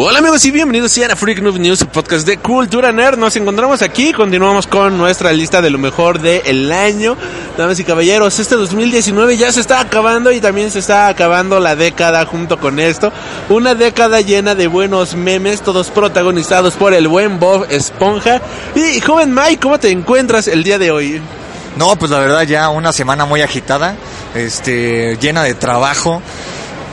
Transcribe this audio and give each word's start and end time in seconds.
Hola 0.00 0.20
amigos 0.20 0.44
y 0.44 0.52
bienvenidos 0.52 0.96
a 0.96 1.16
Freak 1.16 1.40
Noob 1.40 1.58
News, 1.58 1.82
podcast 1.92 2.24
de 2.24 2.38
Cultura 2.38 2.92
Nerd. 2.92 3.18
Nos 3.18 3.34
encontramos 3.34 3.82
aquí, 3.82 4.12
continuamos 4.12 4.68
con 4.68 4.96
nuestra 4.96 5.32
lista 5.32 5.60
de 5.60 5.70
lo 5.70 5.78
mejor 5.78 6.20
del 6.20 6.70
año. 6.70 7.16
Damas 7.56 7.80
y 7.80 7.84
caballeros, 7.84 8.38
este 8.38 8.54
2019 8.54 9.36
ya 9.36 9.50
se 9.50 9.58
está 9.58 9.80
acabando 9.80 10.30
y 10.30 10.40
también 10.40 10.70
se 10.70 10.78
está 10.78 11.08
acabando 11.08 11.58
la 11.58 11.74
década 11.74 12.24
junto 12.26 12.60
con 12.60 12.78
esto. 12.78 13.12
Una 13.48 13.74
década 13.74 14.20
llena 14.20 14.54
de 14.54 14.68
buenos 14.68 15.16
memes, 15.16 15.62
todos 15.62 15.90
protagonizados 15.90 16.74
por 16.74 16.94
el 16.94 17.08
buen 17.08 17.40
Bob 17.40 17.66
Esponja. 17.68 18.40
Y 18.76 19.00
joven 19.00 19.34
Mike, 19.34 19.58
¿cómo 19.58 19.80
te 19.80 19.90
encuentras 19.90 20.46
el 20.46 20.62
día 20.62 20.78
de 20.78 20.92
hoy? 20.92 21.20
No, 21.76 21.96
pues 21.96 22.12
la 22.12 22.20
verdad 22.20 22.42
ya 22.42 22.68
una 22.68 22.92
semana 22.92 23.24
muy 23.24 23.42
agitada, 23.42 23.96
este, 24.36 25.16
llena 25.20 25.42
de 25.42 25.54
trabajo 25.54 26.22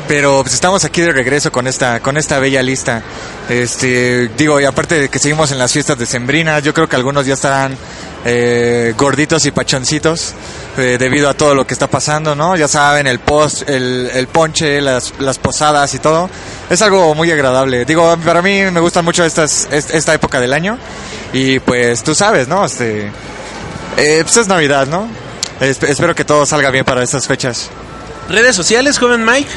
pero 0.07 0.41
pues 0.41 0.53
estamos 0.53 0.85
aquí 0.85 1.01
de 1.01 1.11
regreso 1.11 1.51
con 1.51 1.67
esta 1.67 1.99
con 1.99 2.17
esta 2.17 2.39
bella 2.39 2.61
lista. 2.61 3.01
Este, 3.49 4.29
digo, 4.37 4.59
y 4.59 4.65
aparte 4.65 4.99
de 4.99 5.09
que 5.09 5.19
seguimos 5.19 5.51
en 5.51 5.59
las 5.59 5.71
fiestas 5.71 5.97
de 5.97 6.05
Sembrina, 6.05 6.59
yo 6.59 6.73
creo 6.73 6.87
que 6.87 6.95
algunos 6.95 7.25
ya 7.25 7.33
estarán 7.33 7.77
eh, 8.25 8.93
gorditos 8.97 9.45
y 9.45 9.51
pachoncitos 9.51 10.33
eh, 10.77 10.97
debido 10.99 11.29
a 11.29 11.35
todo 11.35 11.53
lo 11.53 11.67
que 11.67 11.73
está 11.73 11.87
pasando, 11.87 12.35
¿no? 12.35 12.55
Ya 12.55 12.67
saben, 12.67 13.05
el 13.07 13.19
post, 13.19 13.69
el, 13.69 14.27
ponche, 14.31 14.81
las, 14.81 15.13
las 15.19 15.37
posadas 15.37 15.93
y 15.93 15.99
todo. 15.99 16.29
Es 16.69 16.81
algo 16.81 17.13
muy 17.13 17.31
agradable. 17.31 17.85
Digo, 17.85 18.17
para 18.25 18.41
mí 18.41 18.63
me 18.71 18.79
gustan 18.79 19.05
mucho 19.05 19.23
estas, 19.23 19.67
esta 19.71 20.13
época 20.13 20.39
del 20.39 20.53
año 20.53 20.77
y 21.33 21.59
pues 21.59 22.03
tú 22.03 22.15
sabes, 22.15 22.47
¿no? 22.47 22.65
Este, 22.65 23.11
eh, 23.97 24.21
pues 24.23 24.37
es 24.37 24.47
Navidad, 24.47 24.87
¿no? 24.87 25.07
espero 25.61 26.13
que 26.13 26.25
todo 26.25 26.45
salga 26.45 26.69
bien 26.69 26.83
para 26.83 27.01
estas 27.01 27.27
fechas. 27.27 27.69
¿Redes 28.27 28.55
sociales, 28.55 28.97
joven 28.97 29.23
Mike? 29.23 29.49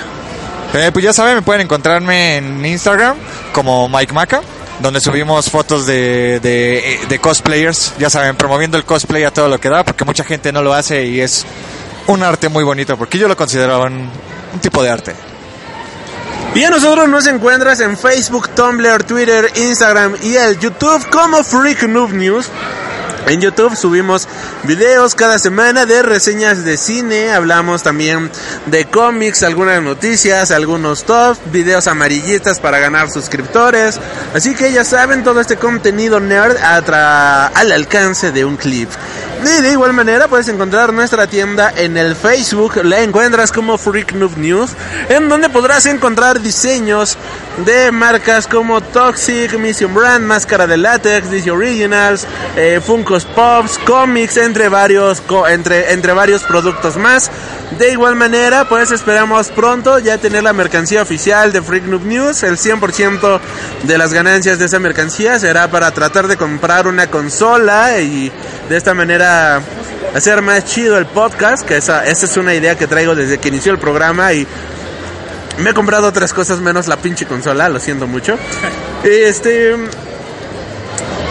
Eh, 0.75 0.91
pues 0.93 1.05
ya 1.05 1.13
saben, 1.13 1.37
me 1.37 1.43
pueden 1.43 1.63
encontrarme 1.63 2.37
en 2.37 2.65
Instagram 2.65 3.17
como 3.53 3.89
Mike 3.89 4.13
Maca, 4.13 4.43
donde 4.81 5.01
subimos 5.01 5.51
fotos 5.51 5.87
de, 5.87 6.41
de, 6.41 7.19
cosplayers, 7.19 7.95
ya 7.99 8.11
saben, 8.11 8.37
promoviendo 8.37 8.77
el 8.77 8.85
cosplay 8.85 9.25
a 9.25 9.31
todo 9.31 9.49
lo 9.49 9.59
que 9.59 9.71
da, 9.71 9.83
porque 9.83 10.05
mucha 10.05 10.25
gente 10.25 10.53
no 10.53 10.63
lo 10.63 10.75
hace 10.75 11.07
y 11.07 11.21
es 11.21 11.47
un 12.07 12.23
arte 12.23 12.49
muy 12.49 12.65
bonito, 12.65 12.97
porque 12.97 13.19
yo 13.19 13.29
lo 13.29 13.37
considero 13.37 13.83
un, 13.83 14.11
un 14.53 14.61
tipo 14.61 14.83
de 14.83 14.91
arte. 14.91 15.15
Y 16.55 16.65
a 16.65 16.71
nosotros 16.71 17.09
nos 17.09 17.27
encuentras 17.27 17.81
en 17.81 17.97
Facebook, 17.97 18.49
Tumblr, 18.51 19.05
Twitter, 19.05 19.51
Instagram 19.57 20.17
y 20.23 20.35
el 20.37 20.59
YouTube 20.59 21.09
como 21.11 21.45
Freak 21.45 21.85
Noob 21.85 22.13
News. 22.13 22.51
En 23.29 23.43
YouTube 23.43 23.77
subimos 23.77 24.27
videos 24.63 25.15
cada 25.15 25.39
semana 25.39 25.85
de 25.85 26.03
reseñas 26.03 26.65
de 26.65 26.79
cine, 26.79 27.31
hablamos 27.33 27.83
también 27.83 28.31
de 28.67 28.87
cómics, 28.87 29.43
algunas 29.43 29.83
noticias, 29.83 30.51
algunos 30.51 31.05
top, 31.05 31.37
videos 31.53 31.89
amarillistas 31.89 32.59
para 32.59 32.79
ganar 32.79 33.11
suscriptores. 33.11 34.01
Así 34.35 34.55
que 34.55 34.73
ya 34.73 34.83
saben, 34.83 35.25
todo 35.25 35.41
este 35.41 35.59
contenido 35.59 36.21
nerd 36.21 36.57
al 36.57 37.73
alcance 37.73 38.33
de 38.33 38.47
un 38.47 38.57
clip. 38.57 38.89
Y 39.41 39.63
de 39.63 39.71
igual 39.71 39.93
manera 39.93 40.27
puedes 40.27 40.49
encontrar 40.49 40.93
nuestra 40.93 41.29
tienda 41.29 41.73
en 41.77 41.97
el 41.97 42.17
Facebook, 42.17 42.81
la 42.83 43.03
encuentras 43.03 43.53
como 43.53 43.79
Freak 43.79 44.13
News, 44.13 44.71
en 45.09 45.29
donde 45.29 45.49
podrás 45.49 45.87
encontrar 45.87 46.41
diseños 46.41 47.17
de 47.65 47.93
marcas 47.93 48.49
como 48.49 48.81
Toxic, 48.81 49.57
Mission 49.57 49.95
Brand, 49.95 50.25
Máscara 50.25 50.67
de 50.67 50.77
Látex, 50.77 51.31
DC 51.31 51.51
Originals, 51.53 52.27
eh, 52.57 52.81
Pops, 53.25 53.79
cómics, 53.79 54.37
entre 54.37 54.69
varios, 54.69 55.23
entre, 55.49 55.93
entre 55.93 56.13
varios 56.13 56.43
productos 56.45 56.97
más. 56.97 57.31
De 57.79 57.91
igual 57.93 58.17
manera, 58.17 58.69
pues 58.69 58.91
esperamos 58.91 59.49
pronto 59.49 59.99
ya 59.99 60.19
tener 60.19 60.43
la 60.43 60.53
mercancía 60.53 61.03
oficial 61.03 61.53
de 61.53 61.63
Freak 61.63 61.85
Noob 61.85 62.05
News. 62.05 62.43
El 62.43 62.57
100% 62.57 63.41
de 63.85 63.99
las 63.99 64.13
ganancias 64.13 64.59
de 64.59 64.67
esa 64.67 64.79
mercancía 64.79 65.39
será 65.39 65.71
para 65.71 65.91
tratar 65.93 66.29
de 66.29 66.37
comprar 66.37 66.87
una 66.87 67.09
consola 67.09 68.01
y 68.01 68.33
de 68.69 68.77
esta 68.77 68.95
manera 68.95 69.61
hacer 70.15 70.43
más 70.43 70.65
chido 70.65 70.99
el 70.99 71.07
podcast, 71.07 71.67
que 71.67 71.77
esa, 71.77 72.07
esa 72.07 72.27
es 72.27 72.37
una 72.37 72.55
idea 72.55 72.77
que 72.77 72.87
traigo 72.87 73.15
desde 73.15 73.39
que 73.39 73.49
inició 73.49 73.73
el 73.73 73.79
programa 73.79 74.33
y 74.33 74.47
me 75.59 75.71
he 75.71 75.75
comprado 75.75 76.07
otras 76.07 76.33
cosas 76.33 76.61
menos 76.61 76.87
la 76.87 76.97
pinche 76.97 77.27
consola, 77.27 77.69
lo 77.69 77.81
siento 77.81 78.07
mucho. 78.07 78.39
Este 79.05 79.77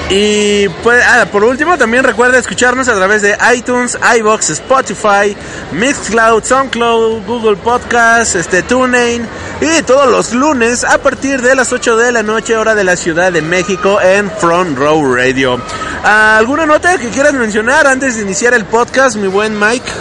y 0.09 0.69
pues, 0.83 1.03
ah, 1.05 1.25
por 1.29 1.43
último, 1.43 1.77
también 1.77 2.03
recuerda 2.03 2.37
escucharnos 2.37 2.87
a 2.87 2.95
través 2.95 3.21
de 3.21 3.37
iTunes, 3.53 3.97
iBox, 4.17 4.51
Spotify, 4.51 5.35
Mixcloud, 5.73 6.43
SoundCloud, 6.45 7.25
Google 7.25 7.57
Podcast, 7.57 8.35
este, 8.35 8.63
TuneIn 8.63 9.27
y 9.59 9.81
todos 9.83 10.09
los 10.09 10.33
lunes 10.33 10.85
a 10.85 10.99
partir 10.99 11.41
de 11.41 11.55
las 11.55 11.73
8 11.73 11.97
de 11.97 12.13
la 12.13 12.23
noche, 12.23 12.55
hora 12.55 12.73
de 12.73 12.85
la 12.85 12.95
Ciudad 12.95 13.33
de 13.33 13.41
México 13.41 13.99
en 14.01 14.31
Front 14.31 14.77
Row 14.77 15.13
Radio. 15.13 15.59
¿Alguna 16.03 16.65
nota 16.65 16.97
que 16.97 17.09
quieras 17.09 17.33
mencionar 17.33 17.85
antes 17.85 18.15
de 18.15 18.21
iniciar 18.21 18.53
el 18.53 18.63
podcast, 18.63 19.17
mi 19.17 19.27
buen 19.27 19.59
Mike? 19.59 19.91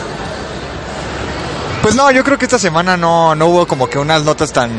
Pues 1.83 1.95
no, 1.97 2.11
yo 2.12 2.22
creo 2.22 2.39
que 2.39 2.45
esta 2.45 2.59
semana 2.59 2.97
no, 2.97 3.34
no 3.34 3.47
hubo 3.47 3.66
como 3.66 3.89
que 3.89 3.99
unas 3.99 4.22
notas 4.25 4.53
tan 4.53 4.71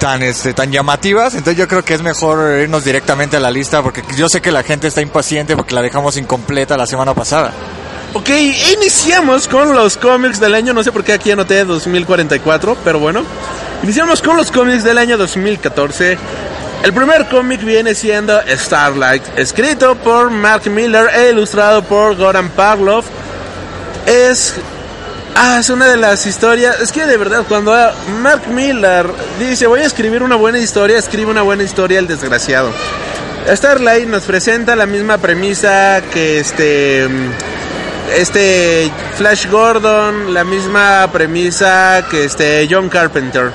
tan 0.00 0.22
este 0.22 0.52
tan 0.54 0.72
llamativas, 0.72 1.34
entonces 1.34 1.56
yo 1.58 1.68
creo 1.68 1.84
que 1.84 1.94
es 1.94 2.02
mejor 2.02 2.60
irnos 2.62 2.84
directamente 2.84 3.36
a 3.36 3.40
la 3.40 3.50
lista 3.50 3.82
porque 3.82 4.02
yo 4.16 4.28
sé 4.28 4.40
que 4.40 4.50
la 4.50 4.64
gente 4.64 4.88
está 4.88 5.02
impaciente 5.02 5.54
porque 5.54 5.74
la 5.74 5.82
dejamos 5.82 6.16
incompleta 6.16 6.76
la 6.76 6.86
semana 6.86 7.14
pasada. 7.14 7.52
Ok, 8.14 8.30
iniciamos 8.76 9.46
con 9.46 9.72
los 9.72 9.96
cómics 9.96 10.40
del 10.40 10.54
año, 10.54 10.72
no 10.72 10.82
sé 10.82 10.90
por 10.90 11.04
qué 11.04 11.12
aquí 11.12 11.30
anoté 11.30 11.64
2044, 11.64 12.78
pero 12.82 12.98
bueno. 12.98 13.22
Iniciamos 13.84 14.20
con 14.20 14.36
los 14.36 14.50
cómics 14.50 14.82
del 14.82 14.98
año 14.98 15.16
2014. 15.16 16.18
El 16.82 16.92
primer 16.92 17.28
cómic 17.28 17.62
viene 17.62 17.94
siendo 17.94 18.40
Starlight, 18.48 19.22
escrito 19.38 19.94
por 19.96 20.30
Mark 20.30 20.68
Miller 20.68 21.08
e 21.14 21.30
ilustrado 21.30 21.82
por 21.82 22.16
Goran 22.16 22.48
Parlov. 22.48 23.04
Es 24.06 24.54
Ah, 25.34 25.58
es 25.60 25.70
una 25.70 25.86
de 25.86 25.96
las 25.96 26.26
historias. 26.26 26.80
Es 26.80 26.92
que 26.92 27.06
de 27.06 27.16
verdad, 27.16 27.44
cuando 27.48 27.72
Mark 28.20 28.48
Miller 28.48 29.06
dice 29.38 29.66
voy 29.66 29.80
a 29.80 29.86
escribir 29.86 30.22
una 30.22 30.36
buena 30.36 30.58
historia, 30.58 30.98
escribe 30.98 31.30
una 31.30 31.42
buena 31.42 31.62
historia 31.62 31.98
el 31.98 32.06
desgraciado. 32.06 32.70
Starlight 33.48 34.06
nos 34.06 34.24
presenta 34.24 34.76
la 34.76 34.86
misma 34.86 35.18
premisa 35.18 36.02
que 36.12 36.40
este. 36.40 37.08
Este 38.16 38.90
Flash 39.16 39.48
Gordon, 39.48 40.34
la 40.34 40.42
misma 40.42 41.08
premisa 41.12 42.04
que 42.10 42.24
este 42.24 42.66
John 42.68 42.88
Carpenter. 42.88 43.52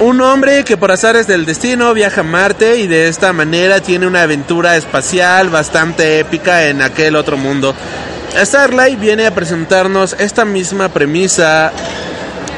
Un 0.00 0.20
hombre 0.20 0.64
que 0.64 0.76
por 0.76 0.90
azares 0.90 1.26
del 1.26 1.46
destino 1.46 1.94
viaja 1.94 2.20
a 2.20 2.24
Marte 2.24 2.76
y 2.76 2.86
de 2.86 3.08
esta 3.08 3.32
manera 3.32 3.80
tiene 3.80 4.06
una 4.06 4.22
aventura 4.22 4.76
espacial 4.76 5.48
bastante 5.48 6.18
épica 6.18 6.66
en 6.68 6.82
aquel 6.82 7.16
otro 7.16 7.36
mundo. 7.36 7.74
Starlight 8.42 8.98
viene 8.98 9.26
a 9.26 9.34
presentarnos 9.34 10.16
esta 10.18 10.44
misma 10.44 10.88
premisa 10.88 11.72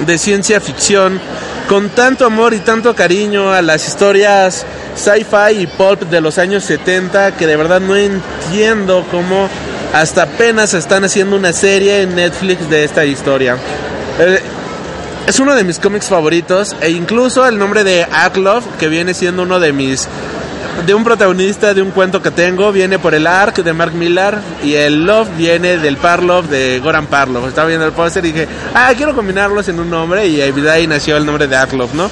de 0.06 0.18
ciencia 0.18 0.60
ficción 0.60 1.20
con 1.68 1.90
tanto 1.90 2.24
amor 2.24 2.54
y 2.54 2.60
tanto 2.60 2.94
cariño 2.94 3.52
a 3.52 3.60
las 3.60 3.86
historias 3.86 4.64
sci-fi 4.96 5.60
y 5.60 5.66
pulp 5.66 6.02
de 6.02 6.20
los 6.20 6.38
años 6.38 6.64
70 6.64 7.36
que 7.36 7.46
de 7.46 7.56
verdad 7.56 7.80
no 7.80 7.94
entiendo 7.94 9.06
cómo 9.10 9.48
hasta 9.92 10.22
apenas 10.22 10.74
están 10.74 11.04
haciendo 11.04 11.36
una 11.36 11.52
serie 11.52 12.02
en 12.02 12.14
Netflix 12.14 12.68
de 12.70 12.84
esta 12.84 13.04
historia. 13.04 13.56
Eh, 14.18 14.40
es 15.26 15.40
uno 15.40 15.54
de 15.54 15.64
mis 15.64 15.78
cómics 15.78 16.06
favoritos 16.06 16.76
e 16.80 16.90
incluso 16.90 17.46
el 17.46 17.58
nombre 17.58 17.82
de 17.82 18.04
Aklov, 18.04 18.62
que 18.78 18.88
viene 18.88 19.12
siendo 19.12 19.42
uno 19.42 19.58
de 19.58 19.72
mis 19.72 20.08
de 20.84 20.94
un 20.94 21.04
protagonista 21.04 21.72
de 21.72 21.82
un 21.82 21.90
cuento 21.90 22.20
que 22.20 22.30
tengo, 22.30 22.70
viene 22.70 22.98
por 22.98 23.14
el 23.14 23.26
Ark 23.26 23.62
de 23.62 23.72
Mark 23.72 23.94
Millar 23.94 24.40
y 24.62 24.74
el 24.74 25.04
Love 25.04 25.28
viene 25.36 25.78
del 25.78 25.96
Parlov 25.96 26.48
de 26.48 26.80
Goran 26.80 27.06
Parlov. 27.06 27.48
Estaba 27.48 27.68
viendo 27.68 27.86
el 27.86 27.92
póster 27.92 28.24
y 28.24 28.32
dije, 28.32 28.48
ah, 28.74 28.92
quiero 28.96 29.14
combinarlos 29.14 29.68
en 29.68 29.80
un 29.80 29.90
nombre 29.90 30.26
y 30.26 30.40
ahí 30.40 30.86
nació 30.86 31.16
el 31.16 31.24
nombre 31.24 31.48
de 31.48 31.56
Arklov, 31.56 31.94
¿no? 31.94 32.10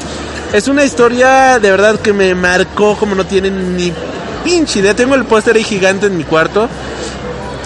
Es 0.53 0.69
una 0.69 0.85
historia 0.85 1.59
de 1.59 1.71
verdad 1.71 2.01
que 2.01 2.13
me 2.13 2.35
marcó 2.35 2.97
como 2.97 3.15
no 3.15 3.27
tienen 3.27 3.77
ni 3.77 3.93
pinche 4.45 4.81
idea. 4.81 4.95
Tengo 4.95 5.15
el 5.15 5.25
póster 5.25 5.57
ahí 5.57 5.65
gigante 5.65 6.07
en 6.07 6.17
mi 6.17 6.25
cuarto 6.25 6.69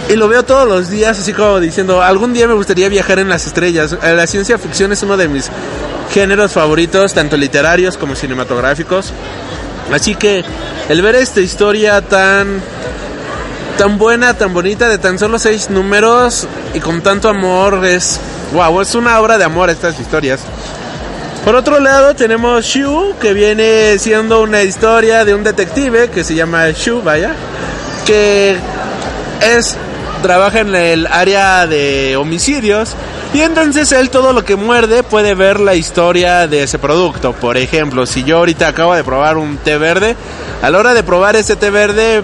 y 0.09 0.17
lo 0.17 0.27
veo 0.27 0.43
todos 0.43 0.67
los 0.67 0.89
días 0.89 1.19
así 1.19 1.35
como 1.35 1.61
diciendo, 1.61 2.03
algún 2.03 2.33
día 2.33 2.49
me 2.49 2.55
gustaría 2.55 2.89
viajar 2.89 3.19
en 3.19 3.29
las 3.29 3.47
estrellas. 3.47 3.97
Eh, 4.03 4.15
la 4.15 4.27
ciencia 4.27 4.59
ficción 4.59 4.93
es 4.93 5.03
uno 5.03 5.17
de 5.17 5.29
mis 5.29 5.51
géneros 6.13 6.53
favoritos, 6.53 7.13
tanto 7.13 7.37
literarios 7.37 7.99
como 7.99 8.15
cinematográficos. 8.15 9.13
Así 9.93 10.15
que 10.15 10.45
el 10.89 11.03
ver 11.03 11.17
esta 11.17 11.41
historia 11.41 12.01
tan 12.03 12.61
tan 13.79 13.97
buena, 13.97 14.35
tan 14.35 14.53
bonita, 14.53 14.89
de 14.89 14.99
tan 14.99 15.19
solo 15.19 15.39
seis 15.39 15.71
números 15.71 16.49
y 16.75 16.81
con 16.81 17.01
tanto 17.01 17.29
amor 17.29 17.85
es 17.87 18.19
wow, 18.53 18.81
es 18.81 18.95
una 18.95 19.21
obra 19.21 19.39
de 19.39 19.45
amor 19.45 19.71
estas 19.71 19.99
historias. 20.01 20.41
Por 21.45 21.55
otro 21.55 21.79
lado 21.79 22.15
tenemos 22.15 22.65
Shu, 22.65 23.15
que 23.21 23.33
viene 23.33 23.99
siendo 23.99 24.43
una 24.43 24.63
historia 24.63 25.25
de 25.25 25.35
un 25.35 25.45
detective 25.45 26.11
que 26.11 26.25
se 26.25 26.35
llama 26.35 26.71
Shu, 26.71 27.03
vaya, 27.03 27.33
que 28.05 28.57
es 29.41 29.77
trabaja 30.23 30.61
en 30.61 30.75
el 30.75 31.07
área 31.07 31.67
de 31.67 32.17
homicidios 32.17 32.95
y 33.35 33.43
entonces 33.43 33.93
él 33.93 34.11
todo 34.11 34.33
lo 34.33 34.45
que 34.45 34.57
muerde 34.57 35.03
puede 35.03 35.35
ver 35.35 35.61
la 35.61 35.75
historia 35.75 36.47
de 36.47 36.63
ese 36.63 36.79
producto. 36.79 37.33
Por 37.35 37.57
ejemplo, 37.57 38.07
si 38.07 38.25
yo 38.25 38.39
ahorita 38.39 38.69
acabo 38.69 38.95
de 38.95 39.05
probar 39.05 39.37
un 39.37 39.59
té 39.59 39.77
verde, 39.77 40.17
a 40.63 40.71
la 40.71 40.79
hora 40.79 40.95
de 40.95 41.03
probar 41.03 41.37
ese 41.37 41.57
té 41.57 41.71
verde 41.71 42.23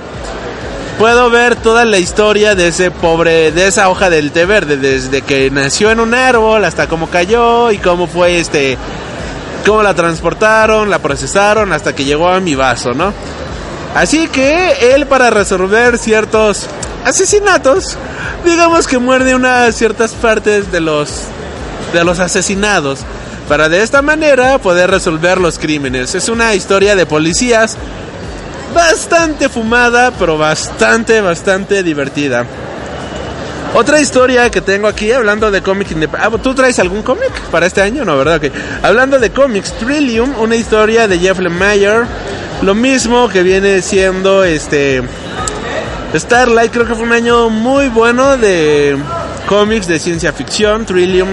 puedo 0.98 1.28
ver 1.28 1.56
toda 1.56 1.84
la 1.84 1.98
historia 1.98 2.54
de 2.54 2.68
ese 2.68 2.90
pobre, 2.90 3.52
de 3.52 3.66
esa 3.66 3.90
hoja 3.90 4.10
del 4.10 4.32
té 4.32 4.46
verde, 4.46 4.76
desde 4.76 5.22
que 5.22 5.50
nació 5.50 5.90
en 5.90 6.00
un 6.00 6.14
árbol 6.14 6.64
hasta 6.64 6.88
cómo 6.88 7.10
cayó 7.10 7.70
y 7.70 7.78
cómo 7.78 8.06
fue 8.06 8.38
este, 8.38 8.78
cómo 9.66 9.82
la 9.82 9.94
transportaron, 9.94 10.88
la 10.88 11.00
procesaron 11.00 11.72
hasta 11.72 11.94
que 11.94 12.04
llegó 12.04 12.28
a 12.28 12.40
mi 12.40 12.54
vaso, 12.54 12.94
¿no? 12.94 13.12
Así 13.94 14.28
que 14.28 14.94
él 14.94 15.06
para 15.06 15.30
resolver 15.30 15.98
ciertos 15.98 16.66
asesinatos, 17.04 17.96
digamos 18.44 18.86
que 18.86 18.98
muerde 18.98 19.34
unas 19.34 19.74
ciertas 19.74 20.12
partes 20.12 20.72
de 20.72 20.80
los 20.80 21.10
de 21.92 22.04
los 22.04 22.18
asesinados 22.18 23.00
para 23.48 23.68
de 23.68 23.82
esta 23.82 24.02
manera 24.02 24.58
poder 24.58 24.90
resolver 24.90 25.38
los 25.38 25.58
crímenes. 25.58 26.14
Es 26.14 26.28
una 26.28 26.54
historia 26.54 26.96
de 26.96 27.06
policías 27.06 27.76
bastante 28.74 29.48
fumada, 29.48 30.10
pero 30.18 30.36
bastante, 30.36 31.20
bastante 31.20 31.82
divertida. 31.82 32.44
Otra 33.74 34.00
historia 34.00 34.50
que 34.50 34.60
tengo 34.60 34.86
aquí, 34.86 35.10
hablando 35.10 35.50
de 35.50 35.60
cómics 35.62 35.92
independientes. 35.92 36.38
Ah, 36.38 36.42
¿Tú 36.42 36.54
traes 36.54 36.78
algún 36.78 37.02
cómic 37.02 37.32
para 37.50 37.66
este 37.66 37.82
año? 37.82 38.04
No, 38.04 38.16
¿verdad? 38.16 38.40
Hablando 38.82 39.18
de 39.18 39.30
cómics, 39.30 39.72
Trillium, 39.78 40.38
una 40.38 40.54
historia 40.54 41.08
de 41.08 41.18
Jeff 41.18 41.38
Lemire. 41.40 42.04
Lo 42.62 42.74
mismo 42.74 43.28
que 43.28 43.42
viene 43.42 43.82
siendo 43.82 44.44
este. 44.44 45.02
Starlight, 46.14 46.72
creo 46.72 46.86
que 46.86 46.94
fue 46.94 47.04
un 47.04 47.12
año 47.12 47.50
muy 47.50 47.88
bueno 47.88 48.36
de 48.36 48.96
cómics 49.48 49.88
de 49.88 49.98
ciencia 49.98 50.32
ficción. 50.32 50.86
Trillium, 50.86 51.28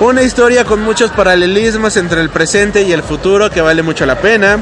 una 0.00 0.22
historia 0.22 0.64
con 0.64 0.82
muchos 0.82 1.10
paralelismos 1.10 1.96
entre 1.96 2.20
el 2.20 2.28
presente 2.28 2.82
y 2.82 2.92
el 2.92 3.02
futuro 3.02 3.50
que 3.50 3.62
vale 3.62 3.82
mucho 3.82 4.04
la 4.04 4.20
pena. 4.20 4.58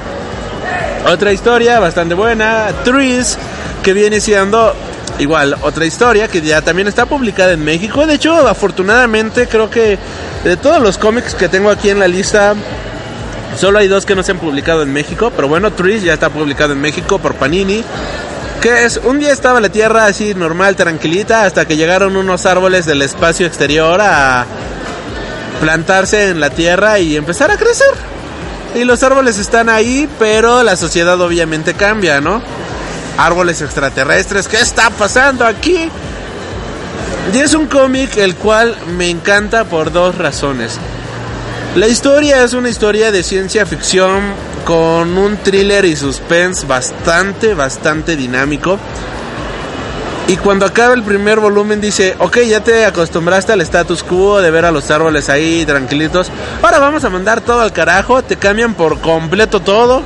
Otra 1.11 1.33
historia 1.33 1.81
bastante 1.81 2.15
buena, 2.15 2.69
Trees, 2.85 3.37
que 3.83 3.93
viene 3.93 4.21
siendo 4.21 4.75
igual 5.19 5.57
otra 5.63 5.85
historia 5.85 6.29
que 6.29 6.41
ya 6.41 6.63
también 6.63 6.87
está 6.87 7.07
publicada 7.07 7.53
en 7.53 7.65
México. 7.65 8.07
De 8.07 8.15
hecho, 8.15 8.47
afortunadamente 8.47 9.49
creo 9.49 9.69
que 9.69 9.99
de 10.45 10.57
todos 10.57 10.81
los 10.81 10.97
cómics 10.97 11.35
que 11.35 11.49
tengo 11.49 11.71
aquí 11.71 11.91
en 11.91 11.99
la 11.99 12.07
lista, 12.07 12.55
solo 13.57 13.81
hay 13.81 13.89
dos 13.89 14.07
que 14.07 14.15
no 14.15 14.23
se 14.23 14.31
han 14.31 14.39
publicado 14.39 14.83
en 14.83 14.93
México. 14.93 15.33
Pero 15.35 15.49
bueno, 15.49 15.73
Trees 15.73 16.05
ya 16.05 16.15
está 16.15 16.31
publicado 16.31 16.73
en 16.73 16.81
México 16.81 17.19
por 17.19 17.35
Panini. 17.35 17.83
Que 18.63 18.85
es, 18.85 18.97
un 18.97 19.21
día 19.21 19.33
estaba 19.33 19.61
la 19.61 19.69
tierra 19.69 20.07
así 20.07 20.35
normal, 20.35 20.75
tranquilita, 20.75 21.45
hasta 21.45 21.65
que 21.65 21.77
llegaron 21.77 22.17
unos 22.17 22.45
árboles 22.45 22.87
del 22.87 23.03
espacio 23.03 23.47
exterior 23.47 24.01
a 24.01 24.47
plantarse 25.61 26.31
en 26.31 26.41
la 26.41 26.51
tierra 26.51 26.99
y 26.99 27.17
empezar 27.17 27.51
a 27.53 27.57
crecer. 27.57 27.87
Y 28.75 28.85
los 28.85 29.03
árboles 29.03 29.39
están 29.39 29.69
ahí, 29.69 30.09
pero 30.19 30.63
la 30.63 30.77
sociedad 30.77 31.21
obviamente 31.21 31.75
cambia, 31.75 32.21
¿no? 32.21 32.43
Árboles 33.17 33.63
extraterrestres, 33.63 34.49
¿qué 34.49 34.59
está 34.59 34.91
pasando 34.91 35.45
aquí? 35.47 35.89
Y 37.33 37.39
es 37.39 37.55
un 37.55 37.67
cómic 37.67 38.17
el 38.17 38.35
cual 38.35 38.77
me 38.97 39.09
encanta 39.09 39.65
por 39.65 39.93
dos 39.93 40.17
razones. 40.19 40.79
La 41.77 41.87
historia 41.87 42.43
es 42.43 42.55
una 42.55 42.71
historia 42.71 43.13
de 43.13 43.23
ciencia 43.23 43.67
ficción 43.67 44.23
con 44.69 45.17
un 45.17 45.39
thriller 45.39 45.87
y 45.87 45.97
suspense 45.97 46.67
bastante, 46.67 47.55
bastante 47.55 48.17
dinámico. 48.17 48.79
Y 50.27 50.37
cuando 50.37 50.67
acaba 50.67 50.93
el 50.93 51.03
primer 51.03 51.41
volumen 51.41 51.81
dice, 51.81 52.15
ok, 52.19 52.41
ya 52.41 52.63
te 52.63 52.85
acostumbraste 52.85 53.51
al 53.53 53.63
status 53.63 54.03
quo 54.03 54.43
de 54.43 54.51
ver 54.51 54.67
a 54.67 54.71
los 54.71 54.91
árboles 54.91 55.31
ahí 55.31 55.65
tranquilitos. 55.65 56.31
Ahora 56.61 56.81
vamos 56.81 57.03
a 57.05 57.09
mandar 57.09 57.41
todo 57.41 57.63
al 57.63 57.73
carajo, 57.73 58.23
te 58.23 58.37
cambian 58.37 58.75
por 58.75 59.01
completo 59.01 59.61
todo. 59.61 60.03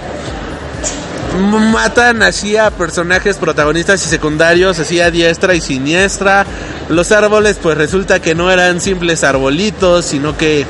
Matan 1.72 2.22
así 2.22 2.56
a 2.56 2.70
personajes 2.70 3.38
protagonistas 3.38 4.06
y 4.06 4.08
secundarios, 4.08 4.78
así 4.78 5.00
a 5.00 5.10
diestra 5.10 5.56
y 5.56 5.60
siniestra. 5.60 6.46
Los 6.88 7.10
árboles 7.10 7.58
pues 7.60 7.76
resulta 7.76 8.22
que 8.22 8.36
no 8.36 8.48
eran 8.48 8.80
simples 8.80 9.24
arbolitos, 9.24 10.04
sino 10.04 10.36
que 10.36 10.64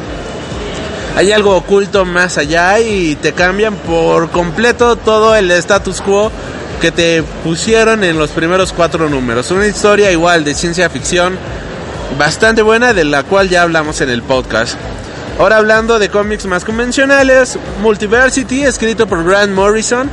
hay 1.17 1.33
algo 1.33 1.57
oculto 1.57 2.05
más 2.05 2.39
allá 2.39 2.81
y 2.81 3.17
te 3.17 3.33
cambian 3.33 3.75
por 3.77 4.31
completo 4.31 4.97
todo 4.97 5.35
el 5.37 5.51
status 5.51 6.01
quo 6.01 6.33
que 6.81 6.91
te 6.91 7.23
pusieron 7.45 8.03
en 8.03 8.19
los 8.19 8.31
primeros 8.31 8.73
cuatro 8.73 9.09
números. 9.09 9.51
Una 9.51 9.67
historia 9.67 10.11
igual 10.11 10.43
de 10.43 10.55
ciencia 10.55 10.89
ficción 10.89 11.37
bastante 12.19 12.63
buena 12.63 12.95
de 12.95 13.05
la 13.05 13.23
cual 13.25 13.49
ya 13.49 13.63
hablamos 13.63 14.01
en 14.01 14.11
el 14.11 14.23
podcast. 14.23 14.77
Ahora 15.39 15.59
hablando 15.59 15.99
de 15.99 16.09
cómics 16.09 16.47
más 16.47 16.65
convencionales, 16.65 17.59
Multiversity, 17.81 18.63
escrito 18.65 19.07
por 19.07 19.25
Grant 19.25 19.53
Morrison, 19.53 20.11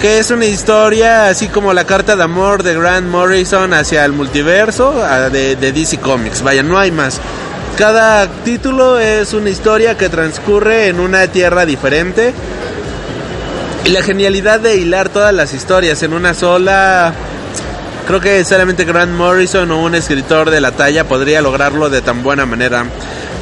que 0.00 0.18
es 0.18 0.30
una 0.30 0.46
historia 0.46 1.28
así 1.28 1.48
como 1.48 1.72
la 1.72 1.84
carta 1.84 2.16
de 2.16 2.22
amor 2.22 2.62
de 2.62 2.74
Grant 2.74 3.08
Morrison 3.08 3.72
hacia 3.72 4.04
el 4.04 4.12
multiverso 4.12 4.94
de, 5.30 5.56
de 5.56 5.72
DC 5.72 5.98
Comics. 5.98 6.42
Vaya, 6.42 6.62
no 6.62 6.78
hay 6.78 6.90
más. 6.90 7.20
Cada 7.76 8.28
título 8.44 8.98
es 8.98 9.32
una 9.32 9.48
historia 9.48 9.96
que 9.96 10.08
transcurre 10.08 10.88
en 10.88 11.00
una 11.00 11.26
tierra 11.28 11.64
diferente 11.64 12.34
y 13.84 13.88
la 13.88 14.02
genialidad 14.02 14.60
de 14.60 14.76
hilar 14.76 15.08
todas 15.08 15.34
las 15.34 15.54
historias 15.54 16.02
en 16.02 16.12
una 16.12 16.34
sola. 16.34 17.14
Creo 18.06 18.20
que 18.20 18.44
solamente 18.44 18.84
Grant 18.84 19.12
Morrison 19.12 19.70
o 19.70 19.82
un 19.82 19.94
escritor 19.94 20.50
de 20.50 20.60
la 20.60 20.72
talla 20.72 21.04
podría 21.04 21.40
lograrlo 21.40 21.88
de 21.88 22.02
tan 22.02 22.22
buena 22.22 22.44
manera. 22.44 22.84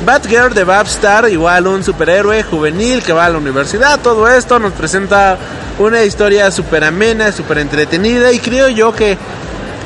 Batgirl 0.06 0.54
de 0.54 0.64
Babstar, 0.64 1.28
igual 1.28 1.66
un 1.66 1.82
superhéroe 1.82 2.42
juvenil 2.42 3.02
que 3.02 3.12
va 3.12 3.26
a 3.26 3.30
la 3.30 3.38
universidad. 3.38 4.00
Todo 4.00 4.28
esto 4.28 4.58
nos 4.58 4.72
presenta 4.72 5.36
una 5.78 6.04
historia 6.04 6.50
súper 6.50 6.84
amena, 6.84 7.32
súper 7.32 7.58
entretenida. 7.58 8.32
Y 8.32 8.38
creo 8.38 8.68
yo 8.68 8.94
que 8.94 9.18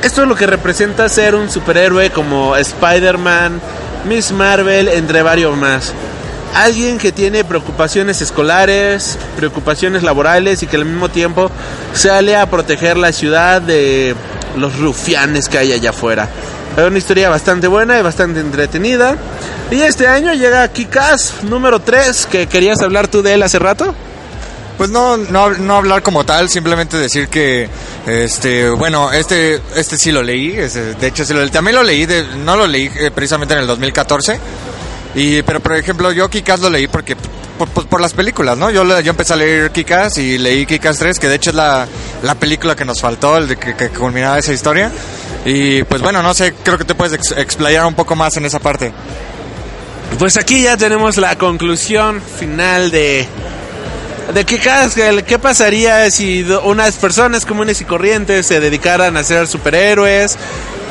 esto 0.03 0.23
es 0.23 0.29
lo 0.29 0.37
que 0.37 0.47
representa 0.47 1.09
ser 1.09 1.35
un 1.35 1.51
superhéroe 1.51 2.11
como 2.11 2.55
Spider-Man, 2.57 3.61
Miss 4.07 4.33
Marvel, 4.33 4.89
entre 4.89 5.23
varios 5.23 5.57
más 5.57 5.93
alguien 6.55 6.99
que 6.99 7.13
tiene 7.13 7.45
preocupaciones 7.45 8.23
escolares, 8.23 9.19
preocupaciones 9.37 10.03
laborales 10.03 10.63
y 10.63 10.67
que 10.67 10.77
al 10.77 10.85
mismo 10.85 11.09
tiempo 11.09 11.51
sale 11.93 12.37
a 12.37 12.49
proteger 12.49 12.97
la 12.97 13.13
ciudad 13.13 13.61
de 13.61 14.15
los 14.57 14.79
rufianes 14.79 15.49
que 15.49 15.59
hay 15.59 15.73
allá 15.73 15.91
afuera. 15.91 16.29
Es 16.77 16.85
una 16.85 16.99
historia 16.99 17.29
bastante 17.29 17.67
buena 17.67 17.99
y 17.99 18.03
bastante 18.03 18.41
entretenida. 18.41 19.17
Y 19.71 19.81
este 19.81 20.07
año 20.07 20.33
llega 20.33 20.67
Kikas 20.69 21.43
número 21.43 21.81
3, 21.81 22.27
que 22.27 22.47
querías 22.47 22.81
hablar 22.81 23.09
tú 23.09 23.23
de 23.23 23.35
él 23.35 23.43
hace 23.43 23.59
rato. 23.59 23.95
Pues 24.77 24.91
no, 24.91 25.17
no, 25.17 25.51
no 25.51 25.77
hablar 25.77 26.03
como 26.03 26.25
tal, 26.25 26.49
simplemente 26.49 26.97
decir 26.97 27.29
que, 27.29 27.69
este, 28.07 28.69
bueno, 28.71 29.13
este, 29.13 29.61
este 29.77 29.97
sí 29.97 30.11
lo 30.11 30.23
leí, 30.23 30.51
de 30.51 31.07
hecho 31.07 31.25
sí 31.25 31.33
también 31.53 31.77
lo 31.77 31.85
leí, 31.85 32.07
de, 32.07 32.25
no 32.39 32.57
lo 32.57 32.67
leí 32.67 32.91
eh, 32.97 33.13
precisamente 33.15 33.55
en 33.55 33.61
el 33.61 33.67
2014, 33.69 34.41
y, 35.15 35.43
pero 35.43 35.61
por 35.61 35.77
ejemplo, 35.77 36.11
yo 36.11 36.29
Kikas 36.29 36.59
lo 36.59 36.71
leí 36.71 36.89
porque 36.89 37.17
por, 37.57 38.01
las 38.01 38.15
películas, 38.15 38.59
¿no? 38.59 38.71
Yo, 38.71 38.85
yo 39.01 39.11
empecé 39.11 39.33
a 39.33 39.37
leer 39.37 39.71
Kikas 39.71 40.19
y 40.19 40.39
leí 40.39 40.67
Kikas 40.67 40.99
3, 40.99 41.19
que 41.19 41.29
de 41.29 41.37
hecho 41.37 41.51
es 41.51 41.57
la, 41.57 41.87
la 42.23 42.35
película 42.35 42.75
que 42.75 42.85
nos 42.85 43.01
faltó, 43.01 43.37
el 43.37 43.49
de 43.49 43.57
que, 43.57 43.77
que, 43.77 43.91
culminaba 43.91 44.39
esa 44.39 44.53
historia. 44.53 44.91
Y 45.45 45.85
pues 45.85 46.03
bueno, 46.03 46.23
no 46.23 46.35
sé, 46.35 46.55
creo 46.65 46.79
que 46.79 46.85
te 46.85 46.95
puedes 46.95 47.13
ex, 47.15 47.33
explayar 47.33 47.87
un 47.87 47.95
poco 47.95 48.17
más 48.17 48.37
en 48.37 48.47
esa 48.47 48.59
parte. 48.59 48.93
Pues 50.19 50.37
aquí 50.37 50.63
ya 50.63 50.77
tenemos 50.77 51.17
la 51.17 51.37
conclusión 51.37 52.21
final 52.21 52.91
de 52.91 53.27
de 54.33 54.45
qué, 54.45 54.59
qué 55.27 55.39
pasaría 55.39 56.11
si 56.11 56.47
unas 56.65 56.97
personas 56.97 57.45
comunes 57.45 57.81
y 57.81 57.85
corrientes 57.85 58.47
se 58.47 58.61
dedicaran 58.61 59.17
a 59.17 59.25
ser 59.25 59.47
superhéroes 59.47 60.39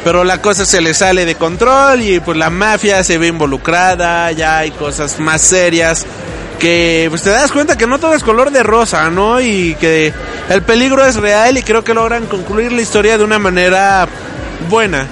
pero 0.04 0.24
la 0.24 0.42
cosa 0.42 0.66
se 0.66 0.82
le 0.82 0.94
sale 0.94 1.26
de 1.26 1.36
control 1.36 2.02
y 2.02 2.20
pues 2.20 2.38
la 2.38 2.50
mafia 2.50 3.04
se 3.04 3.18
ve 3.18 3.28
involucrada, 3.28 4.32
ya 4.32 4.58
hay 4.58 4.72
cosas 4.72 5.20
más 5.20 5.42
serias 5.42 6.06
que 6.60 7.08
pues 7.10 7.24
te 7.24 7.30
das 7.30 7.52
cuenta 7.52 7.78
que 7.78 7.88
no 7.88 8.00
todo 8.00 8.14
es 8.14 8.24
color 8.24 8.52
de 8.52 8.64
rosa, 8.64 9.10
¿no? 9.10 9.40
Y 9.42 9.76
que 9.76 10.14
el 10.50 10.62
peligro 10.62 11.06
es 11.06 11.16
real 11.16 11.58
y 11.58 11.64
creo 11.64 11.84
que 11.84 11.94
logran 11.94 12.26
concluir 12.26 12.72
la 12.72 12.82
historia 12.82 13.18
de 13.18 13.24
una 13.24 13.40
manera 13.40 14.08
buena. 14.70 15.08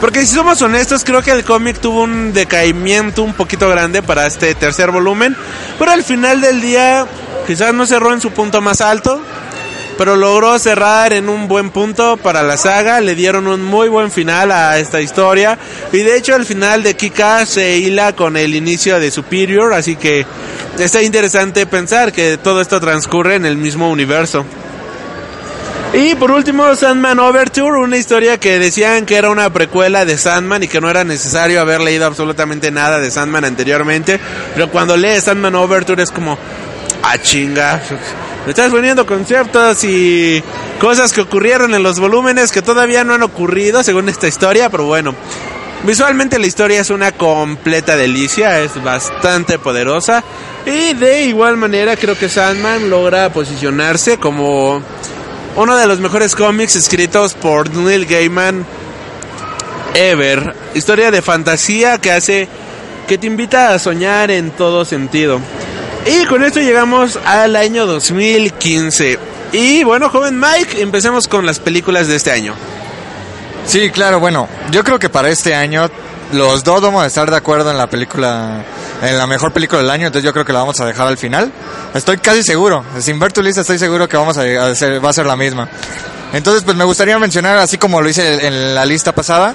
Porque 0.00 0.20
si 0.20 0.34
somos 0.34 0.60
honestos, 0.62 1.04
creo 1.04 1.22
que 1.22 1.30
el 1.30 1.44
cómic 1.44 1.78
tuvo 1.78 2.02
un 2.02 2.32
decaimiento 2.32 3.22
un 3.22 3.32
poquito 3.32 3.68
grande 3.68 4.02
para 4.02 4.26
este 4.26 4.54
tercer 4.54 4.90
volumen, 4.90 5.34
pero 5.78 5.90
al 5.90 6.04
final 6.04 6.40
del 6.40 6.60
día 6.60 7.06
Quizás 7.46 7.72
no 7.72 7.86
cerró 7.86 8.12
en 8.12 8.20
su 8.20 8.32
punto 8.32 8.60
más 8.60 8.80
alto, 8.80 9.20
pero 9.96 10.16
logró 10.16 10.58
cerrar 10.58 11.12
en 11.12 11.28
un 11.28 11.48
buen 11.48 11.70
punto 11.70 12.16
para 12.16 12.42
la 12.42 12.56
saga. 12.56 13.00
Le 13.00 13.14
dieron 13.14 13.46
un 13.46 13.64
muy 13.64 13.88
buen 13.88 14.10
final 14.10 14.50
a 14.50 14.78
esta 14.78 15.00
historia. 15.00 15.58
Y 15.92 15.98
de 15.98 16.16
hecho, 16.16 16.34
el 16.34 16.44
final 16.44 16.82
de 16.82 16.94
Kika 16.94 17.46
se 17.46 17.78
hila 17.78 18.14
con 18.14 18.36
el 18.36 18.54
inicio 18.54 18.98
de 18.98 19.10
Superior. 19.10 19.72
Así 19.72 19.96
que 19.96 20.26
está 20.78 21.02
interesante 21.02 21.66
pensar 21.66 22.12
que 22.12 22.36
todo 22.36 22.60
esto 22.60 22.80
transcurre 22.80 23.36
en 23.36 23.46
el 23.46 23.56
mismo 23.56 23.90
universo. 23.90 24.44
Y 25.92 26.14
por 26.16 26.30
último, 26.30 26.74
Sandman 26.74 27.18
Overture, 27.20 27.78
una 27.78 27.96
historia 27.96 28.38
que 28.38 28.58
decían 28.58 29.06
que 29.06 29.16
era 29.16 29.30
una 29.30 29.50
precuela 29.50 30.04
de 30.04 30.18
Sandman 30.18 30.64
y 30.64 30.68
que 30.68 30.80
no 30.80 30.90
era 30.90 31.04
necesario 31.04 31.60
haber 31.60 31.80
leído 31.80 32.06
absolutamente 32.06 32.70
nada 32.70 32.98
de 32.98 33.10
Sandman 33.10 33.44
anteriormente. 33.44 34.20
Pero 34.52 34.70
cuando 34.70 34.96
lees 34.96 35.24
Sandman 35.24 35.54
Overture 35.54 36.02
es 36.02 36.10
como, 36.10 36.36
ah 37.08 37.18
chinga, 37.18 37.80
me 38.44 38.50
estás 38.50 38.70
poniendo 38.72 39.06
conceptos 39.06 39.84
y 39.84 40.42
cosas 40.80 41.12
que 41.12 41.20
ocurrieron 41.20 41.72
en 41.74 41.82
los 41.82 42.00
volúmenes 42.00 42.50
que 42.50 42.62
todavía 42.62 43.04
no 43.04 43.14
han 43.14 43.22
ocurrido 43.22 43.82
según 43.84 44.08
esta 44.08 44.26
historia, 44.26 44.70
pero 44.70 44.86
bueno. 44.86 45.14
Visualmente 45.84 46.38
la 46.38 46.46
historia 46.46 46.80
es 46.80 46.90
una 46.90 47.12
completa 47.12 47.96
delicia, 47.96 48.60
es 48.60 48.82
bastante 48.82 49.58
poderosa 49.58 50.24
y 50.64 50.94
de 50.94 51.24
igual 51.24 51.56
manera 51.56 51.96
creo 51.96 52.18
que 52.18 52.28
Sandman 52.28 52.90
logra 52.90 53.32
posicionarse 53.32 54.18
como 54.18 54.82
uno 55.54 55.76
de 55.76 55.86
los 55.86 56.00
mejores 56.00 56.34
cómics 56.34 56.74
escritos 56.74 57.34
por 57.34 57.72
Neil 57.72 58.06
Gaiman 58.06 58.66
ever. 59.94 60.56
Historia 60.74 61.10
de 61.10 61.22
fantasía 61.22 61.98
que 61.98 62.10
hace 62.10 62.48
que 63.06 63.18
te 63.18 63.28
invita 63.28 63.72
a 63.72 63.78
soñar 63.78 64.32
en 64.32 64.50
todo 64.50 64.84
sentido. 64.84 65.40
Y 66.06 66.24
con 66.26 66.44
esto 66.44 66.60
llegamos 66.60 67.18
al 67.24 67.56
año 67.56 67.84
2015. 67.86 69.18
Y 69.52 69.82
bueno, 69.82 70.08
joven 70.08 70.38
Mike, 70.38 70.80
empecemos 70.80 71.26
con 71.26 71.44
las 71.44 71.58
películas 71.58 72.06
de 72.06 72.16
este 72.16 72.30
año. 72.30 72.54
Sí, 73.66 73.90
claro, 73.90 74.20
bueno, 74.20 74.48
yo 74.70 74.84
creo 74.84 75.00
que 75.00 75.08
para 75.08 75.28
este 75.28 75.54
año 75.54 75.90
los 76.32 76.62
dos 76.62 76.80
vamos 76.80 77.02
a 77.02 77.06
estar 77.06 77.28
de 77.28 77.36
acuerdo 77.36 77.72
en 77.72 77.78
la 77.78 77.88
película, 77.88 78.62
en 79.02 79.18
la 79.18 79.26
mejor 79.26 79.52
película 79.52 79.80
del 79.80 79.90
año, 79.90 80.06
entonces 80.06 80.24
yo 80.24 80.32
creo 80.32 80.44
que 80.44 80.52
la 80.52 80.60
vamos 80.60 80.78
a 80.80 80.86
dejar 80.86 81.08
al 81.08 81.16
final. 81.16 81.50
Estoy 81.92 82.18
casi 82.18 82.44
seguro, 82.44 82.84
sin 83.00 83.18
ver 83.18 83.32
tu 83.32 83.42
lista 83.42 83.62
estoy 83.62 83.78
seguro 83.78 84.08
que 84.08 84.16
vamos 84.16 84.38
a 84.38 84.42
hacer, 84.70 85.04
va 85.04 85.10
a 85.10 85.12
ser 85.12 85.26
la 85.26 85.36
misma. 85.36 85.68
Entonces, 86.32 86.62
pues 86.64 86.76
me 86.76 86.84
gustaría 86.84 87.18
mencionar, 87.18 87.56
así 87.58 87.78
como 87.78 88.00
lo 88.00 88.08
hice 88.08 88.46
en 88.46 88.74
la 88.74 88.84
lista 88.84 89.12
pasada, 89.12 89.54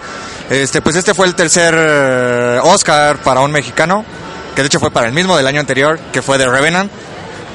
este, 0.50 0.82
pues 0.82 0.96
este 0.96 1.14
fue 1.14 1.28
el 1.28 1.36
tercer 1.36 2.60
Oscar 2.64 3.18
para 3.18 3.42
un 3.42 3.52
mexicano, 3.52 4.04
que 4.56 4.62
de 4.62 4.68
hecho 4.68 4.80
fue 4.80 4.92
para 4.92 5.08
el 5.08 5.14
mismo 5.14 5.38
del 5.38 5.48
año 5.48 5.60
anterior, 5.60 6.00
que 6.12 6.22
fue 6.22 6.38
The 6.38 6.50
Revenant, 6.50 6.92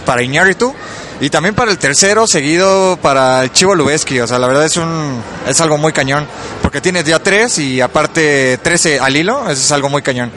para 0.05 0.23
Iñárritu, 0.23 0.75
y 1.21 1.31
también 1.31 1.55
para 1.55 1.71
el 1.71 1.79
tercero 1.79 2.27
seguido 2.27 2.99
para 3.01 3.43
el 3.43 3.53
Chivo 3.53 3.75
Lubeski, 3.75 4.21
o 4.21 4.27
sea, 4.27 4.39
la 4.39 4.47
verdad 4.47 4.65
es 4.67 4.77
un 4.77 5.23
es 5.47 5.61
algo 5.61 5.79
muy 5.79 5.93
cañón, 5.93 6.27
porque 6.63 6.81
tiene 6.81 7.03
ya 7.05 7.19
tres 7.19 7.59
y 7.59 7.81
aparte 7.81 8.59
13 8.63 9.01
al 9.01 9.17
hilo, 9.17 9.43
eso 9.45 9.63
es 9.63 9.73
algo 9.73 9.89
muy 9.89 10.03
cañón. 10.03 10.31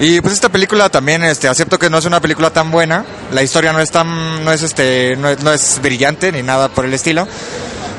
Y 0.00 0.20
pues 0.20 0.34
esta 0.34 0.48
película 0.48 0.88
también 0.88 1.22
este 1.22 1.48
acepto 1.48 1.78
que 1.78 1.88
no 1.88 1.98
es 1.98 2.04
una 2.04 2.20
película 2.20 2.50
tan 2.50 2.70
buena, 2.70 3.04
la 3.32 3.42
historia 3.42 3.72
no 3.72 3.80
es 3.80 3.90
tan 3.90 4.44
no 4.44 4.52
es 4.52 4.62
este 4.62 5.16
no 5.16 5.34
no 5.36 5.52
es 5.52 5.80
brillante 5.82 6.30
ni 6.32 6.42
nada 6.42 6.68
por 6.68 6.84
el 6.84 6.92
estilo, 6.92 7.26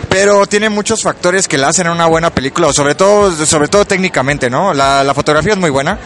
pero 0.10 0.46
tiene 0.46 0.70
muchos 0.70 1.02
factores 1.02 1.48
que 1.48 1.58
la 1.58 1.70
hacen 1.70 1.90
una 1.90 2.06
buena 2.06 2.30
película, 2.30 2.72
sobre 2.74 2.94
todo 2.94 3.32
sobre 3.46 3.68
todo 3.70 3.86
técnicamente, 3.86 4.50
¿no? 4.50 4.74
La, 4.74 5.04
la 5.04 5.14
fotografía 5.16 5.54
es 5.54 5.60
muy 5.60 5.72
buena. 5.72 5.98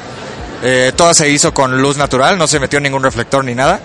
Eh, 0.64 0.92
toda 0.96 1.14
se 1.14 1.30
hizo 1.30 1.54
con 1.54 1.82
luz 1.82 1.98
natural, 1.98 2.38
no 2.38 2.48
se 2.48 2.60
metió 2.60 2.80
ningún 2.80 3.04
reflector 3.04 3.44
ni 3.44 3.56
nada. 3.56 3.80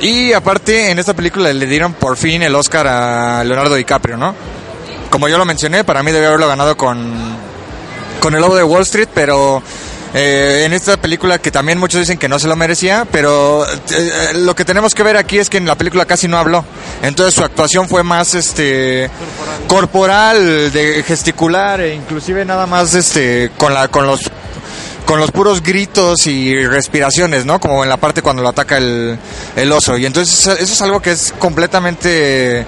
Y 0.00 0.32
aparte, 0.32 0.90
en 0.90 0.98
esta 0.98 1.14
película 1.14 1.52
le 1.52 1.66
dieron 1.66 1.92
por 1.92 2.16
fin 2.16 2.42
el 2.42 2.54
Oscar 2.54 2.86
a 2.86 3.44
Leonardo 3.44 3.74
DiCaprio, 3.74 4.16
¿no? 4.16 4.34
Como 5.10 5.28
yo 5.28 5.38
lo 5.38 5.44
mencioné, 5.44 5.82
para 5.84 6.02
mí 6.02 6.12
debió 6.12 6.28
haberlo 6.28 6.46
ganado 6.46 6.76
con, 6.76 7.12
con 8.20 8.34
el 8.34 8.40
Lobo 8.40 8.54
de 8.54 8.62
Wall 8.62 8.82
Street, 8.82 9.08
pero 9.12 9.62
eh, 10.14 10.62
en 10.64 10.72
esta 10.72 10.96
película 10.96 11.38
que 11.38 11.50
también 11.50 11.78
muchos 11.78 12.00
dicen 12.00 12.16
que 12.16 12.28
no 12.28 12.38
se 12.38 12.48
lo 12.48 12.56
merecía, 12.56 13.06
pero 13.10 13.66
eh, 13.66 14.32
lo 14.36 14.54
que 14.54 14.64
tenemos 14.64 14.94
que 14.94 15.02
ver 15.02 15.16
aquí 15.16 15.38
es 15.38 15.50
que 15.50 15.58
en 15.58 15.66
la 15.66 15.74
película 15.74 16.06
casi 16.06 16.28
no 16.28 16.38
habló. 16.38 16.64
Entonces 17.02 17.34
su 17.34 17.42
actuación 17.42 17.88
fue 17.88 18.02
más 18.02 18.34
este 18.34 19.10
corporal, 19.66 20.72
de 20.72 21.02
gesticular 21.02 21.80
e 21.80 21.94
inclusive 21.94 22.44
nada 22.44 22.66
más 22.66 22.94
este 22.94 23.50
con 23.58 23.74
la 23.74 23.88
con 23.88 24.06
los 24.06 24.30
con 25.08 25.18
los 25.18 25.30
puros 25.30 25.62
gritos 25.62 26.26
y 26.26 26.54
respiraciones, 26.66 27.46
¿no? 27.46 27.58
Como 27.58 27.82
en 27.82 27.88
la 27.88 27.96
parte 27.96 28.20
cuando 28.20 28.42
lo 28.42 28.50
ataca 28.50 28.76
el, 28.76 29.18
oso. 29.72 29.96
Y 29.96 30.04
entonces 30.04 30.46
eso 30.46 30.74
es 30.74 30.82
algo 30.82 31.00
que 31.00 31.12
es 31.12 31.32
completamente 31.38 32.66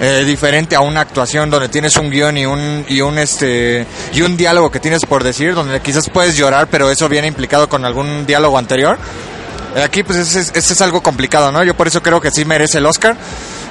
eh, 0.00 0.24
diferente 0.26 0.74
a 0.74 0.80
una 0.80 1.02
actuación 1.02 1.50
donde 1.50 1.68
tienes 1.68 1.96
un 1.96 2.10
guion 2.10 2.36
y 2.36 2.46
un, 2.46 2.84
y 2.88 3.00
un 3.00 3.16
este 3.16 3.86
y 4.12 4.22
un 4.22 4.36
diálogo 4.36 4.72
que 4.72 4.80
tienes 4.80 5.06
por 5.06 5.22
decir, 5.22 5.54
donde 5.54 5.80
quizás 5.80 6.10
puedes 6.10 6.36
llorar, 6.36 6.66
pero 6.68 6.90
eso 6.90 7.08
viene 7.08 7.28
implicado 7.28 7.68
con 7.68 7.84
algún 7.84 8.26
diálogo 8.26 8.58
anterior. 8.58 8.98
Aquí 9.80 10.02
pues 10.02 10.18
ese 10.18 10.40
es, 10.58 10.70
es 10.72 10.80
algo 10.82 11.00
complicado, 11.00 11.52
¿no? 11.52 11.62
Yo 11.62 11.76
por 11.76 11.86
eso 11.86 12.02
creo 12.02 12.20
que 12.20 12.32
sí 12.32 12.44
merece 12.44 12.78
el 12.78 12.86
Oscar, 12.86 13.16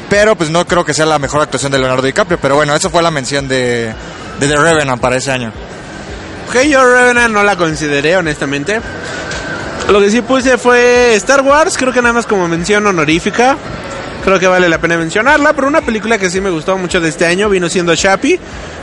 pero 0.10 0.38
pues 0.38 0.50
no 0.50 0.66
creo 0.66 0.86
que 0.86 0.94
sea 0.94 1.06
la 1.06 1.20
mejor 1.20 1.42
actuación 1.42 1.74
de 1.74 1.80
Leonardo 1.80 2.04
DiCaprio, 2.04 2.40
pero 2.42 2.56
bueno, 2.56 2.74
eso 2.74 2.90
fue 2.90 3.04
la 3.04 3.12
mención 3.12 3.50
de, 3.50 3.94
de 4.40 4.48
The 4.48 4.56
Revenant 4.56 5.02
para 5.02 5.18
ese 5.18 5.30
año. 5.30 5.52
Ok, 6.48 6.64
yo 6.64 6.84
Revenant 6.84 7.34
no 7.34 7.44
la 7.44 7.56
consideré, 7.56 8.16
honestamente. 8.16 8.80
Lo 9.90 10.00
que 10.00 10.10
sí 10.10 10.22
puse 10.22 10.58
fue 10.58 11.16
Star 11.16 11.42
Wars, 11.42 11.78
creo 11.78 11.92
que 11.94 12.02
nada 12.02 12.14
más 12.14 12.26
como 12.26 12.48
mención 12.48 12.86
honorífica. 12.88 13.58
Creo 14.24 14.40
que 14.40 14.48
vale 14.48 14.68
la 14.68 14.80
pena 14.80 14.98
mencionarla, 14.98 15.54
pero 15.54 15.68
una 15.68 15.82
película 15.82 16.18
que 16.18 16.30
sí 16.30 16.42
me 16.42 16.50
gustó 16.50 16.78
mucho 16.78 17.00
de 17.00 17.10
este 17.10 17.26
año 17.26 17.50
vino 17.50 17.70
siendo 17.70 17.96
Chappie. 17.96 18.40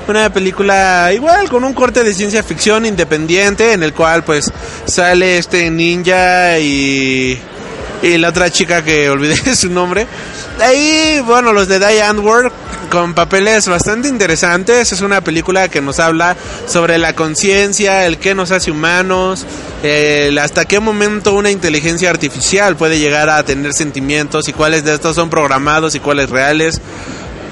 Una 0.08 0.30
película 0.30 1.10
igual, 1.12 1.50
con 1.50 1.64
un 1.64 1.74
corte 1.74 2.02
de 2.02 2.14
ciencia 2.14 2.42
ficción 2.42 2.86
independiente, 2.86 3.72
en 3.72 3.82
el 3.82 3.92
cual 3.92 4.24
pues 4.24 4.50
sale 4.86 5.38
este 5.38 5.70
ninja 5.70 6.58
y, 6.58 7.38
y 8.04 8.18
la 8.18 8.28
otra 8.28 8.50
chica 8.50 8.84
que 8.84 9.08
olvidé 9.10 9.56
su 9.56 9.70
nombre. 9.70 10.06
Ahí, 10.60 11.20
bueno, 11.24 11.52
los 11.52 11.66
de 11.68 11.78
Diane 11.78 12.20
Ward 12.20 12.52
con 12.90 13.14
papeles 13.14 13.66
bastante 13.66 14.08
interesantes. 14.08 14.92
Es 14.92 15.00
una 15.00 15.22
película 15.22 15.68
que 15.68 15.80
nos 15.80 15.98
habla 15.98 16.36
sobre 16.68 16.98
la 16.98 17.14
conciencia, 17.14 18.06
el 18.06 18.18
qué 18.18 18.34
nos 18.34 18.50
hace 18.50 18.70
humanos, 18.70 19.46
el 19.82 20.38
hasta 20.38 20.66
qué 20.66 20.80
momento 20.80 21.32
una 21.32 21.50
inteligencia 21.50 22.10
artificial 22.10 22.76
puede 22.76 22.98
llegar 22.98 23.30
a 23.30 23.42
tener 23.42 23.72
sentimientos 23.72 24.48
y 24.48 24.52
cuáles 24.52 24.84
de 24.84 24.94
estos 24.94 25.16
son 25.16 25.30
programados 25.30 25.94
y 25.94 26.00
cuáles 26.00 26.28
reales. 26.28 26.80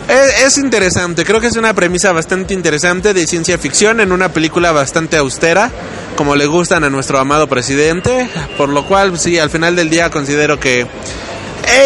Es, 0.08 0.42
es, 0.42 0.58
interesante, 0.58 1.24
creo 1.24 1.40
que 1.40 1.46
es 1.46 1.56
una 1.56 1.74
premisa 1.74 2.12
bastante 2.12 2.54
interesante 2.54 3.14
de 3.14 3.26
ciencia 3.26 3.56
ficción 3.56 4.00
en 4.00 4.12
una 4.12 4.30
película 4.30 4.72
bastante 4.72 5.16
austera, 5.16 5.70
como 6.16 6.34
le 6.34 6.46
gustan 6.46 6.84
a 6.84 6.90
nuestro 6.90 7.18
amado 7.18 7.46
presidente, 7.46 8.28
por 8.58 8.68
lo 8.68 8.84
cual 8.84 9.18
sí, 9.18 9.38
al 9.38 9.50
final 9.50 9.76
del 9.76 9.90
día 9.90 10.10
considero 10.10 10.58
que 10.58 10.86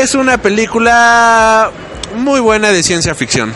es 0.01 0.15
una 0.15 0.39
película 0.39 1.71
muy 2.17 2.41
buena 2.41 2.73
de 2.73 2.83
ciencia 2.83 3.15
ficción. 3.15 3.55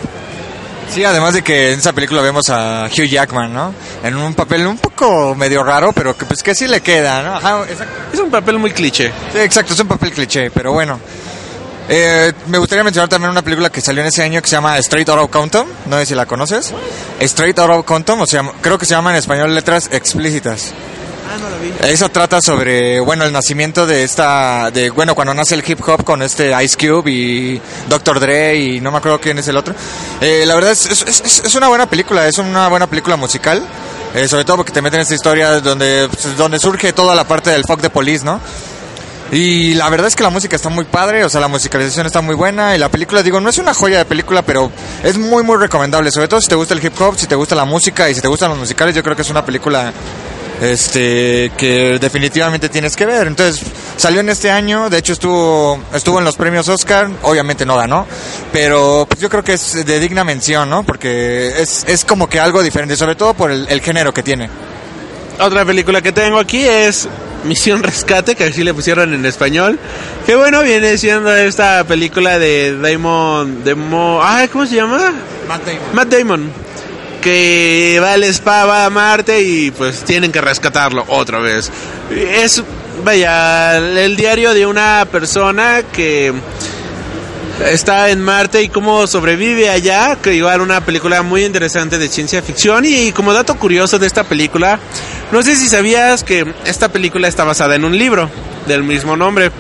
Sí, 0.93 1.05
además 1.05 1.35
de 1.35 1.43
que 1.43 1.73
en 1.73 1.79
esa 1.79 1.93
película 1.93 2.21
vemos 2.21 2.51
a 2.51 2.87
Hugh 2.87 3.07
Jackman, 3.07 3.53
¿no? 3.53 3.73
En 4.03 4.17
un 4.17 4.35
papel 4.35 4.67
un 4.67 4.77
poco 4.77 5.37
medio 5.37 5.63
raro, 5.63 5.93
pero 5.93 6.17
que 6.17 6.25
pues 6.25 6.43
que 6.43 6.53
sí 6.53 6.67
le 6.67 6.81
queda, 6.81 7.23
¿no? 7.23 7.37
Ajá, 7.37 7.65
es 8.13 8.19
un 8.19 8.31
papel 8.31 8.59
muy 8.59 8.73
cliché. 8.73 9.13
Sí, 9.33 9.39
exacto, 9.39 9.73
es 9.73 9.81
un 9.81 9.87
papel 9.87 10.11
cliché, 10.11 10.51
pero 10.51 10.73
bueno. 10.73 10.99
Eh, 11.93 12.33
me 12.47 12.59
gustaría 12.59 12.85
mencionar 12.85 13.09
también 13.09 13.33
una 13.33 13.43
película 13.43 13.69
que 13.69 13.81
salió 13.81 14.01
en 14.01 14.07
ese 14.07 14.23
año 14.23 14.41
que 14.41 14.49
se 14.49 14.55
llama 14.55 14.79
Straight 14.79 15.09
Outta 15.09 15.27
Compton, 15.27 15.67
no 15.87 15.99
sé 15.99 16.07
si 16.07 16.15
la 16.15 16.25
conoces. 16.25 16.73
Straight 17.19 17.59
Outta 17.59 17.83
Compton, 17.83 18.21
o 18.21 18.27
sea, 18.27 18.49
creo 18.61 18.79
que 18.79 18.87
se 18.87 18.95
llama 18.95 19.11
en 19.11 19.17
español 19.17 19.53
letras 19.53 19.89
explícitas. 19.91 20.73
Ah, 21.29 21.37
no 21.41 21.51
la 21.51 21.57
vi. 21.59 21.73
Eso 21.93 22.09
trata 22.09 22.41
sobre, 22.41 23.01
bueno, 23.01 23.25
el 23.25 23.33
nacimiento 23.33 23.89
de 23.89 24.05
esta, 24.05 24.71
de, 24.71 24.91
bueno, 24.91 25.17
cuando 25.17 25.35
nace 25.35 25.57
el 25.57 25.65
hip 25.69 25.81
hop 25.85 26.05
con 26.05 26.23
este 26.23 26.53
Ice 26.63 26.77
Cube 26.77 27.11
y 27.11 27.61
Dr. 27.89 28.21
Dre 28.21 28.57
y 28.57 28.81
no 28.81 28.93
me 28.93 28.99
acuerdo 28.99 29.21
quién 29.21 29.41
es 29.41 29.49
el 29.49 29.57
otro. 29.57 29.75
Eh, 30.21 30.45
la 30.47 30.55
verdad 30.55 30.71
es, 30.71 30.87
es, 30.87 31.03
es, 31.03 31.43
es, 31.45 31.55
una 31.57 31.67
buena 31.67 31.91
película, 31.91 32.29
es 32.29 32.39
una 32.39 32.69
buena 32.69 32.87
película 32.87 33.17
musical, 33.17 33.65
eh, 34.15 34.29
sobre 34.29 34.45
todo 34.45 34.59
porque 34.59 34.71
te 34.71 34.81
meten 34.81 35.01
en 35.01 35.03
esta 35.03 35.17
historia 35.17 35.61
donde, 35.61 36.09
pues, 36.09 36.37
donde 36.37 36.61
surge 36.61 36.93
toda 36.93 37.17
la 37.17 37.25
parte 37.25 37.51
del 37.51 37.65
fuck 37.65 37.81
de 37.81 37.91
police, 37.91 38.25
¿no? 38.25 38.41
Y 39.33 39.75
la 39.75 39.89
verdad 39.89 40.09
es 40.09 40.17
que 40.17 40.25
la 40.25 40.31
música 40.31 40.57
está 40.57 40.71
muy 40.71 40.85
padre, 40.85 41.25
o 41.25 41.29
sea, 41.29 41.41
la 41.41 41.47
musicalización 41.47 42.07
está 42.07 42.21
muy 42.21 42.35
buena 42.35 42.75
y 42.75 42.79
la 42.79 42.89
película, 42.89 43.23
digo, 43.23 43.41
no 43.41 43.49
es 43.49 43.59
una 43.59 43.75
joya 43.75 43.99
de 43.99 44.05
película, 44.05 44.43
pero 44.43 44.73
es 45.05 45.19
muy, 45.19 45.45
muy 45.45 45.57
recomendable, 45.57 46.11
sobre 46.11 46.27
todo 46.27 46.41
si 46.41 46.49
te 46.49 46.57
gusta 46.57 46.75
el 46.75 46.85
hip 46.85 47.01
hop, 47.01 47.17
si 47.17 47.27
te 47.27 47.37
gusta 47.37 47.55
la 47.55 47.65
música 47.65 48.11
y 48.11 48.15
si 48.15 48.21
te 48.21 48.27
gustan 48.27 48.51
los 48.51 48.59
musicales, 48.59 48.95
yo 48.95 49.05
creo 49.05 49.15
que 49.15 49.23
es 49.23 49.31
una 49.31 49.45
película 49.45 49.93
este 50.61 51.53
que 51.57 51.99
definitivamente 52.01 52.69
tienes 52.69 52.97
que 52.97 53.07
ver. 53.07 53.27
Entonces, 53.29 53.63
salió 53.97 54.21
en 54.21 54.29
este 54.29 54.51
año, 54.51 54.91
de 54.91 54.99
hecho 54.99 55.13
estuvo 55.13 55.81
estuvo 55.95 56.19
en 56.19 56.25
los 56.25 56.37
premios 56.37 56.69
Oscar, 56.69 57.09
obviamente 57.23 57.65
no 57.65 57.77
ganó, 57.77 58.07
pero 58.53 59.07
pues 59.09 59.21
yo 59.21 59.31
creo 59.31 59.45
que 59.45 59.55
es 59.55 59.87
de 59.87 60.01
digna 60.01 60.25
mención, 60.25 60.69
¿no? 60.69 60.83
Porque 60.83 61.55
es, 61.57 61.85
es 61.87 62.05
como 62.05 62.29
que 62.29 62.41
algo 62.41 62.63
diferente, 62.63 62.97
sobre 62.97 63.15
todo 63.15 63.35
por 63.35 63.53
el, 63.53 63.67
el 63.69 63.81
género 63.81 64.13
que 64.13 64.23
tiene. 64.23 64.51
Otra 65.39 65.65
película 65.65 66.03
que 66.03 66.13
tengo 66.13 66.39
aquí 66.39 66.63
es 66.63 67.09
Misión 67.45 67.83
Rescate, 67.83 68.35
que 68.35 68.45
así 68.45 68.65
le 68.65 68.75
pusieron 68.75 69.15
en 69.15 69.25
español. 69.27 69.79
Que 70.27 70.37
bueno, 70.37 70.63
viene 70.63 70.99
siendo 70.99 71.35
esta 71.35 71.85
película 71.85 72.39
de 72.39 72.77
Damon... 72.77 73.65
Demo, 73.65 74.21
ay, 74.23 74.49
¿cómo 74.49 74.67
se 74.67 74.77
llama? 74.77 75.13
Matt 75.49 75.65
Damon. 75.65 75.83
Matt 75.95 76.09
Damon. 76.09 76.53
Que 77.21 77.99
va 78.03 78.15
al 78.15 78.25
spa, 78.25 78.65
va 78.65 78.87
a 78.87 78.91
Marte 78.91 79.43
y 79.43 79.71
pues 79.71 80.05
tienen 80.05 80.33
que 80.33 80.41
rescatarlo 80.41 81.05
otra 81.09 81.39
vez. 81.39 81.71
Es, 82.11 82.63
vaya, 83.05 83.77
el 83.77 84.17
diario 84.17 84.55
de 84.55 84.67
una 84.67 85.07
persona 85.11 85.83
que 85.93 86.33
está 87.67 88.11
en 88.11 88.21
Marte 88.21 88.63
y 88.63 88.69
cómo 88.69 89.07
sobrevive 89.07 89.69
allá, 89.69 90.17
que 90.23 90.35
igual 90.35 90.61
una 90.61 90.85
película 90.85 91.23
muy 91.23 91.45
interesante 91.45 91.99
de 91.99 92.09
ciencia 92.09 92.43
ficción 92.43 92.85
y 92.85 93.13
como 93.13 93.33
dato 93.33 93.57
curioso 93.57 93.99
de 93.99 94.07
esta 94.07 94.25
película, 94.25 94.79
no 95.33 95.43
sé 95.43 95.57
si 95.57 95.69
sabías 95.69 96.25
que 96.25 96.55
esta 96.65 96.89
película 96.89 97.29
está 97.29 97.45
basada 97.45 97.75
en 97.75 97.85
un 97.85 97.97
libro 97.97 98.31
del 98.67 98.83
mismo 98.83 99.17
nombre. 99.17 99.51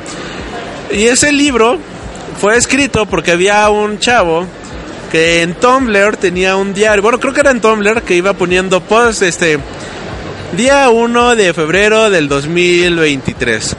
Y 0.93 1.05
ese 1.05 1.33
libro 1.33 1.79
fue 2.41 2.57
escrito 2.57 3.07
porque 3.07 3.33
había 3.33 3.69
un 3.69 3.99
chavo 3.99 4.47
que 5.13 5.43
en 5.43 5.55
Tumblr 5.55 6.17
tenía 6.17 6.57
un 6.57 6.73
diario, 6.73 7.03
bueno, 7.03 7.19
creo 7.21 7.33
que 7.33 7.41
era 7.41 7.51
en 7.51 7.61
Tumblr 7.61 8.03
que 8.03 8.15
iba 8.15 8.33
poniendo 8.33 8.81
posts 8.81 9.23
este 9.23 9.59
día 10.57 10.89
1 10.89 11.37
de 11.37 11.53
febrero 11.53 12.11
del 12.11 12.29
2023 12.29 13.77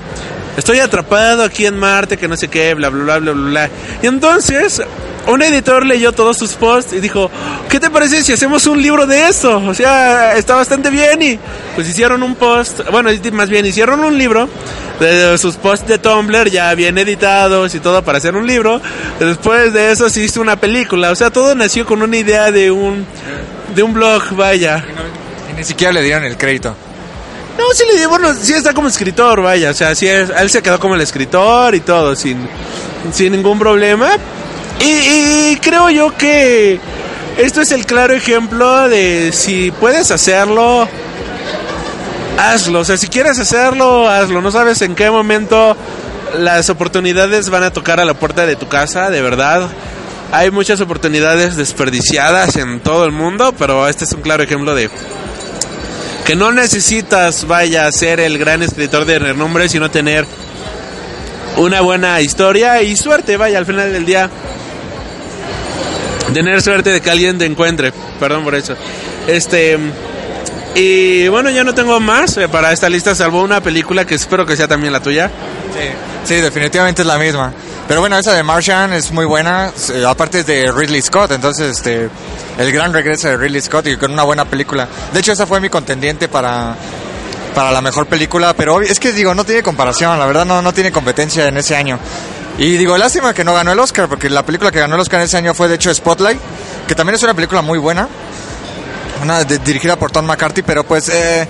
estoy 0.62 0.80
atrapado 0.80 1.44
aquí 1.44 1.66
en 1.66 1.76
Marte, 1.76 2.18
que 2.18 2.28
no 2.28 2.38
sé 2.38 2.48
qué, 2.48 2.76
bla, 2.76 2.90
bla, 2.90 3.18
bla, 3.18 3.20
bla, 3.20 3.34
bla. 3.34 3.70
Y 4.04 4.06
entonces, 4.06 4.80
un 5.26 5.42
editor 5.42 5.88
leyó 5.88 6.12
todos 6.12 6.38
sus 6.38 6.54
posts 6.54 6.94
y 6.94 7.00
dijo, 7.00 7.32
¿qué 7.68 7.80
te 7.80 7.90
parece 7.90 8.24
si 8.24 8.32
hacemos 8.32 8.68
un 8.68 8.80
libro 8.80 9.08
de 9.08 9.28
esto? 9.28 9.58
O 9.58 9.74
sea, 9.74 10.38
está 10.38 10.54
bastante 10.54 10.92
bien 10.92 11.20
y 11.24 11.40
pues 11.74 11.90
hicieron 11.90 12.22
un 12.22 12.36
post, 12.36 12.82
bueno, 12.92 13.10
más 13.34 13.50
bien 13.50 13.66
hicieron 13.66 14.04
un 14.04 14.16
libro 14.20 14.48
de 15.00 15.36
sus 15.40 15.56
posts 15.56 15.88
de 15.88 15.98
Tumblr 15.98 16.52
ya 16.52 16.76
bien 16.76 16.96
editados 17.00 17.74
y 17.74 17.80
todo 17.80 18.04
para 18.04 18.20
hacer 18.20 18.36
un 18.36 18.46
libro. 18.46 18.80
Después 19.20 19.74
de 19.74 19.92
eso 19.92 20.12
se 20.12 20.22
hizo 20.22 20.42
una 20.42 20.58
película, 20.58 21.10
o 21.10 21.16
sea, 21.16 21.32
todo 21.32 21.56
nació 21.56 21.88
con 21.88 22.04
una 22.04 22.18
idea 22.18 22.52
de 22.52 22.70
un 22.70 23.04
de 23.74 23.82
un 23.82 23.94
blog, 23.94 24.36
vaya. 24.36 24.86
Y 25.52 25.58
ni 25.58 25.64
siquiera 25.64 25.92
le 25.92 26.04
dieron 26.04 26.24
el 26.24 26.38
crédito. 26.38 26.76
No, 27.58 27.66
sí 27.74 27.84
le 27.96 28.08
bueno, 28.08 28.34
sí 28.34 28.54
está 28.54 28.74
como 28.74 28.88
escritor, 28.88 29.42
vaya, 29.42 29.72
o 29.72 29.74
sea, 29.74 29.94
sí 29.94 30.08
él 30.08 30.50
se 30.50 30.62
quedó 30.62 30.80
como 30.80 30.96
el 30.96 31.02
escritor 31.02 31.76
y 31.76 31.82
todo, 31.82 32.16
sin, 32.16 32.48
sin 33.14 33.34
ningún 33.34 33.60
problema. 33.60 34.10
Y, 34.84 35.58
creo 35.58 35.90
yo 35.90 36.16
que 36.18 36.80
esto 37.38 37.62
es 37.62 37.72
el 37.72 37.86
claro 37.86 38.14
ejemplo 38.14 38.90
de 38.90 39.32
si 39.32 39.72
puedes 39.72 40.10
hacerlo, 40.10 40.88
hazlo. 42.40 42.80
O 42.80 42.86
sea, 42.86 42.98
si 42.98 43.08
quieres 43.08 43.38
hacerlo, 43.40 44.10
hazlo. 44.10 44.42
No 44.42 44.52
sabes 44.52 44.82
en 44.82 44.96
qué 44.96 45.12
momento 45.12 45.78
las 46.40 46.70
oportunidades 46.70 47.50
van 47.50 47.64
a 47.64 47.72
tocar 47.72 48.00
a 48.00 48.06
la 48.06 48.16
puerta 48.16 48.46
de 48.46 48.56
tu 48.56 48.68
casa, 48.68 49.12
de 49.12 49.22
verdad. 49.22 49.70
Hay 50.32 50.50
muchas 50.50 50.82
oportunidades 50.82 51.58
desperdiciadas 51.58 52.56
en 52.56 52.80
todo 52.80 53.06
el 53.06 53.12
mundo, 53.12 53.54
pero 53.58 53.88
este 53.88 54.06
es 54.06 54.14
un 54.14 54.22
claro 54.22 54.42
ejemplo 54.42 54.74
de 54.74 54.90
que 56.26 56.36
no 56.36 56.52
necesitas, 56.52 57.48
vaya, 57.48 57.92
ser 57.92 58.20
el 58.20 58.38
gran 58.38 58.62
escritor 58.62 59.06
de 59.06 59.20
renombre, 59.20 59.68
sino 59.70 59.90
tener 59.90 60.26
una 61.58 61.82
buena 61.82 62.22
historia 62.22 62.82
y 62.82 62.96
suerte, 62.96 63.38
vaya, 63.38 63.58
al 63.58 63.66
final 63.66 63.92
del 63.92 64.06
día. 64.06 64.30
Tener 66.34 66.62
suerte 66.62 66.92
de 66.92 67.02
que 67.02 67.10
alguien 67.10 67.38
te 67.38 67.46
encuentre. 67.46 67.92
Perdón 68.20 68.44
por 68.44 68.56
eso. 68.56 68.76
Este. 69.28 69.78
Y 70.76 71.28
bueno, 71.28 71.50
ya 71.50 71.66
no 71.66 71.74
tengo 71.74 72.00
más 72.00 72.38
eh, 72.38 72.48
para 72.48 72.72
esta 72.72 72.88
lista, 72.88 73.14
salvo 73.14 73.44
una 73.44 73.60
película 73.60 74.06
que 74.06 74.16
espero 74.16 74.46
que 74.46 74.56
sea 74.56 74.70
también 74.70 74.94
la 74.94 75.02
tuya. 75.02 75.30
Sí, 75.74 76.34
sí 76.34 76.36
definitivamente 76.36 77.02
es 77.02 77.08
la 77.08 77.18
misma. 77.18 77.52
Pero 77.92 78.00
bueno, 78.00 78.18
esa 78.18 78.34
de 78.34 78.42
Martian 78.42 78.94
es 78.94 79.12
muy 79.12 79.26
buena. 79.26 79.74
Aparte 80.08 80.40
es 80.40 80.46
de 80.46 80.72
Ridley 80.72 81.02
Scott, 81.02 81.32
entonces 81.32 81.78
este 81.78 82.10
el 82.58 82.72
gran 82.72 82.94
regreso 82.94 83.28
de 83.28 83.36
Ridley 83.36 83.60
Scott 83.60 83.86
y 83.88 83.98
con 83.98 84.14
una 84.14 84.24
buena 84.24 84.46
película. 84.46 84.88
De 85.12 85.20
hecho, 85.20 85.34
esa 85.34 85.46
fue 85.46 85.60
mi 85.60 85.68
contendiente 85.68 86.30
para 86.30 86.74
para 87.54 87.70
la 87.70 87.82
mejor 87.82 88.06
película, 88.06 88.54
pero 88.54 88.80
es 88.80 88.98
que 88.98 89.12
digo, 89.12 89.36
no 89.36 89.44
tiene 89.44 89.62
comparación, 89.62 90.18
la 90.18 90.26
verdad 90.26 90.46
no, 90.46 90.62
no 90.62 90.74
tiene 90.74 90.90
competencia 90.90 91.50
en 91.50 91.58
ese 91.58 91.76
año. 91.76 92.00
Y 92.58 92.78
digo, 92.78 92.98
lástima 92.98 93.34
que 93.34 93.44
no 93.44 93.54
ganó 93.54 93.74
el 93.74 93.80
Oscar, 93.80 94.08
porque 94.08 94.30
la 94.30 94.46
película 94.46 94.72
que 94.72 94.80
ganó 94.80 94.96
el 94.96 95.02
Oscar 95.02 95.20
en 95.20 95.26
ese 95.26 95.36
año 95.36 95.54
fue 95.54 95.68
de 95.68 95.76
hecho 95.76 95.94
Spotlight, 95.94 96.40
que 96.88 96.96
también 96.96 97.16
es 97.16 97.24
una 97.24 97.34
película 97.34 97.62
muy 97.62 97.78
buena, 97.78 98.08
una 99.22 99.44
dirigida 99.44 99.98
por 99.98 100.12
Tom 100.12 100.28
McCarthy, 100.28 100.62
pero 100.62 100.86
pues 100.86 101.10
eh, 101.10 101.46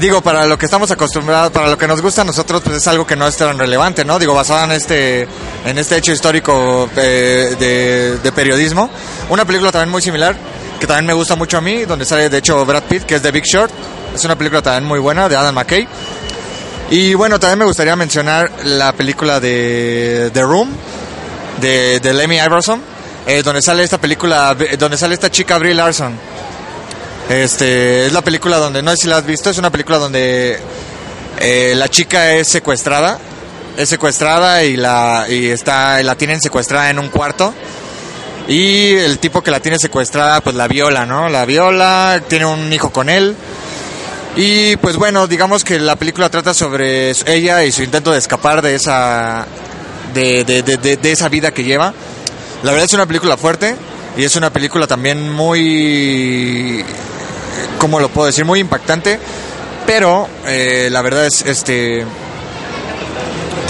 digo, 0.00 0.20
para 0.22 0.46
lo 0.46 0.58
que 0.58 0.64
estamos 0.64 0.90
acostumbrados, 0.90 1.52
para 1.52 1.68
lo 1.68 1.78
que 1.78 1.86
nos 1.86 2.02
gusta 2.02 2.22
a 2.22 2.24
nosotros, 2.24 2.62
pues 2.64 2.78
es 2.78 2.86
algo 2.88 3.06
que 3.06 3.14
no 3.14 3.28
es 3.28 3.36
tan 3.36 3.56
relevante, 3.56 4.04
¿no? 4.04 4.18
Digo, 4.18 4.34
basada 4.34 4.64
en 4.64 4.72
este, 4.72 5.28
en 5.64 5.78
este 5.78 5.96
hecho 5.96 6.10
histórico 6.10 6.88
eh, 6.96 8.18
de, 8.20 8.32
periodismo. 8.32 8.90
Una 9.30 9.44
película 9.44 9.70
también 9.70 9.90
muy 9.90 10.02
similar, 10.02 10.34
que 10.80 10.86
también 10.88 11.06
me 11.06 11.12
gusta 11.12 11.36
mucho 11.36 11.58
a 11.58 11.60
mí, 11.60 11.84
donde 11.84 12.04
sale 12.04 12.28
de 12.28 12.38
hecho 12.38 12.64
Brad 12.66 12.82
Pitt, 12.84 13.04
que 13.04 13.14
es 13.14 13.22
The 13.22 13.30
Big 13.30 13.44
Short. 13.44 13.70
Es 14.12 14.24
una 14.24 14.36
película 14.36 14.62
también 14.62 14.84
muy 14.84 14.98
buena, 14.98 15.28
de 15.28 15.36
Adam 15.36 15.54
McKay. 15.54 15.86
Y 16.90 17.14
bueno, 17.14 17.38
también 17.38 17.60
me 17.60 17.64
gustaría 17.64 17.94
mencionar 17.94 18.50
la 18.64 18.92
película 18.92 19.38
de 19.38 20.30
The 20.32 20.42
Room, 20.42 20.70
de, 21.60 22.00
de 22.00 22.12
Lemmy 22.12 22.38
Iverson, 22.38 22.82
eh, 23.26 23.42
donde 23.44 23.62
sale 23.62 23.84
esta 23.84 23.98
película, 23.98 24.56
donde 24.76 24.98
sale 24.98 25.14
esta 25.14 25.30
chica 25.30 25.56
Brie 25.58 25.74
Larson 25.74 26.33
este, 27.28 28.06
es 28.06 28.12
la 28.12 28.22
película 28.22 28.58
donde, 28.58 28.82
no 28.82 28.90
sé 28.92 28.98
si 28.98 29.08
la 29.08 29.16
has 29.16 29.26
visto, 29.26 29.50
es 29.50 29.58
una 29.58 29.70
película 29.70 29.98
donde 29.98 30.58
eh, 31.40 31.72
la 31.76 31.88
chica 31.88 32.34
es 32.34 32.48
secuestrada, 32.48 33.18
es 33.76 33.88
secuestrada 33.88 34.62
y 34.64 34.76
la, 34.76 35.26
y 35.28 35.46
está, 35.48 36.02
la 36.02 36.14
tienen 36.16 36.40
secuestrada 36.40 36.90
en 36.90 36.98
un 36.98 37.08
cuarto. 37.08 37.54
Y 38.46 38.92
el 38.92 39.18
tipo 39.20 39.42
que 39.42 39.50
la 39.50 39.60
tiene 39.60 39.78
secuestrada, 39.78 40.42
pues 40.42 40.54
la 40.54 40.68
viola, 40.68 41.06
¿no? 41.06 41.30
La 41.30 41.46
viola, 41.46 42.22
tiene 42.28 42.44
un 42.44 42.70
hijo 42.72 42.90
con 42.90 43.08
él. 43.08 43.34
Y 44.36 44.76
pues 44.76 44.96
bueno, 44.96 45.26
digamos 45.26 45.64
que 45.64 45.78
la 45.78 45.96
película 45.96 46.28
trata 46.28 46.52
sobre 46.52 47.12
ella 47.26 47.64
y 47.64 47.72
su 47.72 47.82
intento 47.82 48.12
de 48.12 48.18
escapar 48.18 48.60
de 48.60 48.74
esa, 48.74 49.46
de, 50.12 50.44
de, 50.44 50.62
de, 50.62 50.96
de 50.96 51.12
esa 51.12 51.30
vida 51.30 51.52
que 51.52 51.64
lleva. 51.64 51.94
La 52.62 52.72
verdad 52.72 52.86
es 52.86 52.92
una 52.92 53.06
película 53.06 53.38
fuerte 53.38 53.76
y 54.16 54.24
es 54.24 54.36
una 54.36 54.50
película 54.50 54.86
también 54.86 55.30
muy 55.30 56.84
¿cómo 57.78 58.00
lo 58.00 58.08
puedo 58.08 58.26
decir? 58.26 58.44
Muy 58.44 58.60
impactante, 58.60 59.18
pero 59.86 60.28
eh, 60.46 60.88
la 60.90 61.02
verdad 61.02 61.26
es, 61.26 61.42
este, 61.42 62.04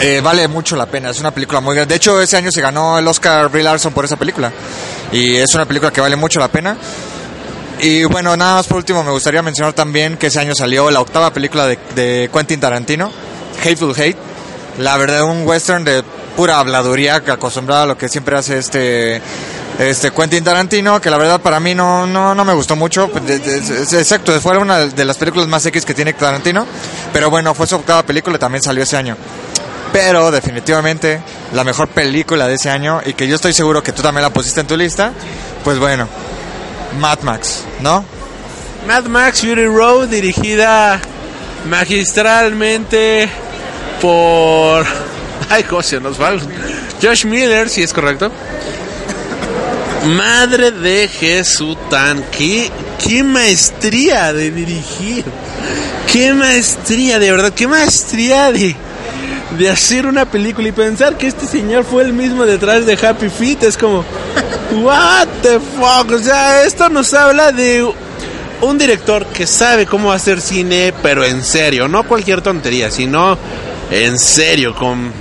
eh, 0.00 0.20
vale 0.22 0.46
mucho 0.48 0.76
la 0.76 0.86
pena, 0.86 1.10
es 1.10 1.20
una 1.20 1.30
película 1.30 1.60
muy 1.60 1.74
grande. 1.74 1.94
De 1.94 1.96
hecho, 1.96 2.20
ese 2.20 2.36
año 2.36 2.50
se 2.52 2.60
ganó 2.60 2.98
el 2.98 3.08
Oscar 3.08 3.48
Brie 3.48 3.62
Larson 3.62 3.92
por 3.92 4.04
esa 4.04 4.16
película, 4.16 4.52
y 5.12 5.36
es 5.36 5.54
una 5.54 5.66
película 5.66 5.90
que 5.90 6.00
vale 6.00 6.16
mucho 6.16 6.38
la 6.40 6.48
pena. 6.48 6.76
Y 7.80 8.04
bueno, 8.04 8.36
nada 8.36 8.54
más 8.54 8.66
por 8.68 8.76
último, 8.76 9.02
me 9.02 9.10
gustaría 9.10 9.42
mencionar 9.42 9.72
también 9.72 10.16
que 10.16 10.28
ese 10.28 10.38
año 10.38 10.54
salió 10.54 10.90
la 10.90 11.00
octava 11.00 11.32
película 11.32 11.66
de, 11.66 11.76
de 11.96 12.30
Quentin 12.32 12.60
Tarantino, 12.60 13.10
Hateful 13.60 13.94
Hate. 13.98 14.16
La 14.78 14.96
verdad, 14.96 15.24
un 15.24 15.46
western 15.46 15.84
de 15.84 16.04
pura 16.36 16.58
habladuría, 16.60 17.22
que 17.22 17.32
acostumbrado 17.32 17.82
a 17.82 17.86
lo 17.86 17.98
que 17.98 18.08
siempre 18.08 18.36
hace 18.36 18.58
este 18.58 19.20
este 19.78 20.12
Quentin 20.12 20.44
Tarantino, 20.44 21.00
que 21.00 21.10
la 21.10 21.18
verdad 21.18 21.40
para 21.40 21.58
mí 21.58 21.74
no, 21.74 22.06
no, 22.06 22.34
no 22.34 22.44
me 22.44 22.54
gustó 22.54 22.76
mucho. 22.76 23.10
Exacto, 23.92 24.38
fue 24.40 24.56
una 24.58 24.86
de 24.86 25.04
las 25.04 25.16
películas 25.16 25.48
más 25.48 25.66
X 25.66 25.84
que 25.84 25.94
tiene 25.94 26.12
Tarantino. 26.12 26.66
Pero 27.12 27.30
bueno, 27.30 27.54
fue 27.54 27.66
su 27.66 27.76
octava 27.76 28.02
película 28.04 28.38
también 28.38 28.62
salió 28.62 28.82
ese 28.82 28.96
año. 28.96 29.16
Pero 29.92 30.30
definitivamente 30.30 31.20
la 31.52 31.64
mejor 31.64 31.88
película 31.88 32.48
de 32.48 32.54
ese 32.54 32.70
año, 32.70 33.00
y 33.04 33.14
que 33.14 33.28
yo 33.28 33.36
estoy 33.36 33.52
seguro 33.52 33.82
que 33.82 33.92
tú 33.92 34.02
también 34.02 34.22
la 34.22 34.30
pusiste 34.30 34.60
en 34.60 34.66
tu 34.66 34.76
lista, 34.76 35.12
pues 35.62 35.78
bueno, 35.78 36.08
Mad 36.98 37.20
Max, 37.20 37.62
¿no? 37.80 38.04
Mad 38.88 39.04
Max 39.04 39.40
Fury 39.40 39.66
Road, 39.66 40.08
dirigida 40.08 41.00
magistralmente 41.68 43.28
por... 44.00 44.84
Ay, 45.48 45.62
José, 45.62 46.00
nos 46.00 46.20
va. 46.20 46.32
Josh 47.02 47.24
Miller, 47.24 47.68
si 47.68 47.82
es 47.82 47.92
correcto. 47.92 48.30
Madre 50.06 50.70
de 50.70 51.08
Jesús, 51.08 51.78
qué, 52.36 52.70
qué 53.02 53.22
maestría 53.22 54.32
de 54.32 54.50
dirigir, 54.50 55.24
qué 56.12 56.34
maestría, 56.34 57.18
de 57.18 57.30
verdad, 57.30 57.52
qué 57.54 57.66
maestría 57.66 58.52
de, 58.52 58.76
de 59.58 59.70
hacer 59.70 60.06
una 60.06 60.26
película 60.26 60.68
y 60.68 60.72
pensar 60.72 61.16
que 61.16 61.26
este 61.26 61.46
señor 61.46 61.84
fue 61.84 62.02
el 62.02 62.12
mismo 62.12 62.44
detrás 62.44 62.84
de 62.84 62.94
Happy 62.94 63.30
Feet, 63.30 63.62
es 63.62 63.78
como, 63.78 64.04
what 64.82 65.26
the 65.42 65.58
fuck, 65.58 66.10
o 66.12 66.18
sea, 66.18 66.64
esto 66.64 66.90
nos 66.90 67.14
habla 67.14 67.50
de 67.52 67.86
un 68.60 68.78
director 68.78 69.24
que 69.26 69.46
sabe 69.46 69.86
cómo 69.86 70.12
hacer 70.12 70.40
cine, 70.40 70.92
pero 71.02 71.24
en 71.24 71.42
serio, 71.42 71.88
no 71.88 72.06
cualquier 72.06 72.42
tontería, 72.42 72.90
sino 72.90 73.38
en 73.90 74.18
serio, 74.18 74.74
con 74.74 75.12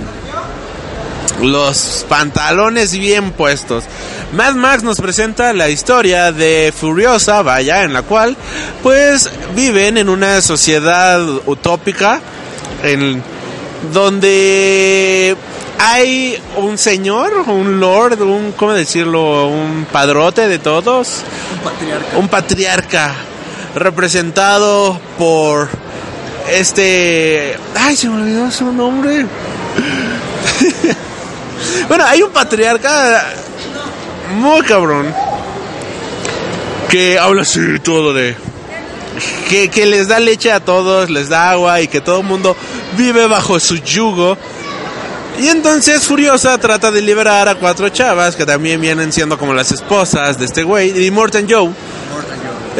los 1.44 2.04
pantalones 2.08 2.96
bien 2.98 3.32
puestos. 3.32 3.84
Mad 4.32 4.54
Max 4.54 4.82
nos 4.82 5.00
presenta 5.00 5.52
la 5.52 5.68
historia 5.68 6.32
de 6.32 6.72
Furiosa, 6.76 7.42
vaya, 7.42 7.82
en 7.82 7.92
la 7.92 8.02
cual 8.02 8.36
pues 8.82 9.30
viven 9.54 9.98
en 9.98 10.08
una 10.08 10.40
sociedad 10.40 11.20
utópica 11.46 12.20
en 12.82 13.22
donde 13.92 15.36
hay 15.78 16.38
un 16.56 16.78
señor, 16.78 17.32
un 17.46 17.78
lord, 17.80 18.20
un, 18.22 18.52
¿cómo 18.52 18.72
decirlo? 18.72 19.48
Un 19.48 19.86
padrote 19.90 20.48
de 20.48 20.58
todos. 20.58 21.22
Un 21.52 21.58
patriarca. 21.60 22.16
Un 22.16 22.28
patriarca 22.28 23.14
representado 23.74 24.98
por 25.18 25.68
este... 26.50 27.56
Ay, 27.74 27.96
se 27.96 28.08
me 28.08 28.22
olvidó 28.22 28.50
su 28.50 28.72
nombre. 28.72 29.26
bueno, 31.88 32.04
hay 32.06 32.22
un 32.22 32.30
patriarca 32.30 33.24
muy 34.36 34.62
cabrón 34.62 35.14
que 36.88 37.18
habla 37.18 37.42
así 37.42 37.78
todo 37.80 38.12
de 38.12 38.36
que, 39.48 39.68
que, 39.68 39.86
les 39.86 40.08
da 40.08 40.18
leche 40.20 40.50
a 40.50 40.60
todos, 40.60 41.10
les 41.10 41.28
da 41.28 41.50
agua 41.50 41.80
y 41.80 41.88
que 41.88 42.00
todo 42.00 42.20
el 42.20 42.26
mundo 42.26 42.56
vive 42.96 43.26
bajo 43.26 43.60
su 43.60 43.76
yugo. 43.76 44.36
Y 45.38 45.48
entonces 45.48 46.04
Furiosa 46.04 46.58
trata 46.58 46.90
de 46.90 47.00
liberar 47.00 47.48
a 47.48 47.56
cuatro 47.56 47.88
chavas 47.88 48.36
que 48.36 48.46
también 48.46 48.80
vienen 48.80 49.12
siendo 49.12 49.36
como 49.38 49.52
las 49.52 49.72
esposas 49.72 50.38
de 50.38 50.44
este 50.44 50.62
güey, 50.62 51.06
y 51.06 51.10
Morton 51.10 51.46
Joe. 51.48 51.70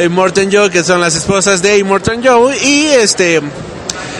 Y 0.03 0.09
Morton 0.09 0.49
Joe, 0.51 0.69
que 0.69 0.83
son 0.83 1.01
las 1.01 1.15
esposas 1.15 1.61
de 1.61 1.81
Morton 1.83 2.21
Joe. 2.23 2.57
Y 2.57 2.87
este, 2.87 3.41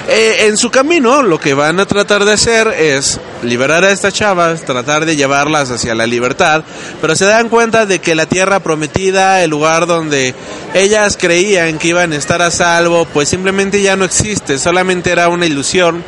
eh, 0.08 0.46
en 0.46 0.56
su 0.56 0.70
camino 0.70 1.24
lo 1.24 1.39
que 1.39 1.56
van 1.56 1.80
a 1.80 1.88
tratar 1.88 2.26
de 2.26 2.34
hacer 2.34 2.68
es 2.68 3.20
liberar 3.41 3.84
a 3.84 3.91
estas 3.91 4.13
chavas, 4.13 4.63
tratar 4.63 5.04
de 5.06 5.15
llevarlas 5.15 5.72
hacia 5.72 5.96
la 5.96 6.06
libertad, 6.06 6.63
pero 7.02 7.15
se 7.15 7.26
dan 7.26 7.50
cuenta 7.50 7.88
de 7.88 8.00
que 8.00 8.13
la 8.13 8.28
tierra 8.28 8.60
prometida, 8.60 9.44
el 9.44 9.50
lugar 9.50 9.88
donde 9.88 10.36
ellas 10.76 11.18
creían 11.20 11.80
que 11.80 11.88
iban 11.88 12.13
a 12.13 12.18
estar 12.18 12.44
a 12.44 12.52
salvo, 12.52 13.06
pues 13.06 13.30
simplemente 13.30 13.82
ya 13.82 13.96
no 13.96 14.06
existe, 14.06 14.60
solamente 14.60 15.12
era 15.12 15.28
una 15.28 15.48
ilusión. 15.48 16.04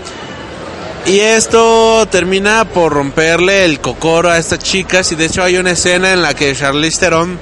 Y 1.07 1.19
esto 1.19 2.05
termina 2.11 2.65
por 2.65 2.93
romperle 2.93 3.65
el 3.65 3.79
cocoro 3.79 4.29
a 4.29 4.37
estas 4.37 4.59
chicas 4.59 5.11
y 5.11 5.15
de 5.15 5.25
hecho 5.25 5.41
hay 5.41 5.57
una 5.57 5.71
escena 5.71 6.11
en 6.11 6.21
la 6.21 6.35
que 6.35 6.53
Charlize 6.53 6.99
Theron 6.99 7.39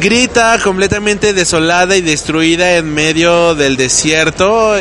grita 0.00 0.58
completamente 0.62 1.32
desolada 1.32 1.96
y 1.96 2.02
destruida 2.02 2.76
en 2.76 2.92
medio 2.92 3.54
del 3.54 3.76
desierto 3.76 4.76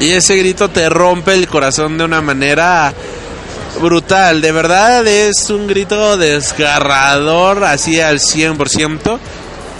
y 0.00 0.10
ese 0.10 0.36
grito 0.36 0.68
te 0.68 0.88
rompe 0.88 1.34
el 1.34 1.48
corazón 1.48 1.98
de 1.98 2.04
una 2.04 2.20
manera 2.20 2.92
brutal. 3.80 4.40
De 4.40 4.52
verdad 4.52 5.06
es 5.06 5.50
un 5.50 5.66
grito 5.66 6.16
desgarrador, 6.16 7.64
así 7.64 8.00
al 8.00 8.18
100%. 8.18 9.18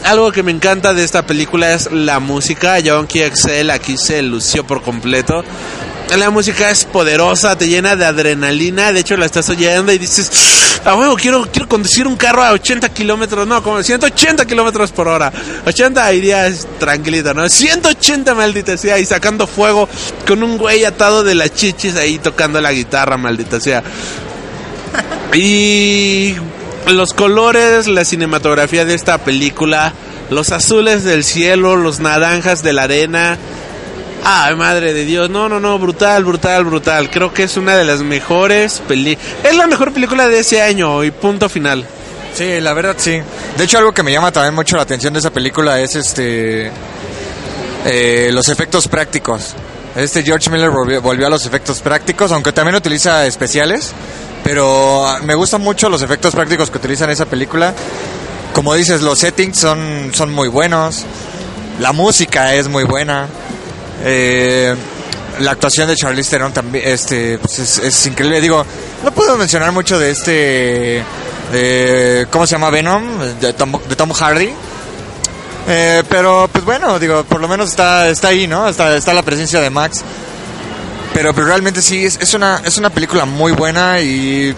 Algo 0.05 0.31
que 0.33 0.43
me 0.43 0.53
encanta 0.53 0.95
de 0.95 1.05
esta 1.05 1.27
película 1.27 1.73
es 1.73 1.91
la 1.91 2.21
música. 2.21 2.79
Yonki 2.79 3.23
Excel 3.23 3.71
aquí 3.71 3.97
se 3.99 4.23
lució 4.23 4.65
por 4.67 4.83
completo. 4.83 5.45
La 6.17 6.31
música 6.31 6.71
es 6.71 6.85
poderosa, 6.85 7.59
te 7.59 7.69
llena 7.69 7.97
de 7.97 8.07
adrenalina. 8.07 8.93
De 8.93 9.01
hecho, 9.01 9.17
la 9.17 9.27
estás 9.27 9.49
oyendo 9.49 9.93
y 9.93 9.99
dices, 9.99 10.31
ah, 10.87 10.95
bueno, 10.95 11.15
quiero, 11.17 11.47
quiero 11.51 11.69
conducir 11.69 12.07
un 12.07 12.17
carro 12.17 12.43
a 12.43 12.53
80 12.53 12.89
kilómetros, 12.91 13.47
no, 13.47 13.63
como 13.63 13.83
180 13.83 14.47
kilómetros 14.47 14.93
por 14.93 15.09
hora. 15.09 15.33
80 15.67 16.13
irías 16.15 16.67
tranquilito, 16.79 17.35
¿no? 17.35 17.49
180, 17.49 18.35
maldita 18.35 18.77
sea, 18.77 18.99
y 18.99 19.05
sacando 19.05 19.47
fuego 19.47 19.89
con 20.27 20.43
un 20.43 20.57
güey 20.57 20.85
atado 20.85 21.25
de 21.25 21.35
las 21.35 21.53
chichis 21.53 21.97
ahí 21.97 22.19
tocando 22.19 22.61
la 22.61 22.73
guitarra, 22.73 23.17
maldita 23.17 23.61
sea. 23.61 23.83
Y 25.35 26.35
los 26.87 27.13
colores, 27.13 27.89
la 27.89 28.05
cinematografía 28.05 28.85
de 28.85 28.95
esta 28.95 29.19
película, 29.19 29.93
los 30.31 30.53
azules 30.53 31.05
del 31.05 31.25
cielo, 31.25 31.77
los 31.77 32.01
naranjas 32.01 32.63
de 32.63 32.73
la 32.73 32.85
arena 32.85 33.37
Ay, 34.29 34.57
madre 34.57 34.93
de 34.93 35.05
Dios. 35.05 35.31
No, 35.31 35.49
no, 35.49 35.61
no, 35.61 35.79
brutal, 35.79 36.25
brutal, 36.25 36.65
brutal. 36.65 37.11
Creo 37.11 37.33
que 37.33 37.45
es 37.45 37.57
una 37.57 37.77
de 37.77 37.85
las 37.85 38.01
mejores 38.01 38.83
películas. 38.89 39.25
Es 39.45 39.55
la 39.55 39.69
mejor 39.69 39.93
película 39.93 40.27
de 40.27 40.41
ese 40.41 40.61
año 40.61 41.05
y 41.05 41.13
punto 41.13 41.49
final. 41.49 41.87
Sí, 42.35 42.61
la 42.61 42.73
verdad 42.73 42.97
sí. 42.99 43.21
De 43.57 43.63
hecho, 43.63 43.79
algo 43.79 43.93
que 43.93 44.03
me 44.03 44.11
llama 44.11 44.33
también 44.33 44.53
mucho 44.53 44.75
la 44.75 44.83
atención 44.83 45.13
de 45.13 45.21
esa 45.21 45.31
película 45.31 45.81
es 45.81 45.95
este 45.95 46.73
eh, 47.85 48.31
los 48.33 48.49
efectos 48.49 48.89
prácticos. 48.89 49.55
Este 49.95 50.25
George 50.25 50.51
Miller 50.51 50.71
volvió, 50.71 51.27
a 51.29 51.31
los 51.31 51.47
efectos 51.47 51.81
prácticos, 51.81 52.33
aunque 52.33 52.51
también 52.51 52.75
utiliza 52.75 53.25
especiales. 53.27 53.93
Pero 54.43 55.07
me 55.23 55.37
gustan 55.37 55.61
mucho 55.61 55.89
los 55.89 56.03
efectos 56.03 56.35
prácticos 56.35 56.69
que 56.69 56.79
utiliza 56.79 57.05
en 57.05 57.11
esa 57.11 57.27
película. 57.27 57.73
Como 58.53 58.75
dices, 58.75 59.03
los 59.03 59.21
settings 59.21 59.57
son, 59.57 60.11
son 60.13 60.33
muy 60.33 60.49
buenos. 60.49 61.05
La 61.79 61.93
música 61.93 62.55
es 62.55 62.67
muy 62.67 62.83
buena. 62.83 63.29
Eh, 64.05 64.75
la 65.41 65.51
actuación 65.51 65.89
de 65.89 65.97
Charlize 65.97 66.31
Theron 66.31 66.53
también 66.53 66.85
este, 66.89 67.39
pues 67.39 67.59
es, 67.79 68.07
increíble. 68.07 68.41
Digo, 68.41 68.65
no 69.05 69.13
puedo 69.13 69.37
mencionar 69.37 69.73
mucho 69.73 69.99
de 69.99 70.11
este. 70.11 71.03
De, 71.53 72.27
¿Cómo 72.31 72.47
se 72.47 72.53
llama 72.53 72.71
Venom? 72.71 73.05
De 73.41 73.53
Tom, 73.53 74.13
Hardy. 74.13 74.51
Eh, 75.69 76.03
pero, 76.09 76.49
pues 76.51 76.65
bueno, 76.65 76.99
digo, 76.99 77.25
por 77.25 77.41
lo 77.41 77.49
menos 77.49 77.71
está, 77.71 78.09
está 78.09 78.29
ahí, 78.29 78.47
¿no? 78.47 78.69
Está, 78.69 78.97
está 78.97 79.13
la 79.13 79.23
presencia 79.23 79.61
de 79.61 79.71
Max. 79.71 80.03
Pero, 81.13 81.35
pero 81.35 81.47
realmente 81.47 81.83
sí, 81.83 82.05
es, 82.05 82.19
es, 82.21 82.35
una, 82.35 82.61
es 82.65 82.79
una 82.79 82.91
película 82.91 83.25
muy 83.25 83.53
buena 83.53 84.01
y, 84.01 84.55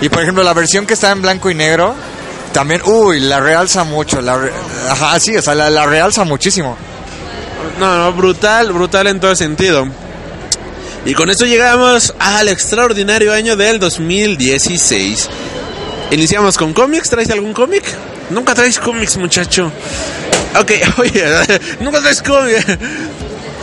y, 0.00 0.08
por 0.08 0.22
ejemplo, 0.22 0.42
la 0.44 0.52
versión 0.52 0.86
que 0.86 0.94
está 0.94 1.10
en 1.10 1.22
blanco 1.22 1.50
y 1.50 1.54
negro, 1.54 1.94
también, 2.52 2.82
uy, 2.84 3.20
la 3.20 3.40
realza 3.40 3.84
mucho. 3.84 4.20
La, 4.20 4.38
ajá, 4.90 5.18
sí, 5.18 5.36
o 5.36 5.42
sea, 5.42 5.54
la, 5.54 5.70
la 5.70 5.86
realza 5.86 6.24
muchísimo. 6.24 6.76
No, 7.78 7.98
no, 7.98 8.12
brutal, 8.12 8.72
brutal 8.72 9.06
en 9.06 9.20
todo 9.20 9.34
sentido. 9.34 9.86
Y 11.04 11.14
con 11.14 11.28
esto 11.28 11.44
llegamos 11.44 12.14
al 12.18 12.48
extraordinario 12.48 13.32
año 13.32 13.56
del 13.56 13.78
2016. 13.78 15.28
Iniciamos 16.10 16.56
con 16.56 16.72
cómics. 16.72 17.10
¿Traes 17.10 17.30
algún 17.30 17.52
cómic? 17.52 17.84
Nunca 18.30 18.54
traes 18.54 18.78
cómics, 18.78 19.16
muchacho. 19.18 19.70
Ok, 20.58 20.70
oye, 20.98 21.24
nunca 21.80 22.00
traes 22.00 22.22
cómics. 22.22 22.64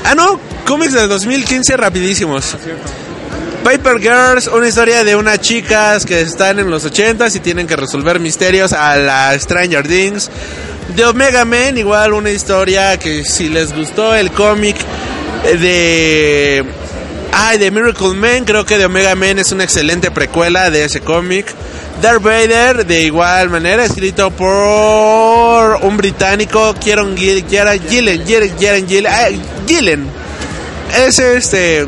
Ah, 0.04 0.14
no, 0.16 0.40
cómics 0.68 0.94
del 0.94 1.10
2015 1.10 1.78
rapidísimos. 1.78 2.56
Paper 3.64 4.00
Girls, 4.00 4.48
una 4.48 4.68
historia 4.68 5.04
de 5.04 5.16
unas 5.16 5.40
chicas 5.40 6.06
que 6.06 6.22
están 6.22 6.60
en 6.60 6.70
los 6.72 6.86
80s 6.86 7.36
y 7.36 7.40
tienen 7.40 7.68
que 7.68 7.76
resolver 7.76 8.20
misterios 8.20 8.74
a 8.74 8.96
la 8.98 9.40
Stranger 9.40 9.88
Things. 9.88 10.30
De 10.90 11.06
Omega 11.06 11.46
Men, 11.46 11.78
igual 11.78 12.14
una 12.14 12.32
historia 12.32 12.98
que 12.98 13.24
si 13.24 13.48
les 13.50 13.74
gustó 13.74 14.14
el 14.14 14.32
cómic 14.32 14.76
de... 15.44 16.66
Ay, 17.34 17.58
de 17.58 17.72
Miracle 17.72 18.14
Man, 18.14 18.44
creo 18.44 18.66
que 18.66 18.78
de 18.78 18.86
Omega 18.86 19.16
Men 19.16 19.40
es 19.40 19.54
una 19.54 19.64
excelente 19.64 20.12
precuela 20.12 20.70
de 20.70 20.84
ese 20.84 21.00
cómic. 21.00 21.46
Darth 22.02 22.24
Vader, 22.24 22.86
de 22.86 23.04
igual 23.04 23.50
manera, 23.50 23.86
escrito 23.86 24.32
por 24.32 25.80
un 25.84 25.98
británico, 25.98 26.74
Kieran 26.74 27.16
Gillen, 27.16 27.48
Gillen, 28.28 28.88
Gillen, 29.68 30.08
Es 30.98 31.20
este 31.20 31.86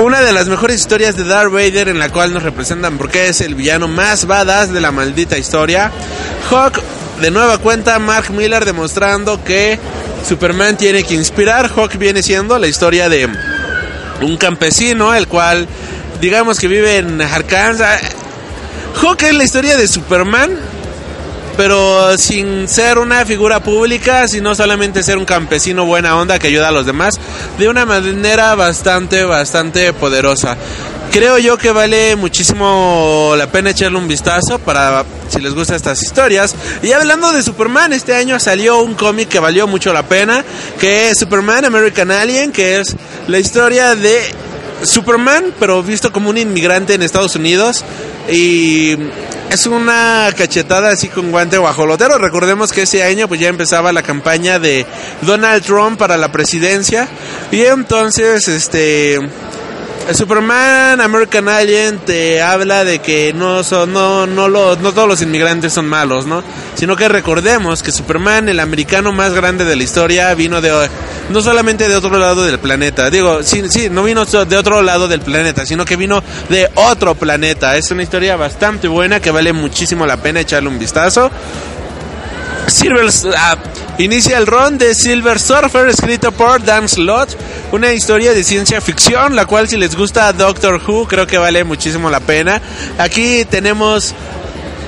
una 0.00 0.22
de 0.22 0.32
las 0.32 0.48
mejores 0.48 0.76
historias 0.76 1.14
de 1.16 1.24
Darth 1.24 1.52
Vader 1.52 1.88
en 1.88 1.98
la 1.98 2.08
cual 2.08 2.32
nos 2.32 2.42
representan 2.42 2.96
porque 2.96 3.28
es 3.28 3.42
el 3.42 3.54
villano 3.54 3.86
más 3.86 4.26
badass 4.26 4.72
de 4.72 4.80
la 4.80 4.90
maldita 4.90 5.36
historia. 5.36 5.92
Hawk 6.50 6.82
de 7.20 7.30
nueva 7.30 7.58
cuenta 7.58 7.98
Mark 7.98 8.30
Miller 8.30 8.64
demostrando 8.64 9.42
que 9.44 9.78
Superman 10.26 10.76
tiene 10.76 11.04
que 11.04 11.14
inspirar. 11.14 11.70
Hawk 11.74 11.96
viene 11.98 12.22
siendo 12.22 12.58
la 12.58 12.66
historia 12.66 13.08
de 13.08 13.28
un 14.22 14.36
campesino, 14.36 15.14
el 15.14 15.28
cual 15.28 15.66
digamos 16.20 16.58
que 16.58 16.68
vive 16.68 16.96
en 16.98 17.20
Arkansas. 17.20 18.00
Hawk 19.02 19.22
es 19.22 19.34
la 19.34 19.44
historia 19.44 19.76
de 19.76 19.86
Superman, 19.86 20.50
pero 21.56 22.16
sin 22.16 22.68
ser 22.68 22.98
una 22.98 23.24
figura 23.24 23.60
pública, 23.60 24.26
sino 24.26 24.54
solamente 24.54 25.02
ser 25.02 25.18
un 25.18 25.24
campesino 25.24 25.84
buena 25.84 26.16
onda 26.16 26.38
que 26.38 26.48
ayuda 26.48 26.68
a 26.68 26.72
los 26.72 26.86
demás 26.86 27.14
de 27.58 27.68
una 27.68 27.84
manera 27.84 28.54
bastante, 28.54 29.24
bastante 29.24 29.92
poderosa. 29.92 30.56
Creo 31.12 31.38
yo 31.38 31.58
que 31.58 31.72
vale 31.72 32.14
muchísimo 32.14 33.34
la 33.36 33.48
pena 33.48 33.70
echarle 33.70 33.98
un 33.98 34.06
vistazo 34.06 34.60
para 34.60 35.04
si 35.28 35.40
les 35.40 35.54
gustan 35.54 35.74
estas 35.74 36.00
historias. 36.02 36.54
Y 36.84 36.92
hablando 36.92 37.32
de 37.32 37.42
Superman, 37.42 37.92
este 37.92 38.14
año 38.14 38.38
salió 38.38 38.80
un 38.80 38.94
cómic 38.94 39.28
que 39.28 39.40
valió 39.40 39.66
mucho 39.66 39.92
la 39.92 40.04
pena, 40.04 40.44
que 40.78 41.10
es 41.10 41.18
Superman 41.18 41.64
American 41.64 42.12
Alien, 42.12 42.52
que 42.52 42.78
es 42.78 42.94
la 43.26 43.40
historia 43.40 43.96
de 43.96 44.20
Superman, 44.84 45.52
pero 45.58 45.82
visto 45.82 46.12
como 46.12 46.30
un 46.30 46.38
inmigrante 46.38 46.94
en 46.94 47.02
Estados 47.02 47.34
Unidos. 47.34 47.84
Y 48.30 48.96
es 49.50 49.66
una 49.66 50.28
cachetada 50.36 50.90
así 50.90 51.08
con 51.08 51.32
guante 51.32 51.58
guajolotero. 51.58 52.18
Recordemos 52.18 52.70
que 52.70 52.82
ese 52.82 53.02
año 53.02 53.26
pues 53.26 53.40
ya 53.40 53.48
empezaba 53.48 53.92
la 53.92 54.04
campaña 54.04 54.60
de 54.60 54.86
Donald 55.22 55.64
Trump 55.64 55.98
para 55.98 56.16
la 56.16 56.30
presidencia. 56.30 57.08
Y 57.50 57.62
entonces, 57.62 58.46
este 58.46 59.18
Superman 60.12 61.00
American 61.00 61.48
Alien 61.48 61.98
te 61.98 62.42
habla 62.42 62.84
de 62.84 62.98
que 62.98 63.32
no 63.32 63.62
son 63.62 63.92
no 63.92 64.26
no 64.26 64.48
no 64.48 64.92
todos 64.92 65.08
los 65.08 65.22
inmigrantes 65.22 65.72
son 65.72 65.86
malos, 65.86 66.26
¿no? 66.26 66.42
Sino 66.74 66.96
que 66.96 67.08
recordemos 67.08 67.82
que 67.82 67.92
Superman, 67.92 68.48
el 68.48 68.58
americano 68.58 69.12
más 69.12 69.32
grande 69.34 69.64
de 69.64 69.76
la 69.76 69.82
historia, 69.82 70.34
vino 70.34 70.60
de 70.60 70.88
no 71.30 71.42
solamente 71.42 71.88
de 71.88 71.96
otro 71.96 72.18
lado 72.18 72.44
del 72.44 72.58
planeta. 72.58 73.10
Digo, 73.10 73.42
sí, 73.42 73.62
sí, 73.68 73.88
no 73.88 74.02
vino 74.02 74.24
de 74.24 74.56
otro 74.56 74.82
lado 74.82 75.06
del 75.06 75.20
planeta, 75.20 75.64
sino 75.64 75.84
que 75.84 75.96
vino 75.96 76.22
de 76.48 76.68
otro 76.74 77.14
planeta. 77.14 77.76
Es 77.76 77.90
una 77.90 78.02
historia 78.02 78.36
bastante 78.36 78.88
buena 78.88 79.20
que 79.20 79.30
vale 79.30 79.52
muchísimo 79.52 80.06
la 80.06 80.16
pena 80.16 80.40
echarle 80.40 80.68
un 80.68 80.78
vistazo. 80.78 81.30
Silver, 82.70 83.06
ah, 83.36 83.56
inicia 83.98 84.38
el 84.38 84.46
run 84.46 84.78
de 84.78 84.94
Silver 84.94 85.38
Surfer 85.38 85.88
escrito 85.88 86.32
por 86.32 86.64
Dan 86.64 86.88
Slott, 86.88 87.36
una 87.72 87.92
historia 87.92 88.32
de 88.32 88.44
ciencia 88.44 88.80
ficción, 88.80 89.36
la 89.36 89.46
cual 89.46 89.68
si 89.68 89.76
les 89.76 89.96
gusta 89.96 90.32
Doctor 90.32 90.80
Who 90.86 91.06
creo 91.06 91.26
que 91.26 91.38
vale 91.38 91.64
muchísimo 91.64 92.10
la 92.10 92.20
pena. 92.20 92.60
Aquí 92.98 93.44
tenemos 93.44 94.14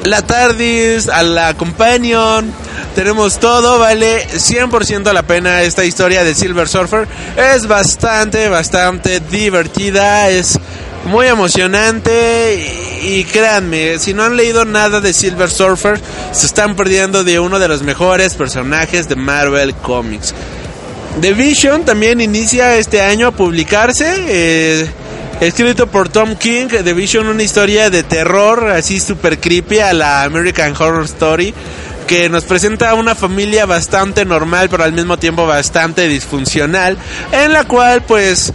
la 0.05 0.23
TARDIS, 0.23 1.09
a 1.09 1.23
la 1.23 1.55
Companion, 1.55 2.53
tenemos 2.95 3.39
todo, 3.39 3.79
vale 3.79 4.27
100% 4.29 5.13
la 5.13 5.23
pena 5.23 5.63
esta 5.63 5.85
historia 5.85 6.25
de 6.25 6.35
Silver 6.35 6.69
Surfer. 6.69 7.07
Es 7.37 7.67
bastante, 7.67 8.49
bastante 8.49 9.21
divertida, 9.21 10.29
es 10.29 10.59
muy 11.05 11.27
emocionante 11.27 13.01
y, 13.03 13.25
créanme, 13.25 13.99
si 13.99 14.15
no 14.15 14.23
han 14.23 14.37
leído 14.37 14.65
nada 14.65 15.01
de 15.01 15.13
Silver 15.13 15.51
Surfer, 15.51 16.01
se 16.33 16.47
están 16.47 16.77
perdiendo 16.77 17.25
de 17.25 17.41
uno 17.41 17.59
de 17.59 17.69
los 17.69 17.83
mejores 17.83 18.35
personajes 18.35 19.09
de 19.09 19.17
Marvel 19.17 19.75
Comics. 19.75 20.35
The 21.21 21.35
Vision 21.35 21.85
también 21.85 22.21
inicia 22.21 22.77
este 22.77 23.03
año 23.03 23.29
a 23.29 23.31
publicarse. 23.33 24.15
Eh, 24.29 24.91
escrito 25.41 25.89
por 25.89 26.09
Tom 26.09 26.37
King, 26.37 26.69
The 26.69 26.93
Vision, 26.95 27.27
una 27.27 27.43
historia 27.43 27.91
de 27.91 28.03
terror 28.03 28.69
así 28.71 29.01
super 29.01 29.39
creepy 29.39 29.81
a 29.81 29.93
la 29.93 30.23
American 30.23 30.75
Horror 30.79 31.05
Story 31.05 31.53
que 32.07 32.29
nos 32.29 32.45
presenta 32.45 32.95
una 32.95 33.15
familia 33.15 33.67
bastante 33.67 34.25
normal 34.25 34.69
pero 34.69 34.85
al 34.85 34.93
mismo 34.93 35.19
tiempo 35.19 35.47
bastante 35.47 36.09
disfuncional 36.09 36.97
en 37.33 37.53
la 37.53 37.65
cual 37.65 38.03
pues 38.03 38.53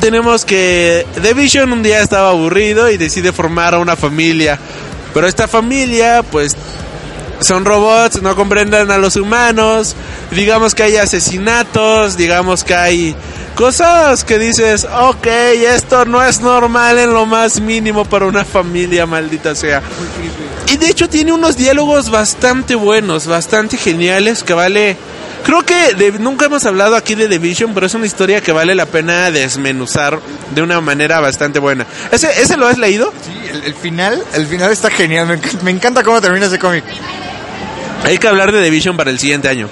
tenemos 0.00 0.44
que 0.44 1.06
The 1.20 1.34
Vision 1.34 1.72
un 1.72 1.82
día 1.82 2.00
estaba 2.00 2.30
aburrido 2.30 2.90
y 2.90 2.96
decide 2.96 3.32
formar 3.32 3.74
a 3.74 3.78
una 3.78 3.96
familia. 3.96 4.58
Pero 5.14 5.26
esta 5.26 5.48
familia, 5.48 6.22
pues, 6.22 6.56
son 7.40 7.64
robots, 7.64 8.22
no 8.22 8.34
comprenden 8.34 8.90
a 8.90 8.98
los 8.98 9.16
humanos. 9.16 9.94
Digamos 10.30 10.74
que 10.74 10.82
hay 10.84 10.96
asesinatos, 10.96 12.16
digamos 12.16 12.64
que 12.64 12.74
hay 12.74 13.16
cosas 13.54 14.24
que 14.24 14.38
dices, 14.38 14.84
ok, 14.84 15.26
esto 15.26 16.04
no 16.04 16.22
es 16.22 16.40
normal 16.40 16.98
en 16.98 17.12
lo 17.12 17.26
más 17.26 17.60
mínimo 17.60 18.04
para 18.04 18.26
una 18.26 18.44
familia, 18.44 19.06
maldita 19.06 19.54
sea. 19.54 19.82
Y 20.68 20.76
de 20.76 20.88
hecho 20.88 21.08
tiene 21.08 21.32
unos 21.32 21.56
diálogos 21.56 22.10
bastante 22.10 22.74
buenos, 22.74 23.26
bastante 23.26 23.76
geniales, 23.76 24.42
que 24.42 24.54
vale 24.54 24.96
Creo 25.46 25.62
que 25.62 26.12
nunca 26.18 26.46
hemos 26.46 26.66
hablado 26.66 26.96
aquí 26.96 27.14
de 27.14 27.28
The 27.28 27.38
Vision, 27.38 27.72
pero 27.72 27.86
es 27.86 27.94
una 27.94 28.04
historia 28.04 28.40
que 28.40 28.50
vale 28.50 28.74
la 28.74 28.84
pena 28.84 29.30
desmenuzar 29.30 30.18
de 30.50 30.60
una 30.60 30.80
manera 30.80 31.20
bastante 31.20 31.60
buena. 31.60 31.86
¿Ese, 32.10 32.28
ese 32.42 32.56
lo 32.56 32.66
has 32.66 32.78
leído? 32.78 33.14
Sí, 33.24 33.60
el, 33.64 33.74
final, 33.76 34.24
el 34.34 34.44
final 34.48 34.72
está 34.72 34.90
genial. 34.90 35.40
Me, 35.62 35.70
encanta 35.70 36.02
cómo 36.02 36.20
termina 36.20 36.46
ese 36.46 36.58
cómic. 36.58 36.82
Hay 38.02 38.18
que 38.18 38.26
hablar 38.26 38.50
de 38.50 38.60
The 38.60 38.70
Vision 38.70 38.96
para 38.96 39.12
el 39.12 39.20
siguiente 39.20 39.48
año. 39.48 39.68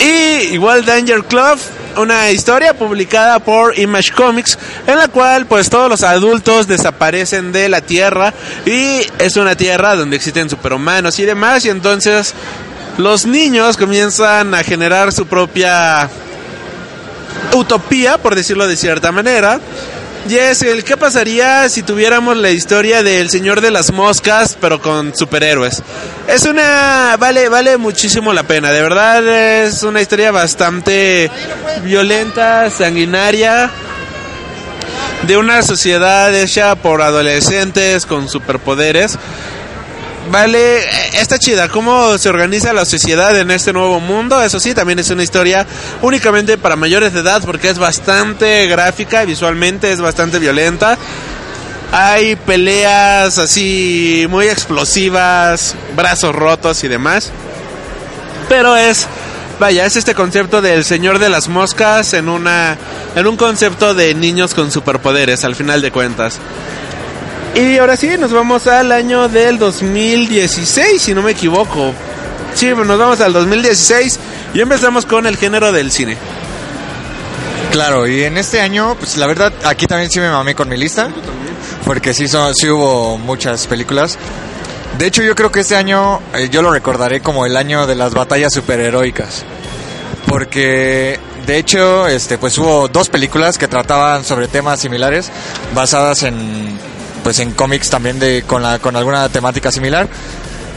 Y 0.00 0.52
igual 0.52 0.84
Danger 0.84 1.24
Club, 1.24 1.58
una 1.96 2.30
historia 2.30 2.74
publicada 2.74 3.38
por 3.38 3.78
Image 3.78 4.12
Comics 4.12 4.58
en 4.86 4.98
la 4.98 5.08
cual 5.08 5.46
pues 5.46 5.70
todos 5.70 5.88
los 5.88 6.02
adultos 6.02 6.66
desaparecen 6.66 7.52
de 7.52 7.70
la 7.70 7.80
Tierra 7.80 8.34
y 8.66 9.00
es 9.18 9.36
una 9.38 9.56
Tierra 9.56 9.96
donde 9.96 10.16
existen 10.16 10.50
superhumanos 10.50 11.18
y 11.18 11.24
demás 11.24 11.64
y 11.64 11.70
entonces 11.70 12.34
los 13.00 13.24
niños 13.26 13.76
comienzan 13.76 14.54
a 14.54 14.62
generar 14.62 15.12
su 15.12 15.26
propia 15.26 16.08
utopía, 17.54 18.18
por 18.18 18.34
decirlo 18.34 18.68
de 18.68 18.76
cierta 18.76 19.10
manera. 19.10 19.58
Y 20.28 20.36
es 20.36 20.60
el 20.60 20.84
qué 20.84 20.98
pasaría 20.98 21.66
si 21.70 21.82
tuviéramos 21.82 22.36
la 22.36 22.50
historia 22.50 23.02
del 23.02 23.30
Señor 23.30 23.62
de 23.62 23.70
las 23.70 23.90
Moscas, 23.90 24.56
pero 24.60 24.80
con 24.82 25.16
superhéroes. 25.16 25.82
Es 26.28 26.44
una 26.44 27.16
vale 27.18 27.48
vale 27.48 27.78
muchísimo 27.78 28.34
la 28.34 28.42
pena, 28.42 28.70
de 28.70 28.82
verdad 28.82 29.26
es 29.64 29.82
una 29.82 30.02
historia 30.02 30.30
bastante 30.30 31.30
violenta, 31.82 32.68
sanguinaria 32.70 33.70
de 35.26 35.36
una 35.38 35.62
sociedad 35.62 36.34
hecha 36.34 36.74
por 36.76 37.00
adolescentes 37.00 38.04
con 38.04 38.28
superpoderes 38.28 39.18
Vale, 40.28 40.80
está 41.18 41.38
chida. 41.38 41.68
¿Cómo 41.68 42.16
se 42.18 42.28
organiza 42.28 42.72
la 42.72 42.84
sociedad 42.84 43.36
en 43.38 43.50
este 43.50 43.72
nuevo 43.72 44.00
mundo? 44.00 44.40
Eso 44.42 44.60
sí, 44.60 44.74
también 44.74 44.98
es 44.98 45.10
una 45.10 45.22
historia 45.22 45.66
únicamente 46.02 46.58
para 46.58 46.76
mayores 46.76 47.12
de 47.12 47.20
edad 47.20 47.42
porque 47.44 47.70
es 47.70 47.78
bastante 47.78 48.66
gráfica, 48.66 49.24
visualmente 49.24 49.90
es 49.90 50.00
bastante 50.00 50.38
violenta. 50.38 50.98
Hay 51.92 52.36
peleas 52.36 53.38
así 53.38 54.26
muy 54.30 54.46
explosivas, 54.46 55.74
brazos 55.96 56.34
rotos 56.34 56.84
y 56.84 56.88
demás. 56.88 57.32
Pero 58.48 58.76
es, 58.76 59.06
vaya, 59.58 59.86
es 59.86 59.96
este 59.96 60.14
concepto 60.14 60.62
del 60.62 60.84
Señor 60.84 61.18
de 61.18 61.30
las 61.30 61.48
Moscas 61.48 62.14
en 62.14 62.28
una 62.28 62.76
en 63.16 63.26
un 63.26 63.36
concepto 63.36 63.94
de 63.94 64.14
niños 64.14 64.54
con 64.54 64.70
superpoderes 64.70 65.44
al 65.44 65.56
final 65.56 65.82
de 65.82 65.90
cuentas. 65.90 66.38
Y 67.54 67.78
ahora 67.78 67.96
sí, 67.96 68.08
nos 68.18 68.32
vamos 68.32 68.66
al 68.66 68.92
año 68.92 69.28
del 69.28 69.58
2016, 69.58 71.02
si 71.02 71.14
no 71.14 71.22
me 71.22 71.32
equivoco. 71.32 71.92
Sí, 72.54 72.68
nos 72.68 72.98
vamos 72.98 73.20
al 73.20 73.32
2016 73.32 74.18
y 74.54 74.60
empezamos 74.60 75.04
con 75.04 75.26
el 75.26 75.36
género 75.36 75.72
del 75.72 75.90
cine. 75.90 76.16
Claro, 77.72 78.06
y 78.06 78.24
en 78.24 78.36
este 78.38 78.60
año, 78.60 78.96
pues 78.98 79.16
la 79.16 79.26
verdad, 79.26 79.52
aquí 79.64 79.86
también 79.86 80.10
sí 80.10 80.20
me 80.20 80.30
mamé 80.30 80.54
con 80.54 80.68
mi 80.68 80.76
lista. 80.76 81.10
Porque 81.84 82.14
sí, 82.14 82.28
son, 82.28 82.54
sí 82.54 82.68
hubo 82.68 83.18
muchas 83.18 83.66
películas. 83.66 84.16
De 84.98 85.06
hecho, 85.06 85.22
yo 85.22 85.34
creo 85.34 85.50
que 85.50 85.60
este 85.60 85.76
año 85.76 86.20
eh, 86.34 86.48
yo 86.50 86.62
lo 86.62 86.70
recordaré 86.70 87.20
como 87.20 87.46
el 87.46 87.56
año 87.56 87.86
de 87.86 87.94
las 87.94 88.14
batallas 88.14 88.52
superheroicas. 88.52 89.44
Porque 90.26 91.18
de 91.46 91.58
hecho, 91.58 92.06
este, 92.06 92.38
pues 92.38 92.56
hubo 92.58 92.88
dos 92.88 93.08
películas 93.08 93.58
que 93.58 93.66
trataban 93.66 94.24
sobre 94.24 94.46
temas 94.46 94.80
similares, 94.80 95.30
basadas 95.74 96.22
en 96.22 96.78
pues 97.30 97.38
en 97.38 97.52
cómics 97.52 97.88
también 97.88 98.18
de 98.18 98.42
con, 98.44 98.60
la, 98.60 98.80
con 98.80 98.96
alguna 98.96 99.28
temática 99.28 99.70
similar. 99.70 100.08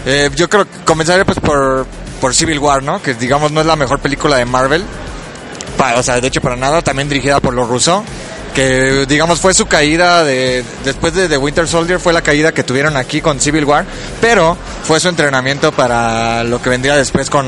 Eh, 0.06 0.30
yo 0.36 0.48
creo 0.48 0.66
que 0.66 0.86
comenzaré 0.86 1.26
pues 1.26 1.40
por, 1.40 1.88
por 2.22 2.36
Civil 2.36 2.60
War, 2.60 2.84
¿no? 2.84 3.02
Que 3.02 3.16
digamos 3.16 3.52
no 3.52 3.62
es 3.62 3.66
la 3.66 3.76
mejor 3.76 3.98
película 3.98 4.38
de 4.38 4.46
Marvel. 4.46 4.86
o 5.98 6.04
sea, 6.04 6.22
de 6.22 6.28
hecho 6.28 6.42
para 6.42 6.56
nada, 6.56 6.84
también 6.84 7.10
dirigida 7.10 7.40
por 7.40 7.56
los 7.56 7.68
rusos. 7.68 8.04
Que 8.54 9.08
digamos 9.08 9.40
fue 9.40 9.56
su 9.56 9.66
caída 9.66 10.24
de 10.24 10.64
después 10.86 11.16
de 11.16 11.28
The 11.28 11.40
Winter 11.40 11.68
Soldier 11.68 12.00
fue 12.00 12.14
la 12.14 12.22
caída 12.22 12.52
que 12.52 12.62
tuvieron 12.62 12.98
aquí 12.98 13.20
con 13.20 13.40
Civil 13.40 13.66
War, 13.66 13.84
pero 14.22 14.56
fue 14.84 15.00
su 15.00 15.10
entrenamiento 15.10 15.72
para 15.72 16.44
lo 16.44 16.62
que 16.62 16.70
vendría 16.70 16.96
después 16.96 17.32
con 17.32 17.48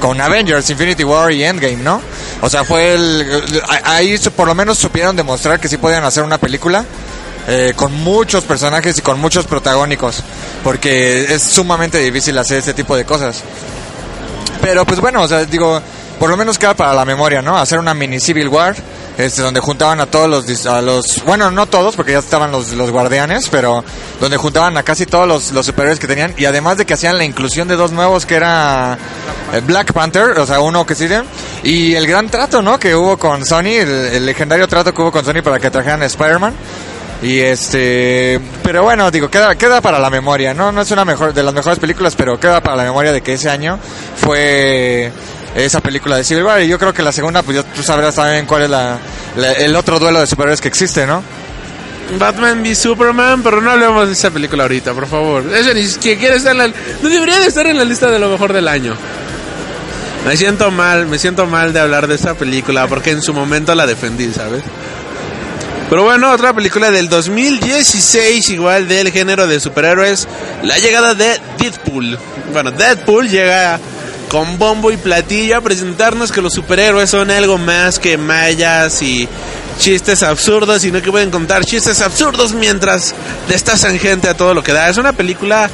con 0.00 0.20
Avengers, 0.20 0.70
Infinity 0.70 1.02
War 1.02 1.32
y 1.32 1.42
Endgame, 1.42 1.78
¿no? 1.78 2.00
O 2.42 2.48
sea, 2.48 2.62
fue 2.62 2.94
el 2.94 3.60
ahí 3.82 4.16
por 4.36 4.46
lo 4.46 4.54
menos 4.54 4.78
supieron 4.78 5.16
demostrar 5.16 5.58
que 5.58 5.66
sí 5.66 5.78
podían 5.78 6.04
hacer 6.04 6.22
una 6.22 6.38
película 6.38 6.84
eh, 7.48 7.72
con 7.76 7.92
muchos 7.92 8.44
personajes 8.44 8.98
y 8.98 9.02
con 9.02 9.20
muchos 9.20 9.46
protagónicos, 9.46 10.22
porque 10.62 11.34
es 11.34 11.42
sumamente 11.42 11.98
difícil 11.98 12.36
hacer 12.38 12.58
este 12.58 12.74
tipo 12.74 12.96
de 12.96 13.04
cosas. 13.04 13.42
Pero 14.60 14.86
pues 14.86 15.00
bueno, 15.00 15.22
o 15.22 15.28
sea, 15.28 15.44
digo, 15.44 15.80
por 16.18 16.30
lo 16.30 16.36
menos 16.36 16.58
queda 16.58 16.74
para 16.74 16.94
la 16.94 17.04
memoria, 17.04 17.42
¿no? 17.42 17.56
Hacer 17.56 17.78
una 17.78 17.92
mini 17.92 18.18
Civil 18.20 18.48
War, 18.48 18.74
este, 19.18 19.42
donde 19.42 19.60
juntaban 19.60 20.00
a 20.00 20.06
todos 20.06 20.28
los, 20.28 20.66
a 20.66 20.80
los, 20.80 21.22
bueno, 21.26 21.50
no 21.50 21.66
todos, 21.66 21.96
porque 21.96 22.12
ya 22.12 22.18
estaban 22.18 22.50
los, 22.50 22.72
los 22.72 22.90
guardianes, 22.90 23.48
pero 23.50 23.84
donde 24.20 24.36
juntaban 24.36 24.76
a 24.76 24.82
casi 24.82 25.06
todos 25.06 25.28
los, 25.28 25.52
los 25.52 25.66
superiores 25.66 25.98
que 25.98 26.06
tenían, 26.06 26.32
y 26.36 26.46
además 26.46 26.78
de 26.78 26.86
que 26.86 26.94
hacían 26.94 27.18
la 27.18 27.24
inclusión 27.24 27.68
de 27.68 27.76
dos 27.76 27.92
nuevos, 27.92 28.26
que 28.26 28.36
era 28.36 28.96
eh, 29.52 29.60
Black 29.66 29.92
Panther, 29.92 30.38
o 30.38 30.46
sea, 30.46 30.60
uno 30.60 30.86
que 30.86 30.94
siguen, 30.94 31.24
y 31.62 31.94
el 31.94 32.06
gran 32.06 32.30
trato, 32.30 32.62
¿no? 32.62 32.78
Que 32.78 32.94
hubo 32.94 33.18
con 33.18 33.44
Sony, 33.44 33.76
el, 33.80 33.88
el 33.88 34.26
legendario 34.26 34.66
trato 34.66 34.94
que 34.94 35.02
hubo 35.02 35.12
con 35.12 35.24
Sony 35.24 35.42
para 35.42 35.58
que 35.58 35.70
trajeran 35.70 36.02
a 36.02 36.06
Spider-Man. 36.06 36.54
Y 37.24 37.40
este, 37.40 38.38
pero 38.62 38.82
bueno, 38.82 39.10
digo, 39.10 39.30
queda, 39.30 39.56
queda 39.56 39.80
para 39.80 39.98
la 39.98 40.10
memoria, 40.10 40.52
¿no? 40.52 40.70
No 40.72 40.82
es 40.82 40.90
una 40.90 41.06
mejor, 41.06 41.32
de 41.32 41.42
las 41.42 41.54
mejores 41.54 41.78
películas, 41.78 42.14
pero 42.14 42.38
queda 42.38 42.62
para 42.62 42.76
la 42.76 42.82
memoria 42.84 43.12
de 43.12 43.22
que 43.22 43.32
ese 43.32 43.48
año 43.48 43.78
fue 44.16 45.10
esa 45.54 45.80
película 45.80 46.18
de 46.18 46.24
Civil 46.24 46.44
War. 46.44 46.60
Y 46.60 46.68
yo 46.68 46.78
creo 46.78 46.92
que 46.92 47.02
la 47.02 47.12
segunda, 47.12 47.42
pues 47.42 47.64
tú 47.74 47.82
sabrás 47.82 48.16
también 48.16 48.44
cuál 48.44 48.64
es 48.64 48.70
la, 48.70 48.98
el 49.58 49.74
otro 49.74 49.98
duelo 49.98 50.20
de 50.20 50.26
superhéroes 50.26 50.60
que 50.60 50.68
existe, 50.68 51.06
¿no? 51.06 51.22
Batman 52.18 52.60
v 52.60 52.74
Superman, 52.74 53.42
pero 53.42 53.62
no 53.62 53.70
hablemos 53.70 54.06
de 54.06 54.12
esa 54.12 54.30
película 54.30 54.64
ahorita, 54.64 54.92
por 54.92 55.06
favor. 55.06 55.44
Eso 55.54 55.72
ni 55.72 55.86
que 56.02 56.18
quiere 56.18 56.36
estar 56.36 56.52
en 56.52 56.58
la, 56.58 56.68
no 56.68 57.08
debería 57.08 57.40
de 57.40 57.46
estar 57.46 57.66
en 57.66 57.78
la 57.78 57.84
lista 57.84 58.10
de 58.10 58.18
lo 58.18 58.28
mejor 58.28 58.52
del 58.52 58.68
año. 58.68 58.94
Me 60.26 60.36
siento 60.36 60.70
mal, 60.70 61.06
me 61.06 61.18
siento 61.18 61.46
mal 61.46 61.72
de 61.72 61.80
hablar 61.80 62.06
de 62.06 62.16
esa 62.16 62.34
película 62.34 62.86
porque 62.86 63.12
en 63.12 63.22
su 63.22 63.32
momento 63.32 63.74
la 63.74 63.86
defendí, 63.86 64.30
¿sabes? 64.30 64.62
Pero 65.88 66.02
bueno, 66.02 66.32
otra 66.32 66.52
película 66.54 66.90
del 66.90 67.08
2016, 67.08 68.48
igual 68.50 68.88
del 68.88 69.12
género 69.12 69.46
de 69.46 69.60
superhéroes, 69.60 70.26
la 70.62 70.78
llegada 70.78 71.14
de 71.14 71.38
Deadpool. 71.58 72.18
Bueno, 72.52 72.70
Deadpool 72.70 73.28
llega 73.28 73.78
con 74.28 74.58
bombo 74.58 74.90
y 74.90 74.96
platillo 74.96 75.58
a 75.58 75.60
presentarnos 75.60 76.32
que 76.32 76.40
los 76.40 76.54
superhéroes 76.54 77.10
son 77.10 77.30
algo 77.30 77.58
más 77.58 77.98
que 77.98 78.16
mayas 78.16 79.02
y 79.02 79.28
chistes 79.78 80.22
absurdos, 80.22 80.82
sino 80.82 81.02
que 81.02 81.10
pueden 81.10 81.30
contar 81.30 81.64
chistes 81.64 82.00
absurdos 82.00 82.54
mientras 82.54 83.14
destazan 83.48 83.98
gente 83.98 84.28
a 84.28 84.34
todo 84.34 84.54
lo 84.54 84.62
que 84.62 84.72
da. 84.72 84.88
Es 84.88 84.96
una 84.96 85.12
película 85.12 85.68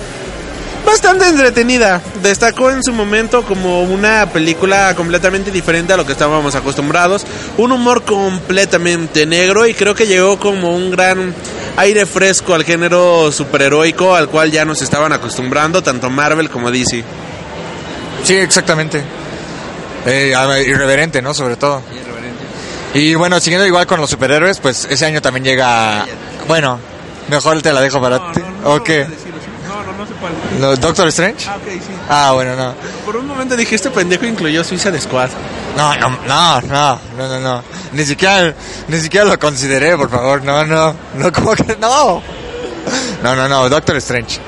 bastante 0.85 1.29
entretenida. 1.29 2.01
Destacó 2.23 2.71
en 2.71 2.83
su 2.83 2.93
momento 2.93 3.43
como 3.43 3.83
una 3.83 4.27
película 4.27 4.95
completamente 4.95 5.51
diferente 5.51 5.93
a 5.93 5.97
lo 5.97 6.07
que 6.07 6.13
estábamos 6.13 6.55
acostumbrados. 6.55 7.27
Un 7.57 7.73
humor 7.73 8.03
completamente 8.05 9.27
negro 9.27 9.67
y 9.67 9.75
creo 9.75 9.95
que 9.95 10.07
llegó 10.07 10.39
como 10.39 10.75
un 10.75 10.91
gran 10.91 11.35
aire 11.77 12.07
fresco 12.07 12.55
al 12.55 12.65
género 12.65 13.33
superheroico 13.33 14.15
al 14.15 14.29
cual 14.29 14.51
ya 14.51 14.65
nos 14.65 14.83
estaban 14.83 15.13
acostumbrando 15.13 15.83
tanto 15.83 16.11
Marvel 16.11 16.51
como 16.51 16.71
DC. 16.71 17.05
Sí, 18.25 18.37
exactamente. 18.37 19.03
Eh, 20.07 20.35
irreverente, 20.67 21.23
¿no? 21.23 21.35
Sobre 21.35 21.57
todo. 21.57 21.83
Y 22.95 23.15
bueno, 23.15 23.39
siguiendo 23.41 23.67
igual 23.67 23.87
con 23.87 24.01
los 24.01 24.11
superhéroes, 24.11 24.59
pues 24.59 24.87
ese 24.91 25.07
año 25.07 25.23
también 25.23 25.45
llega... 25.45 26.07
Bueno, 26.49 26.81
mejor 27.29 27.63
te 27.63 27.73
la 27.73 27.81
dejo 27.81 28.01
para 28.01 28.33
ti. 28.33 28.41
¿O 28.65 28.83
qué? 28.83 29.05
No, 29.05 29.09
no, 29.09 29.30
no 30.01 30.07
sé 30.07 30.13
cuál. 30.15 30.33
¿Lo- 30.61 30.77
¿Doctor 30.77 31.09
Strange? 31.09 31.47
Ah, 31.49 31.57
ok, 31.57 31.69
sí. 31.73 31.93
Ah, 32.09 32.33
bueno, 32.35 32.57
no. 32.57 32.75
Por 33.05 33.17
un 33.17 33.27
momento 33.27 33.57
dije, 33.57 33.75
este 33.75 33.91
pendejo 33.91 34.25
incluyó 34.27 34.65
Suiza 34.65 34.91
de 34.91 35.01
Squad. 35.01 35.29
No, 35.77 35.95
no, 35.97 36.09
no, 36.27 36.61
no, 36.63 37.01
no, 37.17 37.29
no, 37.29 37.41
no. 37.41 37.63
Ni 37.93 38.05
siquiera, 38.05 38.55
ni 38.89 38.99
siquiera 38.99 39.27
lo 39.27 39.39
consideré, 39.39 39.97
por 39.97 40.11
favor. 40.11 40.43
No, 40.43 40.65
no, 40.65 40.95
no, 41.15 41.33
como 41.33 41.53
que 41.55 41.77
no. 41.81 42.23
No, 43.23 43.37
no, 43.37 43.49
no, 43.49 43.69
Doctor 43.69 43.97
Strange. 43.97 44.41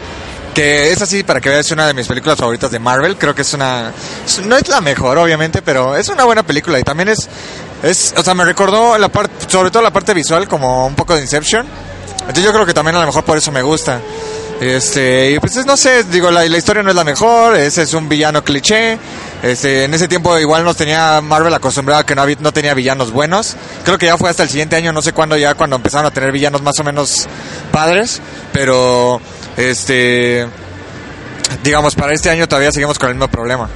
Que 0.54 0.92
es 0.92 1.00
así, 1.00 1.22
para 1.22 1.40
que 1.40 1.48
veas, 1.48 1.70
una 1.70 1.86
de 1.86 1.94
mis 1.94 2.06
películas 2.06 2.36
favoritas 2.38 2.70
de 2.70 2.78
Marvel. 2.78 3.16
Creo 3.16 3.34
que 3.34 3.42
es 3.42 3.54
una... 3.54 3.90
No 4.44 4.56
es 4.56 4.68
la 4.68 4.80
mejor, 4.82 5.16
obviamente, 5.18 5.62
pero 5.62 5.96
es 5.96 6.08
una 6.08 6.24
buena 6.24 6.42
película. 6.42 6.78
Y 6.78 6.82
también 6.82 7.08
es... 7.08 7.28
es 7.82 8.14
o 8.16 8.22
sea, 8.22 8.34
me 8.34 8.44
recordó 8.44 8.98
la 8.98 9.08
parte... 9.08 9.48
Sobre 9.48 9.70
todo 9.70 9.82
la 9.82 9.90
parte 9.92 10.12
visual, 10.12 10.46
como 10.48 10.86
un 10.86 10.94
poco 10.94 11.14
de 11.14 11.22
Inception. 11.22 11.66
Entonces 12.20 12.44
yo 12.44 12.52
creo 12.52 12.66
que 12.66 12.74
también 12.74 12.96
a 12.96 13.00
lo 13.00 13.06
mejor 13.06 13.24
por 13.24 13.38
eso 13.38 13.50
me 13.50 13.62
gusta. 13.62 14.00
Este, 14.62 15.32
y 15.32 15.38
pues 15.40 15.56
es- 15.56 15.66
no 15.66 15.76
sé, 15.76 16.04
digo, 16.04 16.30
la, 16.30 16.44
la 16.46 16.56
historia 16.56 16.84
no 16.84 16.90
es 16.90 16.94
la 16.94 17.02
mejor, 17.02 17.56
ese 17.56 17.82
es 17.82 17.94
un 17.94 18.08
villano 18.08 18.44
cliché. 18.44 18.96
Este, 19.42 19.82
en 19.84 19.92
ese 19.94 20.06
tiempo 20.06 20.38
igual 20.38 20.62
nos 20.64 20.76
tenía 20.76 21.20
Marvel 21.20 21.52
acostumbrado 21.52 22.00
a 22.02 22.06
que 22.06 22.14
no, 22.14 22.22
había- 22.22 22.36
no 22.38 22.52
tenía 22.52 22.72
villanos 22.72 23.10
buenos. 23.10 23.56
Creo 23.84 23.98
que 23.98 24.06
ya 24.06 24.16
fue 24.16 24.30
hasta 24.30 24.44
el 24.44 24.48
siguiente 24.50 24.76
año, 24.76 24.92
no 24.92 25.02
sé 25.02 25.12
cuándo 25.12 25.36
ya, 25.36 25.54
cuando 25.54 25.74
empezaron 25.74 26.06
a 26.06 26.12
tener 26.12 26.30
villanos 26.30 26.62
más 26.62 26.78
o 26.78 26.84
menos 26.84 27.26
padres. 27.72 28.20
Pero, 28.52 29.20
este, 29.56 30.46
digamos, 31.64 31.96
para 31.96 32.12
este 32.12 32.30
año 32.30 32.46
todavía 32.46 32.70
seguimos 32.70 33.00
con 33.00 33.08
el 33.08 33.16
mismo 33.16 33.28
problema. 33.28 33.68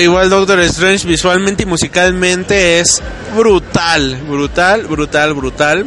Igual 0.00 0.30
Doctor 0.30 0.60
Strange 0.60 1.06
visualmente 1.06 1.64
y 1.64 1.66
musicalmente 1.66 2.80
es 2.80 3.02
brutal, 3.36 4.16
brutal, 4.26 4.86
brutal, 4.86 5.34
brutal. 5.34 5.86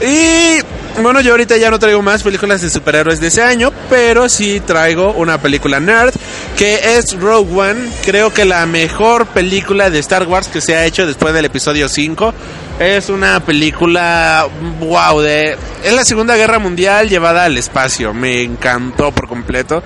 Y 0.00 0.60
bueno, 1.02 1.20
yo 1.20 1.32
ahorita 1.32 1.56
ya 1.56 1.70
no 1.70 1.78
traigo 1.78 2.02
más 2.02 2.22
películas 2.22 2.60
de 2.60 2.70
superhéroes 2.70 3.20
de 3.20 3.28
ese 3.28 3.42
año, 3.42 3.72
pero 3.88 4.28
sí 4.28 4.60
traigo 4.60 5.12
una 5.12 5.40
película 5.40 5.80
nerd 5.80 6.14
que 6.56 6.96
es 6.96 7.18
Rogue 7.18 7.56
One, 7.56 7.88
creo 8.04 8.32
que 8.32 8.44
la 8.44 8.66
mejor 8.66 9.26
película 9.26 9.90
de 9.90 10.00
Star 10.00 10.26
Wars 10.26 10.48
que 10.48 10.60
se 10.60 10.76
ha 10.76 10.84
hecho 10.84 11.06
después 11.06 11.32
del 11.32 11.44
episodio 11.44 11.88
5. 11.88 12.34
Es 12.80 13.08
una 13.08 13.40
película 13.40 14.46
wow 14.80 15.20
de 15.20 15.56
es 15.82 15.92
la 15.92 16.04
Segunda 16.04 16.36
Guerra 16.36 16.58
Mundial 16.58 17.08
llevada 17.08 17.44
al 17.44 17.56
espacio, 17.56 18.14
me 18.14 18.42
encantó 18.42 19.12
por 19.12 19.28
completo. 19.28 19.82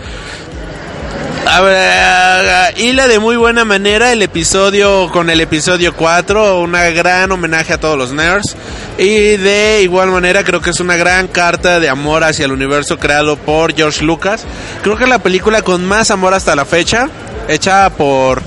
Hila 2.77 3.09
de 3.09 3.19
muy 3.19 3.37
buena 3.37 3.65
manera 3.65 4.13
el 4.13 4.23
episodio 4.23 5.11
con 5.11 5.29
el 5.29 5.41
episodio 5.41 5.95
4, 5.95 6.61
una 6.61 6.91
gran 6.91 7.33
homenaje 7.33 7.73
a 7.73 7.81
todos 7.81 7.99
los 7.99 8.13
nerds 8.13 8.55
y 8.97 9.37
de 9.37 9.83
igual 9.83 10.11
manera 10.11 10.45
creo 10.45 10.61
que 10.61 10.71
es 10.71 10.79
una 10.79 10.97
gran 10.97 11.27
carta 11.27 11.81
de 11.81 11.89
amor 11.89 12.23
hacia 12.23 12.45
el 12.45 12.53
universo 12.53 12.99
creado 12.99 13.37
por 13.37 13.75
George 13.75 14.05
Lucas. 14.05 14.45
Creo 14.83 14.97
que 14.97 15.05
es 15.05 15.11
la 15.11 15.19
película 15.19 15.63
con 15.63 15.85
más 15.85 16.13
amor 16.13 16.33
hasta 16.33 16.55
la 16.55 16.65
fecha, 16.65 17.09
hecha 17.49 17.91
por 17.91 18.41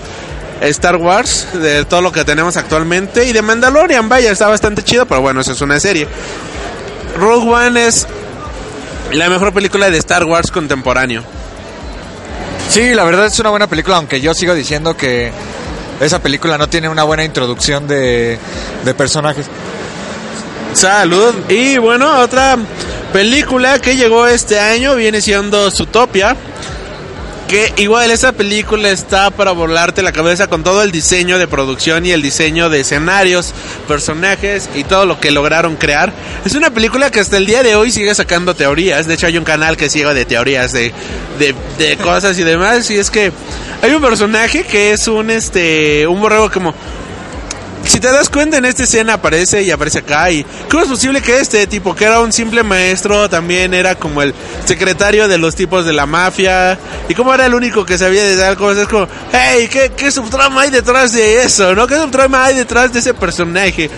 Star 0.62 0.96
Wars, 0.96 1.48
de 1.54 1.84
todo 1.84 2.02
lo 2.02 2.14
que 2.14 2.24
tenemos 2.24 2.56
actualmente 2.56 3.26
y 3.26 3.34
de 3.34 3.42
Mandalorian, 3.42 4.08
vaya, 4.08 4.32
está 4.32 4.48
bastante 4.48 4.84
chido, 4.84 5.06
pero 5.06 5.20
bueno, 5.20 5.42
eso 5.42 5.52
es 5.52 5.62
una 5.62 5.80
serie. 5.82 6.08
Rogue 7.18 7.52
One 7.52 7.88
es 7.88 8.08
la 9.12 9.30
mejor 9.30 9.54
película 9.54 9.90
de 9.90 9.98
Star 9.98 10.24
Wars 10.24 10.50
contemporáneo. 10.50 11.24
Sí, 12.70 12.94
la 12.94 13.04
verdad 13.04 13.28
es 13.28 13.40
una 13.40 13.50
buena 13.50 13.68
película, 13.68 13.98
aunque 13.98 14.20
yo 14.20 14.34
sigo 14.34 14.54
diciendo 14.54 14.98
que 14.98 15.32
esa 16.00 16.20
película 16.20 16.58
no 16.58 16.68
tiene 16.68 16.90
una 16.90 17.04
buena 17.04 17.24
introducción 17.24 17.88
de, 17.88 18.38
de 18.84 18.94
personajes. 18.94 19.46
Salud. 20.74 21.34
Y 21.48 21.78
bueno, 21.78 22.20
otra 22.20 22.58
película 23.14 23.80
que 23.80 23.96
llegó 23.96 24.28
este 24.28 24.60
año 24.60 24.96
viene 24.96 25.22
siendo 25.22 25.72
Zootopia. 25.72 26.36
Que 27.48 27.72
igual 27.78 28.10
esa 28.10 28.32
película 28.32 28.90
está 28.90 29.30
para 29.30 29.52
volarte 29.52 30.02
la 30.02 30.12
cabeza 30.12 30.48
con 30.48 30.64
todo 30.64 30.82
el 30.82 30.92
diseño 30.92 31.38
de 31.38 31.48
producción 31.48 32.04
y 32.06 32.12
el 32.12 32.24
diseño 32.24 32.70
de 32.70 32.80
escenarios, 32.80 33.54
personajes 33.88 34.68
y 34.74 34.84
todo 34.84 35.06
lo 35.06 35.20
que 35.20 35.30
lograron 35.30 35.76
crear. 35.76 36.12
Es 36.44 36.56
una 36.56 36.72
película 36.72 37.12
que 37.12 37.20
hasta 37.20 37.38
el 37.38 37.46
día 37.46 37.62
de 37.62 37.76
hoy 37.76 37.92
sigue 37.92 38.16
sacando 38.16 38.56
teorías. 38.56 39.06
De 39.06 39.14
hecho 39.14 39.28
hay 39.28 39.38
un 39.38 39.44
canal 39.44 39.78
que 39.78 39.90
sigue 39.90 40.12
de 40.14 40.26
teorías 40.26 40.72
de, 40.72 40.92
de, 41.38 41.54
de 41.78 41.98
cosas 42.04 42.38
y 42.40 42.44
demás. 42.44 42.90
Y 42.90 42.98
es 42.98 43.12
que 43.12 43.32
hay 43.82 43.92
un 43.92 44.02
personaje 44.02 44.64
que 44.64 44.94
es 44.94 45.08
un 45.08 45.30
este 45.30 46.08
un 46.08 46.20
borrego 46.20 46.50
como 46.50 46.74
si 47.86 48.00
te 48.00 48.12
das 48.12 48.30
cuenta 48.30 48.58
en 48.58 48.66
esta 48.66 48.84
escena 48.84 49.14
aparece 49.14 49.62
y 49.62 49.72
aparece 49.72 50.00
acá 50.00 50.32
y 50.32 50.46
¿cómo 50.70 50.84
es 50.84 50.90
posible 50.90 51.22
que 51.22 51.40
este 51.40 51.66
tipo 51.68 51.96
que 51.96 52.06
era 52.06 52.20
un 52.20 52.34
simple 52.34 52.64
maestro 52.64 53.30
también 53.30 53.74
era 53.74 53.96
como 53.96 54.22
el 54.22 54.34
secretario 54.66 55.28
de 55.28 55.38
los 55.38 55.56
tipos 55.56 55.86
de 55.86 55.94
la 55.94 56.06
mafia 56.06 56.78
y 57.08 57.14
como 57.14 57.34
era 57.34 57.46
el 57.46 57.54
único 57.54 57.86
que 57.86 57.98
sabía 57.98 58.24
de 58.24 58.36
dar 58.36 58.58
cosas 58.58 58.84
es 58.84 58.88
como 58.88 59.08
hey 59.32 59.70
¿qué, 59.72 59.92
qué 59.96 60.12
subtrama 60.12 60.62
hay 60.62 60.72
detrás 60.72 61.14
de 61.14 61.44
eso? 61.44 61.76
¿no? 61.76 61.88
¿qué 61.88 61.96
subtrama 61.96 62.46
hay 62.46 62.56
detrás 62.56 62.92
de 62.92 63.00
ese 63.00 63.14
personaje? 63.14 63.90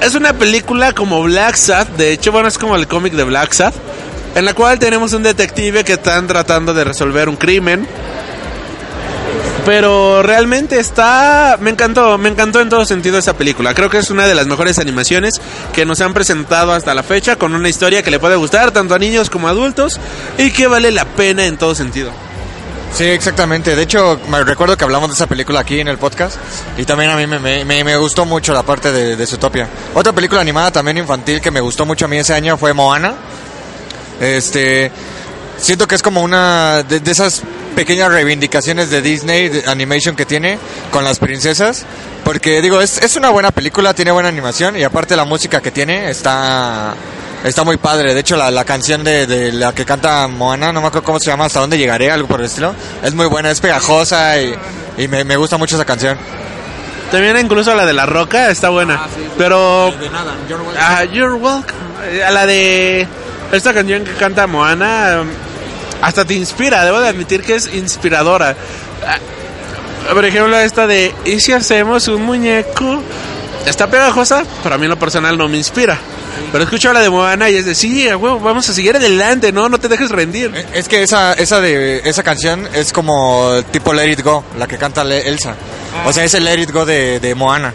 Es 0.00 0.14
una 0.14 0.32
película 0.32 0.92
como 0.92 1.22
Black 1.22 1.56
Sad, 1.56 1.86
de 1.88 2.12
hecho 2.12 2.32
bueno 2.32 2.48
es 2.48 2.58
como 2.58 2.76
el 2.76 2.86
cómic 2.86 3.12
de 3.12 3.24
Black 3.24 3.52
Sad 3.52 3.74
en 4.34 4.44
la 4.44 4.54
cual 4.54 4.78
tenemos 4.78 5.12
un 5.12 5.22
detective 5.22 5.84
que 5.84 5.92
están 5.92 6.26
tratando 6.26 6.74
de 6.74 6.84
resolver 6.84 7.28
un 7.28 7.36
crimen 7.36 7.86
pero 9.64 10.22
realmente 10.22 10.78
está 10.78 11.56
me 11.60 11.70
encantó 11.70 12.18
me 12.18 12.28
encantó 12.28 12.60
en 12.60 12.68
todo 12.68 12.84
sentido 12.84 13.18
esa 13.18 13.34
película 13.34 13.74
creo 13.74 13.88
que 13.90 13.98
es 13.98 14.10
una 14.10 14.26
de 14.26 14.34
las 14.34 14.46
mejores 14.46 14.78
animaciones 14.78 15.34
que 15.72 15.84
nos 15.86 16.00
han 16.00 16.12
presentado 16.14 16.72
hasta 16.72 16.94
la 16.94 17.02
fecha 17.02 17.36
con 17.36 17.54
una 17.54 17.68
historia 17.68 18.02
que 18.02 18.10
le 18.10 18.18
puede 18.18 18.36
gustar 18.36 18.70
tanto 18.72 18.94
a 18.94 18.98
niños 18.98 19.30
como 19.30 19.48
a 19.48 19.50
adultos 19.52 19.98
y 20.38 20.50
que 20.50 20.66
vale 20.66 20.90
la 20.90 21.04
pena 21.04 21.46
en 21.46 21.56
todo 21.56 21.74
sentido 21.74 22.10
Sí, 22.96 23.02
exactamente. 23.02 23.74
De 23.74 23.82
hecho, 23.82 24.20
me 24.28 24.44
recuerdo 24.44 24.76
que 24.76 24.84
hablamos 24.84 25.08
de 25.08 25.14
esa 25.14 25.26
película 25.26 25.58
aquí 25.58 25.80
en 25.80 25.88
el 25.88 25.98
podcast 25.98 26.36
y 26.78 26.84
también 26.84 27.10
a 27.10 27.16
mí 27.16 27.26
me, 27.26 27.40
me, 27.40 27.64
me- 27.64 27.96
gustó 27.96 28.24
mucho 28.24 28.52
la 28.52 28.62
parte 28.62 28.92
de, 28.92 29.16
de 29.16 29.26
Zootopia. 29.26 29.66
Otra 29.94 30.12
película 30.12 30.40
animada 30.40 30.70
también 30.70 30.98
infantil 30.98 31.40
que 31.40 31.50
me 31.50 31.60
gustó 31.60 31.84
mucho 31.86 32.04
a 32.04 32.08
mí 32.08 32.18
ese 32.18 32.34
año 32.34 32.56
fue 32.56 32.72
Moana. 32.72 33.14
Este, 34.20 34.92
siento 35.58 35.88
que 35.88 35.96
es 35.96 36.02
como 36.04 36.22
una 36.22 36.84
de 36.84 37.02
esas 37.10 37.42
pequeñas 37.74 38.10
reivindicaciones 38.10 38.90
de 38.90 39.02
Disney 39.02 39.48
de 39.48 39.64
Animation 39.70 40.16
que 40.16 40.24
tiene 40.26 40.58
con 40.90 41.04
las 41.04 41.18
princesas. 41.18 41.84
Porque 42.24 42.62
digo, 42.62 42.80
es, 42.80 42.98
es 42.98 43.16
una 43.16 43.30
buena 43.30 43.50
película, 43.50 43.92
tiene 43.94 44.10
buena 44.10 44.28
animación 44.28 44.76
y 44.76 44.82
aparte 44.84 45.14
la 45.16 45.24
música 45.24 45.60
que 45.60 45.70
tiene 45.70 46.08
está, 46.10 46.94
está 47.44 47.64
muy 47.64 47.76
padre. 47.76 48.14
De 48.14 48.20
hecho, 48.20 48.36
la, 48.36 48.50
la 48.50 48.64
canción 48.64 49.04
de, 49.04 49.26
de 49.26 49.52
la 49.52 49.74
que 49.74 49.84
canta 49.84 50.26
Moana, 50.28 50.72
no 50.72 50.80
me 50.80 50.86
acuerdo 50.86 51.04
cómo 51.04 51.18
se 51.20 51.26
llama, 51.26 51.44
hasta 51.44 51.60
dónde 51.60 51.76
llegaré, 51.76 52.10
algo 52.10 52.26
por 52.28 52.40
el 52.40 52.46
estilo. 52.46 52.74
Es 53.02 53.14
muy 53.14 53.26
buena, 53.26 53.50
es 53.50 53.60
pegajosa 53.60 54.40
y, 54.40 54.54
y 54.96 55.08
me, 55.08 55.24
me 55.24 55.36
gusta 55.36 55.58
mucho 55.58 55.76
esa 55.76 55.84
canción. 55.84 56.16
también 57.10 57.36
incluso 57.38 57.74
la 57.74 57.84
de 57.84 57.92
la 57.92 58.06
roca 58.06 58.50
está 58.50 58.70
buena 58.70 59.02
pero 59.36 59.92
Ah, 60.78 61.04
You're 61.04 61.34
welcome. 61.34 61.74
Eh, 62.10 62.22
A 62.24 62.30
la 62.30 62.46
de 62.46 63.06
esta 63.52 63.72
canción 63.74 64.04
que 64.04 64.12
canta 64.14 64.46
Moana, 64.46 65.20
um, 65.22 65.28
hasta 66.02 66.24
te 66.24 66.34
inspira, 66.34 66.84
debo 66.84 67.00
de 67.00 67.08
admitir 67.08 67.42
que 67.42 67.54
es 67.54 67.72
inspiradora. 67.74 68.56
Ah, 69.06 69.18
Por 70.12 70.24
ejemplo, 70.24 70.58
esta 70.58 70.86
de 70.86 71.12
¿y 71.24 71.40
si 71.40 71.52
hacemos 71.52 72.08
un 72.08 72.22
muñeco? 72.22 73.02
Está 73.66 73.88
pegajosa, 73.88 74.44
pero 74.62 74.74
a 74.74 74.78
mí 74.78 74.84
en 74.84 74.90
lo 74.90 74.98
personal 74.98 75.38
no 75.38 75.48
me 75.48 75.56
inspira. 75.56 75.96
Pero 76.52 76.64
escucho 76.64 76.92
la 76.92 77.00
de 77.00 77.08
Moana 77.10 77.48
y 77.48 77.56
es 77.56 77.64
de 77.64 77.74
sí, 77.74 78.06
huevo, 78.08 78.38
vamos 78.40 78.68
a 78.68 78.74
seguir 78.74 78.94
adelante, 78.96 79.52
no, 79.52 79.68
no 79.68 79.78
te 79.78 79.88
dejes 79.88 80.10
rendir. 80.10 80.50
Eh, 80.54 80.66
Es 80.74 80.88
que 80.88 81.02
esa, 81.02 81.32
esa 81.32 81.60
de 81.60 82.02
esa 82.04 82.22
canción 82.22 82.68
es 82.74 82.92
como 82.92 83.52
tipo 83.70 83.92
Let 83.94 84.10
It 84.10 84.22
Go, 84.22 84.44
la 84.58 84.66
que 84.66 84.76
canta 84.76 85.02
Elsa. 85.02 85.54
O 86.04 86.12
sea, 86.12 86.24
es 86.24 86.34
el 86.34 86.44
Let 86.44 86.60
It 86.60 86.70
Go 86.72 86.84
de, 86.84 87.20
de 87.20 87.34
Moana. 87.34 87.72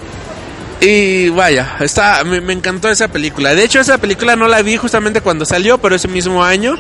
Y 0.82 1.30
vaya, 1.30 1.76
está, 1.80 2.24
me, 2.24 2.40
me 2.42 2.54
encantó 2.54 2.90
esa 2.90 3.08
película. 3.08 3.54
De 3.56 3.64
hecho, 3.64 3.80
esa 3.80 3.98
película 3.98 4.36
no 4.36 4.48
la 4.48 4.62
vi 4.62 4.78
justamente 4.78 5.22
cuando 5.22 5.46
salió, 5.46 5.78
pero 5.80 5.96
ese 5.96 6.08
mismo 6.08 6.44
año. 6.44 6.76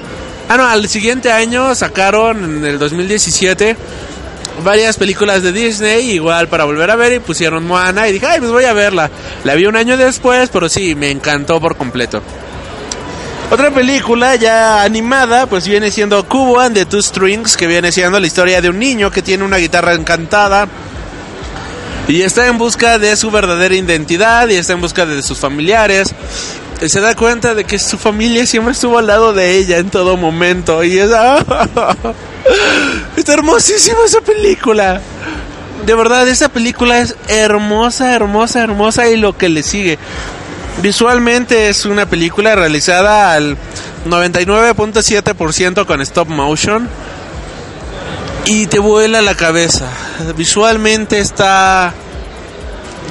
Ah, 0.50 0.58
no, 0.58 0.68
al 0.68 0.88
siguiente 0.90 1.32
año 1.32 1.76
sacaron, 1.76 2.44
en 2.44 2.66
el 2.66 2.80
2017, 2.80 3.78
varias 4.64 4.98
películas 4.98 5.44
de 5.44 5.52
Disney, 5.52 6.10
igual 6.10 6.48
para 6.48 6.64
volver 6.64 6.90
a 6.90 6.96
ver, 6.96 7.14
y 7.14 7.20
pusieron 7.20 7.68
Moana, 7.68 8.08
y 8.10 8.14
dije, 8.14 8.26
ay, 8.26 8.40
pues 8.40 8.52
voy 8.52 8.66
a 8.66 8.74
verla. 8.74 9.12
La 9.44 9.54
vi 9.54 9.68
un 9.68 9.76
año 9.76 9.96
después, 9.96 10.50
pero 10.50 10.68
sí, 10.68 10.96
me 10.96 11.12
encantó 11.12 11.62
por 11.62 11.78
completo. 11.78 12.24
Otra 13.52 13.70
película 13.70 14.38
ya 14.38 14.82
animada, 14.82 15.46
pues 15.46 15.68
viene 15.68 15.92
siendo 15.92 16.28
Cubo 16.28 16.60
and 16.60 16.76
the 16.76 16.86
Two 16.86 17.02
Strings, 17.02 17.56
que 17.56 17.68
viene 17.68 17.92
siendo 17.92 18.20
la 18.20 18.26
historia 18.26 18.60
de 18.60 18.70
un 18.70 18.80
niño 18.80 19.12
que 19.12 19.22
tiene 19.22 19.44
una 19.44 19.58
guitarra 19.58 19.94
encantada 19.94 20.68
y 22.08 22.24
está 22.24 22.48
en 22.48 22.58
busca 22.58 22.98
de 22.98 23.16
su 23.16 23.30
verdadera 23.30 23.76
identidad 23.76 24.50
y 24.50 24.56
está 24.56 24.74
en 24.74 24.82
busca 24.82 25.06
de 25.06 25.22
sus 25.22 25.38
familiares. 25.38 26.14
Se 26.88 27.02
da 27.02 27.16
cuenta 27.16 27.56
de 27.56 27.66
que 27.66 27.78
su 27.78 27.98
familia 27.98 28.46
siempre 28.46 28.72
estuvo 28.72 28.98
al 28.98 29.08
lado 29.08 29.34
de 29.34 29.58
ella 29.58 29.78
en 29.78 29.90
todo 29.90 30.16
momento 30.16 30.84
y 30.84 30.98
es... 30.98 31.12
Está 33.18 33.34
hermosísima 33.34 34.00
esa 34.06 34.22
película. 34.22 35.02
De 35.86 35.96
verdad, 35.96 36.28
esa 36.28 36.50
película 36.50 37.00
es 37.00 37.16
hermosa, 37.28 38.16
hermosa, 38.16 38.64
hermosa 38.64 39.10
y 39.10 39.18
lo 39.18 39.38
que 39.38 39.50
le 39.50 39.64
sigue. 39.64 39.98
Visualmente 40.82 41.68
es 41.68 41.86
una 41.86 42.06
película 42.06 42.56
realizada 42.56 43.34
al 43.34 43.58
99.7% 44.08 45.86
con 45.86 46.02
stop 46.02 46.30
motion 46.30 46.88
y 48.46 48.68
te 48.68 48.80
vuela 48.80 49.22
la 49.22 49.36
cabeza. 49.36 49.90
Visualmente 50.38 51.20
está 51.20 51.94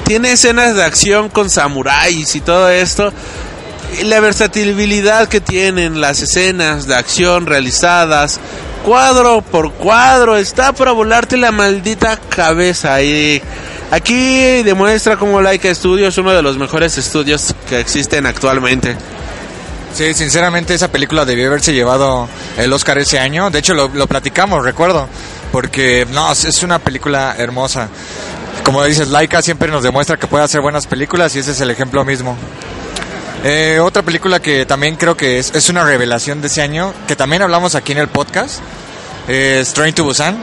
tiene 0.05 0.31
escenas 0.31 0.75
de 0.75 0.83
acción 0.83 1.29
con 1.29 1.51
samuráis 1.51 2.35
y 2.35 2.41
todo 2.41 2.69
esto. 2.69 3.13
La 4.03 4.19
versatilidad 4.19 5.27
que 5.27 5.41
tienen 5.41 5.99
las 5.99 6.21
escenas 6.21 6.87
de 6.87 6.95
acción 6.95 7.45
realizadas 7.45 8.39
cuadro 8.85 9.41
por 9.41 9.73
cuadro 9.73 10.37
está 10.37 10.71
para 10.73 10.91
volarte 10.91 11.37
la 11.37 11.51
maldita 11.51 12.17
cabeza 12.29 13.01
y 13.01 13.41
Aquí 13.91 14.61
demuestra 14.61 15.17
cómo 15.17 15.41
Laika 15.41 15.73
Studios 15.73 16.13
es 16.13 16.17
uno 16.19 16.31
de 16.31 16.43
los 16.43 16.59
mejores 16.59 16.95
estudios 16.99 17.55
que 17.67 17.79
existen 17.79 18.27
actualmente. 18.27 18.95
Sí, 19.95 20.13
sinceramente 20.13 20.75
esa 20.75 20.89
película 20.89 21.25
debió 21.25 21.47
haberse 21.47 21.73
llevado 21.73 22.29
el 22.57 22.71
Oscar 22.71 22.99
ese 22.99 23.17
año. 23.17 23.49
De 23.49 23.57
hecho, 23.57 23.73
lo, 23.73 23.89
platicamos, 24.05 24.63
recuerdo. 24.63 25.09
Porque, 25.51 26.05
no, 26.11 26.31
es 26.31 26.61
una 26.61 26.77
película 26.77 27.33
hermosa. 27.35 27.89
Como 28.63 28.83
dices, 28.83 29.07
Laika 29.07 29.41
siempre 29.41 29.71
nos 29.71 29.81
demuestra 29.81 30.17
que 30.17 30.27
puede 30.27 30.43
hacer 30.43 30.61
buenas 30.61 30.85
películas 30.85 31.35
y 31.35 31.39
ese 31.39 31.53
es 31.53 31.61
el 31.61 31.71
ejemplo 31.71 32.05
mismo. 32.05 32.37
Eh, 33.43 33.79
otra 33.81 34.01
película 34.01 34.41
que 34.41 34.65
también 34.65 34.95
creo 34.95 35.15
que 35.15 35.39
es, 35.39 35.53
es, 35.55 35.69
una 35.69 35.83
revelación 35.83 36.41
de 36.41 36.47
ese 36.47 36.61
año, 36.61 36.93
que 37.07 37.15
también 37.15 37.41
hablamos 37.41 37.75
aquí 37.75 37.93
en 37.93 37.99
el 37.99 38.09
podcast, 38.09 38.59
es 39.27 39.73
Train 39.73 39.93
to 39.93 40.03
Busan 40.03 40.37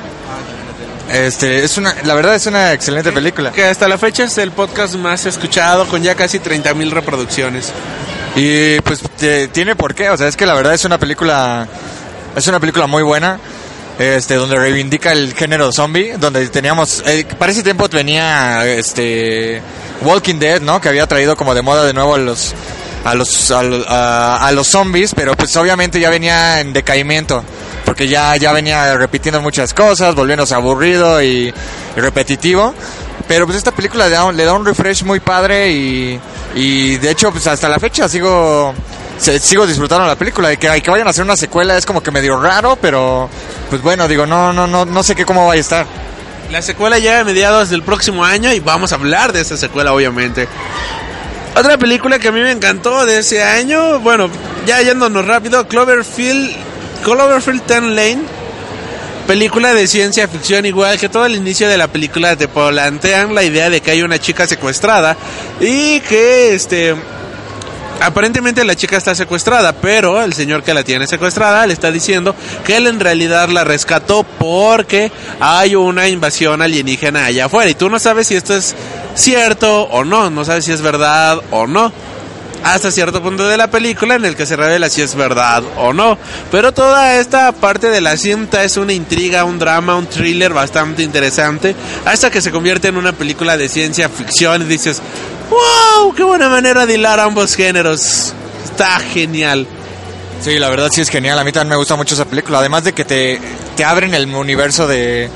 este, 1.13 1.63
es 1.63 1.79
una, 1.79 1.95
la 2.05 2.15
verdad 2.15 2.35
es 2.35 2.47
una 2.47 2.73
excelente 2.73 3.13
película. 3.13 3.53
Que 3.53 3.65
hasta 3.65 3.89
la 3.89 3.99
fecha 3.99 4.25
es 4.25 4.39
el 4.39 4.51
podcast 4.51 4.95
más 4.97 5.25
escuchado 5.27 5.87
con 5.87 6.03
ya 6.03 6.15
casi 6.15 6.39
30 6.39 6.75
mil 6.75 6.91
reproducciones. 6.91 7.73
Y 8.35 8.81
pues 8.81 9.01
tiene 9.53 9.77
por 9.77 9.95
qué, 9.95 10.11
o 10.11 10.17
sea, 10.17 10.29
es 10.29 10.37
que 10.37 10.47
la 10.47 10.55
verdad 10.55 10.75
es 10.75 10.85
una 10.85 10.99
película, 10.99 11.67
es 12.35 12.47
una 12.49 12.61
película 12.61 12.87
muy 12.87 13.03
buena. 13.03 13.39
Este, 13.99 14.35
donde 14.35 14.57
reivindica 14.57 15.13
el 15.13 15.33
género 15.33 15.73
zombie, 15.73 16.19
donde 16.19 16.47
teníamos, 16.49 17.03
eh, 17.07 17.27
para 17.39 17.51
ese 17.51 17.63
tiempo 17.63 17.89
venía, 17.89 18.67
este, 18.67 19.63
Walking 20.03 20.35
Dead, 20.39 20.61
¿no? 20.61 20.83
Que 20.83 20.91
había 20.91 21.07
traído 21.07 21.35
como 21.35 21.55
de 21.55 21.63
moda 21.63 21.83
de 21.87 21.95
nuevo 21.95 22.19
los, 22.19 22.53
a 23.07 23.15
los, 23.15 23.51
a, 23.51 24.47
a 24.47 24.53
los 24.53 24.67
zombies, 24.67 25.15
pero 25.15 25.37
pues 25.37 25.57
obviamente 25.57 26.01
ya 26.01 26.11
venía 26.11 26.61
en 26.61 26.73
decaimiento 26.73 27.45
porque 27.85 28.09
ya, 28.09 28.37
ya 28.37 28.53
venía 28.53 28.97
repitiendo 28.97 29.41
muchas 29.41 29.73
cosas, 29.73 30.15
volviéndose 30.15 30.55
aburrido 30.55 31.23
y, 31.23 31.55
repetitivo. 31.95 32.75
Pero 33.29 33.47
pues 33.47 33.57
esta 33.57 33.71
película 33.71 34.09
le 34.09 34.15
da, 34.15 34.25
un, 34.25 34.37
le 34.37 34.45
da 34.45 34.53
un 34.53 34.67
refresh 34.67 35.05
muy 35.05 35.21
padre 35.21 35.71
y, 35.71 36.21
y 36.55 36.97
de 36.97 37.11
hecho 37.11 37.31
pues 37.33 37.47
hasta 37.47 37.69
la 37.69 37.79
fecha 37.79 38.09
sigo 38.09 38.75
sigo 39.19 39.67
disfrutando 39.67 40.07
la 40.07 40.17
película 40.17 40.53
y 40.53 40.59
que, 40.59 40.69
que 40.83 40.91
vayan 40.91 41.07
a 41.07 41.11
hacer 41.11 41.25
una 41.25 41.37
secuela 41.37 41.77
es 41.79 41.87
como 41.87 42.03
que 42.03 42.11
medio 42.11 42.39
raro, 42.39 42.77
pero 42.81 43.31
pues 43.71 43.81
bueno, 43.83 44.07
digo, 44.09 44.27
no 44.27 44.53
no 44.53 44.67
no 44.67 44.85
no 44.85 45.03
sé 45.03 45.15
qué 45.15 45.25
cómo 45.25 45.47
va 45.47 45.55
a 45.55 45.57
estar. 45.57 45.87
La 46.51 46.63
secuela 46.63 46.99
llega 46.99 47.21
a 47.21 47.25
mediados 47.25 47.71
del 47.71 47.83
próximo 47.83 48.25
año 48.25 48.53
y 48.53 48.61
vamos 48.61 48.93
a 48.93 48.97
hablar 48.97 49.33
de 49.33 49.41
esa 49.41 49.57
secuela 49.57 49.93
obviamente. 49.93 50.49
Otra 51.57 51.79
película 51.79 52.19
que 52.19 52.29
a 52.29 52.33
mí 52.33 52.41
me 52.41 52.53
encantó 52.53 53.07
de 53.07 53.21
ese 53.21 53.43
año, 53.43 53.99
bueno, 54.01 54.29
ya 54.67 54.83
yéndonos 54.83 55.27
rápido, 55.27 55.67
Cloverfield 55.67 56.55
Cloverfield 57.03 57.63
10 57.67 57.83
Lane, 57.95 58.19
película 59.27 59.73
de 59.73 59.87
ciencia 59.87 60.29
ficción 60.29 60.67
igual 60.67 60.99
que 60.99 61.09
todo 61.09 61.25
el 61.25 61.35
inicio 61.35 61.67
de 61.67 61.79
la 61.79 61.89
película 61.89 62.37
te 62.37 62.47
plantean 62.47 63.35
la 63.35 63.43
idea 63.43 63.71
de 63.71 63.81
que 63.81 63.91
hay 63.91 64.03
una 64.03 64.19
chica 64.19 64.47
secuestrada 64.47 65.17
y 65.59 66.01
que 66.01 66.55
este 66.55 66.95
aparentemente 68.01 68.65
la 68.65 68.75
chica 68.75 68.97
está 68.97 69.15
secuestrada, 69.15 69.73
pero 69.73 70.23
el 70.23 70.33
señor 70.33 70.63
que 70.63 70.75
la 70.75 70.85
tiene 70.85 71.07
secuestrada 71.07 71.67
le 71.67 71.73
está 71.73 71.91
diciendo 71.91 72.35
que 72.65 72.77
él 72.77 72.87
en 72.87 73.01
realidad 73.01 73.49
la 73.49 73.65
rescató 73.65 74.25
porque 74.25 75.11
hay 75.41 75.75
una 75.75 76.09
invasión 76.09 76.63
alienígena 76.63 77.27
allá 77.27 77.47
afuera 77.47 77.71
y 77.71 77.75
tú 77.75 77.89
no 77.91 77.99
sabes 77.99 78.27
si 78.29 78.37
esto 78.37 78.55
es 78.55 78.75
cierto 79.15 79.83
o 79.85 80.05
no, 80.05 80.31
no 80.31 80.45
sabes 80.45 80.65
si 80.65 80.73
es 80.73 80.83
verdad 80.83 81.41
o 81.51 81.67
no 81.67 81.93
hasta 82.65 82.91
cierto 82.91 83.23
punto 83.23 83.47
de 83.47 83.57
la 83.57 83.71
película 83.71 84.17
en 84.17 84.25
el 84.25 84.35
que 84.35 84.47
se 84.47 84.57
revela 84.57 84.89
si 84.89 85.03
es 85.03 85.15
verdad 85.15 85.63
o 85.77 85.93
no. 85.93 86.19
Pero 86.51 86.73
toda 86.73 87.17
esta 87.17 87.53
parte 87.53 87.91
de 87.91 88.01
la 88.01 88.17
cinta 88.17 88.65
es 88.65 88.77
una 88.77 88.93
intriga, 88.93 89.45
un 89.45 89.59
drama, 89.59 89.97
un 89.97 90.07
thriller 90.07 90.53
bastante 90.53 91.03
interesante, 91.03 91.77
hasta 92.05 92.31
que 92.31 92.41
se 92.41 92.51
convierte 92.51 92.89
en 92.89 92.97
una 92.97 93.13
película 93.13 93.57
de 93.57 93.69
ciencia 93.69 94.09
ficción 94.09 94.63
y 94.63 94.65
dices, 94.65 95.01
wow, 95.51 96.15
qué 96.15 96.23
buena 96.23 96.49
manera 96.49 96.87
de 96.87 96.95
hilar 96.95 97.21
ambos 97.21 97.55
géneros. 97.55 98.33
Está 98.65 98.99
genial. 99.01 99.67
Sí, 100.41 100.59
la 100.59 100.69
verdad 100.69 100.89
sí 100.93 101.01
es 101.01 101.09
genial. 101.09 101.39
A 101.39 101.45
mí 101.45 101.53
también 101.53 101.71
me 101.71 101.77
gusta 101.77 101.97
mucho 101.97 102.15
esa 102.15 102.25
película. 102.25 102.59
Además 102.59 102.85
de 102.85 102.93
que 102.93 103.05
te, 103.05 103.41
te 103.77 103.85
abren 103.85 104.15
el 104.15 104.33
universo 104.35 104.87
de, 104.87 105.31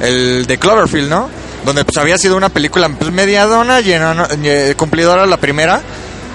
el, 0.00 0.46
de 0.46 0.58
Cloverfield, 0.58 1.08
¿no? 1.08 1.28
Donde 1.64 1.84
pues 1.84 1.96
había 1.96 2.18
sido 2.18 2.36
una 2.36 2.50
película 2.50 2.88
pues, 2.88 3.10
mediadona, 3.10 3.80
llena, 3.80 4.28
eh, 4.42 4.74
cumplidora 4.76 5.26
la 5.26 5.38
primera 5.38 5.82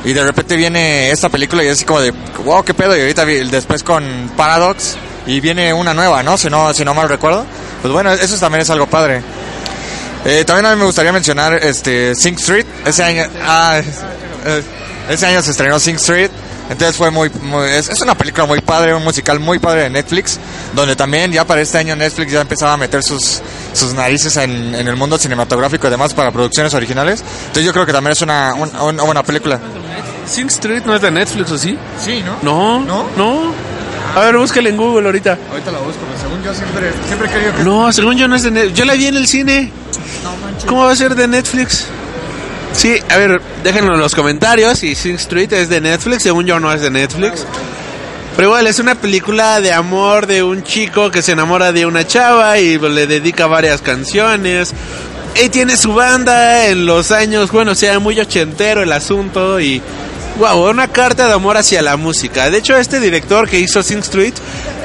y 0.04 0.14
de 0.14 0.24
repente 0.24 0.56
viene 0.56 1.12
esta 1.12 1.30
película 1.30 1.64
y 1.64 1.68
es 1.68 1.74
así 1.74 1.86
como 1.86 2.02
de, 2.02 2.12
wow, 2.44 2.64
qué 2.64 2.74
pedo. 2.74 2.96
Y 2.96 3.02
ahorita 3.02 3.26
después 3.26 3.84
con 3.84 4.32
Paradox 4.36 4.98
y 5.28 5.40
viene 5.40 5.74
una 5.74 5.94
nueva, 5.94 6.24
¿no? 6.24 6.38
Si 6.38 6.50
no, 6.50 6.74
si 6.74 6.86
no 6.86 6.94
mal 6.94 7.10
recuerdo. 7.10 7.46
Pues 7.82 7.94
bueno, 7.94 8.12
eso 8.12 8.38
también 8.38 8.62
es 8.62 8.70
algo 8.70 8.88
padre. 8.88 9.22
Eh, 10.26 10.44
también 10.46 10.66
a 10.66 10.72
mí 10.72 10.80
me 10.80 10.86
gustaría 10.86 11.12
mencionar 11.12 11.54
este 11.54 12.16
Sing 12.16 12.36
Street. 12.36 12.66
Ese 12.86 13.04
año, 13.04 13.24
ah, 13.42 13.82
ese 15.10 15.26
año 15.26 15.42
se 15.42 15.52
estrenó 15.52 15.80
Sing 15.80 15.96
Street. 15.96 16.32
Entonces 16.70 16.96
fue 16.96 17.10
muy, 17.10 17.32
es, 17.72 18.02
una 18.02 18.16
película 18.16 18.46
muy 18.46 18.62
padre, 18.62 18.94
un 18.94 19.04
musical 19.04 19.40
muy 19.40 19.58
padre 19.58 19.84
de 19.84 19.90
Netflix, 19.90 20.40
donde 20.76 20.96
también 20.96 21.32
ya 21.32 21.44
para 21.44 21.62
este 21.62 21.80
año 21.80 21.96
Netflix 21.96 22.32
ya 22.32 22.42
empezaba 22.42 22.74
a 22.74 22.78
meter 22.78 23.02
sus, 23.02 23.42
sus 23.74 23.96
narices 23.96 24.38
en, 24.38 24.76
el 24.76 24.96
mundo 24.96 25.18
cinematográfico 25.18 25.88
y 25.88 25.90
demás 25.90 26.14
para 26.14 26.32
producciones 26.32 26.72
originales. 26.76 27.24
Entonces 27.40 27.66
yo 27.66 27.74
creo 27.74 27.88
que 27.88 27.92
también 27.92 28.12
es 28.12 28.22
una, 28.22 28.54
una 28.54 29.04
buena 29.04 29.24
película. 29.24 29.60
Sing 30.28 30.48
Street 30.48 30.84
no 30.86 30.94
es 30.94 31.02
de 31.02 31.10
Netflix, 31.10 31.52
¿o 31.52 31.58
sí? 31.58 31.76
Sí, 32.00 32.24
¿no? 32.24 32.38
No, 32.44 32.80
no, 32.82 33.10
no. 33.18 33.69
A 34.16 34.22
ver, 34.22 34.38
búscale 34.38 34.70
en 34.70 34.78
Google 34.78 35.06
ahorita. 35.06 35.38
Ahorita 35.52 35.72
la 35.72 35.80
busco, 35.80 36.00
pero 36.08 36.20
según 36.20 36.44
yo 36.44 36.54
siempre, 36.54 36.92
siempre 37.06 37.28
he 37.28 37.32
querido 37.32 37.56
que... 37.56 37.64
No, 37.64 37.94
según 37.94 38.18
yo 38.18 38.28
no 38.28 38.36
es 38.36 38.44
de 38.44 38.52
Netflix. 38.52 38.78
Yo 38.78 38.86
la 38.86 38.94
vi 38.94 39.06
en 39.08 39.18
el 39.18 39.28
cine. 39.28 39.72
No 40.24 40.36
manches. 40.38 40.66
¿Cómo 40.66 40.86
va 40.86 40.92
a 40.92 40.96
ser 40.96 41.16
de 41.16 41.28
Netflix? 41.28 41.86
Sí, 42.74 42.98
a 43.10 43.18
ver, 43.18 43.42
déjenlo 43.64 43.94
en 43.96 44.00
los 44.00 44.16
comentarios 44.16 44.80
si 44.80 44.96
Sing 44.96 45.16
Street 45.16 45.52
es 45.54 45.70
de 45.70 45.82
Netflix, 45.82 46.24
según 46.24 46.46
yo 46.46 46.60
no 46.60 46.72
es 46.72 46.82
de 46.82 46.92
Netflix. 46.92 47.46
Pero 48.36 48.50
igual 48.50 48.68
es 48.68 48.80
una 48.80 48.96
película 48.96 49.60
de 49.60 49.74
amor 49.74 50.26
de 50.26 50.44
un 50.44 50.64
chico 50.64 51.12
que 51.12 51.22
se 51.22 51.34
enamora 51.34 51.72
de 51.74 51.86
una 51.86 52.08
chava 52.08 52.58
y 52.58 52.78
le 52.78 53.06
dedica 53.06 53.48
varias 53.48 53.82
canciones. 53.82 54.74
Y 55.36 55.50
tiene 55.50 55.76
su 55.78 55.94
banda 55.94 56.68
en 56.68 56.86
los 56.86 57.12
años, 57.12 57.52
bueno, 57.52 57.76
sea 57.76 58.00
muy 58.00 58.20
ochentero 58.20 58.82
el 58.82 58.92
asunto 58.92 59.60
y 59.60 59.82
wow, 60.40 60.70
una 60.70 60.88
carta 60.88 61.28
de 61.28 61.34
amor 61.34 61.58
hacia 61.58 61.82
la 61.82 61.98
música. 61.98 62.50
De 62.50 62.58
hecho, 62.58 62.78
este 62.78 63.02
director 63.02 63.50
que 63.50 63.60
hizo 63.60 63.84
Sing 63.84 64.00
Street 64.00 64.34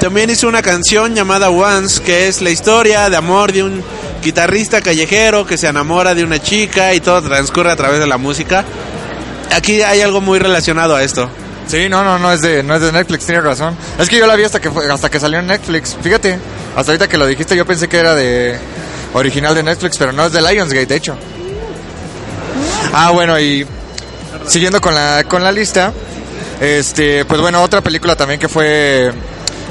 también 0.01 0.29
hizo 0.29 0.49
una 0.49 0.63
canción 0.63 1.15
llamada 1.15 1.49
Once, 1.49 2.03
que 2.03 2.27
es 2.27 2.43
la 2.43 2.51
historia 2.51 3.09
de 3.09 3.17
amor 3.17 3.53
de 3.53 3.63
un 3.63 3.83
guitarrista 4.21 4.81
callejero 4.81 5.47
que 5.47 5.57
se 5.57 5.69
enamora 5.69 6.13
de 6.13 6.25
una 6.25 6.43
chica 6.43 6.93
y 6.93 7.01
todo 7.01 7.23
transcurre 7.23 7.71
a 7.71 7.77
través 7.77 8.01
de 8.01 8.07
la 8.09 8.19
música. 8.19 8.65
Aquí 9.55 9.81
hay 9.81 10.01
algo 10.01 10.21
muy 10.21 10.41
relacionado 10.41 10.97
a 10.97 11.05
esto. 11.05 11.31
Sí, 11.69 11.89
no, 11.89 12.03
no, 12.03 12.19
no 12.19 12.33
es 12.33 12.41
de, 12.41 12.65
no 12.65 12.75
es 12.75 12.81
de 12.83 12.91
Netflix, 12.91 13.25
tienes 13.25 13.45
razón. 13.45 13.77
Es 13.99 14.09
que 14.09 14.19
yo 14.19 14.27
la 14.27 14.35
vi 14.35 14.43
hasta 14.43 14.61
que 14.61 14.69
hasta 14.69 15.09
que 15.09 15.21
salió 15.21 15.39
en 15.39 15.47
Netflix. 15.47 15.97
Fíjate, 16.03 16.37
hasta 16.75 16.91
ahorita 16.91 17.09
que 17.09 17.17
lo 17.17 17.27
dijiste 17.27 17.57
yo 17.57 17.65
pensé 17.65 17.89
que 17.89 17.99
era 17.99 18.17
de 18.17 18.59
original 19.13 19.55
de 19.55 19.63
Netflix, 19.63 19.97
pero 19.99 20.11
no 20.11 20.27
es 20.27 20.33
de 20.33 20.43
Lionsgate, 20.43 20.87
de 20.87 20.97
hecho. 20.97 21.17
Ah, 22.93 23.13
bueno, 23.13 23.39
y 23.39 23.65
siguiendo 24.47 24.80
con 24.80 24.95
la 24.95 25.24
con 25.24 25.43
la 25.43 25.53
lista, 25.53 25.93
este, 26.61 27.24
pues 27.24 27.41
bueno, 27.41 27.62
otra 27.62 27.80
película 27.80 28.16
también 28.16 28.39
que 28.41 28.49
fue 28.49 29.12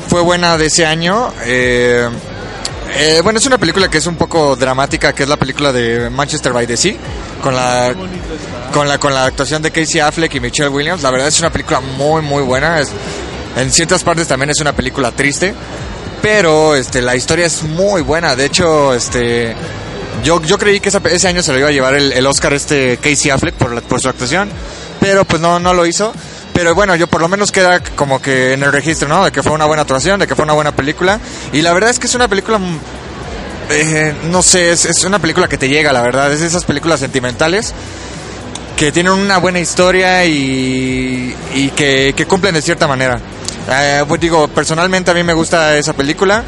fue 0.08 0.22
buena 0.22 0.58
de 0.58 0.66
ese 0.68 0.86
año, 0.86 1.32
eh, 1.46 2.08
Eh, 2.96 3.22
bueno, 3.24 3.40
es 3.40 3.46
una 3.48 3.58
película 3.58 3.90
que 3.90 3.98
es 3.98 4.06
un 4.06 4.16
poco 4.16 4.56
dramática, 4.56 5.14
que 5.14 5.24
es 5.24 5.30
la 5.30 5.38
película 5.38 5.72
de 5.72 6.12
Manchester 6.12 6.54
by 6.54 6.68
the 6.68 6.78
Sea, 6.78 6.96
con 7.42 7.56
la, 7.56 7.92
con 8.72 8.88
la, 8.88 9.00
con 9.00 9.14
la 9.14 9.26
actuación 9.26 9.64
de 9.64 9.72
Casey 9.72 10.00
Affleck 10.00 10.36
y 10.36 10.40
Michelle 10.40 10.70
Williams. 10.70 11.02
La 11.02 11.10
verdad 11.10 11.28
es 11.28 11.40
una 11.40 11.50
película 11.52 11.80
muy, 11.80 12.22
muy 12.22 12.44
buena. 12.44 12.80
Es, 12.80 12.92
en 13.58 13.72
ciertas 13.72 14.04
partes 14.04 14.28
también 14.28 14.52
es 14.52 14.60
una 14.62 14.74
película 14.74 15.12
triste, 15.12 15.56
pero 16.22 16.76
este, 16.76 17.02
la 17.02 17.16
historia 17.16 17.48
es 17.48 17.64
muy 17.64 18.04
buena. 18.04 18.36
De 18.36 18.46
hecho, 18.46 18.94
este, 18.94 19.56
yo, 20.24 20.42
yo 20.42 20.58
creí 20.58 20.80
que 20.80 20.90
esa- 20.90 21.02
ese 21.10 21.28
año 21.28 21.42
se 21.42 21.52
lo 21.54 21.60
iba 21.60 21.70
a 21.70 21.72
llevar 21.72 21.96
el, 21.96 22.12
el 22.14 22.26
Oscar 22.28 22.54
este 22.54 22.98
Casey 22.98 23.32
Affleck 23.32 23.56
por, 23.56 23.72
la- 23.74 23.82
por 23.82 24.00
su 24.02 24.10
actuación, 24.10 24.50
pero 25.00 25.26
pues 25.26 25.42
no, 25.42 25.60
no 25.60 25.74
lo 25.74 25.86
hizo. 25.86 26.14
Pero 26.54 26.76
bueno, 26.76 26.96
yo 26.96 27.08
por 27.08 27.20
lo 27.20 27.28
menos 27.28 27.52
queda 27.52 27.80
como 27.96 28.22
que 28.22 28.54
en 28.54 28.62
el 28.64 28.72
registro, 28.72 29.08
¿no? 29.10 29.26
De 29.26 29.32
que 29.32 29.42
fue 29.42 29.54
una 29.54 29.66
buena 29.66 29.82
actuación, 29.82 30.20
de 30.20 30.28
que 30.28 30.36
fue 30.36 30.44
una 30.46 30.54
buena 30.54 30.72
película. 30.72 31.20
Y 31.52 31.62
la 31.64 31.74
verdad 31.74 31.90
es 31.90 31.98
que 31.98 32.06
es 32.06 32.14
una 32.14 32.28
película, 32.28 32.60
mm, 32.60 32.80
eh, 33.72 34.14
no 34.30 34.44
sé, 34.44 34.72
es, 34.72 34.86
es 34.86 35.04
una 35.04 35.18
película 35.18 35.48
que 35.48 35.58
te 35.58 35.68
llega, 35.68 35.92
la 35.92 36.02
verdad. 36.04 36.32
Es 36.32 36.42
de 36.42 36.48
esas 36.48 36.64
películas 36.64 37.00
sentimentales 37.00 37.74
que 38.78 38.92
tienen 38.92 39.14
una 39.14 39.40
buena 39.40 39.60
historia 39.60 40.26
y, 40.26 41.36
y 41.56 41.70
que, 41.70 42.14
que 42.16 42.26
cumplen 42.28 42.54
de 42.54 42.62
cierta 42.62 42.88
manera. 42.88 43.20
Eh, 43.72 44.04
pues 44.08 44.22
digo, 44.22 44.48
personalmente 44.48 45.10
a 45.10 45.14
mí 45.16 45.24
me 45.24 45.34
gusta 45.34 45.76
esa 45.76 45.94
película. 45.94 46.44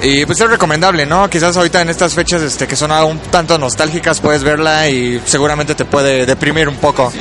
Y 0.00 0.24
pues 0.26 0.40
es 0.40 0.48
recomendable, 0.48 1.06
¿no? 1.06 1.28
Quizás 1.28 1.56
ahorita 1.56 1.80
en 1.80 1.90
estas 1.90 2.14
fechas 2.14 2.42
este, 2.42 2.68
que 2.68 2.76
son 2.76 2.92
un 2.92 3.18
tanto 3.18 3.58
nostálgicas 3.58 4.20
puedes 4.20 4.44
verla 4.44 4.88
y 4.88 5.20
seguramente 5.24 5.74
te 5.74 5.84
puede 5.84 6.24
deprimir 6.24 6.68
un 6.68 6.76
poco. 6.76 7.12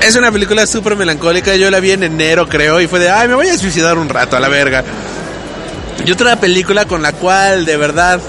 Es 0.00 0.14
una 0.14 0.30
película 0.30 0.66
súper 0.66 0.94
melancólica. 0.94 1.56
Yo 1.56 1.70
la 1.70 1.80
vi 1.80 1.90
en 1.90 2.04
enero, 2.04 2.48
creo, 2.48 2.80
y 2.80 2.86
fue 2.86 3.00
de, 3.00 3.10
ay, 3.10 3.26
me 3.26 3.34
voy 3.34 3.48
a 3.48 3.58
suicidar 3.58 3.98
un 3.98 4.08
rato 4.08 4.36
a 4.36 4.40
la 4.40 4.48
verga. 4.48 4.84
Y 6.06 6.12
otra 6.12 6.36
película 6.36 6.84
con 6.84 7.02
la 7.02 7.12
cual, 7.12 7.64
de 7.64 7.76
verdad, 7.76 8.20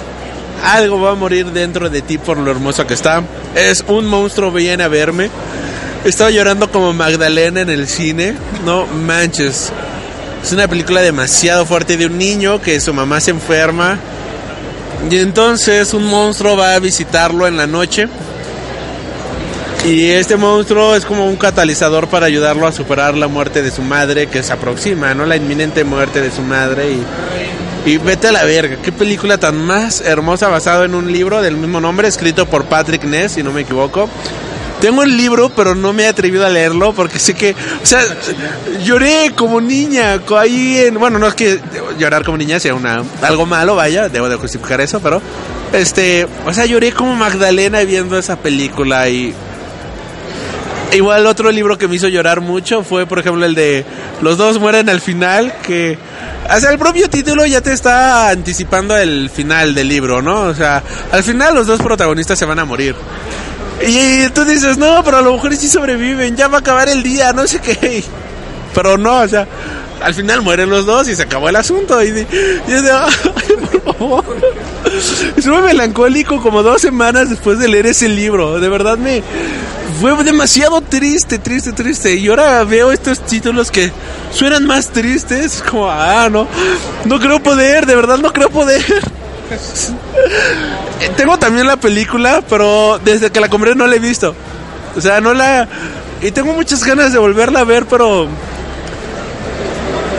algo 0.63 0.99
va 0.99 1.11
a 1.11 1.15
morir 1.15 1.45
dentro 1.51 1.89
de 1.89 2.01
ti 2.01 2.17
por 2.17 2.38
lo 2.38 2.49
hermoso 2.49 2.88
que 2.88 2.95
está. 2.95 3.23
Es 3.55 3.84
Un 3.88 4.07
monstruo 4.07 4.51
viene 4.51 4.84
a 4.84 4.88
verme. 4.88 5.30
Estaba 6.03 6.32
llorando 6.32 6.71
como 6.71 6.93
Magdalena 6.93 7.61
en 7.61 7.69
el 7.69 7.88
cine. 7.88 8.36
No 8.65 8.88
manches. 8.88 9.71
Es 10.43 10.53
una 10.53 10.67
película 10.67 11.01
demasiado 11.01 11.65
fuerte 11.65 11.97
de 11.97 12.05
un 12.05 12.17
niño 12.17 12.61
que 12.61 12.79
su 12.79 12.93
mamá 12.93 13.19
se 13.19 13.31
enferma. 13.31 13.99
Y 15.09 15.17
entonces 15.17 15.93
un 15.93 16.05
monstruo 16.05 16.57
va 16.57 16.75
a 16.75 16.79
visitarlo 16.79 17.47
en 17.47 17.57
la 17.57 17.67
noche. 17.67 18.07
Y 19.85 20.09
este 20.09 20.35
monstruo 20.35 20.95
es 20.95 21.05
como 21.05 21.25
un 21.25 21.35
catalizador 21.35 22.07
para 22.07 22.25
ayudarlo 22.25 22.67
a 22.67 22.71
superar 22.71 23.15
la 23.15 23.27
muerte 23.27 23.61
de 23.61 23.71
su 23.71 23.81
madre 23.81 24.27
que 24.27 24.43
se 24.43 24.51
aproxima, 24.51 25.13
¿no? 25.13 25.25
La 25.25 25.37
inminente 25.37 25.83
muerte 25.83 26.21
de 26.21 26.31
su 26.31 26.41
madre 26.41 26.91
y, 26.91 27.03
y 27.89 27.97
vete 27.97 28.27
a 28.27 28.31
la 28.33 28.43
verga. 28.43 28.77
Qué 28.83 28.91
película 28.91 29.37
tan 29.37 29.57
más 29.57 30.01
hermosa 30.01 30.49
basado 30.49 30.83
en 30.83 30.95
un 30.95 31.11
libro 31.11 31.41
del 31.41 31.55
mismo 31.55 31.79
nombre 31.79 32.07
escrito 32.07 32.45
por 32.45 32.65
Patrick 32.65 33.05
Ness, 33.05 33.33
si 33.33 33.43
no 33.43 33.51
me 33.51 33.61
equivoco. 33.61 34.09
Tengo 34.82 35.03
el 35.03 35.17
libro, 35.17 35.49
pero 35.49 35.75
no 35.75 35.91
me 35.91 36.03
he 36.03 36.07
atrevido 36.07 36.45
a 36.45 36.49
leerlo 36.49 36.93
porque 36.93 37.19
sé 37.19 37.34
que, 37.34 37.53
o 37.84 37.86
sea, 37.86 38.01
lloré 38.84 39.34
como 39.36 39.59
niña, 39.59 40.21
ahí 40.38 40.77
en, 40.77 40.95
bueno, 40.95 41.19
no 41.19 41.27
es 41.27 41.34
que 41.34 41.59
llorar 41.97 42.23
como 42.23 42.38
niña 42.38 42.59
sea 42.59 42.73
una 42.73 43.03
algo 43.21 43.45
malo, 43.45 43.75
vaya, 43.75 44.07
debo 44.07 44.30
de 44.30 44.38
justificar 44.38 44.80
eso, 44.80 45.01
pero 45.01 45.21
este, 45.73 46.27
o 46.45 46.53
sea, 46.53 46.65
lloré 46.65 46.93
como 46.93 47.15
Magdalena 47.15 47.82
viendo 47.82 48.17
esa 48.17 48.38
película 48.38 49.09
y 49.09 49.34
Igual 50.91 51.27
otro 51.27 51.51
libro 51.51 51.77
que 51.77 51.88
me 51.88 51.95
hizo 51.95 52.07
llorar 52.07 52.41
mucho 52.41 52.84
fue, 52.84 53.05
por 53.05 53.19
ejemplo, 53.19 53.45
el 53.45 53.53
de 53.53 53.86
Los 54.21 54.38
dos 54.38 54.59
mueren 54.59 54.89
al 54.89 55.01
final, 55.01 55.53
que... 55.61 55.99
O 56.51 56.59
sea, 56.59 56.71
el 56.71 56.80
propio 56.80 57.07
título 57.07 57.45
ya 57.45 57.61
te 57.61 57.73
está 57.73 58.30
anticipando 58.30 58.97
el 58.97 59.30
final 59.30 59.75
del 59.75 59.88
libro, 59.88 60.23
¿no? 60.23 60.41
O 60.41 60.55
sea, 60.55 60.82
al 61.11 61.21
final 61.21 61.53
los 61.53 61.67
dos 61.67 61.80
protagonistas 61.80 62.39
se 62.39 62.45
van 62.45 62.57
a 62.57 62.65
morir. 62.65 62.95
Y 63.86 64.30
tú 64.30 64.45
dices, 64.45 64.77
no, 64.77 65.03
pero 65.03 65.17
a 65.17 65.21
lo 65.21 65.34
mejor 65.34 65.55
sí 65.55 65.67
sobreviven, 65.69 66.36
ya 66.36 66.47
va 66.47 66.57
a 66.57 66.59
acabar 66.61 66.89
el 66.89 67.03
día, 67.03 67.32
no 67.34 67.47
sé 67.47 67.59
qué. 67.59 68.03
Pero 68.73 68.97
no, 68.97 69.21
o 69.21 69.27
sea, 69.27 69.47
al 70.01 70.13
final 70.13 70.41
mueren 70.41 70.69
los 70.69 70.86
dos 70.86 71.07
y 71.07 71.15
se 71.15 71.23
acabó 71.23 71.49
el 71.49 71.55
asunto. 71.55 72.03
Y, 72.03 72.07
y 72.07 72.11
de, 72.11 72.91
ay, 72.91 73.11
por 73.71 73.95
favor. 73.95 74.25
Estuve 75.36 75.61
melancólico 75.61 76.41
como 76.41 76.63
dos 76.63 76.82
semanas 76.82 77.30
después 77.30 77.59
de 77.59 77.67
leer 77.67 77.88
ese 77.88 78.09
libro. 78.09 78.59
De 78.59 78.69
verdad 78.69 78.97
me 78.97 79.23
fue 79.99 80.23
demasiado 80.23 80.82
triste, 80.82 81.39
triste, 81.39 81.73
triste. 81.73 82.15
Y 82.15 82.27
ahora 82.30 82.63
veo 82.63 82.91
estos 82.91 83.19
títulos 83.25 83.71
que 83.71 83.91
suenan 84.32 84.65
más 84.65 84.89
tristes. 84.89 85.63
Como, 85.69 85.89
ah, 85.89 86.30
no, 86.32 86.47
no 87.05 87.19
creo 87.19 87.41
poder, 87.41 87.86
de 87.86 87.95
verdad 87.95 88.17
no 88.17 88.32
creo 88.32 88.49
poder. 88.49 88.84
Tengo 91.17 91.37
también 91.39 91.67
la 91.67 91.77
película, 91.77 92.43
pero 92.47 92.99
desde 93.03 93.31
que 93.31 93.39
la 93.39 93.49
compré 93.49 93.75
no 93.75 93.87
la 93.87 93.95
he 93.95 93.99
visto. 93.99 94.35
O 94.95 95.01
sea, 95.01 95.21
no 95.21 95.33
la... 95.33 95.67
Y 96.21 96.31
tengo 96.31 96.53
muchas 96.53 96.83
ganas 96.83 97.13
de 97.13 97.19
volverla 97.19 97.61
a 97.61 97.63
ver, 97.63 97.85
pero... 97.85 98.27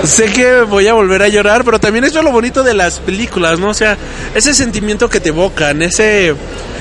Sé 0.04 0.32
que 0.32 0.62
voy 0.62 0.88
a 0.88 0.94
volver 0.94 1.22
a 1.22 1.28
llorar, 1.28 1.62
pero 1.62 1.78
también 1.78 2.04
eso 2.04 2.20
es 2.20 2.24
lo 2.24 2.32
bonito 2.32 2.62
de 2.62 2.72
las 2.72 3.00
películas, 3.00 3.58
¿no? 3.58 3.68
O 3.68 3.74
sea, 3.74 3.98
ese 4.34 4.54
sentimiento 4.54 5.10
que 5.10 5.20
te 5.20 5.28
evocan, 5.28 5.82
ese, 5.82 6.34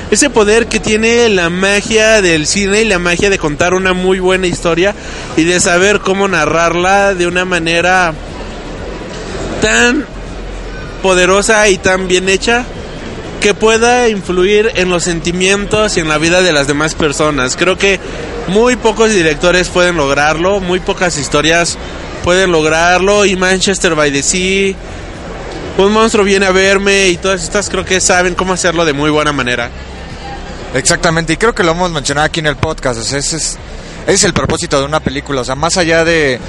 ese 0.10 0.30
poder 0.30 0.68
que 0.68 0.80
tiene 0.80 1.28
la 1.28 1.50
magia 1.50 2.22
del 2.22 2.48
cine 2.48 2.84
y 2.84 2.86
la 2.86 2.98
magia 2.98 3.30
de 3.30 3.38
contar 3.38 3.74
una 3.74 3.92
muy 3.92 4.20
buena 4.20 4.48
historia 4.48 4.96
y 5.36 5.44
de 5.44 5.60
saber 5.60 6.00
cómo 6.00 6.30
narrarla 6.30 7.14
de 7.14 7.28
una 7.28 7.44
manera 7.44 8.14
tan 9.62 10.06
poderosa 11.00 11.68
y 11.70 11.78
tan 11.78 12.08
bien 12.08 12.30
hecha 12.30 12.66
que 13.40 13.54
pueda 13.54 14.10
influir 14.10 14.72
en 14.76 14.90
los 14.90 15.04
sentimientos 15.04 15.96
y 15.98 16.02
en 16.02 16.10
la 16.10 16.18
vida 16.18 16.42
de 16.42 16.52
las 16.52 16.68
demás 16.68 16.94
personas. 16.94 17.56
Creo 17.56 17.78
que 17.78 18.00
muy 18.48 18.76
pocos 18.76 19.14
directores 19.14 19.70
pueden 19.70 19.96
lograrlo, 19.96 20.60
muy 20.60 20.80
pocas 20.80 21.18
historias 21.18 21.78
pueden 22.24 22.52
lograrlo 22.52 23.26
y 23.26 23.36
Manchester 23.36 23.96
by 23.96 24.12
the 24.12 24.22
Sea, 24.22 24.76
un 25.78 25.92
monstruo 25.94 26.26
viene 26.26 26.46
a 26.46 26.52
verme 26.52 27.08
y 27.08 27.18
todas 27.18 27.42
estas 27.42 27.70
creo 27.70 27.86
que 27.86 28.02
saben 28.02 28.36
cómo 28.36 28.54
hacerlo 28.54 28.84
de 28.86 28.94
muy 28.94 29.10
buena 29.10 29.32
manera. 29.32 29.70
Exactamente, 30.74 31.34
y 31.34 31.38
creo 31.38 31.56
que 31.56 31.64
lo 31.64 31.72
hemos 31.72 31.90
mencionado 31.92 32.26
aquí 32.26 32.42
en 32.42 32.48
el 32.48 32.58
podcast, 32.58 33.00
ese 33.00 33.38
es, 33.38 34.24
el 34.24 34.34
propósito 34.34 34.80
de 34.80 34.86
una 34.86 35.00
película, 35.00 35.42
o 35.42 35.44
sea, 35.46 35.56
más 35.56 35.78
allá 35.78 36.04
de 36.04 36.40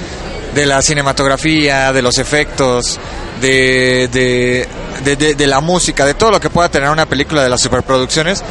la 0.55 0.83
cinematografía, 0.83 1.93
de 1.93 2.03
los 2.03 2.19
efectos, 2.19 2.99
de, 3.41 4.67
de, 5.05 5.35
de, 5.35 5.47
la 5.47 5.61
música, 5.61 6.05
de 6.05 6.15
todo 6.15 6.31
lo 6.31 6.41
que 6.41 6.51
pueda 6.51 6.69
tener 6.69 6.91
una 6.91 7.07
película 7.07 7.43
de 7.43 7.49
las 7.49 7.61
superproducciones, 7.61 8.43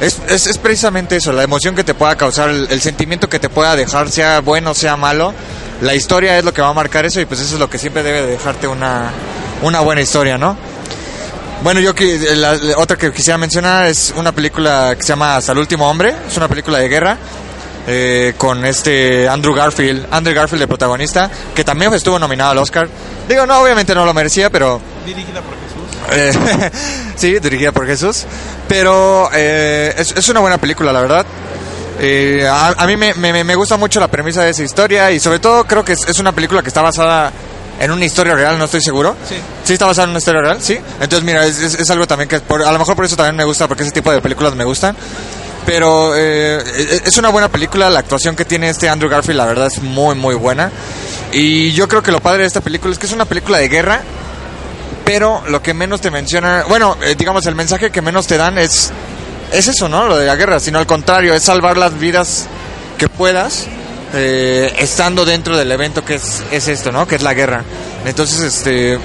es, 0.00 0.18
es, 0.28 0.46
es 0.46 0.58
precisamente 0.58 1.16
eso, 1.16 1.32
la 1.32 1.42
emoción 1.42 1.74
que 1.74 1.84
te 1.84 1.94
pueda 1.94 2.16
causar, 2.16 2.50
el, 2.50 2.68
el 2.70 2.80
sentimiento 2.80 3.28
que 3.28 3.38
te 3.38 3.48
pueda 3.48 3.76
dejar, 3.76 4.10
sea 4.10 4.40
bueno, 4.40 4.74
sea 4.74 4.96
malo, 4.96 5.34
la 5.80 5.94
historia 5.94 6.38
es 6.38 6.44
lo 6.44 6.52
que 6.54 6.62
va 6.62 6.68
a 6.68 6.74
marcar 6.74 7.04
eso 7.04 7.20
y 7.20 7.26
pues 7.26 7.40
eso 7.40 7.54
es 7.54 7.60
lo 7.60 7.68
que 7.68 7.78
siempre 7.78 8.02
debe 8.02 8.22
de 8.22 8.28
dejarte 8.28 8.66
una, 8.66 9.10
una 9.62 9.80
buena 9.80 10.00
historia, 10.00 10.38
¿no? 10.38 10.56
Bueno, 11.62 11.80
yo 11.80 11.94
la, 12.36 12.54
la 12.54 12.78
otra 12.78 12.96
que 12.96 13.10
quisiera 13.12 13.38
mencionar 13.38 13.86
es 13.86 14.12
una 14.16 14.32
película 14.32 14.94
que 14.96 15.02
se 15.02 15.08
llama 15.08 15.36
Hasta 15.36 15.52
el 15.52 15.58
último 15.58 15.88
hombre, 15.88 16.14
es 16.28 16.36
una 16.36 16.48
película 16.48 16.78
de 16.78 16.88
guerra 16.88 17.18
eh, 17.86 18.34
con 18.36 18.64
este 18.64 19.28
Andrew 19.28 19.54
Garfield, 19.54 20.06
Andrew 20.10 20.34
Garfield 20.34 20.62
de 20.62 20.68
protagonista, 20.68 21.30
que 21.54 21.64
también 21.64 21.92
estuvo 21.94 22.18
nominado 22.18 22.50
al 22.52 22.58
Oscar. 22.58 22.88
Digo, 23.28 23.46
no, 23.46 23.60
obviamente 23.60 23.94
no 23.94 24.04
lo 24.04 24.12
merecía, 24.14 24.50
pero 24.50 24.80
Dirigida 25.04 25.40
por 25.42 25.54
Jesús. 25.54 26.62
eh, 26.62 26.70
sí, 27.16 27.38
dirigida 27.38 27.72
por 27.72 27.86
Jesús. 27.86 28.24
Pero 28.68 29.30
eh, 29.32 29.94
es, 29.96 30.12
es 30.16 30.28
una 30.28 30.40
buena 30.40 30.58
película, 30.58 30.92
la 30.92 31.00
verdad. 31.00 31.26
Eh, 31.98 32.46
a, 32.46 32.68
a 32.76 32.86
mí 32.86 32.96
me, 32.96 33.14
me, 33.14 33.42
me 33.44 33.54
gusta 33.54 33.76
mucho 33.76 34.00
la 34.00 34.08
premisa 34.08 34.42
de 34.42 34.50
esa 34.50 34.62
historia 34.62 35.10
y 35.12 35.18
sobre 35.20 35.38
todo 35.38 35.64
creo 35.64 35.84
que 35.84 35.92
es, 35.92 36.06
es 36.06 36.18
una 36.18 36.32
película 36.32 36.60
que 36.62 36.68
está 36.68 36.82
basada 36.82 37.32
en 37.80 37.90
una 37.90 38.04
historia 38.04 38.34
real, 38.34 38.58
no 38.58 38.64
estoy 38.66 38.80
seguro. 38.82 39.14
Sí. 39.28 39.36
¿Sí 39.64 39.72
está 39.74 39.86
basada 39.86 40.04
en 40.04 40.10
una 40.10 40.18
historia 40.18 40.40
real? 40.42 40.58
Sí. 40.60 40.78
Entonces, 41.00 41.22
mira, 41.24 41.46
es, 41.46 41.58
es- 41.60 41.74
es 41.74 41.90
algo 41.90 42.06
también 42.06 42.28
que 42.28 42.40
por- 42.40 42.62
a 42.62 42.72
lo 42.72 42.78
mejor 42.78 42.96
por 42.96 43.04
eso 43.04 43.16
también 43.16 43.36
me 43.36 43.44
gusta, 43.44 43.66
porque 43.68 43.82
ese 43.82 43.92
tipo 43.92 44.10
de 44.12 44.20
películas 44.20 44.54
me 44.54 44.64
gustan. 44.64 44.96
Pero 45.66 46.14
eh, 46.16 46.62
es 46.76 47.02
es 47.04 47.18
una 47.18 47.28
buena 47.28 47.48
película, 47.48 47.90
la 47.90 47.98
actuación 47.98 48.36
que 48.36 48.44
tiene 48.44 48.68
este 48.68 48.88
Andrew 48.88 49.10
Garfield, 49.10 49.36
la 49.36 49.46
verdad 49.46 49.66
es 49.66 49.82
muy, 49.82 50.14
muy 50.14 50.34
buena. 50.34 50.70
Y 51.32 51.72
yo 51.72 51.88
creo 51.88 52.02
que 52.02 52.12
lo 52.12 52.20
padre 52.20 52.42
de 52.42 52.46
esta 52.46 52.60
película 52.60 52.92
es 52.92 52.98
que 52.98 53.06
es 53.06 53.12
una 53.12 53.24
película 53.24 53.58
de 53.58 53.68
guerra, 53.68 54.00
pero 55.04 55.42
lo 55.48 55.60
que 55.62 55.74
menos 55.74 56.00
te 56.00 56.10
menciona, 56.10 56.64
bueno, 56.68 56.96
eh, 57.02 57.14
digamos, 57.18 57.44
el 57.46 57.54
mensaje 57.54 57.90
que 57.90 58.00
menos 58.00 58.26
te 58.26 58.36
dan 58.36 58.58
es, 58.58 58.92
es 59.52 59.68
eso, 59.68 59.88
¿no? 59.88 60.06
Lo 60.06 60.16
de 60.16 60.26
la 60.26 60.36
guerra, 60.36 60.60
sino 60.60 60.78
al 60.78 60.86
contrario, 60.86 61.34
es 61.34 61.42
salvar 61.42 61.76
las 61.76 61.98
vidas 61.98 62.46
que 62.96 63.08
puedas 63.08 63.66
eh, 64.14 64.72
estando 64.78 65.24
dentro 65.24 65.56
del 65.56 65.70
evento 65.72 66.04
que 66.04 66.14
es, 66.14 66.42
es 66.52 66.68
esto, 66.68 66.92
¿no? 66.92 67.06
Que 67.06 67.16
es 67.16 67.22
la 67.22 67.34
guerra. 67.34 67.64
Entonces, 68.04 68.40
este, 68.40 68.98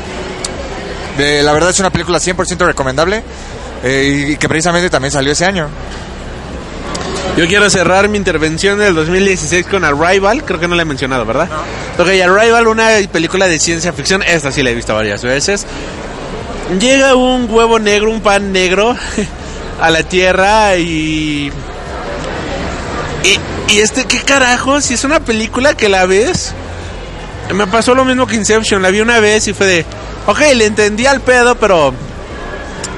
la 1.18 1.52
verdad 1.52 1.72
es 1.72 1.80
una 1.80 1.90
película 1.90 2.20
100% 2.20 2.66
recomendable 2.66 3.24
eh, 3.84 4.30
y 4.30 4.38
que 4.38 4.48
precisamente 4.48 4.90
también 4.90 5.12
salió 5.12 5.34
ese 5.34 5.46
año. 5.46 5.68
Yo 7.38 7.48
quiero 7.48 7.70
cerrar 7.70 8.10
mi 8.10 8.18
intervención 8.18 8.78
del 8.78 8.94
2016 8.94 9.66
con 9.66 9.86
Arrival, 9.86 10.44
creo 10.44 10.60
que 10.60 10.68
no 10.68 10.76
la 10.76 10.82
he 10.82 10.86
mencionado, 10.86 11.26
¿verdad? 11.26 11.48
Ok, 11.98 12.08
Arrival, 12.10 12.68
una 12.68 12.90
película 13.10 13.48
de 13.48 13.58
ciencia 13.58 13.94
ficción, 13.94 14.22
esta 14.22 14.52
sí 14.52 14.62
la 14.62 14.72
he 14.72 14.76
visto 14.76 14.94
varias 14.94 15.24
veces. 15.24 15.66
llega 16.78 17.16
un 17.16 17.50
huevo 17.50 17.80
negro, 17.80 18.12
un 18.12 18.22
pan 18.22 18.52
negro 18.52 18.96
a 19.82 19.90
la 19.90 20.04
tierra 20.04 20.76
y... 20.76 21.52
Y, 23.24 23.74
y 23.74 23.80
este, 23.80 24.06
¿qué 24.06 24.22
carajo? 24.22 24.82
Si 24.82 24.96
es 24.96 25.04
una 25.06 25.22
película 25.22 25.74
que 25.74 25.88
la 25.90 26.06
ves... 26.06 26.54
Me 27.54 27.66
pasó 27.68 27.96
lo 27.96 28.06
mismo 28.06 28.28
que 28.28 28.36
Inception, 28.36 28.82
la 28.82 28.92
vi 28.92 29.00
una 29.00 29.20
vez 29.20 29.48
y 29.48 29.54
fue 29.54 29.68
de... 29.68 29.86
Ok, 30.28 30.40
le 30.54 30.66
entendí 30.66 31.06
al 31.06 31.22
pedo, 31.22 31.56
pero... 31.56 31.94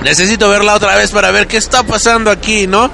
Necesito 0.01 0.49
verla 0.49 0.73
otra 0.73 0.95
vez 0.97 1.11
para 1.11 1.31
ver 1.31 1.47
qué 1.47 1.57
está 1.57 1.83
pasando 1.83 2.29
aquí, 2.29 2.67
¿no? 2.67 2.91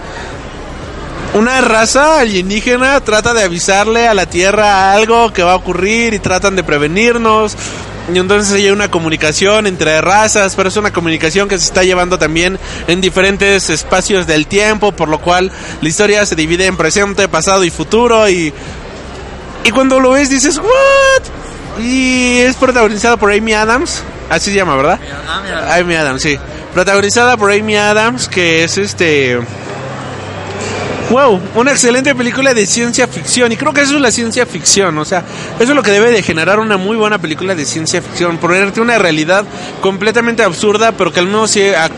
Una 1.33 1.61
raza 1.61 2.19
alienígena 2.19 2.99
trata 3.01 3.35
de 3.35 3.43
avisarle 3.43 4.07
a 4.07 4.15
la 4.15 4.25
Tierra 4.25 4.93
algo 4.93 5.31
que 5.31 5.43
va 5.43 5.53
a 5.53 5.57
ocurrir 5.57 6.13
y 6.15 6.19
tratan 6.19 6.55
de 6.55 6.63
prevenirnos. 6.63 7.55
Y 8.11 8.17
entonces 8.17 8.51
hay 8.53 8.71
una 8.71 8.89
comunicación 8.89 9.67
entre 9.67 10.01
razas, 10.01 10.55
pero 10.55 10.69
es 10.69 10.77
una 10.77 10.91
comunicación 10.91 11.47
que 11.47 11.59
se 11.59 11.65
está 11.65 11.83
llevando 11.83 12.17
también 12.17 12.57
en 12.87 12.99
diferentes 12.99 13.69
espacios 13.69 14.25
del 14.25 14.47
tiempo, 14.47 14.91
por 14.91 15.07
lo 15.07 15.21
cual 15.21 15.51
la 15.81 15.87
historia 15.87 16.25
se 16.25 16.35
divide 16.35 16.65
en 16.65 16.75
presente, 16.75 17.27
pasado 17.27 17.63
y 17.63 17.69
futuro. 17.69 18.27
Y, 18.27 18.51
y 19.63 19.69
cuando 19.69 19.99
lo 19.99 20.11
ves 20.11 20.31
dices, 20.31 20.57
¿what? 20.57 21.79
Y 21.83 22.39
es 22.39 22.55
protagonizada 22.55 23.17
por 23.17 23.31
Amy 23.31 23.53
Adams, 23.53 24.01
así 24.31 24.49
se 24.49 24.57
llama, 24.57 24.75
¿verdad? 24.75 24.99
Amy 25.79 25.93
Adams, 25.95 26.23
sí. 26.23 26.39
Protagonizada 26.73 27.37
por 27.37 27.51
Amy 27.51 27.75
Adams, 27.75 28.27
que 28.27 28.63
es 28.63 28.79
este... 28.79 29.39
Wow, 31.09 31.41
una 31.55 31.71
excelente 31.71 32.13
película 32.13 32.53
de 32.53 32.67
ciencia 32.67 33.07
ficción. 33.07 33.51
Y 33.51 33.57
creo 33.57 33.73
que 33.73 33.81
eso 33.81 33.95
es 33.95 34.01
la 34.01 34.11
ciencia 34.11 34.45
ficción. 34.45 34.95
O 34.99 35.05
sea, 35.05 35.23
eso 35.59 35.71
es 35.71 35.75
lo 35.75 35.81
que 35.81 35.89
debe 35.89 36.11
de 36.11 36.21
generar 36.21 36.59
una 36.59 36.77
muy 36.77 36.97
buena 36.97 37.17
película 37.17 37.55
de 37.55 37.65
ciencia 37.65 37.99
ficción. 37.99 38.37
Ponerte 38.37 38.79
una 38.79 38.99
realidad 38.99 39.43
completamente 39.81 40.43
absurda, 40.43 40.91
pero 40.91 41.11
que 41.11 41.19
al 41.19 41.25
mismo, 41.25 41.45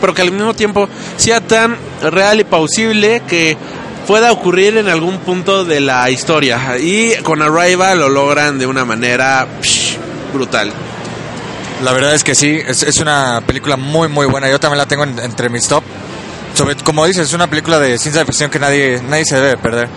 pero 0.00 0.14
que 0.14 0.22
al 0.22 0.32
mismo 0.32 0.54
tiempo 0.54 0.88
sea 1.18 1.42
tan 1.42 1.76
real 2.02 2.40
y 2.40 2.44
plausible 2.44 3.20
que 3.28 3.58
pueda 4.06 4.32
ocurrir 4.32 4.78
en 4.78 4.88
algún 4.88 5.18
punto 5.18 5.66
de 5.66 5.80
la 5.80 6.10
historia. 6.10 6.78
Y 6.78 7.14
con 7.16 7.42
Arrival 7.42 7.98
lo 7.98 8.08
logran 8.08 8.58
de 8.58 8.66
una 8.66 8.86
manera 8.86 9.46
psh, 9.60 9.96
brutal. 10.32 10.72
La 11.84 11.92
verdad 11.92 12.14
es 12.14 12.24
que 12.24 12.34
sí, 12.34 12.58
es, 12.66 12.82
es, 12.82 12.98
una 12.98 13.42
película 13.46 13.76
muy 13.76 14.08
muy 14.08 14.24
buena. 14.24 14.48
Yo 14.48 14.58
también 14.58 14.78
la 14.78 14.86
tengo 14.86 15.04
en, 15.04 15.18
entre 15.18 15.50
mis 15.50 15.68
top. 15.68 15.84
Sobre, 16.54 16.76
como 16.76 17.06
dices, 17.06 17.28
es 17.28 17.34
una 17.34 17.48
película 17.48 17.78
de 17.78 17.98
ciencia 17.98 18.24
ficción 18.26 18.50
que 18.50 18.58
nadie, 18.58 19.00
nadie 19.02 19.24
se 19.24 19.36
debe 19.36 19.56
perder. 19.56 19.88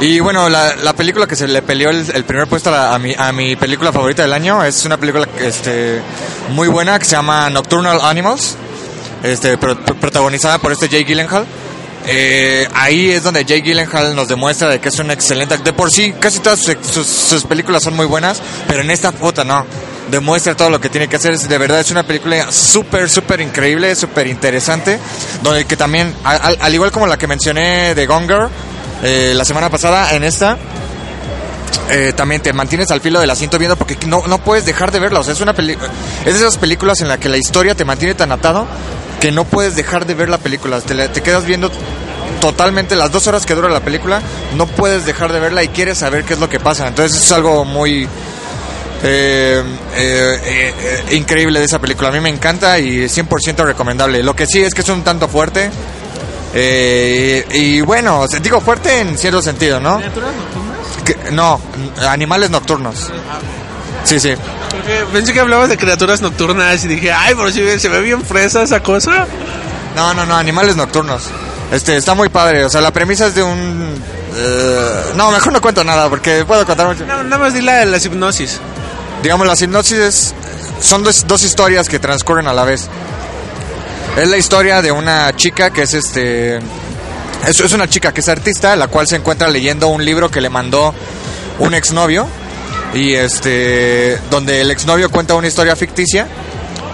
Y 0.00 0.20
bueno, 0.20 0.48
la, 0.50 0.76
la 0.76 0.92
película 0.92 1.26
que 1.26 1.36
se 1.36 1.48
le 1.48 1.62
peleó 1.62 1.88
el, 1.88 2.04
el 2.14 2.24
primer 2.24 2.46
puesto 2.46 2.74
a, 2.74 2.94
a, 2.94 2.98
mi, 2.98 3.14
a 3.16 3.32
mi 3.32 3.56
película 3.56 3.92
favorita 3.92 4.22
del 4.22 4.32
año 4.34 4.62
es 4.62 4.84
una 4.84 4.98
película 4.98 5.26
este, 5.40 6.02
muy 6.50 6.68
buena 6.68 6.98
que 6.98 7.06
se 7.06 7.12
llama 7.12 7.48
Nocturnal 7.48 8.00
Animals, 8.02 8.56
este, 9.22 9.56
pro, 9.56 9.74
protagonizada 9.76 10.58
por 10.58 10.72
este 10.72 10.88
Jay 10.88 11.04
Gyllenhaal. 11.04 11.46
Eh, 12.08 12.68
ahí 12.74 13.10
es 13.10 13.22
donde 13.22 13.44
Jay 13.44 13.62
Gyllenhaal 13.62 14.14
nos 14.14 14.28
demuestra 14.28 14.68
de 14.68 14.80
que 14.80 14.90
es 14.90 14.98
un 14.98 15.10
excelente 15.10 15.56
de 15.58 15.72
por 15.72 15.90
sí 15.90 16.12
casi 16.20 16.38
todas 16.38 16.60
sus, 16.60 16.76
sus, 16.86 17.06
sus, 17.06 17.42
películas 17.44 17.82
son 17.82 17.96
muy 17.96 18.06
buenas 18.06 18.40
pero 18.68 18.82
en 18.82 18.92
esta 18.92 19.10
puta 19.10 19.42
no 19.42 19.66
demuestra 20.10 20.56
todo 20.56 20.70
lo 20.70 20.80
que 20.80 20.88
tiene 20.88 21.08
que 21.08 21.16
hacer 21.16 21.36
de 21.38 21.58
verdad 21.58 21.80
es 21.80 21.90
una 21.90 22.04
película 22.04 22.50
súper 22.50 23.10
súper 23.10 23.40
increíble 23.40 23.94
súper 23.94 24.26
interesante 24.26 24.98
donde 25.42 25.64
que 25.64 25.76
también 25.76 26.14
al, 26.24 26.58
al, 26.60 26.74
igual 26.74 26.90
como 26.90 27.06
la 27.06 27.18
que 27.18 27.26
mencioné 27.26 27.94
de 27.94 28.06
Gonger 28.06 28.48
eh, 29.02 29.32
la 29.34 29.44
semana 29.44 29.68
pasada 29.68 30.14
en 30.14 30.24
esta 30.24 30.56
eh, 31.90 32.12
también 32.16 32.42
te 32.42 32.52
mantienes 32.52 32.90
al 32.90 33.00
filo 33.00 33.20
del 33.20 33.30
asiento 33.30 33.58
viendo 33.58 33.76
porque 33.76 33.96
no, 34.06 34.26
no 34.26 34.38
puedes 34.38 34.66
dejar 34.66 34.90
de 34.90 34.98
verla. 34.98 35.20
O 35.20 35.22
sea, 35.22 35.34
es 35.34 35.40
una 35.40 35.52
peli 35.52 35.76
es 36.24 36.24
de 36.24 36.30
esas 36.40 36.58
películas 36.58 37.00
en 37.00 37.08
la 37.08 37.18
que 37.18 37.28
la 37.28 37.36
historia 37.36 37.74
te 37.74 37.84
mantiene 37.84 38.14
tan 38.14 38.32
atado 38.32 38.66
que 39.20 39.30
no 39.30 39.44
puedes 39.44 39.76
dejar 39.76 40.06
de 40.06 40.14
ver 40.14 40.28
la 40.28 40.38
película. 40.38 40.80
Te, 40.80 41.08
te 41.08 41.22
quedas 41.22 41.44
viendo 41.44 41.70
totalmente 42.40 42.96
las 42.96 43.12
dos 43.12 43.26
horas 43.28 43.46
que 43.46 43.54
dura 43.54 43.68
la 43.68 43.80
película, 43.80 44.20
no 44.56 44.66
puedes 44.66 45.06
dejar 45.06 45.32
de 45.32 45.40
verla 45.40 45.62
y 45.62 45.68
quieres 45.68 45.98
saber 45.98 46.24
qué 46.24 46.34
es 46.34 46.40
lo 46.40 46.48
que 46.48 46.60
pasa. 46.60 46.88
Entonces 46.88 47.22
es 47.22 47.32
algo 47.32 47.64
muy 47.64 48.08
eh, 49.06 49.62
eh, 49.94 50.74
eh, 50.78 51.04
increíble 51.16 51.58
de 51.58 51.64
esa 51.64 51.78
película. 51.78 52.08
A 52.08 52.12
mí 52.12 52.20
me 52.20 52.28
encanta 52.28 52.78
y 52.78 53.04
100% 53.04 53.64
recomendable. 53.64 54.22
Lo 54.22 54.34
que 54.34 54.46
sí 54.46 54.62
es 54.62 54.74
que 54.74 54.82
es 54.82 54.88
un 54.88 55.02
tanto 55.02 55.28
fuerte. 55.28 55.70
y 56.54 57.80
bueno, 57.82 58.26
digo 58.42 58.60
fuerte 58.60 59.00
en 59.00 59.16
cierto 59.16 59.42
sentido, 59.42 59.80
¿no? 59.80 60.00
Que, 61.04 61.30
no, 61.32 61.60
animales 62.08 62.50
nocturnos. 62.50 63.10
Sí, 64.04 64.20
sí. 64.20 64.34
Porque 64.70 65.04
pensé 65.12 65.32
que 65.32 65.40
hablabas 65.40 65.68
de 65.68 65.76
criaturas 65.76 66.20
nocturnas 66.20 66.84
y 66.84 66.88
dije, 66.88 67.12
ay, 67.12 67.34
pero 67.34 67.50
si 67.50 67.78
se 67.78 67.88
ve 67.88 68.00
bien 68.00 68.22
fresa 68.24 68.62
esa 68.62 68.82
cosa. 68.82 69.26
No, 69.94 70.14
no, 70.14 70.26
no, 70.26 70.36
animales 70.36 70.76
nocturnos. 70.76 71.30
Este, 71.72 71.96
está 71.96 72.14
muy 72.14 72.28
padre. 72.28 72.64
O 72.64 72.68
sea, 72.68 72.80
la 72.80 72.92
premisa 72.92 73.26
es 73.26 73.34
de 73.34 73.42
un. 73.42 73.94
Uh, 74.36 75.16
no, 75.16 75.30
mejor 75.30 75.52
no 75.52 75.60
cuento 75.60 75.82
nada 75.82 76.08
porque 76.08 76.44
puedo 76.44 76.64
contar 76.66 76.86
mucho. 76.88 77.06
No, 77.06 77.24
nada 77.24 77.38
más 77.38 77.54
di 77.54 77.62
la 77.62 77.76
de 77.76 77.86
la 77.86 77.96
hipnosis. 77.96 78.60
Digamos, 79.26 79.44
las 79.48 79.60
hipnosis 79.60 80.32
son 80.80 81.02
dos, 81.02 81.26
dos, 81.26 81.42
historias 81.42 81.88
que 81.88 81.98
transcurren 81.98 82.46
a 82.46 82.52
la 82.52 82.62
vez. 82.62 82.86
Es 84.16 84.28
la 84.28 84.36
historia 84.36 84.82
de 84.82 84.92
una 84.92 85.34
chica 85.34 85.70
que 85.70 85.82
es 85.82 85.94
este. 85.94 86.58
Es, 87.44 87.58
es 87.58 87.72
una 87.72 87.88
chica 87.88 88.14
que 88.14 88.20
es 88.20 88.28
artista, 88.28 88.76
la 88.76 88.86
cual 88.86 89.08
se 89.08 89.16
encuentra 89.16 89.48
leyendo 89.48 89.88
un 89.88 90.04
libro 90.04 90.30
que 90.30 90.40
le 90.40 90.48
mandó 90.48 90.94
un 91.58 91.74
exnovio. 91.74 92.28
Y 92.94 93.14
este. 93.14 94.20
Donde 94.30 94.60
el 94.60 94.70
exnovio 94.70 95.10
cuenta 95.10 95.34
una 95.34 95.48
historia 95.48 95.74
ficticia, 95.74 96.28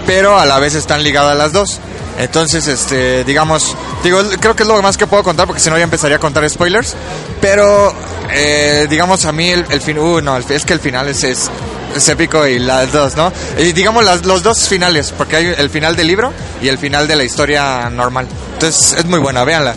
pero 0.06 0.38
a 0.38 0.46
la 0.46 0.58
vez 0.58 0.74
están 0.74 1.02
ligadas 1.02 1.36
las 1.36 1.52
dos. 1.52 1.80
Entonces, 2.18 2.66
este, 2.66 3.24
digamos, 3.24 3.76
digo, 4.02 4.22
creo 4.40 4.56
que 4.56 4.62
es 4.62 4.68
lo 4.70 4.80
más 4.80 4.96
que 4.96 5.06
puedo 5.06 5.22
contar 5.22 5.46
porque 5.46 5.60
si 5.60 5.68
no 5.68 5.76
ya 5.76 5.84
empezaría 5.84 6.16
a 6.16 6.20
contar 6.20 6.48
spoilers. 6.48 6.94
Pero, 7.42 7.94
eh, 8.30 8.86
digamos, 8.88 9.26
a 9.26 9.32
mí 9.32 9.50
el, 9.50 9.66
el 9.68 9.82
fin, 9.82 9.98
uh, 9.98 10.22
no, 10.22 10.38
es 10.38 10.64
que 10.64 10.72
el 10.72 10.80
final 10.80 11.08
es, 11.08 11.50
es 11.96 12.08
épico 12.08 12.46
y 12.46 12.58
las 12.58 12.92
dos, 12.92 13.16
¿no? 13.16 13.32
Y 13.58 13.72
digamos 13.72 14.04
las, 14.04 14.24
los 14.24 14.42
dos 14.42 14.68
finales, 14.68 15.12
porque 15.16 15.36
hay 15.36 15.54
el 15.56 15.70
final 15.70 15.96
del 15.96 16.06
libro 16.06 16.32
y 16.60 16.68
el 16.68 16.78
final 16.78 17.06
de 17.08 17.16
la 17.16 17.24
historia 17.24 17.90
normal. 17.90 18.26
Entonces, 18.54 18.94
es 18.98 19.04
muy 19.04 19.20
buena, 19.20 19.44
véanla. 19.44 19.74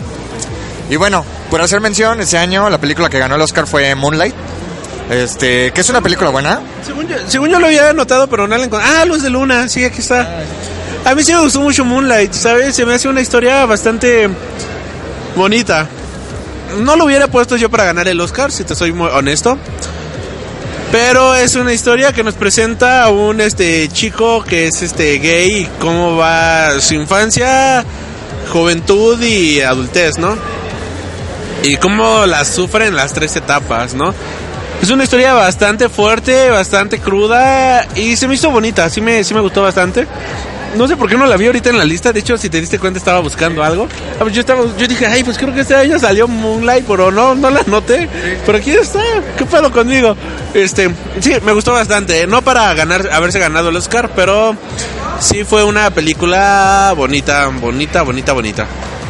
Y 0.88 0.96
bueno, 0.96 1.24
por 1.50 1.60
hacer 1.60 1.80
mención, 1.80 2.20
ese 2.20 2.38
año 2.38 2.70
la 2.70 2.78
película 2.78 3.10
que 3.10 3.18
ganó 3.18 3.34
el 3.34 3.40
Oscar 3.40 3.66
fue 3.66 3.94
Moonlight. 3.94 4.34
Este, 5.10 5.70
que 5.70 5.80
es 5.80 5.88
una 5.88 6.00
película 6.00 6.30
buena. 6.30 6.60
Según 6.84 7.06
yo, 7.06 7.16
según 7.28 7.48
yo 7.48 7.60
lo 7.60 7.66
había 7.66 7.92
notado, 7.92 8.26
pero 8.28 8.48
no 8.48 8.56
la 8.56 8.64
encontré. 8.64 8.88
Ah, 8.88 9.04
Luz 9.04 9.22
de 9.22 9.30
Luna, 9.30 9.68
sí, 9.68 9.84
aquí 9.84 10.00
está. 10.00 10.42
A 11.04 11.14
mí 11.14 11.22
sí 11.22 11.32
me 11.32 11.40
gustó 11.40 11.60
mucho 11.60 11.84
Moonlight, 11.84 12.32
¿sabes? 12.32 12.74
Se 12.74 12.84
me 12.84 12.94
hace 12.94 13.08
una 13.08 13.20
historia 13.20 13.64
bastante 13.66 14.28
bonita. 15.36 15.86
No 16.80 16.96
lo 16.96 17.04
hubiera 17.04 17.28
puesto 17.28 17.56
yo 17.56 17.70
para 17.70 17.84
ganar 17.84 18.08
el 18.08 18.20
Oscar, 18.20 18.50
si 18.50 18.64
te 18.64 18.74
soy 18.74 18.92
muy 18.92 19.08
honesto. 19.08 19.56
Pero 20.92 21.34
es 21.34 21.56
una 21.56 21.72
historia 21.72 22.12
que 22.12 22.22
nos 22.22 22.34
presenta 22.34 23.02
a 23.02 23.10
un 23.10 23.40
este 23.40 23.88
chico 23.88 24.42
que 24.44 24.68
es 24.68 24.82
este 24.82 25.18
gay, 25.18 25.68
cómo 25.80 26.16
va 26.16 26.80
su 26.80 26.94
infancia, 26.94 27.84
juventud 28.52 29.20
y 29.22 29.60
adultez, 29.60 30.18
¿no? 30.18 30.36
Y 31.64 31.76
cómo 31.76 32.26
las 32.26 32.48
sufre 32.48 32.86
en 32.86 32.96
las 32.96 33.12
tres 33.12 33.34
etapas, 33.36 33.94
¿no? 33.94 34.14
Es 34.80 34.90
una 34.90 35.04
historia 35.04 35.34
bastante 35.34 35.88
fuerte, 35.88 36.50
bastante 36.50 36.98
cruda 37.00 37.86
y 37.96 38.16
se 38.16 38.28
me 38.28 38.34
hizo 38.34 38.50
bonita, 38.50 38.88
sí 38.88 39.00
me, 39.00 39.24
sí 39.24 39.34
me 39.34 39.40
gustó 39.40 39.62
bastante 39.62 40.06
no 40.76 40.88
sé 40.88 40.96
por 40.96 41.08
qué 41.08 41.16
no 41.16 41.26
la 41.26 41.36
vi 41.36 41.46
ahorita 41.46 41.70
en 41.70 41.78
la 41.78 41.84
lista. 41.84 42.12
De 42.12 42.20
hecho, 42.20 42.36
si 42.36 42.48
te 42.50 42.60
diste 42.60 42.78
cuenta, 42.78 42.98
estaba 42.98 43.20
buscando 43.20 43.62
algo. 43.62 43.88
Yo, 44.32 44.40
estaba, 44.40 44.62
yo 44.76 44.86
dije, 44.86 45.06
ay, 45.06 45.24
pues 45.24 45.38
creo 45.38 45.54
que 45.54 45.60
este 45.60 45.74
año 45.74 45.98
salió 45.98 46.28
Moonlight, 46.28 46.84
pero 46.86 47.10
no, 47.10 47.34
no 47.34 47.50
la 47.50 47.62
noté. 47.66 48.08
Pero 48.44 48.58
aquí 48.58 48.70
está. 48.72 49.00
¿Qué 49.36 49.46
pedo 49.46 49.70
conmigo? 49.72 50.16
Este, 50.54 50.90
sí, 51.20 51.34
me 51.44 51.52
gustó 51.52 51.72
bastante. 51.72 52.26
No 52.26 52.42
para 52.42 52.72
ganar, 52.74 53.08
haberse 53.12 53.38
ganado 53.38 53.68
el 53.68 53.76
Oscar, 53.76 54.10
pero 54.14 54.56
sí 55.20 55.44
fue 55.44 55.64
una 55.64 55.90
película 55.90 56.92
bonita, 56.96 57.46
bonita, 57.48 58.02
bonita, 58.02 58.32
bonita. 58.32 58.66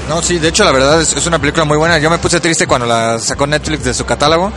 No, 0.09 0.23
sí, 0.23 0.39
de 0.39 0.49
hecho, 0.49 0.63
la 0.63 0.73
verdad 0.73 1.01
es, 1.01 1.15
es 1.15 1.27
una 1.27 1.39
película 1.39 1.65
muy 1.65 1.77
buena. 1.77 1.99
Yo 1.99 2.11
me 2.11 2.19
puse 2.19 2.41
triste 2.41 2.67
cuando 2.67 2.87
la 2.87 3.19
sacó 3.19 3.47
Netflix 3.47 3.85
de 3.85 3.95
su 3.95 4.05
catálogo, 4.05 4.53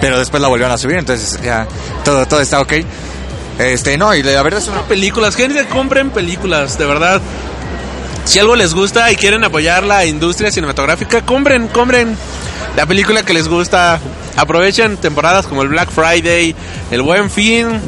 pero 0.00 0.18
después 0.18 0.40
la 0.40 0.48
volvieron 0.48 0.72
a 0.72 0.78
subir, 0.78 0.96
entonces 0.96 1.38
ya 1.42 1.66
todo, 2.04 2.26
todo 2.26 2.40
está 2.40 2.60
ok. 2.60 2.72
Este, 3.60 3.98
no, 3.98 4.14
y 4.14 4.22
la 4.22 4.42
verdad 4.42 4.62
una... 4.68 4.82
Películas, 4.84 5.36
gente, 5.36 5.66
compren 5.66 6.10
películas, 6.10 6.78
de 6.78 6.86
verdad. 6.86 7.20
Si 8.24 8.38
algo 8.38 8.56
les 8.56 8.72
gusta 8.72 9.12
y 9.12 9.16
quieren 9.16 9.44
apoyar 9.44 9.82
la 9.82 10.06
industria 10.06 10.50
cinematográfica, 10.50 11.22
compren, 11.22 11.68
compren 11.68 12.16
la 12.74 12.86
película 12.86 13.22
que 13.22 13.34
les 13.34 13.48
gusta. 13.48 14.00
Aprovechen 14.36 14.96
temporadas 14.96 15.46
como 15.46 15.62
el 15.62 15.68
Black 15.68 15.90
Friday, 15.90 16.54
el 16.90 17.02
Buen 17.02 17.30
Fin, 17.30 17.80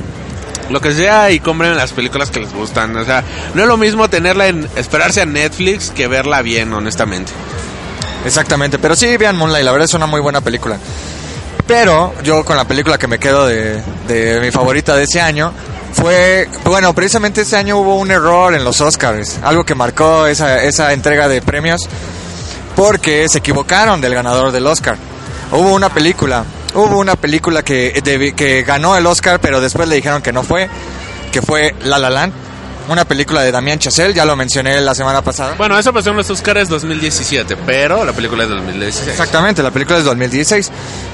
lo 0.68 0.80
que 0.82 0.92
sea, 0.92 1.30
y 1.30 1.40
compren 1.40 1.74
las 1.74 1.92
películas 1.92 2.30
que 2.30 2.40
les 2.40 2.52
gustan. 2.52 2.94
O 2.96 3.04
sea, 3.06 3.24
no 3.54 3.62
es 3.62 3.68
lo 3.68 3.78
mismo 3.78 4.10
tenerla 4.10 4.48
en 4.48 4.68
esperarse 4.76 5.22
a 5.22 5.26
Netflix 5.26 5.90
que 5.90 6.06
verla 6.06 6.42
bien, 6.42 6.70
honestamente. 6.74 7.32
Exactamente, 8.26 8.78
pero 8.78 8.94
sí, 8.94 9.16
vean 9.16 9.36
Moonlight, 9.36 9.64
la 9.64 9.72
verdad 9.72 9.86
es 9.86 9.94
una 9.94 10.06
muy 10.06 10.20
buena 10.20 10.42
película. 10.42 10.76
Pero 11.72 12.12
yo 12.22 12.44
con 12.44 12.58
la 12.58 12.66
película 12.66 12.98
que 12.98 13.08
me 13.08 13.18
quedo 13.18 13.46
de, 13.46 13.82
de 14.06 14.40
mi 14.42 14.50
favorita 14.50 14.94
de 14.94 15.04
ese 15.04 15.22
año 15.22 15.54
fue, 15.94 16.46
bueno, 16.64 16.94
precisamente 16.94 17.40
ese 17.40 17.56
año 17.56 17.78
hubo 17.78 17.96
un 17.96 18.10
error 18.10 18.54
en 18.54 18.62
los 18.62 18.82
Oscars, 18.82 19.38
algo 19.42 19.64
que 19.64 19.74
marcó 19.74 20.26
esa, 20.26 20.62
esa 20.62 20.92
entrega 20.92 21.28
de 21.28 21.40
premios, 21.40 21.88
porque 22.76 23.26
se 23.30 23.38
equivocaron 23.38 24.02
del 24.02 24.14
ganador 24.14 24.52
del 24.52 24.66
Oscar. 24.66 24.98
Hubo 25.50 25.72
una 25.72 25.88
película, 25.88 26.44
hubo 26.74 26.98
una 26.98 27.16
película 27.16 27.62
que, 27.62 28.02
que 28.36 28.62
ganó 28.64 28.94
el 28.94 29.06
Oscar, 29.06 29.40
pero 29.40 29.62
después 29.62 29.88
le 29.88 29.96
dijeron 29.96 30.20
que 30.20 30.30
no 30.30 30.42
fue, 30.42 30.68
que 31.32 31.40
fue 31.40 31.74
La 31.84 31.98
La 31.98 32.10
Land, 32.10 32.34
una 32.88 33.04
película 33.04 33.42
de 33.42 33.52
Damien 33.52 33.78
Chazelle, 33.78 34.12
ya 34.12 34.24
lo 34.24 34.36
mencioné 34.36 34.80
la 34.80 34.94
semana 34.94 35.22
pasada. 35.22 35.54
Bueno, 35.56 35.78
eso 35.78 35.92
pasó 35.92 36.10
en 36.10 36.16
los 36.16 36.28
Oscars 36.30 36.68
2017, 36.68 37.56
pero 37.66 38.04
la 38.04 38.12
película 38.12 38.44
es 38.44 38.48
de 38.48 38.56
2016. 38.56 39.08
Exactamente, 39.08 39.62
la 39.62 39.70
película 39.70 39.98
es 39.98 40.04
2016. 40.04 40.70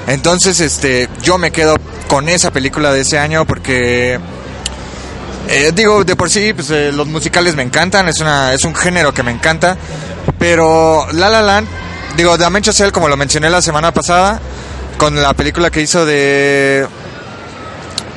Entonces, 0.07 0.59
este, 0.59 1.09
yo 1.21 1.37
me 1.37 1.51
quedo 1.51 1.75
con 2.07 2.27
esa 2.29 2.51
película 2.51 2.91
de 2.91 3.01
ese 3.01 3.19
año 3.19 3.45
porque 3.45 4.19
eh, 5.51 5.71
digo, 5.73 6.03
de 6.03 6.15
por 6.15 6.29
sí, 6.29 6.53
pues 6.53 6.69
eh, 6.69 6.91
los 6.91 7.07
musicales 7.07 7.55
me 7.55 7.63
encantan, 7.63 8.07
es 8.07 8.19
una, 8.19 8.53
es 8.53 8.63
un 8.65 8.75
género 8.75 9.13
que 9.15 9.23
me 9.23 9.31
encanta, 9.31 9.77
pero 10.37 11.07
La 11.11 11.27
La 11.27 11.41
Land, 11.41 11.67
digo, 12.15 12.37
Damien 12.37 12.63
Chazelle, 12.63 12.91
como 12.91 13.07
lo 13.07 13.17
mencioné 13.17 13.49
la 13.49 13.59
semana 13.59 13.91
pasada, 13.91 14.39
con 14.97 15.19
la 15.19 15.33
película 15.33 15.71
que 15.71 15.81
hizo 15.81 16.05
de, 16.05 16.85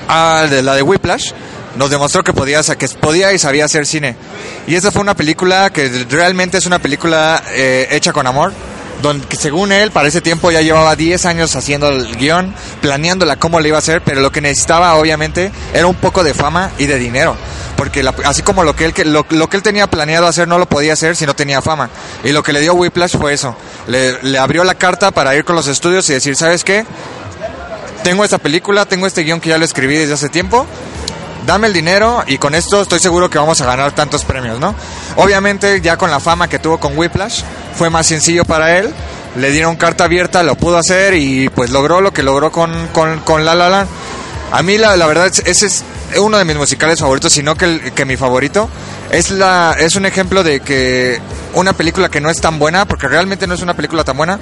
ah, 0.09 0.47
de 0.51 0.63
la 0.63 0.75
de 0.75 0.83
Whiplash, 0.83 1.33
nos 1.77 1.91
demostró 1.91 2.23
que 2.23 2.33
podía, 2.33 2.63
que 2.63 2.89
podía 2.89 3.33
y 3.33 3.39
sabía 3.39 3.65
hacer 3.65 3.87
cine. 3.87 4.17
Y 4.67 4.75
esa 4.75 4.91
fue 4.91 5.03
una 5.03 5.15
película 5.15 5.71
que 5.71 5.89
realmente 6.11 6.59
es 6.59 6.67
una 6.67 6.79
película 6.79 7.43
eh, 7.51 7.89
hecha 7.91 8.13
con 8.13 8.27
amor, 8.27 8.53
donde 9.01 9.27
según 9.37 9.73
él, 9.73 9.91
para 9.91 10.07
ese 10.09 10.21
tiempo 10.21 10.51
ya 10.53 10.61
llevaba 10.61 10.95
10 10.95 11.27
años 11.27 11.57
haciendo 11.57 11.89
el 11.89 12.15
guion, 12.17 12.55
planeándola 12.81 13.37
cómo 13.37 13.59
le 13.59 13.69
iba 13.69 13.77
a 13.77 13.81
hacer, 13.81 14.01
pero 14.03 14.21
lo 14.21 14.31
que 14.31 14.41
necesitaba 14.41 14.95
obviamente 14.95 15.51
era 15.75 15.87
un 15.87 15.97
poco 15.97 16.23
de 16.23 16.35
fama 16.35 16.71
y 16.79 16.87
de 16.87 16.99
dinero. 16.99 17.37
Porque 17.77 18.05
así 18.25 18.43
como 18.43 18.63
lo 18.63 18.77
que, 18.77 18.85
él, 18.85 18.93
que- 18.95 19.05
lo, 19.05 19.27
lo 19.31 19.49
que 19.49 19.57
él 19.57 19.63
tenía 19.65 19.89
planeado 19.89 20.29
hacer 20.29 20.47
no 20.47 20.57
lo 20.59 20.67
podía 20.67 20.93
hacer 20.93 21.17
si 21.17 21.27
no 21.27 21.35
tenía 21.35 21.61
fama. 21.61 21.91
Y 22.23 22.31
lo 22.31 22.45
que 22.45 22.53
le 22.53 22.61
dio 22.61 22.75
Whiplash 22.75 23.17
fue 23.17 23.33
eso. 23.33 23.57
Le, 23.89 24.23
le 24.23 24.39
abrió 24.39 24.63
la 24.63 24.77
carta 24.77 25.11
para 25.11 25.35
ir 25.35 25.45
con 25.45 25.57
los 25.57 25.67
estudios 25.67 26.09
y 26.11 26.13
decir, 26.13 26.37
¿sabes 26.37 26.63
qué? 26.63 26.85
Tengo 28.05 28.25
esta 28.25 28.39
película, 28.39 28.85
tengo 28.85 29.07
este 29.09 29.23
guion 29.23 29.41
que 29.41 29.49
ya 29.49 29.59
lo 29.59 29.65
escribí 29.65 29.97
desde 29.97 30.15
hace 30.15 30.29
tiempo. 30.29 30.65
Dame 31.47 31.67
el 31.67 31.73
dinero 31.73 32.23
y 32.27 32.39
con 32.39 32.55
esto 32.55 32.83
estoy 32.83 33.01
seguro 33.01 33.29
que 33.29 33.39
vamos 33.39 33.61
a 33.61 33.67
ganar 33.67 33.93
tantos 33.93 34.25
premios, 34.25 34.61
¿no? 34.61 34.75
Obviamente 35.17 35.81
ya 35.81 35.97
con 35.97 36.11
la 36.11 36.21
fama 36.21 36.49
que 36.49 36.59
tuvo 36.61 36.79
con 36.79 36.97
Whiplash 36.97 37.43
fue 37.77 37.91
más 37.91 38.07
sencillo 38.07 38.45
para 38.45 38.79
él. 38.79 38.93
Le 39.37 39.51
dieron 39.51 39.77
carta 39.77 40.05
abierta, 40.05 40.43
lo 40.43 40.55
pudo 40.55 40.77
hacer 40.79 41.15
y 41.15 41.49
pues 41.49 41.71
logró 41.71 42.01
lo 42.01 42.13
que 42.13 42.23
logró 42.23 42.53
con, 42.53 42.89
con, 42.89 43.19
con 43.21 43.45
La 43.45 43.55
La 43.55 43.69
Land. 43.69 43.89
A 44.53 44.63
mí 44.63 44.79
la, 44.79 44.97
la 44.97 45.07
verdad 45.07 45.27
es- 45.27 45.43
ese 45.47 45.67
es 45.67 45.85
uno 46.19 46.37
de 46.39 46.45
mis 46.45 46.57
musicales 46.57 47.01
favoritos, 47.01 47.33
sino 47.33 47.55
que, 47.57 47.93
que 47.95 48.05
mi 48.05 48.17
favorito. 48.17 48.69
Es, 49.11 49.31
la, 49.31 49.75
es 49.79 49.97
un 49.97 50.07
ejemplo 50.07 50.43
de 50.45 50.61
que 50.61 51.21
una 51.55 51.73
película 51.73 52.09
que 52.09 52.21
no 52.21 52.31
es 52.31 52.41
tan 52.41 52.59
buena, 52.59 52.85
porque 52.87 53.09
realmente 53.09 53.47
no 53.47 53.55
es 53.55 53.63
una 53.63 53.75
película 53.75 54.05
tan 54.05 54.17
buena, 54.17 54.39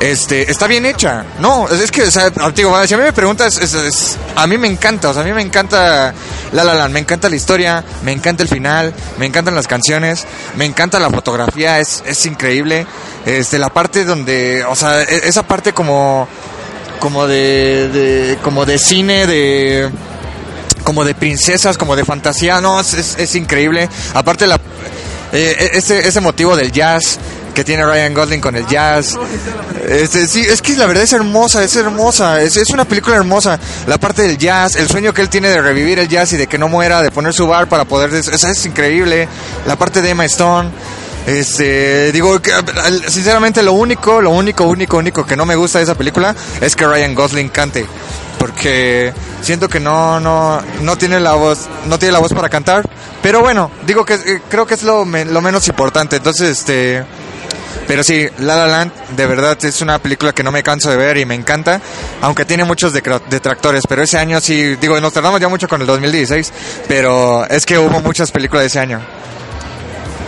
este, 0.00 0.50
está 0.50 0.66
bien 0.66 0.84
hecha. 0.86 1.24
No, 1.40 1.68
es, 1.68 1.90
que, 1.90 2.02
o 2.02 2.10
sea, 2.10 2.30
digo, 2.54 2.86
si 2.86 2.94
a 2.94 2.96
mí 2.96 3.02
me 3.02 3.12
preguntas, 3.12 3.56
es- 3.58 4.16
a 4.36 4.46
mí 4.46 4.58
me 4.58 4.66
encanta, 4.68 5.10
o 5.10 5.12
sea, 5.14 5.22
a 5.22 5.24
mí 5.24 5.32
me 5.32 5.42
encanta 5.42 6.12
La 6.52 6.64
La 6.64 6.88
me 6.88 7.00
encanta 7.00 7.28
la 7.28 7.36
historia, 7.36 7.82
me 8.02 8.12
encanta 8.12 8.42
el 8.42 8.48
final, 8.48 8.92
me 9.18 9.26
encantan 9.26 9.54
las 9.54 9.66
canciones, 9.66 10.24
me 10.56 10.64
encanta 10.64 10.98
la 11.00 11.10
fotografía, 11.10 11.80
es, 11.80 12.02
es 12.06 12.26
increíble. 12.26 12.86
Este, 13.26 13.58
la 13.58 13.70
parte 13.70 14.04
donde, 14.04 14.64
o 14.64 14.76
sea, 14.76 15.02
e- 15.02 15.28
esa 15.28 15.42
parte 15.44 15.72
como, 15.72 16.28
como 17.00 17.26
de, 17.26 17.88
de- 17.88 18.38
como 18.42 18.66
de 18.66 18.78
cine, 18.78 19.26
de, 19.26 19.90
como 20.84 21.04
de 21.04 21.14
princesas, 21.14 21.78
como 21.78 21.96
de 21.96 22.04
fantasía, 22.04 22.60
no, 22.60 22.80
es, 22.80 22.94
es, 22.94 23.16
es 23.18 23.34
increíble. 23.34 23.88
Aparte 24.12 24.46
la, 24.46 24.60
eh, 25.32 25.70
ese, 25.74 26.06
ese 26.06 26.20
motivo 26.20 26.54
del 26.56 26.70
jazz 26.70 27.18
que 27.54 27.64
tiene 27.64 27.84
Ryan 27.84 28.12
Gosling 28.12 28.40
con 28.40 28.56
el 28.56 28.66
jazz. 28.66 29.16
Este, 29.88 30.26
sí, 30.26 30.40
es 30.40 30.60
que 30.60 30.76
la 30.76 30.86
verdad 30.86 31.04
es 31.04 31.12
hermosa, 31.12 31.62
es 31.62 31.76
hermosa, 31.76 32.42
es, 32.42 32.56
es 32.56 32.70
una 32.70 32.84
película 32.84 33.16
hermosa. 33.16 33.58
La 33.86 33.98
parte 33.98 34.22
del 34.22 34.36
jazz, 34.36 34.76
el 34.76 34.88
sueño 34.88 35.14
que 35.14 35.22
él 35.22 35.28
tiene 35.28 35.48
de 35.48 35.62
revivir 35.62 35.98
el 35.98 36.08
jazz 36.08 36.32
y 36.32 36.36
de 36.36 36.46
que 36.46 36.58
no 36.58 36.68
muera, 36.68 37.00
de 37.02 37.10
poner 37.10 37.32
su 37.32 37.46
bar 37.46 37.68
para 37.68 37.84
poder... 37.84 38.12
Esa 38.12 38.50
es 38.50 38.66
increíble. 38.66 39.28
La 39.66 39.76
parte 39.76 40.02
de 40.02 40.10
Emma 40.10 40.24
Stone. 40.26 40.70
Este, 41.26 42.12
digo, 42.12 42.38
sinceramente 43.08 43.62
lo 43.62 43.72
único, 43.72 44.20
lo 44.20 44.30
único, 44.30 44.64
único, 44.64 44.98
único 44.98 45.24
que 45.24 45.36
no 45.36 45.46
me 45.46 45.56
gusta 45.56 45.78
de 45.78 45.84
esa 45.84 45.94
película 45.94 46.34
es 46.60 46.76
que 46.76 46.86
Ryan 46.86 47.14
Gosling 47.14 47.48
cante. 47.48 47.86
Porque 48.38 49.14
siento 49.40 49.68
que 49.68 49.80
no, 49.80 50.20
no, 50.20 50.60
no 50.82 50.98
tiene 50.98 51.18
la 51.20 51.32
voz, 51.32 51.60
no 51.86 51.98
tiene 51.98 52.12
la 52.12 52.18
voz 52.18 52.32
para 52.34 52.50
cantar. 52.50 52.86
Pero 53.22 53.40
bueno, 53.40 53.70
digo 53.86 54.04
que 54.04 54.14
eh, 54.14 54.42
creo 54.50 54.66
que 54.66 54.74
es 54.74 54.82
lo, 54.82 55.04
lo 55.04 55.40
menos 55.40 55.66
importante. 55.68 56.16
Entonces, 56.16 56.50
este, 56.50 57.04
pero 57.86 58.02
sí, 58.02 58.26
La 58.38 58.56
La 58.56 58.66
Land 58.66 58.92
de 59.16 59.26
verdad 59.26 59.62
es 59.64 59.80
una 59.80 59.98
película 59.98 60.32
que 60.32 60.42
no 60.42 60.52
me 60.52 60.62
canso 60.62 60.90
de 60.90 60.96
ver 60.96 61.18
y 61.18 61.24
me 61.24 61.34
encanta, 61.34 61.80
aunque 62.20 62.44
tiene 62.44 62.64
muchos 62.64 62.92
detractores, 62.92 63.84
pero 63.88 64.02
ese 64.02 64.18
año 64.18 64.40
sí, 64.40 64.76
digo, 64.76 65.00
nos 65.00 65.12
tardamos 65.12 65.40
ya 65.40 65.48
mucho 65.48 65.68
con 65.68 65.80
el 65.80 65.86
2016, 65.86 66.52
pero 66.88 67.46
es 67.46 67.66
que 67.66 67.78
hubo 67.78 68.00
muchas 68.00 68.30
películas 68.30 68.62
de 68.62 68.66
ese 68.66 68.80
año. 68.80 69.00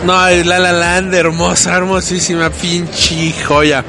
No, 0.05 0.13
La 0.29 0.59
La 0.59 0.71
Land, 0.71 1.13
hermosa, 1.13 1.75
hermosísima, 1.75 2.49
pinche 2.49 3.33
joya. 3.43 3.83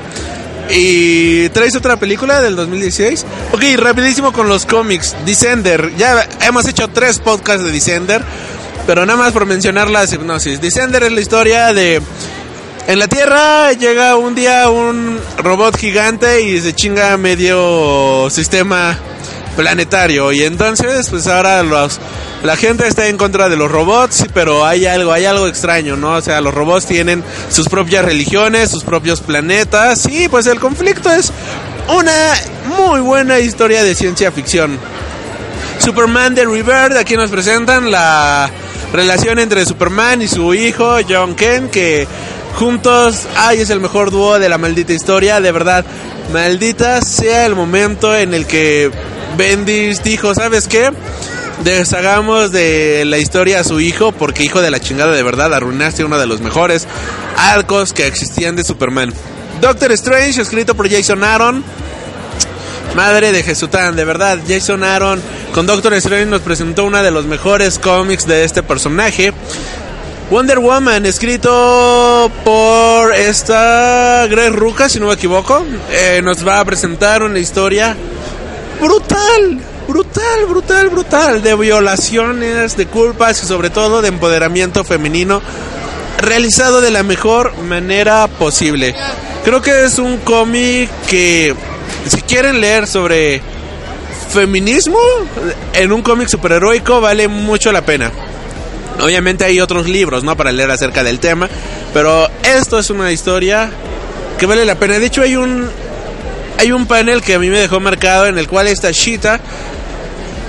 ¿Y 0.71 1.49
traes 1.51 1.75
otra 1.77 1.97
película 1.97 2.41
del 2.41 2.57
2016? 2.57 3.25
Ok, 3.53 3.63
rapidísimo 3.79 4.33
con 4.33 4.49
los 4.49 4.67
cómics. 4.67 5.17
Descender. 5.25 5.93
Ya 5.97 6.27
hemos 6.43 6.69
hecho 6.69 6.89
tres 6.89 7.19
podcasts 7.19 7.65
de 7.65 7.73
Descender, 7.73 8.23
pero 8.87 9.07
nada 9.07 9.19
más 9.19 9.33
por 9.33 9.47
mencionar 9.47 9.89
la 9.89 10.05
hipnosis. 10.05 10.61
Descender 10.61 11.03
es 11.05 11.13
la 11.13 11.21
historia 11.21 11.73
de... 11.73 12.03
En 12.89 12.99
la 12.99 13.07
Tierra 13.07 13.75
llega 13.75 14.17
un 14.17 14.35
día 14.35 14.71
un 14.71 15.21
robot 15.37 15.77
gigante 15.77 16.41
y 16.41 16.59
se 16.59 16.75
chinga 16.75 17.19
medio 17.19 18.31
sistema 18.31 18.97
planetario. 19.57 20.33
Y 20.33 20.43
entonces 20.45 21.11
pues 21.11 21.27
ahora 21.27 21.63
los 21.63 22.01
la 22.43 22.57
gente 22.57 22.89
está 22.89 23.07
en 23.09 23.19
contra 23.19 23.51
de 23.51 23.57
los 23.57 23.71
robots 23.71 24.25
pero 24.33 24.65
hay 24.65 24.87
algo 24.87 25.13
hay 25.13 25.27
algo 25.27 25.49
extraño 25.49 25.97
no 25.97 26.13
o 26.13 26.23
sea 26.23 26.41
los 26.41 26.55
robots 26.55 26.87
tienen 26.87 27.23
sus 27.51 27.69
propias 27.69 28.05
religiones 28.05 28.71
sus 28.71 28.85
propios 28.85 29.21
planetas 29.21 30.09
y 30.09 30.29
pues 30.29 30.47
el 30.47 30.59
conflicto 30.59 31.11
es 31.11 31.31
una 31.89 32.33
muy 32.79 33.01
buena 33.01 33.39
historia 33.39 33.85
de 33.85 33.95
ciencia 33.95 34.33
ficción. 34.33 34.79
Superman 35.79 36.35
de 36.35 36.47
Rebirth 36.47 36.97
aquí 36.99 37.17
nos 37.17 37.31
presentan 37.31 37.91
la 37.91 38.51
relación 38.95 39.39
entre 39.39 39.67
Superman 39.67 40.23
y 40.23 40.29
su 40.29 40.55
hijo 40.55 40.97
John 41.07 41.35
Kent 41.35 41.71
que 41.71 42.09
juntos. 42.59 43.27
Ay 43.37 43.61
es 43.61 43.71
el 43.71 43.81
mejor 43.81 44.11
dúo 44.11 44.39
de 44.39 44.49
la 44.49 44.59
maldita 44.59 44.93
historia. 44.93 45.41
De 45.41 45.53
verdad 45.53 45.85
maldita 46.33 47.01
sea 47.01 47.47
el 47.47 47.55
momento 47.55 48.15
en 48.15 48.35
el 48.35 48.47
que 48.47 48.91
Bendis 49.37 50.03
dijo 50.03 50.35
sabes 50.35 50.67
qué 50.67 50.91
deshagamos 51.63 52.51
de 52.51 53.05
la 53.07 53.19
historia 53.19 53.61
a 53.61 53.65
su 53.65 53.81
hijo 53.81 54.13
porque 54.13 54.43
hijo 54.43 54.61
de 54.61 54.71
la 54.71 54.81
chingada 54.81 55.13
de 55.13 55.23
verdad 55.23 55.55
arruinaste 55.55 56.05
uno 56.05 56.19
de 56.19 56.27
los 56.27 56.41
mejores 56.41 56.87
arcos 57.37 57.93
que 57.93 58.07
existían 58.07 58.57
de 58.57 58.65
Superman. 58.65 59.13
Doctor 59.61 59.93
Strange 59.93 60.41
escrito 60.41 60.75
por 60.75 60.91
Jason 60.91 61.23
Aaron. 61.23 61.65
Madre 62.97 63.33
de 63.33 63.43
Jesután, 63.43 63.95
de 63.95 64.05
verdad, 64.05 64.39
Jason 64.49 64.83
Aaron. 64.83 65.23
Con 65.55 65.67
Doctor 65.67 65.95
Strange 65.95 66.27
nos 66.27 66.41
presentó 66.41 66.85
uno 66.85 67.03
de 67.03 67.11
los 67.11 67.27
mejores 67.27 67.79
cómics 67.79 68.27
de 68.27 68.45
este 68.45 68.63
personaje. 68.63 69.33
Wonder 70.31 70.59
Woman, 70.59 71.07
escrito 71.07 72.31
por 72.45 73.15
esta 73.15 74.27
Greg 74.29 74.53
Ruca, 74.53 74.87
si 74.91 75.01
no 75.01 75.07
me 75.07 75.15
equivoco, 75.15 75.65
eh, 75.91 76.21
nos 76.23 76.47
va 76.47 76.61
a 76.61 76.65
presentar 76.67 77.23
una 77.23 77.39
historia 77.39 77.97
brutal, 78.79 79.59
brutal, 79.89 80.47
brutal, 80.47 80.91
brutal, 80.91 81.43
de 81.43 81.55
violaciones, 81.55 82.77
de 82.77 82.87
culpas 82.87 83.43
y 83.43 83.47
sobre 83.47 83.71
todo 83.71 84.03
de 84.03 84.09
empoderamiento 84.09 84.85
femenino, 84.85 85.41
realizado 86.19 86.83
de 86.83 86.91
la 86.91 87.03
mejor 87.03 87.57
manera 87.63 88.27
posible. 88.27 88.95
Creo 89.45 89.63
que 89.63 89.87
es 89.87 89.99
un 89.99 90.19
cómic 90.19 90.91
que, 91.09 91.55
si 92.07 92.21
quieren 92.21 92.61
leer 92.61 92.87
sobre 92.87 93.41
feminismo 94.31 94.99
en 95.73 95.91
un 95.91 96.03
cómic 96.03 96.29
superheroico, 96.29 97.01
vale 97.01 97.29
mucho 97.29 97.73
la 97.73 97.81
pena. 97.81 98.13
Obviamente 99.01 99.45
hay 99.45 99.61
otros 99.61 99.89
libros, 99.89 100.25
¿no? 100.25 100.37
Para 100.37 100.53
leer 100.53 100.71
acerca 100.71 101.03
del 101.05 101.21
tema, 101.21 101.49
pero 101.95 102.29
esto 102.43 102.79
es 102.79 102.91
una 102.91 103.13
historia 103.13 103.71
que 104.39 104.47
vale 104.47 104.65
la 104.65 104.75
pena. 104.75 104.99
De 104.99 105.07
hecho, 105.07 105.23
hay 105.23 105.37
un 105.37 105.69
hay 106.59 106.73
un 106.73 106.87
panel 106.87 107.23
que 107.23 107.35
a 107.35 107.39
mí 107.39 107.49
me 107.49 107.59
dejó 107.59 107.79
marcado 107.79 108.27
en 108.27 108.37
el 108.39 108.49
cual 108.49 108.67
está 108.67 108.91
Shita. 108.91 109.41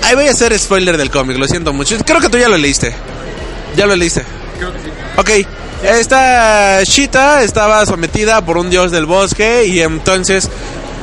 Ahí 0.02 0.14
voy 0.14 0.26
a 0.26 0.32
hacer 0.32 0.58
spoiler 0.58 0.96
del 0.96 1.10
cómic, 1.10 1.38
lo 1.38 1.46
siento 1.46 1.72
mucho. 1.72 1.96
Creo 2.04 2.20
que 2.20 2.28
tú 2.28 2.38
ya 2.38 2.48
lo 2.48 2.56
leíste. 2.56 2.92
Ya 3.76 3.86
lo 3.86 3.94
leíste. 3.94 4.24
Ok. 5.16 5.30
Esta 5.84 6.82
Shita 6.82 7.42
estaba 7.42 7.86
sometida 7.86 8.44
por 8.44 8.58
un 8.58 8.68
dios 8.68 8.90
del 8.90 9.06
bosque 9.06 9.66
y 9.66 9.80
entonces 9.80 10.50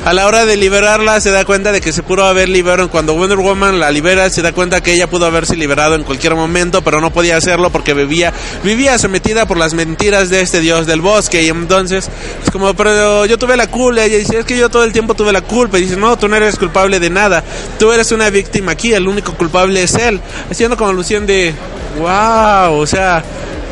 a 0.08 0.14
la 0.14 0.26
hora 0.26 0.46
de 0.46 0.56
liberarla 0.56 1.20
se 1.20 1.30
da 1.30 1.44
cuenta 1.44 1.70
de 1.70 1.82
que 1.82 1.92
se 1.92 2.02
pudo 2.02 2.24
haber 2.24 2.48
liberado. 2.48 2.88
Cuando 2.90 3.12
Wonder 3.12 3.36
Woman 3.36 3.78
la 3.78 3.90
libera 3.90 4.30
se 4.30 4.40
da 4.40 4.52
cuenta 4.52 4.80
que 4.80 4.94
ella 4.94 5.06
pudo 5.06 5.26
haberse 5.26 5.54
liberado 5.54 5.96
en 5.96 6.02
cualquier 6.02 6.34
momento, 6.34 6.80
pero 6.80 7.02
no 7.02 7.12
podía 7.12 7.36
hacerlo 7.36 7.68
porque 7.68 7.92
vivía, 7.92 8.32
vivía 8.64 8.98
sometida 8.98 9.44
por 9.44 9.58
las 9.58 9.74
mentiras 9.74 10.30
de 10.30 10.40
este 10.40 10.60
dios 10.60 10.86
del 10.86 11.02
bosque. 11.02 11.42
Y 11.42 11.48
entonces 11.48 12.08
es 12.42 12.50
como, 12.50 12.72
pero 12.72 13.26
yo 13.26 13.36
tuve 13.36 13.54
la 13.54 13.66
culpa. 13.66 14.02
Ella 14.02 14.16
dice, 14.16 14.38
es 14.38 14.46
que 14.46 14.56
yo 14.56 14.70
todo 14.70 14.84
el 14.84 14.94
tiempo 14.94 15.12
tuve 15.12 15.30
la 15.30 15.42
culpa. 15.42 15.78
Y 15.78 15.82
dice, 15.82 15.98
no, 15.98 16.16
tú 16.16 16.26
no 16.26 16.36
eres 16.36 16.56
culpable 16.56 17.00
de 17.00 17.10
nada. 17.10 17.44
Tú 17.78 17.92
eres 17.92 18.10
una 18.10 18.30
víctima 18.30 18.72
aquí, 18.72 18.94
el 18.94 19.06
único 19.06 19.34
culpable 19.34 19.82
es 19.82 19.94
él. 19.94 20.22
Haciendo 20.50 20.78
como 20.78 20.88
alusión 20.88 21.26
de, 21.26 21.52
wow, 21.98 22.80
o 22.80 22.86
sea, 22.86 23.22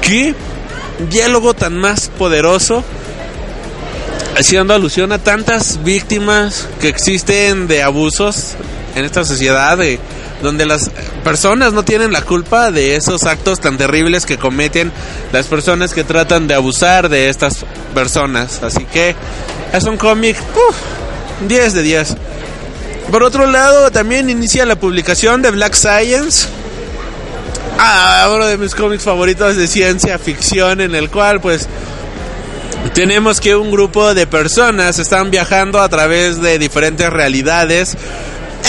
¿qué 0.03 0.35
diálogo 1.09 1.55
tan 1.55 1.79
más 1.79 2.11
poderoso? 2.11 2.85
Haciendo 4.39 4.75
alusión 4.75 5.13
a 5.13 5.19
tantas 5.19 5.83
víctimas 5.83 6.69
que 6.81 6.89
existen 6.89 7.67
de 7.69 7.83
abusos 7.83 8.55
en 8.95 9.05
esta 9.05 9.25
sociedad, 9.25 9.79
de, 9.79 9.99
donde 10.43 10.67
las 10.67 10.91
personas 11.25 11.73
no 11.73 11.85
tienen 11.85 12.13
la 12.13 12.23
culpa 12.23 12.71
de 12.71 12.97
esos 12.97 13.25
actos 13.25 13.61
tan 13.61 13.79
terribles 13.79 14.27
que 14.27 14.37
cometen 14.37 14.93
las 15.33 15.47
personas 15.47 15.95
que 15.95 16.05
tratan 16.05 16.49
de 16.49 16.55
abusar 16.55 17.09
de 17.09 17.29
estas 17.29 17.65
personas. 17.95 18.63
Así 18.63 18.85
que 18.85 19.15
es 19.73 19.85
un 19.85 19.97
cómic 19.97 20.37
10 21.49 21.73
de 21.75 21.83
10. 21.83 22.17
Por 23.11 23.23
otro 23.23 23.47
lado, 23.47 23.91
también 23.91 24.29
inicia 24.29 24.67
la 24.67 24.77
publicación 24.77 25.41
de 25.41 25.51
Black 25.51 25.75
Science. 25.75 26.49
Ah, 27.79 28.31
uno 28.35 28.47
de 28.47 28.59
mis 28.59 28.75
cómics 28.75 29.05
favoritos 29.05 29.57
de 29.57 29.67
ciencia 29.67 30.19
ficción 30.19 30.81
en 30.81 30.95
el 30.95 31.11
cual 31.11 31.41
pues 31.41 31.69
tenemos 32.97 33.41
que 33.43 33.55
un 33.55 33.71
grupo 33.71 34.15
de 34.15 34.27
personas 34.27 34.99
están 34.99 35.31
viajando 35.31 35.83
a 35.83 35.89
través 35.91 36.41
de 36.41 36.59
diferentes 36.59 37.13
realidades 37.13 37.95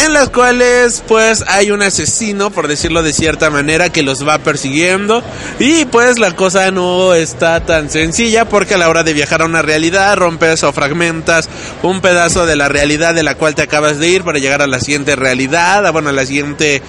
en 0.04 0.12
las 0.12 0.28
cuales 0.28 1.02
pues 1.08 1.46
hay 1.48 1.72
un 1.72 1.82
asesino, 1.82 2.50
por 2.50 2.68
decirlo 2.68 3.04
de 3.04 3.14
cierta 3.14 3.50
manera, 3.50 3.90
que 3.90 4.04
los 4.04 4.28
va 4.28 4.40
persiguiendo. 4.40 5.24
Y 5.60 5.86
pues 5.86 6.20
la 6.20 6.36
cosa 6.36 6.72
no 6.72 7.14
está 7.14 7.62
tan 7.62 7.90
sencilla 7.90 8.44
porque 8.44 8.74
a 8.74 8.78
la 8.78 8.90
hora 8.90 9.04
de 9.04 9.14
viajar 9.14 9.44
a 9.44 9.46
una 9.46 9.62
realidad 9.62 10.18
rompes 10.18 10.62
o 10.64 10.74
fragmentas 10.74 11.48
un 11.82 12.02
pedazo 12.02 12.46
de 12.46 12.58
la 12.58 12.68
realidad 12.68 13.16
de 13.16 13.24
la 13.24 13.36
cual 13.36 13.56
te 13.56 13.62
acabas 13.62 13.98
de 13.98 14.10
ir 14.10 14.24
para 14.24 14.40
llegar 14.40 14.62
a 14.62 14.68
la 14.68 14.82
siguiente 14.82 15.16
realidad, 15.16 15.88
a, 15.88 15.92
bueno, 15.92 16.10
a 16.10 16.14
la 16.14 16.26
siguiente 16.26 16.82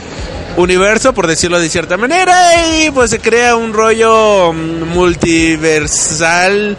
universo, 0.57 1.15
por 1.15 1.29
decirlo 1.29 1.61
de 1.61 1.69
cierta 1.69 1.97
manera, 1.97 2.83
y 2.83 2.91
pues 2.91 3.11
se 3.11 3.21
crea 3.21 3.55
un 3.55 3.73
rollo 3.73 4.53
multiversal 4.53 6.77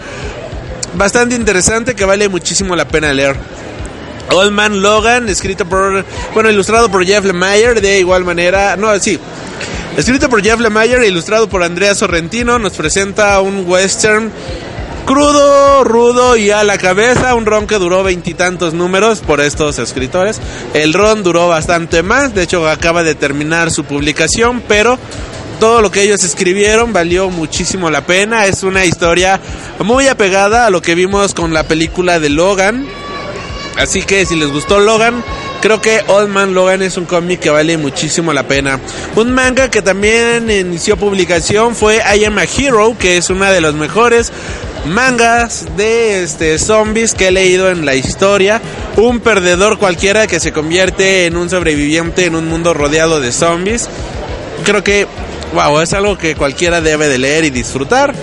bastante 0.95 1.35
interesante 1.35 1.95
que 1.95 2.05
vale 2.05 2.29
muchísimo 2.29 2.75
la 2.75 2.87
pena 2.87 3.13
leer. 3.13 3.35
Old 4.31 4.51
Man 4.51 4.81
Logan, 4.81 5.27
escrito 5.27 5.65
por, 5.65 6.05
bueno, 6.33 6.49
ilustrado 6.49 6.89
por 6.89 7.05
Jeff 7.05 7.25
Lemire, 7.25 7.81
de 7.81 7.99
igual 7.99 8.23
manera, 8.23 8.75
no, 8.75 8.97
sí, 8.99 9.19
escrito 9.97 10.29
por 10.29 10.43
Jeff 10.43 10.59
Lemire 10.59 11.03
e 11.03 11.07
ilustrado 11.07 11.49
por 11.49 11.63
Andrea 11.63 11.95
Sorrentino, 11.95 12.59
nos 12.59 12.73
presenta 12.73 13.41
un 13.41 13.67
western 13.67 14.31
crudo, 15.05 15.83
rudo 15.83 16.37
y 16.37 16.51
a 16.51 16.63
la 16.63 16.77
cabeza, 16.77 17.33
un 17.33 17.47
ron 17.47 17.65
que 17.65 17.79
duró 17.79 18.03
veintitantos 18.03 18.75
números 18.75 19.21
por 19.21 19.41
estos 19.41 19.79
escritores. 19.79 20.39
El 20.75 20.93
ron 20.93 21.23
duró 21.23 21.47
bastante 21.47 22.03
más, 22.03 22.35
de 22.35 22.43
hecho 22.43 22.69
acaba 22.69 23.01
de 23.01 23.15
terminar 23.15 23.71
su 23.71 23.85
publicación, 23.85 24.61
pero 24.67 24.99
todo 25.59 25.81
lo 25.81 25.91
que 25.91 26.03
ellos 26.03 26.23
escribieron 26.23 26.93
valió 26.93 27.29
muchísimo 27.29 27.89
la 27.89 28.01
pena. 28.01 28.45
Es 28.45 28.63
una 28.63 28.85
historia 28.85 29.39
muy 29.83 30.07
apegada 30.07 30.65
a 30.65 30.69
lo 30.69 30.81
que 30.81 30.95
vimos 30.95 31.33
con 31.33 31.53
la 31.53 31.63
película 31.63 32.19
de 32.19 32.29
Logan. 32.29 32.87
Así 33.77 34.01
que 34.01 34.25
si 34.25 34.35
les 34.35 34.51
gustó 34.51 34.79
Logan, 34.79 35.23
creo 35.61 35.81
que 35.81 36.01
Old 36.07 36.29
Man 36.29 36.53
Logan 36.53 36.81
es 36.81 36.97
un 36.97 37.05
cómic 37.05 37.39
que 37.39 37.49
vale 37.49 37.77
muchísimo 37.77 38.33
la 38.33 38.47
pena. 38.47 38.79
Un 39.15 39.31
manga 39.31 39.69
que 39.69 39.81
también 39.81 40.49
inició 40.49 40.97
publicación 40.97 41.75
fue 41.75 41.97
I 41.97 42.25
Am 42.25 42.37
a 42.37 42.43
Hero, 42.43 42.95
que 42.97 43.17
es 43.17 43.29
una 43.29 43.51
de 43.51 43.61
los 43.61 43.75
mejores 43.75 44.31
mangas 44.85 45.65
de 45.75 46.23
este 46.23 46.57
zombies 46.57 47.13
que 47.13 47.27
he 47.27 47.31
leído 47.31 47.69
en 47.69 47.85
la 47.85 47.95
historia. 47.95 48.61
Un 48.95 49.19
perdedor 49.19 49.77
cualquiera 49.77 50.27
que 50.27 50.39
se 50.39 50.51
convierte 50.51 51.25
en 51.25 51.37
un 51.37 51.49
sobreviviente 51.49 52.25
en 52.25 52.35
un 52.35 52.47
mundo 52.47 52.73
rodeado 52.73 53.19
de 53.19 53.31
zombies. 53.31 53.89
Creo 54.65 54.83
que 54.83 55.07
wow, 55.53 55.81
es 55.81 55.93
algo 55.93 56.17
que 56.17 56.35
cualquiera 56.35 56.81
debe 56.81 57.07
de 57.07 57.17
leer 57.17 57.45
y 57.45 57.49
disfrutar. 57.49 58.13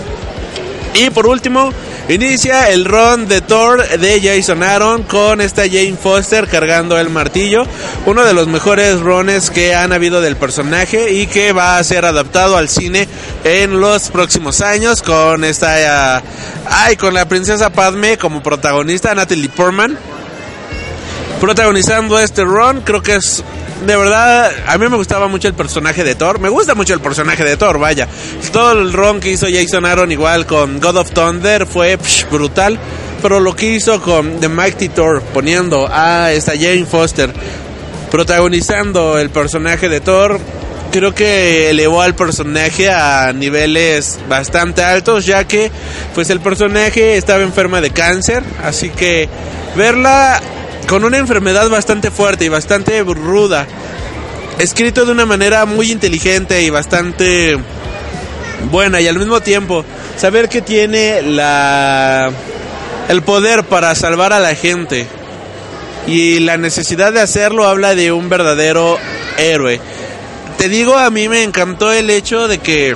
Y 0.93 1.09
por 1.11 1.27
último, 1.27 1.71
inicia 2.09 2.69
el 2.69 2.85
ron 2.85 3.27
de 3.27 3.41
Thor 3.41 3.87
de 3.87 4.19
Jason 4.21 4.63
Aaron 4.63 5.03
con 5.03 5.41
esta 5.41 5.63
Jane 5.63 5.95
Foster 6.01 6.47
cargando 6.47 6.97
el 6.97 7.09
martillo. 7.09 7.63
Uno 8.05 8.23
de 8.23 8.33
los 8.33 8.47
mejores 8.47 8.99
rones 8.99 9.51
que 9.51 9.75
han 9.75 9.93
habido 9.93 10.21
del 10.21 10.37
personaje 10.37 11.11
y 11.11 11.27
que 11.27 11.53
va 11.53 11.77
a 11.77 11.83
ser 11.83 12.05
adaptado 12.05 12.57
al 12.57 12.67
cine 12.67 13.07
en 13.43 13.79
los 13.79 14.09
próximos 14.09 14.61
años 14.61 15.03
con 15.03 15.43
esta... 15.43 16.23
ay, 16.65 16.95
con 16.95 17.13
la 17.13 17.27
princesa 17.27 17.69
Padme 17.69 18.17
como 18.17 18.41
protagonista, 18.41 19.13
Natalie 19.13 19.49
Portman. 19.49 19.97
Protagonizando 21.39 22.17
este 22.17 22.43
ron, 22.43 22.81
creo 22.81 23.03
que 23.03 23.17
es 23.17 23.43
de 23.85 23.95
verdad, 23.95 24.51
a 24.65 24.77
mí 24.77 24.89
me 24.89 24.97
gustaba 24.97 25.27
mucho 25.27 25.47
el 25.47 25.53
personaje 25.53 26.03
de 26.03 26.15
Thor. 26.15 26.39
Me 26.39 26.49
gusta 26.49 26.75
mucho 26.75 26.93
el 26.93 26.99
personaje 26.99 27.43
de 27.43 27.57
Thor, 27.57 27.79
vaya. 27.79 28.07
Todo 28.51 28.71
el 28.71 28.93
ron 28.93 29.19
que 29.19 29.31
hizo 29.31 29.47
Jason 29.51 29.85
Aaron 29.85 30.11
igual 30.11 30.45
con 30.45 30.79
God 30.79 30.97
of 30.97 31.11
Thunder 31.11 31.65
fue 31.65 31.97
brutal. 32.31 32.79
Pero 33.21 33.39
lo 33.39 33.55
que 33.55 33.67
hizo 33.67 34.01
con 34.01 34.39
The 34.39 34.49
Mighty 34.49 34.89
Thor, 34.89 35.21
poniendo 35.33 35.87
a 35.91 36.31
esta 36.31 36.53
Jane 36.53 36.85
Foster 36.85 37.33
protagonizando 38.11 39.19
el 39.19 39.29
personaje 39.29 39.89
de 39.89 39.99
Thor, 39.99 40.39
creo 40.91 41.13
que 41.13 41.69
elevó 41.69 42.01
al 42.01 42.15
personaje 42.15 42.89
a 42.89 43.33
niveles 43.33 44.19
bastante 44.29 44.83
altos, 44.83 45.25
ya 45.25 45.45
que 45.45 45.71
pues 46.15 46.29
el 46.29 46.39
personaje 46.39 47.17
estaba 47.17 47.43
enferma 47.43 47.81
de 47.81 47.89
cáncer, 47.91 48.43
así 48.63 48.89
que 48.89 49.27
verla 49.75 50.39
con 50.87 51.03
una 51.03 51.17
enfermedad 51.17 51.69
bastante 51.69 52.11
fuerte 52.11 52.45
y 52.45 52.49
bastante 52.49 53.03
ruda, 53.03 53.67
escrito 54.57 55.05
de 55.05 55.11
una 55.11 55.25
manera 55.25 55.65
muy 55.65 55.91
inteligente 55.91 56.61
y 56.63 56.69
bastante 56.69 57.57
buena 58.71 59.01
y 59.01 59.07
al 59.07 59.19
mismo 59.19 59.41
tiempo 59.41 59.83
saber 60.17 60.49
que 60.49 60.61
tiene 60.61 61.21
la 61.21 62.31
el 63.09 63.21
poder 63.21 63.63
para 63.63 63.93
salvar 63.95 64.33
a 64.33 64.39
la 64.39 64.55
gente 64.55 65.07
y 66.07 66.39
la 66.39 66.57
necesidad 66.57 67.11
de 67.13 67.21
hacerlo 67.21 67.67
habla 67.67 67.93
de 67.93 68.11
un 68.11 68.29
verdadero 68.29 68.97
héroe. 69.37 69.79
Te 70.57 70.69
digo, 70.69 70.97
a 70.97 71.09
mí 71.09 71.27
me 71.27 71.43
encantó 71.43 71.91
el 71.91 72.09
hecho 72.09 72.47
de 72.47 72.59
que 72.59 72.95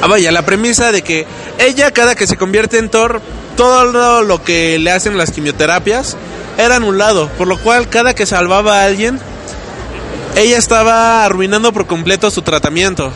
ah, 0.00 0.06
vaya, 0.08 0.32
la 0.32 0.42
premisa 0.42 0.90
de 0.92 1.02
que 1.02 1.26
ella 1.58 1.92
cada 1.92 2.16
que 2.16 2.26
se 2.26 2.36
convierte 2.36 2.78
en 2.78 2.90
Thor 2.90 3.22
todo 3.58 4.22
lo 4.22 4.44
que 4.44 4.78
le 4.78 4.92
hacen 4.92 5.18
las 5.18 5.32
quimioterapias 5.32 6.16
era 6.58 6.76
anulado, 6.76 7.28
por 7.36 7.48
lo 7.48 7.58
cual 7.58 7.88
cada 7.88 8.14
que 8.14 8.24
salvaba 8.24 8.80
a 8.80 8.84
alguien, 8.84 9.18
ella 10.36 10.56
estaba 10.56 11.24
arruinando 11.24 11.72
por 11.72 11.88
completo 11.88 12.30
su 12.30 12.42
tratamiento. 12.42 13.12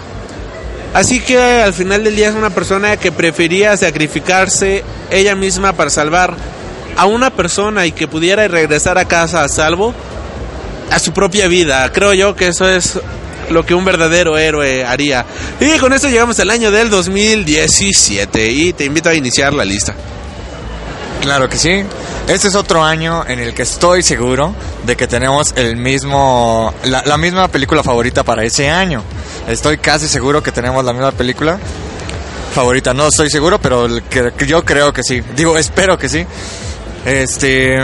Así 0.94 1.20
que 1.20 1.38
al 1.38 1.72
final 1.72 2.02
del 2.02 2.16
día 2.16 2.30
es 2.30 2.34
una 2.34 2.50
persona 2.50 2.96
que 2.96 3.12
prefería 3.12 3.76
sacrificarse 3.76 4.82
ella 5.12 5.36
misma 5.36 5.74
para 5.74 5.90
salvar 5.90 6.34
a 6.96 7.06
una 7.06 7.30
persona 7.30 7.86
y 7.86 7.92
que 7.92 8.08
pudiera 8.08 8.48
regresar 8.48 8.98
a 8.98 9.04
casa 9.04 9.44
a 9.44 9.48
salvo 9.48 9.94
a 10.90 10.98
su 10.98 11.12
propia 11.12 11.46
vida. 11.46 11.90
Creo 11.92 12.14
yo 12.14 12.34
que 12.34 12.48
eso 12.48 12.68
es 12.68 12.98
lo 13.48 13.64
que 13.64 13.76
un 13.76 13.84
verdadero 13.84 14.36
héroe 14.36 14.84
haría. 14.84 15.24
Y 15.60 15.78
con 15.78 15.92
esto 15.92 16.08
llegamos 16.08 16.40
al 16.40 16.50
año 16.50 16.72
del 16.72 16.90
2017 16.90 18.50
y 18.50 18.72
te 18.72 18.86
invito 18.86 19.08
a 19.08 19.14
iniciar 19.14 19.54
la 19.54 19.64
lista. 19.64 19.94
Claro 21.22 21.48
que 21.48 21.56
sí. 21.56 21.84
Este 22.26 22.48
es 22.48 22.56
otro 22.56 22.82
año 22.82 23.24
en 23.24 23.38
el 23.38 23.54
que 23.54 23.62
estoy 23.62 24.02
seguro 24.02 24.56
de 24.84 24.96
que 24.96 25.06
tenemos 25.06 25.54
el 25.54 25.76
mismo, 25.76 26.74
la, 26.84 27.16
misma 27.16 27.46
película 27.46 27.84
favorita 27.84 28.24
para 28.24 28.42
ese 28.42 28.68
año. 28.68 29.04
Estoy 29.46 29.78
casi 29.78 30.08
seguro 30.08 30.42
que 30.42 30.50
tenemos 30.50 30.84
la 30.84 30.92
misma 30.92 31.12
película 31.12 31.60
favorita. 32.52 32.92
No 32.92 33.06
estoy 33.06 33.30
seguro, 33.30 33.60
pero 33.60 33.86
yo 34.44 34.64
creo 34.64 34.92
que 34.92 35.04
sí. 35.04 35.22
Digo, 35.36 35.56
espero 35.56 35.96
que 35.96 36.08
sí. 36.08 36.26
Este, 37.06 37.78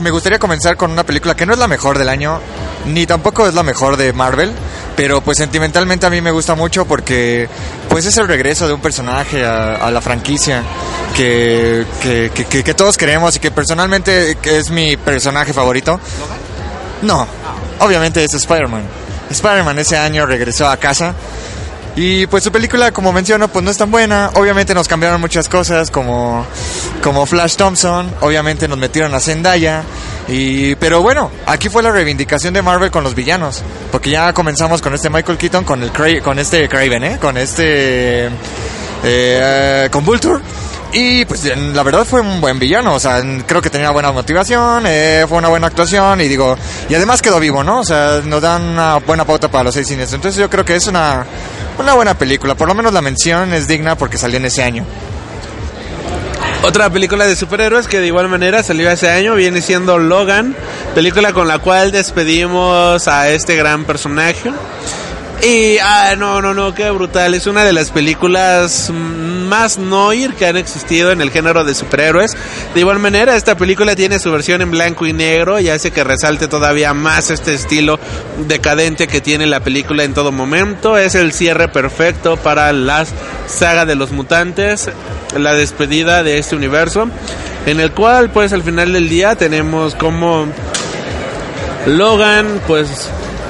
me 0.00 0.10
gustaría 0.10 0.38
comenzar 0.38 0.78
con 0.78 0.90
una 0.90 1.04
película 1.04 1.36
que 1.36 1.44
no 1.44 1.52
es 1.52 1.58
la 1.58 1.68
mejor 1.68 1.98
del 1.98 2.08
año, 2.08 2.40
ni 2.86 3.06
tampoco 3.06 3.46
es 3.46 3.52
la 3.52 3.62
mejor 3.62 3.98
de 3.98 4.14
Marvel, 4.14 4.54
pero 4.98 5.20
pues 5.20 5.38
sentimentalmente 5.38 6.06
a 6.06 6.10
mí 6.10 6.20
me 6.20 6.32
gusta 6.32 6.56
mucho 6.56 6.84
porque 6.84 7.48
pues 7.88 8.04
es 8.04 8.16
el 8.16 8.26
regreso 8.26 8.66
de 8.66 8.72
un 8.72 8.80
personaje 8.80 9.46
a, 9.46 9.88
la 9.92 10.00
franquicia 10.00 10.64
que, 11.14 11.86
que, 12.02 12.74
todos 12.74 12.96
queremos 12.96 13.36
y 13.36 13.38
que 13.38 13.52
personalmente 13.52 14.36
es 14.42 14.70
mi 14.72 14.96
personaje 14.96 15.52
favorito. 15.52 16.00
No, 17.02 17.28
obviamente 17.78 18.24
es 18.24 18.34
Spider-Man. 18.34 18.82
Spider-Man 19.30 19.78
ese 19.78 19.96
año 19.96 20.26
regresó 20.26 20.68
a 20.68 20.76
casa 20.78 21.14
Y 21.96 22.26
pues 22.28 22.44
su 22.44 22.52
película, 22.52 22.92
como 22.92 23.12
menciono, 23.12 23.48
pues 23.48 23.64
no 23.64 23.70
es 23.70 23.76
tan 23.76 23.90
buena. 23.90 24.30
Obviamente 24.34 24.72
nos 24.74 24.86
cambiaron 24.86 25.20
muchas 25.20 25.48
cosas, 25.48 25.90
como, 25.90 26.46
como 27.02 27.26
Flash 27.26 27.56
Thompson. 27.56 28.12
Obviamente 28.20 28.68
nos 28.68 28.78
metieron 28.78 29.14
a 29.14 29.20
Zendaya. 29.20 29.82
Y, 30.28 30.74
pero 30.76 31.02
bueno, 31.02 31.30
aquí 31.46 31.68
fue 31.68 31.82
la 31.82 31.90
reivindicación 31.90 32.54
de 32.54 32.62
Marvel 32.62 32.90
con 32.92 33.02
los 33.02 33.14
villanos. 33.16 33.62
Porque 33.90 34.10
ya 34.10 34.32
comenzamos 34.32 34.80
con 34.80 34.94
este 34.94 35.10
Michael 35.10 35.38
Keaton, 35.38 35.64
con, 35.64 35.82
el 35.82 35.92
Cra- 35.92 36.22
con 36.22 36.38
este 36.38 36.68
Craven, 36.68 37.02
¿eh? 37.02 37.18
Con 37.20 37.36
este... 37.36 38.28
Eh, 39.04 39.88
con 39.90 40.04
Vulture. 40.04 40.40
Y 40.92 41.24
pues 41.26 41.44
la 41.44 41.82
verdad 41.82 42.04
fue 42.04 42.22
un 42.22 42.40
buen 42.40 42.58
villano, 42.58 42.94
o 42.94 42.98
sea, 42.98 43.22
creo 43.46 43.60
que 43.60 43.68
tenía 43.68 43.90
buena 43.90 44.10
motivación, 44.10 44.84
eh, 44.86 45.26
fue 45.28 45.36
una 45.36 45.48
buena 45.48 45.66
actuación 45.66 46.18
y 46.22 46.28
digo, 46.28 46.56
y 46.88 46.94
además 46.94 47.20
quedó 47.20 47.38
vivo, 47.38 47.62
¿no? 47.62 47.80
O 47.80 47.84
sea, 47.84 48.22
nos 48.24 48.40
dan 48.40 48.62
una 48.62 48.96
buena 48.96 49.26
pauta 49.26 49.50
para 49.50 49.64
los 49.64 49.74
seis 49.74 49.86
cines. 49.86 50.10
Entonces 50.14 50.40
yo 50.40 50.48
creo 50.48 50.64
que 50.64 50.76
es 50.76 50.86
una, 50.86 51.26
una 51.78 51.94
buena 51.94 52.14
película, 52.14 52.54
por 52.54 52.68
lo 52.68 52.74
menos 52.74 52.92
la 52.92 53.02
mención 53.02 53.52
es 53.52 53.68
digna 53.68 53.96
porque 53.96 54.18
salió 54.18 54.36
en 54.36 54.46
ese 54.46 54.62
año. 54.62 54.84
Otra 56.62 56.90
película 56.90 57.24
de 57.24 57.36
superhéroes 57.36 57.86
que 57.86 58.00
de 58.00 58.08
igual 58.08 58.28
manera 58.28 58.62
salió 58.62 58.90
ese 58.90 59.08
año 59.08 59.34
viene 59.34 59.62
siendo 59.62 59.98
Logan, 59.98 60.56
película 60.94 61.32
con 61.32 61.46
la 61.46 61.60
cual 61.60 61.92
despedimos 61.92 63.06
a 63.06 63.28
este 63.30 63.56
gran 63.56 63.84
personaje. 63.84 64.52
Y, 65.40 65.78
ah, 65.78 66.14
no, 66.18 66.42
no, 66.42 66.52
no, 66.52 66.74
qué 66.74 66.90
brutal. 66.90 67.32
Es 67.32 67.46
una 67.46 67.64
de 67.64 67.72
las 67.72 67.90
películas 67.90 68.90
más 68.90 69.78
noir 69.78 70.34
que 70.34 70.46
han 70.46 70.56
existido 70.56 71.12
en 71.12 71.20
el 71.20 71.30
género 71.30 71.64
de 71.64 71.74
superhéroes. 71.74 72.36
De 72.74 72.80
igual 72.80 72.98
manera, 72.98 73.36
esta 73.36 73.56
película 73.56 73.94
tiene 73.94 74.18
su 74.18 74.32
versión 74.32 74.62
en 74.62 74.72
blanco 74.72 75.06
y 75.06 75.12
negro 75.12 75.60
y 75.60 75.68
hace 75.68 75.92
que 75.92 76.02
resalte 76.02 76.48
todavía 76.48 76.92
más 76.92 77.30
este 77.30 77.54
estilo 77.54 78.00
decadente 78.48 79.06
que 79.06 79.20
tiene 79.20 79.46
la 79.46 79.60
película 79.60 80.02
en 80.02 80.12
todo 80.12 80.32
momento. 80.32 80.98
Es 80.98 81.14
el 81.14 81.32
cierre 81.32 81.68
perfecto 81.68 82.36
para 82.36 82.72
la 82.72 83.06
saga 83.46 83.86
de 83.86 83.94
los 83.94 84.10
mutantes, 84.10 84.90
la 85.36 85.54
despedida 85.54 86.24
de 86.24 86.38
este 86.38 86.56
universo, 86.56 87.08
en 87.64 87.78
el 87.78 87.92
cual, 87.92 88.30
pues, 88.30 88.52
al 88.52 88.64
final 88.64 88.92
del 88.92 89.08
día 89.08 89.36
tenemos 89.36 89.94
como 89.94 90.48
Logan, 91.86 92.60
pues 92.66 93.08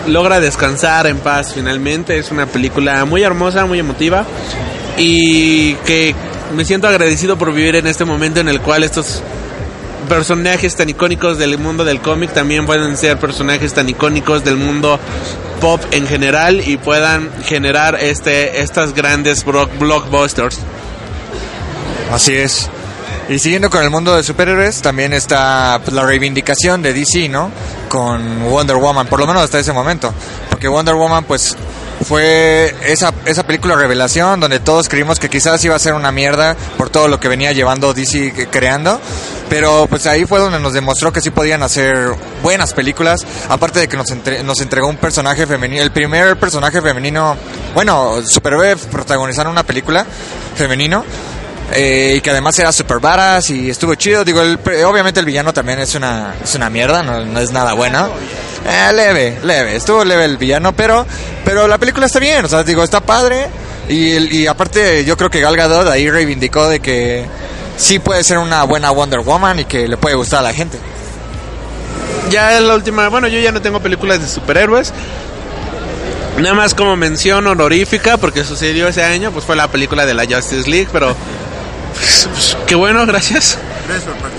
logra 0.08 0.40
descansar 0.40 1.06
en 1.06 1.18
paz 1.18 1.52
finalmente. 1.54 2.18
Es 2.18 2.30
una 2.30 2.46
película 2.46 3.04
muy 3.04 3.22
hermosa, 3.22 3.66
muy 3.66 3.78
emotiva 3.78 4.24
y 4.96 5.74
que 5.86 6.14
me 6.54 6.64
siento 6.64 6.88
agradecido 6.88 7.36
por 7.36 7.52
vivir 7.52 7.76
en 7.76 7.86
este 7.86 8.04
momento 8.04 8.40
en 8.40 8.48
el 8.48 8.60
cual 8.60 8.84
estos 8.84 9.22
personajes 10.08 10.74
tan 10.74 10.88
icónicos 10.88 11.38
del 11.38 11.58
mundo 11.58 11.84
del 11.84 12.00
cómic 12.00 12.32
también 12.32 12.66
pueden 12.66 12.96
ser 12.96 13.18
personajes 13.18 13.74
tan 13.74 13.88
icónicos 13.88 14.42
del 14.42 14.56
mundo 14.56 14.98
pop 15.60 15.80
en 15.90 16.06
general 16.06 16.66
y 16.66 16.76
puedan 16.78 17.30
generar 17.44 17.96
este 18.00 18.62
estas 18.62 18.94
grandes 18.94 19.44
blockbusters. 19.44 20.58
Así 22.10 22.34
es. 22.34 22.70
Y 23.28 23.38
siguiendo 23.38 23.68
con 23.68 23.82
el 23.82 23.90
mundo 23.90 24.16
de 24.16 24.22
superhéroes, 24.22 24.80
también 24.80 25.12
está 25.12 25.78
pues, 25.84 25.94
la 25.94 26.02
reivindicación 26.02 26.80
de 26.80 26.94
DC, 26.94 27.28
¿no? 27.28 27.50
Con 27.88 28.50
Wonder 28.50 28.76
Woman, 28.76 29.06
por 29.06 29.18
lo 29.20 29.26
menos 29.26 29.42
hasta 29.42 29.58
ese 29.58 29.72
momento. 29.72 30.12
Porque 30.50 30.68
Wonder 30.68 30.94
Woman, 30.94 31.24
pues, 31.24 31.56
fue 32.06 32.74
esa, 32.84 33.12
esa 33.24 33.42
película 33.44 33.74
revelación 33.74 34.38
donde 34.40 34.60
todos 34.60 34.88
creímos 34.88 35.18
que 35.18 35.28
quizás 35.28 35.64
iba 35.64 35.74
a 35.74 35.78
ser 35.78 35.94
una 35.94 36.12
mierda 36.12 36.56
por 36.76 36.90
todo 36.90 37.08
lo 37.08 37.18
que 37.18 37.28
venía 37.28 37.52
llevando 37.52 37.92
DC 37.94 38.48
creando. 38.50 39.00
Pero 39.48 39.86
pues 39.88 40.06
ahí 40.06 40.24
fue 40.26 40.38
donde 40.38 40.60
nos 40.60 40.74
demostró 40.74 41.12
que 41.12 41.20
sí 41.22 41.30
podían 41.30 41.62
hacer 41.62 42.14
buenas 42.42 42.72
películas. 42.74 43.26
Aparte 43.48 43.80
de 43.80 43.88
que 43.88 43.96
nos, 43.96 44.10
entre- 44.10 44.42
nos 44.42 44.60
entregó 44.60 44.88
un 44.88 44.96
personaje 44.98 45.46
femenino, 45.46 45.82
el 45.82 45.90
primer 45.90 46.38
personaje 46.38 46.80
femenino, 46.82 47.36
bueno, 47.74 48.20
superhéroe 48.24 48.76
protagonizar 48.76 49.48
una 49.48 49.62
película 49.62 50.06
femenino. 50.54 51.04
Eh, 51.72 52.14
y 52.16 52.20
que 52.22 52.30
además 52.30 52.58
era 52.58 52.72
super 52.72 52.98
badass 52.98 53.50
y 53.50 53.68
estuvo 53.70 53.94
chido. 53.94 54.24
Digo, 54.24 54.40
el- 54.40 54.58
obviamente 54.86 55.20
el 55.20 55.26
villano 55.26 55.52
también 55.52 55.78
es 55.80 55.94
una, 55.94 56.34
es 56.42 56.54
una 56.54 56.70
mierda, 56.70 57.02
no, 57.02 57.24
no 57.24 57.40
es 57.40 57.52
nada 57.52 57.74
bueno. 57.74 58.08
Eh, 58.66 58.92
leve, 58.94 59.38
leve, 59.44 59.76
estuvo 59.76 60.04
leve 60.04 60.24
el 60.24 60.36
villano, 60.38 60.72
pero, 60.74 61.06
pero 61.44 61.68
la 61.68 61.78
película 61.78 62.06
está 62.06 62.18
bien, 62.18 62.44
o 62.44 62.48
sea, 62.48 62.62
digo, 62.64 62.82
está 62.82 63.00
padre. 63.00 63.46
Y, 63.88 64.16
y 64.42 64.46
aparte, 64.46 65.04
yo 65.04 65.16
creo 65.16 65.30
que 65.30 65.40
Gal 65.40 65.56
Gadot 65.56 65.88
ahí 65.88 66.10
reivindicó 66.10 66.68
de 66.68 66.80
que 66.80 67.24
sí 67.76 67.98
puede 67.98 68.24
ser 68.24 68.38
una 68.38 68.62
buena 68.64 68.90
Wonder 68.90 69.20
Woman 69.20 69.60
y 69.60 69.64
que 69.64 69.88
le 69.88 69.96
puede 69.96 70.14
gustar 70.16 70.40
a 70.40 70.42
la 70.42 70.52
gente. 70.52 70.78
Ya 72.30 72.54
es 72.56 72.62
la 72.62 72.74
última, 72.74 73.08
bueno, 73.08 73.28
yo 73.28 73.38
ya 73.40 73.52
no 73.52 73.62
tengo 73.62 73.80
películas 73.80 74.20
de 74.20 74.28
superhéroes. 74.28 74.92
Nada 76.38 76.54
más 76.54 76.74
como 76.74 76.94
mención 76.96 77.46
honorífica, 77.46 78.16
porque 78.16 78.44
sucedió 78.44 78.86
ese 78.88 79.02
año, 79.02 79.32
pues 79.32 79.44
fue 79.44 79.56
la 79.56 79.68
película 79.68 80.06
de 80.06 80.14
la 80.14 80.24
Justice 80.24 80.68
League, 80.70 80.88
pero 80.92 81.16
pues, 82.32 82.56
qué 82.66 82.74
bueno, 82.74 83.04
gracias. 83.06 83.58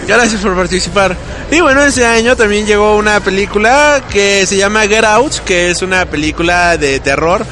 Gracias 0.08 0.42
por 0.42 0.56
participar. 0.56 1.16
Y 1.52 1.60
bueno, 1.62 1.84
ese 1.84 2.06
año 2.06 2.36
también 2.36 2.66
llegó 2.66 2.96
una 2.98 3.20
película 3.20 4.02
que 4.10 4.46
se 4.46 4.58
llama 4.58 4.82
Get 4.88 5.04
Out, 5.04 5.40
que 5.40 5.72
es 5.72 5.82
una 5.82 6.06
película 6.06 6.78
de 6.78 7.00
terror 7.00 7.46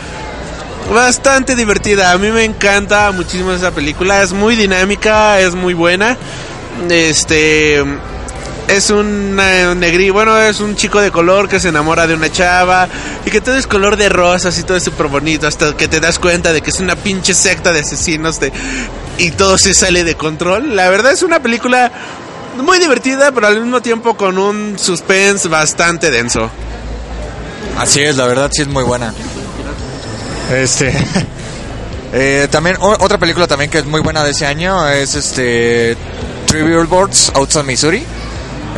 bastante 0.94 1.56
divertida. 1.56 2.12
A 2.12 2.18
mí 2.18 2.32
me 2.32 2.44
encanta 2.44 3.12
muchísimo 3.12 3.52
esa 3.52 3.72
película. 3.72 4.22
Es 4.22 4.34
muy 4.34 4.56
dinámica, 4.56 5.40
es 5.40 5.56
muy 5.56 5.74
buena. 5.74 6.18
Este 6.90 7.84
es 8.68 8.90
un 8.90 9.38
eh, 9.40 9.74
negrí, 9.76 10.10
bueno, 10.10 10.38
es 10.38 10.60
un 10.60 10.76
chico 10.76 11.00
de 11.00 11.12
color 11.12 11.48
que 11.48 11.60
se 11.60 11.70
enamora 11.70 12.06
de 12.06 12.14
una 12.14 12.32
chava 12.32 12.88
y 13.26 13.32
que 13.32 13.42
todo 13.42 13.56
es 13.56 13.66
color 13.66 13.96
de 13.96 14.10
rosas 14.10 14.58
y 14.60 14.64
todo 14.64 14.78
es 14.78 14.84
súper 14.84 15.08
bonito 15.08 15.48
hasta 15.48 15.76
que 15.76 15.88
te 15.88 16.00
das 16.00 16.20
cuenta 16.20 16.52
de 16.52 16.62
que 16.62 16.70
es 16.70 16.80
una 16.80 16.96
pinche 16.96 17.34
secta 17.34 17.72
de 17.72 17.80
asesinos 17.80 18.40
de, 18.40 18.52
y 19.18 19.32
todo 19.32 19.58
se 19.58 19.74
sale 19.74 20.04
de 20.04 20.16
control. 20.16 20.76
La 20.76 20.90
verdad 20.90 21.12
es 21.12 21.24
una 21.24 21.42
película 21.42 21.92
muy 22.58 22.80
divertida, 22.80 23.32
pero 23.32 23.48
al 23.48 23.62
mismo 23.62 23.82
tiempo 23.82 24.18
con 24.18 24.38
un 24.38 24.78
suspense 24.78 25.48
bastante 25.48 26.12
denso. 26.12 26.50
Así 27.78 28.02
es, 28.02 28.18
la 28.18 28.28
verdad 28.28 28.50
sí 28.54 28.64
es 28.64 28.68
muy 28.68 28.84
buena. 28.84 29.14
Este. 30.52 30.94
eh, 32.14 32.48
también, 32.50 32.78
otra 32.80 33.18
película 33.18 33.48
también 33.48 33.70
que 33.70 33.80
es 33.80 33.86
muy 33.86 34.02
buena 34.02 34.24
de 34.24 34.32
ese 34.32 34.46
año 34.46 34.88
es 34.90 35.16
este. 35.16 35.96
Three 36.48 36.64
Billboards 36.64 37.32
Outside 37.36 37.64
Missouri. 37.64 38.06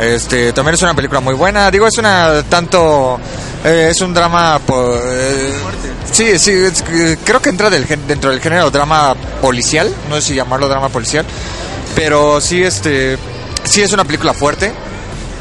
Este, 0.00 0.52
también 0.52 0.74
es 0.74 0.82
una 0.82 0.94
película 0.94 1.20
muy 1.20 1.34
buena. 1.34 1.70
Digo, 1.70 1.86
es 1.86 1.98
una 1.98 2.42
tanto. 2.48 3.20
eh, 3.64 3.88
es 3.90 4.00
un 4.00 4.14
drama. 4.14 4.60
eh, 4.68 5.52
sí, 6.10 6.38
sí, 6.38 6.52
es 6.52 6.82
creo 7.24 7.40
que 7.42 7.50
entra 7.50 7.68
del, 7.70 7.86
dentro 8.06 8.30
del 8.30 8.40
género 8.40 8.70
drama 8.70 9.14
policial. 9.40 9.92
No 10.08 10.16
sé 10.16 10.22
si 10.22 10.34
llamarlo 10.34 10.68
drama 10.68 10.88
policial. 10.88 11.24
Pero 11.94 12.40
sí, 12.40 12.62
este. 12.62 13.18
Sí, 13.64 13.82
es 13.82 13.92
una 13.92 14.04
película 14.04 14.32
fuerte. 14.32 14.72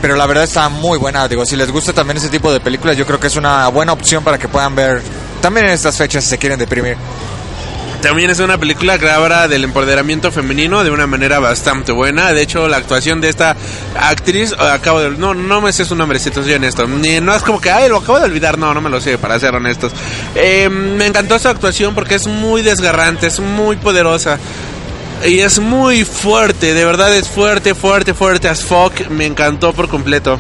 Pero 0.02 0.16
la 0.16 0.26
verdad 0.28 0.44
está 0.46 0.70
muy 0.70 0.98
buena. 0.98 1.28
Digo, 1.28 1.46
si 1.46 1.56
les 1.56 1.72
gusta 1.72 1.92
también 1.94 2.18
ese 2.18 2.30
tipo 2.30 2.52
de 2.54 2.60
películas, 2.60 2.96
yo 2.96 3.06
creo 3.06 3.20
que 3.20 3.28
es 3.28 3.36
una 3.36 3.68
buena 3.68 3.94
opción 3.94 4.24
para 4.24 4.38
que 4.38 4.48
puedan 4.48 4.76
ver 4.76 5.02
también 5.42 5.66
en 5.68 5.74
estas 5.74 5.98
fechas 5.98 6.24
si 6.24 6.30
se 6.32 6.38
quieren 6.38 6.58
deprimir. 6.60 6.96
También 8.02 8.30
es 8.30 8.40
una 8.40 8.58
película 8.58 8.98
que 8.98 9.10
habla 9.10 9.50
del 9.50 9.66
empoderamiento 9.66 10.32
femenino 10.32 10.84
de 10.86 10.92
una 10.92 11.06
manera 11.06 11.40
bastante 11.40 11.92
buena. 11.92 12.32
De 12.32 12.42
hecho, 12.42 12.68
la 12.70 12.78
actuación 12.78 13.20
de 13.20 13.28
esta 13.28 13.58
actriz, 14.00 14.54
eh, 14.54 14.56
acabo 14.72 15.02
de... 15.02 15.10
No, 15.12 15.34
no 15.34 15.60
me 15.60 15.74
sé 15.74 15.84
su 15.84 15.96
nombre, 15.96 16.18
si 16.18 16.32
te 16.32 16.42
soy 16.42 16.54
honesto. 16.54 16.88
No 16.88 17.36
es 17.36 17.44
como 17.44 17.60
que, 17.60 17.70
ay, 17.70 17.90
lo 17.90 17.98
acabo 17.98 18.20
de 18.20 18.26
olvidar. 18.26 18.58
No, 18.58 18.74
no 18.74 18.80
me 18.80 18.90
lo 18.90 19.02
sé, 19.02 19.18
para 19.18 19.38
ser 19.38 19.54
honestos. 19.54 19.92
Eh, 20.36 20.70
me 20.70 21.08
encantó 21.08 21.38
su 21.40 21.50
actuación 21.50 21.94
porque 21.94 22.16
es 22.16 22.28
muy 22.28 22.62
desgarrante, 22.62 23.28
es 23.28 23.40
muy 23.42 23.76
poderosa. 23.76 24.40
Y 25.26 25.40
es 25.40 25.60
muy 25.60 26.06
fuerte, 26.06 26.74
de 26.74 26.86
verdad 26.86 27.14
es 27.14 27.28
fuerte, 27.28 27.76
fuerte, 27.76 28.14
fuerte 28.14 28.48
as 28.48 28.64
fuck. 28.64 29.10
Me 29.10 29.26
encantó 29.26 29.74
por 29.74 29.90
completo. 29.90 30.40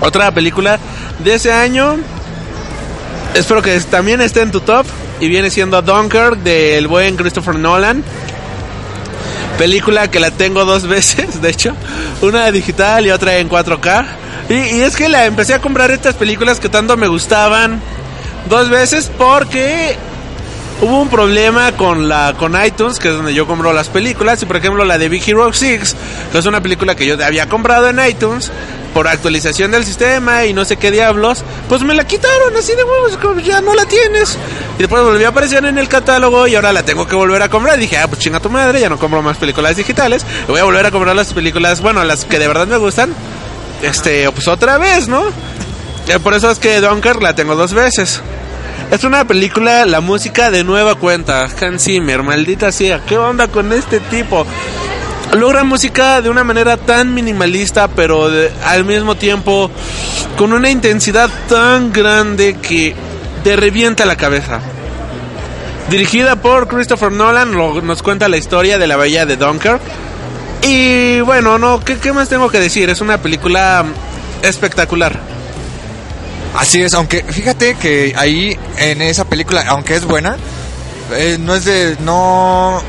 Otra 0.00 0.30
película 0.32 0.78
de 1.18 1.34
ese 1.34 1.52
año 1.52 1.98
Espero 3.34 3.62
que 3.62 3.78
también 3.80 4.20
esté 4.20 4.42
en 4.42 4.50
tu 4.50 4.60
top. 4.60 4.86
Y 5.20 5.28
viene 5.28 5.50
siendo 5.50 5.82
Dunkirk 5.82 6.38
del 6.38 6.88
buen 6.88 7.16
Christopher 7.16 7.56
Nolan. 7.56 8.02
Película 9.58 10.10
que 10.10 10.18
la 10.18 10.30
tengo 10.30 10.64
dos 10.64 10.86
veces, 10.88 11.42
de 11.42 11.50
hecho. 11.50 11.74
Una 12.22 12.50
digital 12.50 13.06
y 13.06 13.10
otra 13.10 13.36
en 13.36 13.48
4K. 13.48 14.06
Y, 14.48 14.80
es 14.80 14.96
que 14.96 15.08
la 15.08 15.26
empecé 15.26 15.54
a 15.54 15.60
comprar 15.60 15.90
estas 15.90 16.14
películas 16.14 16.58
que 16.58 16.68
tanto 16.68 16.96
me 16.96 17.06
gustaban 17.06 17.80
dos 18.48 18.68
veces 18.68 19.10
porque 19.16 19.96
hubo 20.80 21.02
un 21.02 21.08
problema 21.08 21.72
con 21.72 22.08
la 22.08 22.34
con 22.36 22.56
iTunes, 22.64 22.98
que 22.98 23.08
es 23.10 23.14
donde 23.14 23.32
yo 23.32 23.46
compro 23.46 23.72
las 23.72 23.88
películas, 23.88 24.42
y 24.42 24.46
por 24.46 24.56
ejemplo 24.56 24.84
la 24.84 24.98
de 24.98 25.08
Big 25.08 25.22
Hero 25.28 25.52
6, 25.52 25.96
que 26.32 26.38
es 26.38 26.46
una 26.46 26.60
película 26.60 26.96
que 26.96 27.06
yo 27.06 27.24
había 27.24 27.48
comprado 27.48 27.88
en 27.90 28.00
iTunes 28.04 28.50
por 28.94 29.06
actualización 29.08 29.70
del 29.70 29.84
sistema 29.84 30.44
y 30.46 30.52
no 30.52 30.64
sé 30.64 30.76
qué 30.76 30.90
diablos, 30.90 31.44
pues 31.68 31.82
me 31.82 31.94
la 31.94 32.06
quitaron 32.06 32.56
así 32.56 32.74
de 32.74 32.82
huevos, 32.84 33.44
ya 33.44 33.60
no 33.60 33.74
la 33.74 33.84
tienes. 33.86 34.36
Y 34.76 34.82
después 34.82 35.02
volvió 35.02 35.26
a 35.26 35.30
aparecer 35.30 35.64
en 35.64 35.78
el 35.78 35.88
catálogo 35.88 36.46
y 36.46 36.54
ahora 36.54 36.72
la 36.72 36.82
tengo 36.82 37.06
que 37.06 37.14
volver 37.14 37.42
a 37.42 37.48
comprar. 37.48 37.78
Y 37.78 37.82
dije, 37.82 37.98
ah, 37.98 38.08
pues 38.08 38.20
chinga 38.20 38.40
tu 38.40 38.50
madre, 38.50 38.80
ya 38.80 38.88
no 38.88 38.98
compro 38.98 39.22
más 39.22 39.36
películas 39.36 39.76
digitales. 39.76 40.24
Voy 40.48 40.60
a 40.60 40.64
volver 40.64 40.86
a 40.86 40.90
comprar 40.90 41.14
las 41.14 41.32
películas, 41.32 41.80
bueno, 41.80 42.02
las 42.04 42.24
que 42.24 42.38
de 42.38 42.48
verdad 42.48 42.66
me 42.66 42.76
gustan. 42.78 43.14
Este, 43.82 44.30
pues 44.32 44.48
otra 44.48 44.78
vez, 44.78 45.08
¿no? 45.08 45.28
Eh, 46.08 46.18
Por 46.22 46.34
eso 46.34 46.50
es 46.50 46.58
que 46.58 46.80
Dunkirk 46.80 47.22
la 47.22 47.34
tengo 47.34 47.54
dos 47.54 47.72
veces. 47.72 48.20
Es 48.90 49.04
una 49.04 49.24
película, 49.24 49.86
la 49.86 50.00
música 50.00 50.50
de 50.50 50.64
nueva 50.64 50.96
cuenta. 50.96 51.44
Hans 51.60 51.84
Zimmer, 51.84 52.22
maldita 52.24 52.72
sea, 52.72 53.00
¿qué 53.06 53.16
onda 53.16 53.46
con 53.46 53.72
este 53.72 54.00
tipo? 54.00 54.44
Logra 55.32 55.62
música 55.62 56.20
de 56.20 56.28
una 56.28 56.42
manera 56.42 56.76
tan 56.76 57.14
minimalista, 57.14 57.88
pero 57.88 58.28
al 58.64 58.84
mismo 58.84 59.14
tiempo 59.14 59.70
con 60.36 60.52
una 60.52 60.70
intensidad 60.70 61.30
tan 61.48 61.92
grande 61.92 62.56
que 62.60 62.94
te 63.44 63.56
revienta 63.56 64.04
la 64.06 64.16
cabeza. 64.16 64.60
Dirigida 65.88 66.36
por 66.36 66.68
Christopher 66.68 67.12
Nolan, 67.12 67.52
nos 67.52 68.02
cuenta 68.02 68.28
la 68.28 68.36
historia 68.36 68.78
de 68.78 68.86
la 68.86 68.96
bahía 68.96 69.24
de 69.24 69.36
Dunkirk. 69.36 69.80
Y 70.62 71.20
bueno, 71.20 71.58
no, 71.58 71.80
¿qué, 71.84 71.98
qué 71.98 72.12
más 72.12 72.28
tengo 72.28 72.50
que 72.50 72.60
decir? 72.60 72.90
Es 72.90 73.00
una 73.00 73.18
película 73.18 73.84
espectacular. 74.42 75.18
Así 76.56 76.82
es, 76.82 76.94
aunque 76.94 77.22
fíjate 77.22 77.76
que 77.76 78.14
ahí 78.16 78.58
en 78.78 79.02
esa 79.02 79.24
película, 79.24 79.64
aunque 79.68 79.94
es 79.94 80.04
buena, 80.04 80.36
eh, 81.12 81.38
no 81.40 81.54
es 81.54 81.64
de. 81.64 81.96
No. 82.00 82.82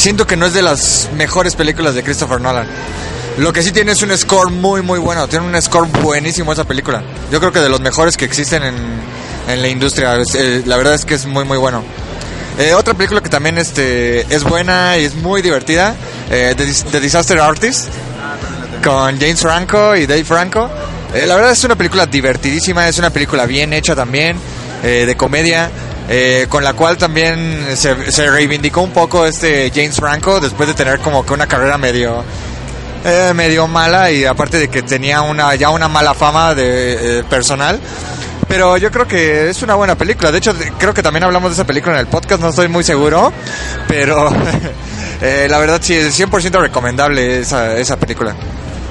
Siento 0.00 0.26
que 0.26 0.34
no 0.34 0.46
es 0.46 0.54
de 0.54 0.62
las 0.62 1.10
mejores 1.14 1.54
películas 1.54 1.94
de 1.94 2.02
Christopher 2.02 2.40
Nolan. 2.40 2.66
Lo 3.36 3.52
que 3.52 3.62
sí 3.62 3.70
tiene 3.70 3.92
es 3.92 4.00
un 4.00 4.16
score 4.16 4.50
muy, 4.50 4.80
muy 4.80 4.98
bueno. 4.98 5.28
Tiene 5.28 5.44
un 5.44 5.60
score 5.60 5.86
buenísimo 5.88 6.54
esa 6.54 6.64
película. 6.64 7.02
Yo 7.30 7.38
creo 7.38 7.52
que 7.52 7.60
de 7.60 7.68
los 7.68 7.82
mejores 7.82 8.16
que 8.16 8.24
existen 8.24 8.62
en, 8.62 8.76
en 9.46 9.60
la 9.60 9.68
industria. 9.68 10.16
Eh, 10.34 10.62
la 10.64 10.78
verdad 10.78 10.94
es 10.94 11.04
que 11.04 11.12
es 11.12 11.26
muy, 11.26 11.44
muy 11.44 11.58
bueno. 11.58 11.84
Eh, 12.58 12.72
otra 12.72 12.94
película 12.94 13.20
que 13.20 13.28
también 13.28 13.58
este, 13.58 14.20
es 14.34 14.42
buena 14.42 14.96
y 14.96 15.04
es 15.04 15.16
muy 15.16 15.42
divertida, 15.42 15.94
eh, 16.30 16.54
The, 16.56 16.64
The 16.92 16.98
Disaster 16.98 17.38
Artist, 17.38 17.88
con 18.82 19.20
James 19.20 19.40
Franco 19.42 19.94
y 19.96 20.06
Dave 20.06 20.24
Franco. 20.24 20.70
Eh, 21.12 21.26
la 21.26 21.34
verdad 21.34 21.52
es 21.52 21.62
una 21.64 21.76
película 21.76 22.06
divertidísima, 22.06 22.88
es 22.88 22.96
una 22.96 23.10
película 23.10 23.44
bien 23.44 23.74
hecha 23.74 23.94
también, 23.94 24.38
eh, 24.82 25.04
de 25.06 25.14
comedia, 25.14 25.70
eh, 26.12 26.46
con 26.48 26.64
la 26.64 26.72
cual 26.72 26.96
también 26.96 27.68
se, 27.74 27.94
reivindicó 27.94 28.80
un 28.80 28.90
poco 28.90 29.26
este 29.26 29.70
James 29.72 29.94
Franco 29.94 30.40
después 30.40 30.68
de 30.68 30.74
tener 30.74 30.98
como 30.98 31.24
que 31.24 31.32
una 31.32 31.46
carrera 31.46 31.78
medio 31.78 32.24
eh, 33.04 33.30
medio 33.32 33.68
mala 33.68 34.10
y 34.10 34.24
aparte 34.24 34.58
de 34.58 34.68
que 34.68 34.82
tenía 34.82 35.22
una 35.22 35.54
ya 35.54 35.70
una 35.70 35.86
mala 35.86 36.12
fama 36.14 36.52
de 36.56 37.20
eh, 37.20 37.24
personal. 37.30 37.78
Pero 38.48 38.76
yo 38.76 38.90
creo 38.90 39.06
que 39.06 39.50
es 39.50 39.62
una 39.62 39.76
buena 39.76 39.94
película. 39.94 40.32
De 40.32 40.38
hecho, 40.38 40.52
creo 40.78 40.92
que 40.92 41.04
también 41.04 41.22
hablamos 41.22 41.52
de 41.52 41.54
esa 41.54 41.64
película 41.64 41.94
en 41.94 42.00
el 42.00 42.08
podcast, 42.08 42.42
no 42.42 42.48
estoy 42.48 42.66
muy 42.66 42.82
seguro. 42.82 43.32
Pero 43.86 44.34
la 45.48 45.58
verdad 45.60 45.78
sí, 45.80 45.94
es 45.94 46.18
100% 46.18 46.60
recomendable 46.60 47.38
esa, 47.38 47.76
esa 47.76 47.96
película. 47.96 48.34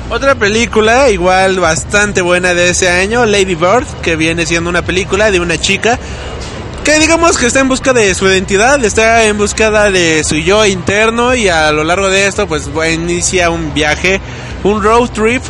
Otra 0.10 0.36
película 0.36 1.10
igual 1.10 1.60
bastante 1.60 2.22
buena 2.22 2.54
de 2.54 2.70
ese 2.70 2.90
año, 2.90 3.26
Lady 3.26 3.56
Bird, 3.56 3.86
que 4.02 4.16
viene 4.16 4.46
siendo 4.46 4.70
una 4.70 4.84
película 4.84 5.30
de 5.32 5.42
una 5.42 5.58
chica 5.60 6.00
que 6.84 7.00
digamos 7.00 7.38
que 7.38 7.46
está 7.48 7.60
en 7.60 7.68
busca 7.68 7.94
de 7.94 8.14
su 8.16 8.28
identidad, 8.28 8.84
está 8.84 9.24
en 9.26 9.38
búsqueda 9.38 9.92
de 9.92 10.24
su 10.24 10.36
yo 10.36 10.66
interno 10.66 11.36
y 11.36 11.48
a 11.48 11.72
lo 11.72 11.84
largo 11.84 12.10
de 12.10 12.28
esto 12.28 12.48
pues 12.48 12.70
inicia 12.92 13.50
un 13.50 13.74
viaje, 13.74 14.22
un 14.64 14.82
road 14.82 15.10
trip 15.10 15.44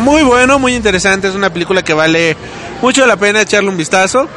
muy 0.00 0.22
bueno, 0.22 0.58
muy 0.58 0.74
interesante, 0.74 1.28
es 1.28 1.34
una 1.34 1.52
película 1.52 1.82
que 1.82 1.94
vale 1.94 2.36
mucho 2.82 3.06
la 3.06 3.16
pena 3.16 3.42
echarle 3.42 3.70
un 3.70 3.76
vistazo. 3.76 4.28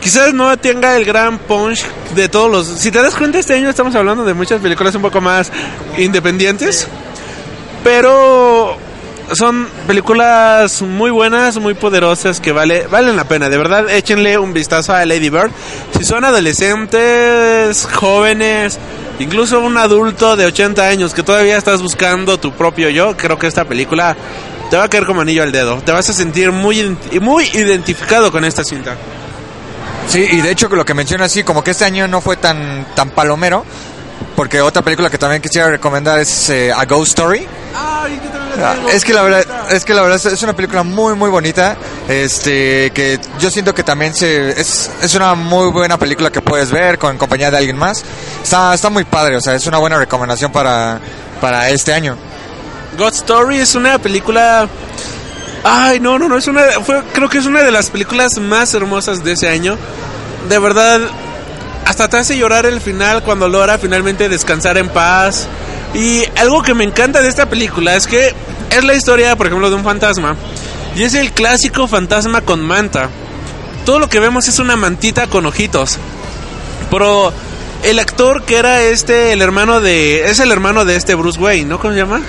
Quizás 0.00 0.34
no 0.34 0.54
tenga 0.58 0.96
el 0.96 1.04
gran 1.04 1.38
punch 1.38 1.86
de 2.14 2.28
todos 2.28 2.50
los... 2.50 2.66
Si 2.66 2.90
te 2.90 3.00
das 3.00 3.14
cuenta, 3.14 3.38
este 3.38 3.54
año 3.54 3.70
estamos 3.70 3.94
hablando 3.94 4.24
de 4.24 4.34
muchas 4.34 4.60
películas 4.60 4.94
un 4.94 5.02
poco 5.02 5.20
más 5.22 5.50
independientes. 5.96 6.86
Pero 7.82 8.76
son 9.32 9.68
películas 9.86 10.82
muy 10.82 11.10
buenas, 11.10 11.58
muy 11.58 11.74
poderosas 11.74 12.40
que 12.40 12.52
vale, 12.52 12.86
valen 12.86 13.16
la 13.16 13.24
pena. 13.24 13.48
De 13.48 13.56
verdad, 13.56 13.88
échenle 13.90 14.38
un 14.38 14.52
vistazo 14.52 14.92
a 14.92 15.04
Lady 15.04 15.30
Bird. 15.30 15.50
Si 15.96 16.04
son 16.04 16.24
adolescentes, 16.24 17.88
jóvenes, 17.92 18.78
incluso 19.18 19.60
un 19.60 19.76
adulto 19.78 20.36
de 20.36 20.46
80 20.46 20.86
años 20.86 21.14
que 21.14 21.22
todavía 21.22 21.56
estás 21.56 21.82
buscando 21.82 22.38
tu 22.38 22.52
propio 22.52 22.90
yo, 22.90 23.16
creo 23.16 23.38
que 23.38 23.46
esta 23.46 23.64
película 23.64 24.16
te 24.70 24.76
va 24.76 24.84
a 24.84 24.88
caer 24.88 25.06
como 25.06 25.22
anillo 25.22 25.42
al 25.42 25.52
dedo. 25.52 25.80
Te 25.82 25.92
vas 25.92 26.08
a 26.10 26.12
sentir 26.12 26.52
muy, 26.52 26.96
muy 27.20 27.44
identificado 27.54 28.30
con 28.30 28.44
esta 28.44 28.64
cinta. 28.64 28.96
Sí, 30.08 30.26
y 30.30 30.40
de 30.42 30.50
hecho 30.50 30.68
lo 30.68 30.84
que 30.84 30.94
menciona 30.94 31.24
así, 31.24 31.44
como 31.44 31.64
que 31.64 31.70
este 31.70 31.84
año 31.84 32.06
no 32.08 32.20
fue 32.20 32.36
tan, 32.36 32.86
tan 32.94 33.10
palomero, 33.10 33.64
porque 34.36 34.60
otra 34.60 34.82
película 34.82 35.10
que 35.10 35.18
también 35.18 35.40
quisiera 35.40 35.68
recomendar 35.68 36.18
es 36.18 36.50
eh, 36.50 36.72
A 36.72 36.84
Ghost 36.84 37.18
Story. 37.18 37.46
Ah, 37.74 38.06
Es 38.92 39.04
que 39.04 39.12
la 39.12 39.22
verdad, 39.22 39.72
es 39.72 39.84
que 39.84 39.94
la 39.94 40.02
verdad 40.02 40.20
es 40.24 40.42
una 40.42 40.54
película 40.54 40.82
muy 40.82 41.14
muy 41.14 41.28
bonita, 41.28 41.76
este 42.08 42.90
que 42.92 43.18
yo 43.40 43.50
siento 43.50 43.74
que 43.74 43.82
también 43.82 44.14
se 44.14 44.50
es, 44.60 44.90
es 45.02 45.14
una 45.14 45.34
muy 45.34 45.70
buena 45.72 45.98
película 45.98 46.30
que 46.30 46.40
puedes 46.40 46.70
ver 46.70 46.98
con 46.98 47.18
compañía 47.18 47.50
de 47.50 47.56
alguien 47.58 47.76
más. 47.76 48.04
Está 48.42 48.72
está 48.74 48.90
muy 48.90 49.04
padre, 49.04 49.36
o 49.36 49.40
sea, 49.40 49.54
es 49.54 49.66
una 49.66 49.78
buena 49.78 49.98
recomendación 49.98 50.52
para 50.52 51.00
para 51.40 51.68
este 51.70 51.92
año. 51.92 52.16
God 52.96 53.12
Story 53.14 53.58
es 53.58 53.74
una 53.74 53.98
película. 53.98 54.68
Ay, 55.64 55.98
no, 55.98 56.18
no, 56.18 56.28
no, 56.28 56.36
es 56.36 56.46
una. 56.46 56.62
Fue, 56.84 57.02
creo 57.12 57.28
que 57.28 57.38
es 57.38 57.46
una 57.46 57.62
de 57.62 57.72
las 57.72 57.90
películas 57.90 58.38
más 58.38 58.72
hermosas 58.74 59.24
de 59.24 59.32
ese 59.32 59.48
año. 59.48 59.76
De 60.48 60.58
verdad, 60.58 61.00
hasta 61.84 62.08
te 62.08 62.16
hace 62.16 62.36
llorar 62.36 62.66
el 62.66 62.80
final 62.80 63.22
cuando 63.22 63.48
logra 63.48 63.78
finalmente 63.78 64.28
descansar 64.28 64.78
en 64.78 64.88
paz. 64.88 65.48
Y 65.94 66.24
algo 66.36 66.62
que 66.62 66.74
me 66.74 66.84
encanta 66.84 67.22
de 67.22 67.28
esta 67.28 67.48
película 67.48 67.94
es 67.94 68.06
que 68.06 68.34
es 68.70 68.84
la 68.84 68.94
historia, 68.94 69.36
por 69.36 69.46
ejemplo, 69.46 69.70
de 69.70 69.76
un 69.76 69.84
fantasma. 69.84 70.36
Y 70.96 71.02
es 71.02 71.14
el 71.14 71.32
clásico 71.32 71.86
fantasma 71.86 72.40
con 72.40 72.60
manta. 72.60 73.10
Todo 73.84 73.98
lo 73.98 74.08
que 74.08 74.20
vemos 74.20 74.48
es 74.48 74.58
una 74.58 74.76
mantita 74.76 75.26
con 75.26 75.46
ojitos. 75.46 75.98
Pero 76.90 77.32
el 77.82 77.98
actor 77.98 78.44
que 78.44 78.56
era 78.56 78.82
este, 78.82 79.32
el 79.32 79.42
hermano 79.42 79.80
de. 79.80 80.24
Es 80.30 80.40
el 80.40 80.50
hermano 80.50 80.84
de 80.84 80.96
este 80.96 81.14
Bruce 81.14 81.38
Wayne, 81.38 81.66
¿no? 81.66 81.78
¿Cómo 81.78 81.92
se 81.92 82.00
llama? 82.00 82.20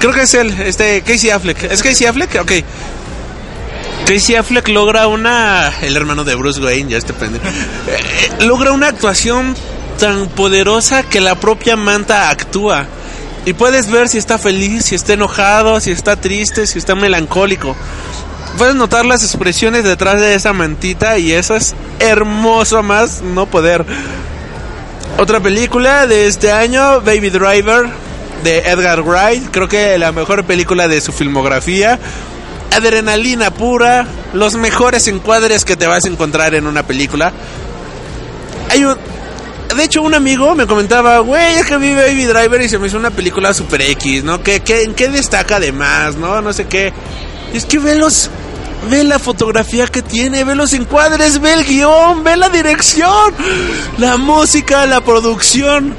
Creo 0.00 0.12
que 0.12 0.22
es 0.22 0.34
él, 0.34 0.54
este 0.60 1.02
Casey 1.02 1.30
Affleck. 1.30 1.64
¿Es 1.64 1.82
Casey 1.82 2.06
Affleck? 2.06 2.40
Ok. 2.40 2.52
Casey 4.06 4.36
Affleck 4.36 4.68
logra 4.68 5.08
una. 5.08 5.72
El 5.82 5.96
hermano 5.96 6.22
de 6.22 6.36
Bruce 6.36 6.60
Wayne, 6.60 6.92
ya 6.92 6.98
este 6.98 7.12
pendejo. 7.12 7.44
Eh, 7.44 8.44
logra 8.44 8.70
una 8.70 8.86
actuación 8.86 9.56
tan 9.98 10.28
poderosa 10.28 11.02
que 11.02 11.20
la 11.20 11.34
propia 11.34 11.74
manta 11.74 12.30
actúa. 12.30 12.86
Y 13.44 13.52
puedes 13.54 13.90
ver 13.90 14.08
si 14.08 14.18
está 14.18 14.38
feliz, 14.38 14.86
si 14.86 14.94
está 14.94 15.14
enojado, 15.14 15.80
si 15.80 15.90
está 15.90 16.14
triste, 16.14 16.68
si 16.68 16.78
está 16.78 16.94
melancólico. 16.94 17.74
Puedes 18.58 18.76
notar 18.76 19.04
las 19.04 19.24
expresiones 19.24 19.82
detrás 19.82 20.20
de 20.20 20.34
esa 20.34 20.52
mantita 20.52 21.18
y 21.18 21.32
eso 21.32 21.56
es 21.56 21.74
hermoso 21.98 22.84
más 22.84 23.22
no 23.22 23.46
poder. 23.46 23.84
Otra 25.18 25.40
película 25.40 26.06
de 26.06 26.28
este 26.28 26.52
año, 26.52 27.00
Baby 27.00 27.30
Driver, 27.30 27.86
de 28.44 28.58
Edgar 28.58 29.02
Wright. 29.02 29.50
Creo 29.50 29.68
que 29.68 29.98
la 29.98 30.12
mejor 30.12 30.44
película 30.44 30.86
de 30.86 31.00
su 31.00 31.12
filmografía. 31.12 31.98
Adrenalina 32.72 33.50
pura, 33.50 34.06
los 34.32 34.54
mejores 34.54 35.08
encuadres 35.08 35.64
que 35.64 35.76
te 35.76 35.86
vas 35.86 36.04
a 36.04 36.08
encontrar 36.08 36.54
en 36.54 36.66
una 36.66 36.82
película. 36.82 37.32
Hay 38.70 38.84
un, 38.84 38.96
de 39.74 39.84
hecho, 39.84 40.02
un 40.02 40.14
amigo 40.14 40.54
me 40.54 40.66
comentaba, 40.66 41.18
güey, 41.18 41.56
es 41.56 41.66
que 41.66 41.76
vi 41.76 41.92
Baby 41.92 42.24
Driver 42.24 42.60
y 42.62 42.68
se 42.68 42.78
me 42.78 42.86
hizo 42.86 42.96
una 42.96 43.10
película 43.10 43.52
super 43.52 43.82
X, 43.82 44.24
¿no? 44.24 44.42
¿Qué, 44.42 44.60
qué, 44.60 44.82
¿En 44.82 44.94
qué 44.94 45.08
destaca 45.08 45.56
además, 45.56 46.16
no? 46.16 46.40
No 46.40 46.52
sé 46.52 46.66
qué. 46.66 46.92
Es 47.52 47.64
que 47.64 47.78
ve 47.78 47.94
los, 47.96 48.30
ve 48.90 49.04
la 49.04 49.18
fotografía 49.18 49.86
que 49.86 50.02
tiene, 50.02 50.44
ve 50.44 50.54
los 50.54 50.72
encuadres, 50.72 51.40
ve 51.40 51.52
el 51.52 51.64
guion, 51.64 52.22
ve 52.24 52.36
la 52.36 52.48
dirección, 52.48 53.34
la 53.98 54.16
música, 54.16 54.86
la 54.86 55.00
producción. 55.02 55.94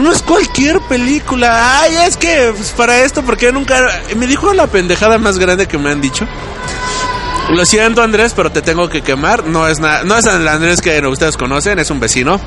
No 0.00 0.12
es 0.12 0.22
cualquier 0.22 0.80
película. 0.80 1.80
Ay, 1.80 1.96
es 2.06 2.16
que 2.16 2.52
pues, 2.56 2.70
para 2.70 3.00
esto, 3.00 3.22
porque 3.22 3.52
nunca... 3.52 3.80
Me 4.16 4.26
dijo 4.26 4.52
la 4.52 4.66
pendejada 4.66 5.18
más 5.18 5.38
grande 5.38 5.68
que 5.68 5.78
me 5.78 5.90
han 5.90 6.00
dicho. 6.00 6.26
Lo 7.50 7.64
siento 7.64 8.02
Andrés, 8.02 8.32
pero 8.34 8.50
te 8.50 8.62
tengo 8.62 8.88
que 8.88 9.02
quemar. 9.02 9.44
No 9.44 9.68
es 9.68 9.78
nada, 9.78 10.02
no 10.04 10.16
es 10.16 10.26
Andrés 10.26 10.80
que 10.80 11.06
ustedes 11.06 11.36
conocen, 11.36 11.78
es 11.78 11.90
un 11.90 12.00
vecino. 12.00 12.40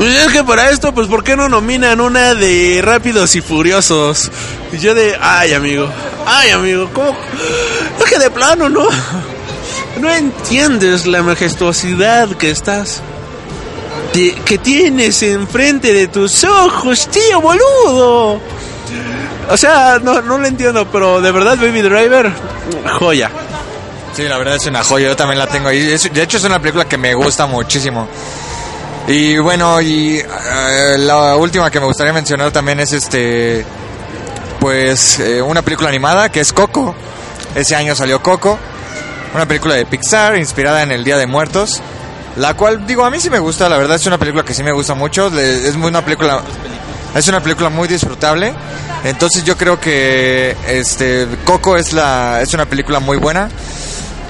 Y 0.00 0.16
es 0.16 0.28
que 0.28 0.42
para 0.42 0.70
esto, 0.70 0.94
pues, 0.94 1.08
¿por 1.08 1.22
qué 1.22 1.36
no 1.36 1.48
nominan 1.50 2.00
una 2.00 2.34
de 2.34 2.80
Rápidos 2.82 3.34
y 3.36 3.42
Furiosos? 3.42 4.30
Y 4.72 4.78
yo 4.78 4.94
de, 4.94 5.18
ay, 5.20 5.52
amigo, 5.52 5.90
ay, 6.26 6.50
amigo, 6.50 6.88
¿cómo? 6.94 7.14
Es 7.98 8.10
que 8.10 8.18
de 8.18 8.30
plano, 8.30 8.70
¿no? 8.70 8.88
No 10.00 10.10
entiendes 10.10 11.06
la 11.06 11.22
majestuosidad 11.22 12.28
que 12.36 12.50
estás... 12.50 13.02
de- 14.12 14.34
que 14.44 14.58
tienes 14.58 15.22
enfrente 15.22 15.92
de 15.92 16.08
tus 16.08 16.44
ojos, 16.44 17.08
tío, 17.08 17.40
boludo. 17.40 18.40
O 19.50 19.56
sea, 19.56 19.98
no, 20.02 20.20
no 20.22 20.38
lo 20.38 20.46
entiendo, 20.46 20.86
pero 20.90 21.20
de 21.20 21.30
verdad 21.32 21.56
Baby 21.56 21.82
Driver, 21.82 22.32
joya. 22.98 23.30
Sí, 24.14 24.22
la 24.24 24.38
verdad 24.38 24.56
es 24.56 24.66
una 24.66 24.82
joya, 24.84 25.08
yo 25.08 25.16
también 25.16 25.38
la 25.38 25.46
tengo 25.46 25.68
ahí. 25.68 25.90
Es- 25.92 26.12
de 26.12 26.22
hecho 26.22 26.36
es 26.36 26.44
una 26.44 26.58
película 26.60 26.84
que 26.86 26.98
me 26.98 27.14
gusta 27.14 27.46
muchísimo. 27.46 28.08
Y 29.08 29.38
bueno, 29.38 29.80
y 29.80 30.18
eh, 30.18 30.96
la 30.98 31.36
última 31.36 31.70
que 31.70 31.80
me 31.80 31.86
gustaría 31.86 32.12
mencionar 32.12 32.52
también 32.52 32.78
es 32.80 32.92
este, 32.92 33.64
pues 34.60 35.18
eh, 35.20 35.40
una 35.42 35.62
película 35.62 35.88
animada 35.88 36.28
que 36.28 36.40
es 36.40 36.52
Coco. 36.52 36.94
Ese 37.54 37.74
año 37.74 37.94
salió 37.96 38.22
Coco. 38.22 38.58
una 39.34 39.46
película 39.46 39.74
de 39.74 39.86
Pixar 39.86 40.36
inspirada 40.36 40.82
en 40.82 40.92
el 40.92 41.02
Día 41.04 41.16
de 41.16 41.26
Muertos. 41.26 41.80
La 42.36 42.54
cual, 42.54 42.86
digo, 42.86 43.04
a 43.04 43.10
mí 43.10 43.18
sí 43.20 43.28
me 43.28 43.38
gusta, 43.38 43.68
la 43.68 43.76
verdad 43.76 43.96
es 43.96 44.06
una 44.06 44.18
película 44.18 44.44
que 44.44 44.54
sí 44.54 44.62
me 44.62 44.72
gusta 44.72 44.94
mucho. 44.94 45.28
Es 45.38 45.76
muy 45.76 45.88
una 45.88 46.04
película. 46.04 46.42
Es 47.14 47.26
una 47.28 47.42
película 47.42 47.68
muy 47.68 47.88
disfrutable. 47.88 48.54
Entonces 49.04 49.44
yo 49.44 49.56
creo 49.56 49.80
que 49.80 50.56
este 50.68 51.26
Coco 51.44 51.76
es 51.76 51.92
la 51.92 52.40
es 52.42 52.54
una 52.54 52.66
película 52.66 53.00
muy 53.00 53.16
buena. 53.16 53.48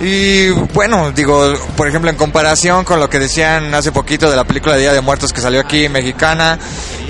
Y 0.01 0.49
bueno, 0.49 1.13
digo, 1.13 1.53
por 1.77 1.87
ejemplo, 1.87 2.09
en 2.09 2.17
comparación 2.17 2.85
con 2.85 3.01
lo 3.01 3.11
que 3.11 3.19
decían 3.19 3.75
hace 3.75 3.93
poquito 3.93 4.31
de 4.31 4.37
la 4.37 4.45
película 4.45 4.75
de 4.75 4.81
Día 4.81 4.93
de 4.95 5.03
Muertos 5.03 5.31
que 5.33 5.43
salió 5.43 5.61
aquí, 5.61 5.91
mexicana, 5.91 6.59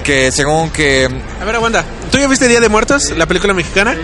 que 0.03 0.33
según 0.33 0.71
que... 0.71 1.09
A 1.41 1.45
ver. 1.45 1.57
¿Tú 2.11 2.19
ya 2.19 2.27
viste 2.27 2.49
Día 2.49 2.61
de 2.61 2.69
Muertos, 2.69 3.11
la 3.17 3.27
película 3.27 3.55
mexicana? 3.55 3.97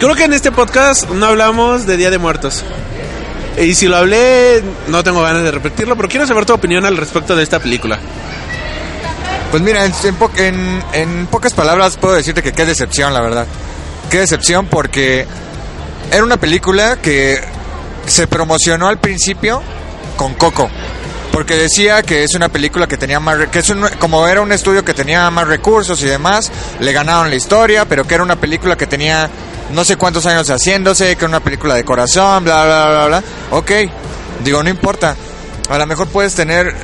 Creo 0.00 0.16
que 0.16 0.24
en 0.24 0.32
este 0.32 0.50
podcast 0.50 1.08
no 1.10 1.26
hablamos 1.26 1.86
de 1.86 1.96
Día 1.96 2.10
de 2.10 2.18
Muertos. 2.18 2.64
Y 3.58 3.74
si 3.74 3.86
lo 3.86 3.96
hablé, 3.96 4.62
no 4.88 5.04
tengo 5.04 5.22
ganas 5.22 5.44
de 5.44 5.50
repetirlo, 5.50 5.96
pero 5.96 6.08
quiero 6.08 6.26
saber 6.26 6.44
tu 6.44 6.52
opinión 6.54 6.84
al 6.84 6.96
respecto 6.96 7.36
de 7.36 7.42
esta 7.42 7.60
película. 7.60 7.98
Pues 9.50 9.62
mira, 9.62 9.84
en, 9.84 9.92
en 10.38 10.82
en- 10.92 11.26
pocas 11.28 11.52
palabras 11.54 11.96
puedo 11.96 12.14
decirte 12.14 12.42
que 12.42 12.52
qué 12.52 12.64
decepción, 12.66 13.14
la 13.14 13.20
verdad. 13.20 13.46
Qué 14.10 14.18
decepción 14.18 14.66
porque 14.66 15.26
era 16.10 16.24
una 16.24 16.36
película 16.36 16.96
que 16.96 17.40
se 18.06 18.26
promocionó 18.26 18.88
al 18.88 18.98
principio 18.98 19.62
con 20.16 20.34
Coco. 20.34 20.68
Porque 21.30 21.56
decía 21.56 22.02
que 22.02 22.22
es 22.24 22.34
una 22.34 22.48
película 22.48 22.86
que 22.86 22.96
tenía 22.96 23.18
más... 23.20 23.48
que 23.48 23.60
es 23.60 23.72
como 23.98 24.26
era 24.26 24.40
un 24.40 24.52
estudio 24.52 24.84
que 24.84 24.94
tenía 24.94 25.28
más 25.30 25.46
recursos 25.48 26.00
y 26.02 26.06
demás, 26.06 26.50
le 26.80 26.92
ganaron 26.92 27.28
la 27.30 27.36
historia, 27.36 27.84
pero 27.86 28.04
que 28.06 28.14
era 28.14 28.22
una 28.24 28.36
película 28.36 28.76
que 28.76 28.86
tenía 28.86 29.28
no 29.74 29.84
sé 29.84 29.96
cuántos 29.96 30.24
años 30.26 30.48
haciéndose, 30.48 31.16
que 31.16 31.24
una 31.24 31.40
película 31.40 31.74
de 31.74 31.84
corazón, 31.84 32.44
bla, 32.44 32.64
bla, 32.64 32.86
bla, 32.86 33.06
bla. 33.06 33.24
Ok, 33.50 33.70
digo, 34.44 34.62
no 34.62 34.70
importa. 34.70 35.16
A 35.68 35.78
lo 35.78 35.86
mejor 35.86 36.08
puedes 36.08 36.34
tener 36.34 36.74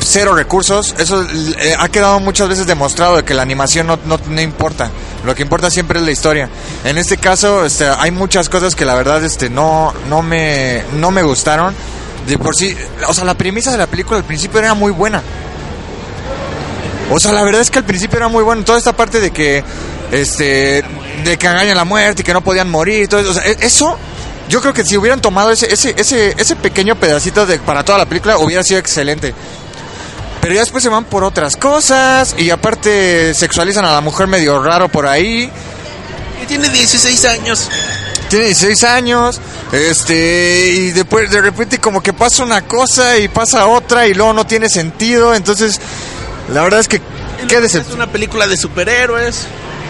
cero 0.00 0.34
recursos. 0.34 0.94
Eso 0.98 1.26
eh, 1.60 1.74
ha 1.78 1.88
quedado 1.88 2.20
muchas 2.20 2.48
veces 2.48 2.66
demostrado 2.66 3.16
de 3.16 3.24
que 3.24 3.34
la 3.34 3.42
animación 3.42 3.86
no, 3.86 3.98
no, 4.04 4.20
no 4.28 4.40
importa. 4.40 4.90
Lo 5.24 5.34
que 5.34 5.42
importa 5.42 5.70
siempre 5.70 5.98
es 5.98 6.04
la 6.04 6.12
historia. 6.12 6.48
En 6.84 6.98
este 6.98 7.16
caso, 7.16 7.64
este, 7.64 7.86
hay 7.86 8.10
muchas 8.10 8.48
cosas 8.48 8.74
que 8.74 8.84
la 8.84 8.94
verdad 8.94 9.24
este, 9.24 9.50
no, 9.50 9.92
no, 10.08 10.22
me, 10.22 10.84
no 10.94 11.10
me 11.10 11.22
gustaron. 11.22 11.74
De 12.26 12.38
por 12.38 12.54
sí, 12.54 12.76
o 13.06 13.14
sea, 13.14 13.24
la 13.24 13.34
premisa 13.34 13.72
de 13.72 13.78
la 13.78 13.86
película 13.86 14.18
al 14.18 14.24
principio 14.24 14.60
era 14.60 14.74
muy 14.74 14.92
buena. 14.92 15.22
O 17.10 17.18
sea, 17.18 17.32
la 17.32 17.42
verdad 17.42 17.62
es 17.62 17.70
que 17.70 17.78
al 17.78 17.84
principio 17.84 18.18
era 18.18 18.28
muy 18.28 18.44
bueno. 18.44 18.64
Toda 18.64 18.76
esta 18.76 18.94
parte 18.94 19.20
de 19.20 19.30
que, 19.30 19.64
este, 20.12 20.84
de 21.24 21.36
que 21.36 21.46
engañan 21.46 21.76
la 21.76 21.84
muerte 21.84 22.22
y 22.22 22.24
que 22.24 22.32
no 22.32 22.42
podían 22.42 22.70
morir. 22.70 23.04
y 23.04 23.08
Todo 23.08 23.20
eso, 23.20 23.30
o 23.30 23.34
sea, 23.34 23.44
e- 23.44 23.58
eso, 23.60 23.96
yo 24.48 24.60
creo 24.60 24.72
que 24.72 24.84
si 24.84 24.96
hubieran 24.96 25.20
tomado 25.20 25.50
ese, 25.50 25.72
ese, 25.72 25.94
ese, 25.96 26.34
ese 26.36 26.56
pequeño 26.56 26.96
pedacito 26.96 27.46
de, 27.46 27.58
para 27.58 27.84
toda 27.84 27.98
la 27.98 28.06
película, 28.06 28.38
hubiera 28.38 28.62
sido 28.62 28.80
excelente. 28.80 29.34
Pero 30.40 30.54
ya 30.54 30.60
después 30.60 30.82
se 30.82 30.88
van 30.88 31.04
por 31.04 31.24
otras 31.24 31.56
cosas 31.56 32.34
y 32.38 32.50
aparte 32.50 33.34
sexualizan 33.34 33.84
a 33.84 33.92
la 33.92 34.00
mujer 34.00 34.26
medio 34.28 34.62
raro 34.62 34.88
por 34.88 35.06
ahí. 35.06 35.50
Y 36.42 36.46
tiene 36.46 36.68
16 36.68 37.24
años. 37.24 37.68
Tiene 38.28 38.46
16 38.46 38.84
años, 38.84 39.40
este, 39.72 40.70
y 40.74 40.90
después 40.90 41.30
de 41.30 41.40
repente 41.40 41.78
como 41.78 42.02
que 42.02 42.12
pasa 42.12 42.44
una 42.44 42.62
cosa 42.62 43.16
y 43.16 43.28
pasa 43.28 43.66
otra 43.66 44.06
y 44.06 44.12
luego 44.12 44.34
no 44.34 44.46
tiene 44.46 44.68
sentido. 44.68 45.34
Entonces, 45.34 45.80
la 46.52 46.62
verdad 46.62 46.80
es 46.80 46.88
que, 46.88 47.00
qué 47.48 47.56
Es 47.58 47.74
una 47.92 48.06
película 48.06 48.46
de 48.46 48.56
superhéroes. 48.56 49.46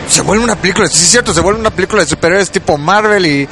Se 0.08 0.22
vuelve 0.22 0.42
una 0.44 0.56
película, 0.56 0.88
sí 0.88 1.04
es 1.04 1.10
cierto, 1.10 1.34
se 1.34 1.40
vuelve 1.40 1.60
una 1.60 1.70
película 1.70 2.02
de 2.02 2.08
superhéroes 2.08 2.50
tipo 2.50 2.78
Marvel 2.78 3.26
y 3.26 3.48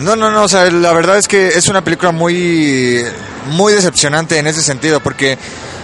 no, 0.00 0.16
no, 0.16 0.30
no, 0.30 0.44
o 0.44 0.48
sea, 0.48 0.68
la 0.70 0.92
verdad 0.92 1.18
es 1.18 1.28
que 1.28 1.48
es 1.48 1.68
una 1.68 1.84
película 1.84 2.10
muy 2.10 3.04
muy 3.50 3.72
decepcionante 3.72 4.38
en 4.38 4.46
ese 4.46 4.62
sentido 4.62 5.00
porque 5.00 5.38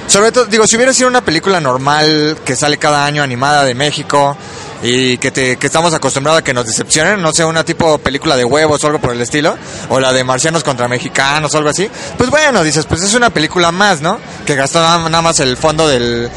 sobre 0.07 0.33
todo 0.33 0.47
digo, 0.47 0.67
si 0.67 0.77
hubiera 0.77 0.93
sido 0.93 1.09
una 1.09 1.21
película 1.21 1.61
normal 1.61 2.39
que 2.45 2.57
sale 2.57 2.79
cada 2.79 3.05
año 3.05 3.23
animada 3.23 3.65
de 3.65 3.75
México 3.75 4.37
y 4.83 5.19
que 5.19 5.31
te 5.31 5.57
que 5.57 5.67
estamos 5.67 5.93
acostumbrados 5.93 6.41
a 6.41 6.45
que 6.45 6.55
nos 6.55 6.67
decepcionen, 6.67 7.21
no 7.21 7.33
sé, 7.33 7.45
una 7.45 7.65
tipo 7.65 7.99
película 7.99 8.37
de 8.37 8.45
huevos 8.45 8.83
o 8.83 8.87
algo 8.87 8.99
por 8.99 9.13
el 9.13 9.21
estilo, 9.21 9.57
o 9.91 10.01
la 10.01 10.13
de 10.13 10.25
marcianos 10.25 10.65
contra 10.65 10.89
mexicanos 10.89 11.55
algo 11.55 11.69
así, 11.69 11.89
pues 12.17 12.31
bueno, 12.31 12.65
dices, 12.65 12.87
pues 12.87 13.03
es 13.03 13.15
una 13.15 13.31
película 13.31 13.71
más, 13.71 14.01
¿no? 14.01 14.19
Que 14.47 14.57
gastó 14.57 14.81
nada 14.81 15.23
más 15.23 15.39
el 15.41 15.57
fondo 15.57 15.87
del 15.87 16.31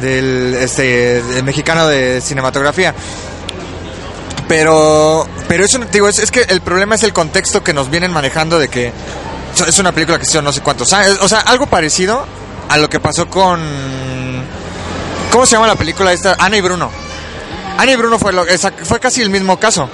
del 0.00 0.54
este 0.60 1.22
mexicano 1.44 1.86
de 1.86 2.20
cinematografía. 2.20 2.94
Pero 4.46 5.26
pero 5.46 5.64
eso 5.64 5.78
digo, 5.92 6.08
es, 6.08 6.18
es 6.18 6.30
que 6.30 6.42
el 6.42 6.60
problema 6.60 6.94
es 6.94 7.02
el 7.02 7.12
contexto 7.12 7.62
que 7.62 7.72
nos 7.72 7.90
vienen 7.90 8.12
manejando 8.12 8.58
de 8.58 8.68
que 8.68 8.92
es 9.66 9.78
una 9.78 9.92
película 9.92 10.18
que 10.18 10.24
se 10.24 10.40
no 10.40 10.52
sé 10.52 10.60
cuántos 10.60 10.92
años, 10.92 11.18
o 11.20 11.28
sea, 11.28 11.40
algo 11.40 11.66
parecido 11.66 12.24
a 12.68 12.78
lo 12.78 12.88
que 12.88 13.00
pasó 13.00 13.28
con 13.28 13.60
¿Cómo 15.30 15.44
se 15.44 15.52
llama 15.52 15.66
la 15.66 15.76
película 15.76 16.12
esta? 16.12 16.36
Ana 16.38 16.56
y 16.56 16.60
Bruno. 16.60 16.90
Ana 17.76 17.92
y 17.92 17.96
Bruno 17.96 18.18
fue 18.18 18.32
lo, 18.32 18.44
fue 18.84 18.98
casi 18.98 19.22
el 19.22 19.30
mismo 19.30 19.58
caso. 19.58 19.88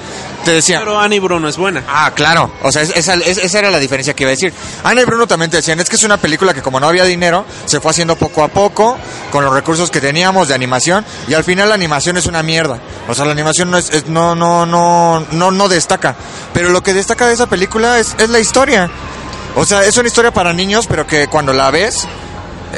Te 0.44 0.50
decía. 0.52 0.78
Pero 0.80 1.00
Annie 1.00 1.20
Bruno 1.20 1.48
es 1.48 1.56
buena. 1.56 1.82
Ah, 1.88 2.12
claro. 2.14 2.50
O 2.62 2.70
sea, 2.70 2.82
es- 2.82 2.90
esa, 2.94 3.14
es- 3.14 3.38
esa 3.38 3.58
era 3.58 3.70
la 3.70 3.78
diferencia 3.78 4.14
que 4.14 4.24
iba 4.24 4.28
a 4.28 4.32
decir. 4.36 4.52
Ana 4.82 5.00
y 5.00 5.04
Bruno 5.04 5.26
también 5.26 5.50
te 5.50 5.56
decían, 5.58 5.80
es 5.80 5.88
que 5.88 5.96
es 5.96 6.02
una 6.04 6.18
película 6.18 6.52
que 6.52 6.60
como 6.62 6.78
no 6.80 6.86
había 6.86 7.04
dinero, 7.04 7.44
se 7.64 7.80
fue 7.80 7.90
haciendo 7.92 8.16
poco 8.16 8.42
a 8.44 8.48
poco, 8.48 8.98
con 9.32 9.44
los 9.44 9.54
recursos 9.54 9.90
que 9.90 10.00
teníamos 10.00 10.48
de 10.48 10.54
animación, 10.54 11.04
y 11.28 11.34
al 11.34 11.44
final 11.44 11.70
la 11.70 11.74
animación 11.74 12.16
es 12.18 12.26
una 12.26 12.42
mierda. 12.42 12.78
O 13.08 13.14
sea, 13.14 13.24
la 13.24 13.32
animación 13.32 13.70
no 13.70 13.78
es, 13.78 13.90
es- 13.90 14.06
no, 14.06 14.34
no, 14.34 14.66
no, 14.66 15.24
no, 15.32 15.50
no 15.50 15.68
destaca. 15.68 16.14
Pero 16.52 16.68
lo 16.68 16.82
que 16.82 16.92
destaca 16.92 17.26
de 17.26 17.34
esa 17.34 17.46
película 17.46 17.98
es, 17.98 18.14
es 18.18 18.28
la 18.28 18.38
historia. 18.40 18.90
O 19.56 19.64
sea, 19.64 19.84
es 19.84 19.96
una 19.96 20.08
historia 20.08 20.30
para 20.32 20.52
niños, 20.52 20.86
pero 20.86 21.06
que 21.06 21.28
cuando 21.28 21.52
la 21.52 21.70
ves, 21.70 22.06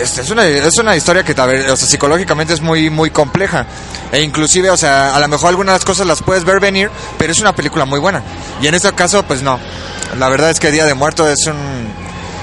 es, 0.01 0.19
es 0.19 0.31
una, 0.31 0.47
es 0.47 0.79
una 0.79 0.97
historia 0.97 1.25
que 1.25 1.35
vez, 1.35 1.71
o 1.71 1.77
sea, 1.77 1.89
psicológicamente 1.89 2.55
es 2.55 2.61
muy, 2.61 2.91
muy 2.91 3.11
compleja. 3.11 3.67
E 4.13 4.21
inclusive, 4.23 4.71
o 4.71 4.77
sea, 4.77 5.15
a 5.15 5.21
lo 5.21 5.29
mejor 5.29 5.51
algunas 5.51 5.85
cosas 5.85 6.07
las 6.07 6.23
puedes 6.23 6.45
ver 6.45 6.61
venir, 6.61 6.91
pero 7.19 7.33
es 7.33 7.41
una 7.41 7.55
película 7.55 7.85
muy 7.85 8.01
buena. 8.01 8.23
Y 8.61 8.67
en 8.67 8.75
este 8.75 8.93
caso, 8.93 9.23
pues 9.25 9.43
no. 9.43 9.59
La 10.19 10.29
verdad 10.29 10.51
es 10.51 10.61
que 10.61 10.71
Día 10.71 10.87
de 10.87 10.95
Muerto 10.95 11.29
es 11.29 11.47
un, 11.47 11.89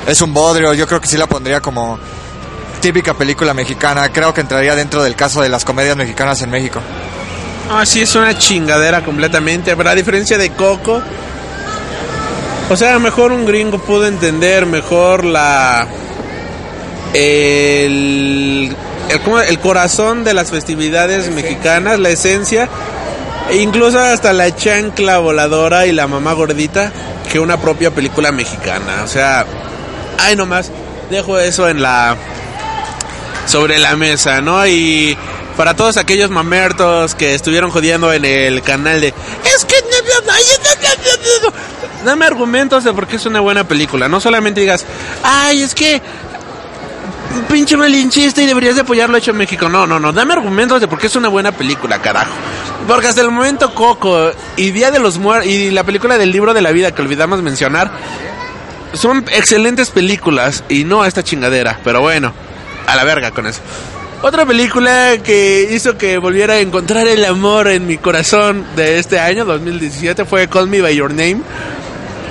es 0.07 0.21
un 0.21 0.34
bodrio. 0.34 0.73
Yo 0.73 0.88
creo 0.88 0.99
que 0.99 1.07
sí 1.07 1.17
la 1.17 1.27
pondría 1.27 1.61
como 1.61 1.97
típica 2.81 3.13
película 3.13 3.53
mexicana. 3.53 4.09
Creo 4.09 4.34
que 4.34 4.41
entraría 4.41 4.75
dentro 4.75 5.01
del 5.03 5.15
caso 5.15 5.41
de 5.41 5.49
las 5.49 5.63
comedias 5.63 5.95
mexicanas 5.95 6.41
en 6.41 6.49
México. 6.49 6.81
Ah, 7.71 7.85
sí, 7.85 8.01
es 8.01 8.13
una 8.15 8.38
chingadera 8.38 9.03
completamente. 9.03 9.75
Pero 9.75 9.89
a 9.89 9.95
diferencia 9.95 10.38
de 10.38 10.51
Coco, 10.51 11.01
o 12.69 12.75
sea, 12.75 12.91
a 12.91 12.93
lo 12.93 12.99
mejor 12.99 13.31
un 13.31 13.45
gringo 13.45 13.77
pudo 13.80 14.05
entender 14.05 14.65
mejor 14.65 15.23
la. 15.23 15.88
El. 17.14 18.76
El, 19.10 19.60
corazón 19.60 20.23
de 20.23 20.34
las 20.34 20.49
festividades 20.49 21.30
mexicanas, 21.30 21.99
la 21.99 22.10
esencia, 22.10 22.68
e 23.52 23.57
incluso 23.57 23.99
hasta 23.99 24.34
la 24.34 24.56
chancla 24.56 25.19
voladora 25.19 25.85
y 25.85 25.91
la 25.91 26.07
mamá 26.07 26.34
gordita, 26.34 26.91
que 27.31 27.40
una 27.40 27.60
propia 27.61 27.91
película 27.91 28.31
mexicana. 28.31 29.03
O 29.03 29.07
sea, 29.07 29.45
ay, 30.18 30.35
nomás, 30.35 30.72
dejo 31.11 31.38
eso 31.38 31.69
en 31.69 31.81
la. 31.81 32.15
sobre 33.45 33.77
la 33.77 33.95
mesa, 33.95 34.41
¿no? 34.41 34.65
Y 34.65 35.15
para 35.56 35.76
todos 35.76 35.98
aquellos 35.98 36.30
mamertos 36.30 37.14
que 37.15 37.35
estuvieron 37.35 37.69
jodiendo 37.69 38.11
en 38.11 38.26
el 38.26 38.61
canal 38.61 39.02
de 39.02 39.14
es 39.56 39.65
que 39.65 39.76
dame 42.03 42.26
argumentos 42.26 42.84
de 42.84 42.94
por 42.94 43.07
qué 43.07 43.15
es 43.15 43.26
una 43.26 43.40
buena 43.40 43.64
película, 43.68 44.10
no 44.10 44.19
solamente 44.19 44.61
digas, 44.61 44.85
"Ay, 45.23 45.61
es 45.61 45.73
que 45.76 46.02
pinche 47.49 47.77
malinchista 47.77 48.41
y 48.41 48.45
deberías 48.45 48.76
de 48.76 48.81
apoyarlo 48.81 49.18
hecho 49.18 49.31
en 49.31 49.38
México." 49.38 49.69
No, 49.69 49.88
no, 49.88 49.99
no, 49.99 50.11
dame 50.11 50.34
argumentos 50.34 50.81
de 50.81 50.88
por 50.88 50.99
qué 50.99 51.07
es 51.07 51.15
una 51.15 51.30
buena 51.30 51.51
película, 51.51 52.01
carajo. 52.01 52.31
Porque 52.88 53.07
hasta 53.07 53.22
el 53.22 53.31
momento 53.31 53.73
Coco 53.73 54.31
y 54.57 54.72
Día 54.72 54.91
de 54.91 54.99
los 54.99 55.18
Muertos 55.18 55.49
y 55.49 55.72
la 55.72 55.84
película 55.84 56.18
del 56.18 56.31
libro 56.31 56.53
de 56.53 56.61
la 56.61 56.72
vida 56.72 56.93
que 56.93 57.01
olvidamos 57.01 57.41
mencionar 57.41 57.91
son 58.93 59.26
excelentes 59.31 59.89
películas 59.89 60.64
y 60.69 60.84
no 60.84 61.05
esta 61.05 61.23
chingadera, 61.23 61.80
pero 61.84 62.01
bueno, 62.01 62.34
a 62.88 62.95
la 62.95 63.03
verga 63.03 63.31
con 63.31 63.47
eso. 63.47 63.61
Otra 64.22 64.45
película 64.45 65.18
que 65.22 65.68
hizo 65.72 65.97
que 65.97 66.18
volviera 66.18 66.53
a 66.53 66.60
encontrar 66.60 67.07
el 67.07 67.26
amor 67.26 67.68
en 67.68 67.85
mi 67.85 67.97
corazón 67.97 68.65
de 68.76 68.97
este 68.97 69.19
año, 69.19 69.43
2017, 69.43 70.23
fue 70.23 70.47
Call 70.47 70.68
Me 70.68 70.81
By 70.81 70.95
Your 70.95 71.10
Name. 71.10 71.41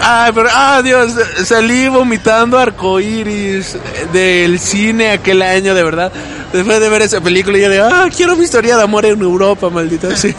Ay, 0.05 0.33
pero, 0.35 0.49
ah, 0.53 0.83
Dios, 0.83 1.13
salí 1.45 1.87
vomitando 1.89 2.59
arcoíris 2.59 3.77
del 4.13 4.59
cine 4.59 5.13
aquel 5.13 5.43
año, 5.43 5.75
de 5.75 5.83
verdad. 5.85 6.11
Después 6.53 6.81
de 6.81 6.89
ver 6.89 7.03
esa 7.03 7.21
película, 7.21 7.57
yo 7.59 7.69
de, 7.69 7.81
ah, 7.81 8.09
quiero 8.15 8.35
mi 8.37 8.45
historia 8.45 8.77
de 8.77 8.83
amor 8.83 9.07
en 9.07 9.21
Europa, 9.23 9.71
maldita 9.71 10.15
sea. 10.17 10.35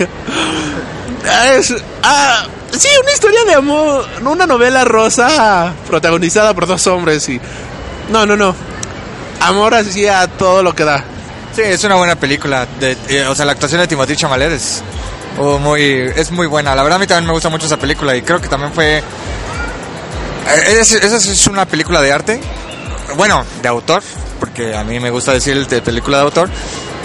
Ah, 1.30 1.54
es- 1.54 1.74
ah, 2.04 2.46
sí, 2.78 2.90
una 3.02 3.12
historia 3.14 3.46
de 3.46 3.54
amor, 3.54 4.06
una 4.26 4.46
novela 4.46 4.84
rosa 4.84 5.74
protagonizada 5.88 6.54
por 6.54 6.68
dos 6.68 6.86
hombres 6.88 7.28
y... 7.30 7.40
No, 8.12 8.26
no, 8.26 8.36
no. 8.36 8.54
Amor 9.40 9.76
así 9.76 10.06
a 10.08 10.28
todo 10.28 10.62
lo 10.62 10.76
que 10.76 10.84
da. 10.84 11.04
Sí, 11.56 11.62
es 11.64 11.82
una 11.86 11.96
buena 11.96 12.16
película. 12.16 12.68
De, 12.82 12.98
eh, 13.08 13.26
o 13.28 13.34
sea, 13.36 13.46
la 13.46 13.54
actuación 13.54 13.80
de 13.80 13.88
Timothée 13.88 14.16
Chalamet 14.18 14.52
es 14.52 14.82
oh, 15.40 15.58
muy, 15.58 15.82
es 15.84 16.32
muy 16.32 16.48
buena. 16.48 16.76
La 16.76 16.84
verdad 16.84 16.98
a 16.98 17.00
mí 17.00 17.08
también 17.08 17.28
me 17.28 17.34
gusta 17.34 17.48
mucho 17.50 17.66
esa 17.66 17.78
película 17.78 18.14
y 18.16 18.22
creo 18.24 18.42
que 18.42 18.50
también 18.50 18.74
fue 18.74 19.02
Esa 20.48 21.18
es 21.18 21.48
una 21.48 21.66
película 21.66 22.02
de 22.02 22.12
arte. 22.12 22.40
Bueno, 23.16 23.46
de 23.62 23.68
autor, 23.68 24.02
porque 24.40 24.76
a 24.76 24.84
mí 24.84 25.00
me 25.00 25.10
gusta 25.10 25.34
decir 25.34 25.68
de 25.68 25.82
película 25.82 26.18
de 26.18 26.24
autor. 26.24 26.50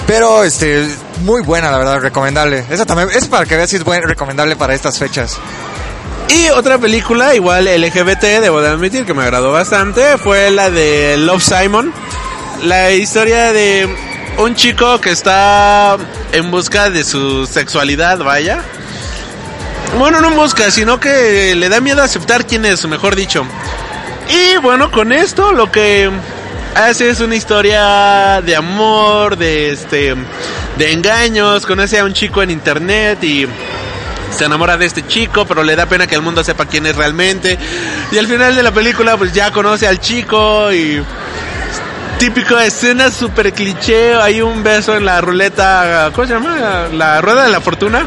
Pero 0.07 0.43
este 0.43 0.89
muy 1.23 1.43
buena, 1.43 1.71
la 1.71 1.79
verdad, 1.79 2.01
recomendable. 2.01 2.65
Esa 2.71 2.87
también 2.87 3.11
es 3.15 3.27
para 3.27 3.45
que 3.45 3.57
veas 3.57 3.69
si 3.71 3.77
es 3.77 3.85
buen, 3.85 4.03
recomendable 4.03 4.57
para 4.57 4.75
estas 4.75 4.99
fechas. 4.99 5.37
Y 6.29 6.49
otra 6.51 6.79
película, 6.79 7.35
igual 7.35 7.65
LGBT, 7.65 8.41
debo 8.41 8.61
de 8.61 8.69
admitir 8.69 9.05
que 9.05 9.15
me 9.15 9.23
agradó 9.23 9.53
bastante, 9.53 10.19
fue 10.19 10.51
la 10.51 10.71
de 10.71 11.17
Love 11.19 11.43
Simon. 11.43 11.93
La 12.65 12.91
historia 12.91 13.53
de 13.53 13.89
un 14.39 14.55
chico 14.55 15.01
que 15.01 15.11
está 15.11 15.97
en 16.33 16.51
busca 16.51 16.91
de 16.91 17.05
su 17.05 17.47
sexualidad, 17.47 18.19
vaya. 18.19 18.63
Bueno, 19.97 20.21
no 20.21 20.31
busca, 20.31 20.71
sino 20.71 21.01
que 21.01 21.55
le 21.55 21.69
da 21.69 21.81
miedo 21.81 22.03
aceptar 22.03 22.47
quién 22.47 22.65
es, 22.65 22.87
mejor 22.87 23.17
dicho. 23.17 23.45
Y 24.29 24.59
bueno, 24.59 24.91
con 24.91 25.13
esto 25.13 25.53
lo 25.53 25.73
que 25.73 26.11
hace 26.75 27.11
es 27.11 27.21
una 27.21 27.35
historia 27.35 28.43
de 28.43 28.55
amor, 28.55 29.37
de 29.37 29.71
este 29.71 30.15
de 30.77 30.93
engaños, 30.93 31.67
conoce 31.67 31.99
a 31.99 32.05
un 32.05 32.13
chico 32.13 32.43
en 32.43 32.51
internet 32.51 33.23
y 33.25 33.47
se 34.37 34.45
enamora 34.45 34.77
de 34.77 34.87
este 34.87 35.07
chico, 35.07 35.45
pero 35.47 35.63
le 35.63 35.75
da 35.75 35.87
pena 35.87 36.07
que 36.07 36.15
el 36.15 36.23
mundo 36.23 36.45
sepa 36.45 36.67
quién 36.67 36.87
es 36.87 36.95
realmente. 36.95 37.59
Y 38.13 38.19
al 38.19 38.27
final 38.27 38.55
de 38.55 38.63
la 38.63 38.73
película, 38.73 39.17
pues 39.17 39.33
ya 39.33 39.51
conoce 39.51 39.87
al 39.87 40.01
chico 40.01 40.73
y. 40.73 41.03
Típico 42.19 42.59
escena 42.59 43.13
super 43.13 43.53
cliché. 43.53 44.15
Hay 44.15 44.41
un 44.43 44.65
beso 44.65 44.97
en 44.97 45.05
la 45.05 45.21
ruleta. 45.21 46.11
¿Cómo 46.13 46.27
se 46.27 46.35
llama? 46.35 46.89
La 46.93 47.21
rueda 47.21 47.45
de 47.45 47.49
la 47.49 47.61
fortuna. 47.61 48.07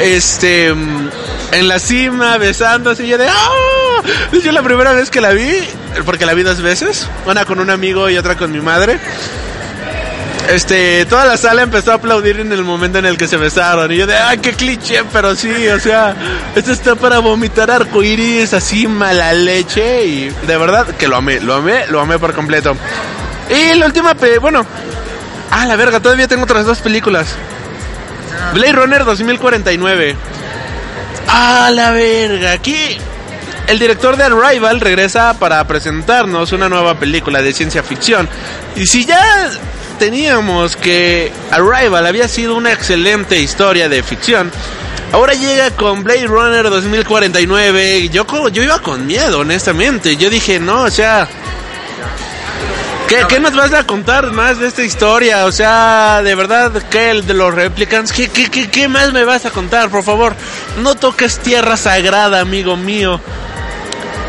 Este. 0.00 0.68
En 0.68 1.68
la 1.68 1.78
cima, 1.78 2.38
besándose. 2.38 3.04
Y 3.04 3.08
yo 3.08 3.18
de. 3.18 3.28
¡Ah! 3.28 4.02
Yo 4.42 4.52
la 4.52 4.62
primera 4.62 4.92
vez 4.92 5.10
que 5.10 5.20
la 5.20 5.30
vi, 5.30 5.50
porque 6.04 6.26
la 6.26 6.34
vi 6.34 6.42
dos 6.42 6.60
veces. 6.60 7.08
Una 7.24 7.44
con 7.44 7.58
un 7.58 7.70
amigo 7.70 8.08
y 8.10 8.16
otra 8.16 8.36
con 8.36 8.52
mi 8.52 8.60
madre 8.60 8.98
este, 10.48 11.04
toda 11.06 11.24
la 11.24 11.36
sala 11.36 11.62
empezó 11.62 11.92
a 11.92 11.94
aplaudir 11.94 12.40
en 12.40 12.52
el 12.52 12.62
momento 12.62 12.98
en 12.98 13.06
el 13.06 13.16
que 13.16 13.26
se 13.26 13.36
besaron. 13.36 13.90
Y 13.92 13.96
yo 13.96 14.06
de, 14.06 14.16
ay, 14.16 14.38
qué 14.38 14.52
cliché, 14.52 15.02
pero 15.12 15.34
sí, 15.34 15.68
o 15.68 15.80
sea, 15.80 16.14
esto 16.54 16.72
está 16.72 16.94
para 16.94 17.18
vomitar 17.18 17.70
arcoíris 17.70 18.52
así 18.52 18.86
mala 18.86 19.32
leche. 19.32 20.04
Y 20.06 20.28
de 20.46 20.56
verdad 20.56 20.86
que 20.98 21.08
lo 21.08 21.16
amé, 21.16 21.40
lo 21.40 21.54
amé, 21.54 21.86
lo 21.88 22.00
amé 22.00 22.18
por 22.18 22.34
completo. 22.34 22.76
Y 23.50 23.74
la 23.74 23.86
última, 23.86 24.14
bueno, 24.40 24.64
ah, 25.50 25.66
la 25.66 25.76
verga, 25.76 26.00
todavía 26.00 26.28
tengo 26.28 26.44
otras 26.44 26.66
dos 26.66 26.78
películas. 26.78 27.34
Blade 28.54 28.72
Runner 28.72 29.04
2049. 29.04 30.16
Ah, 31.28 31.70
la 31.72 31.90
verga, 31.90 32.52
aquí 32.52 32.96
el 33.66 33.78
director 33.78 34.16
de 34.16 34.24
Arrival 34.24 34.80
regresa 34.80 35.38
para 35.38 35.66
presentarnos 35.66 36.52
una 36.52 36.68
nueva 36.68 36.98
película 36.98 37.42
de 37.42 37.52
ciencia 37.52 37.82
ficción. 37.82 38.28
Y 38.76 38.86
si 38.86 39.04
ya 39.04 39.50
teníamos 39.98 40.76
que 40.76 41.32
Arrival 41.50 42.06
había 42.06 42.28
sido 42.28 42.54
una 42.54 42.72
excelente 42.72 43.40
historia 43.40 43.88
de 43.88 44.02
ficción, 44.02 44.52
ahora 45.12 45.34
llega 45.34 45.70
con 45.72 46.04
Blade 46.04 46.26
Runner 46.26 46.70
2049. 46.70 48.08
Yo, 48.10 48.24
yo 48.48 48.62
iba 48.62 48.78
con 48.80 49.06
miedo, 49.06 49.40
honestamente. 49.40 50.16
Yo 50.16 50.30
dije, 50.30 50.60
no, 50.60 50.82
o 50.82 50.90
sea. 50.90 51.28
¿Qué, 53.08 53.24
qué 53.28 53.38
nos 53.38 53.54
vas 53.54 53.72
a 53.72 53.86
contar 53.86 54.32
más 54.32 54.58
de 54.58 54.66
esta 54.66 54.82
historia? 54.82 55.46
O 55.46 55.52
sea, 55.52 56.22
de 56.24 56.34
verdad, 56.34 56.72
¿qué 56.90 57.10
el 57.10 57.24
de 57.24 57.34
los 57.34 57.54
replicants? 57.54 58.12
¿Qué, 58.12 58.28
qué, 58.28 58.50
qué, 58.50 58.68
qué 58.68 58.88
más 58.88 59.12
me 59.12 59.24
vas 59.24 59.46
a 59.46 59.50
contar? 59.50 59.90
Por 59.90 60.02
favor, 60.02 60.34
no 60.82 60.96
toques 60.96 61.38
tierra 61.38 61.76
sagrada, 61.76 62.40
amigo 62.40 62.76
mío. 62.76 63.20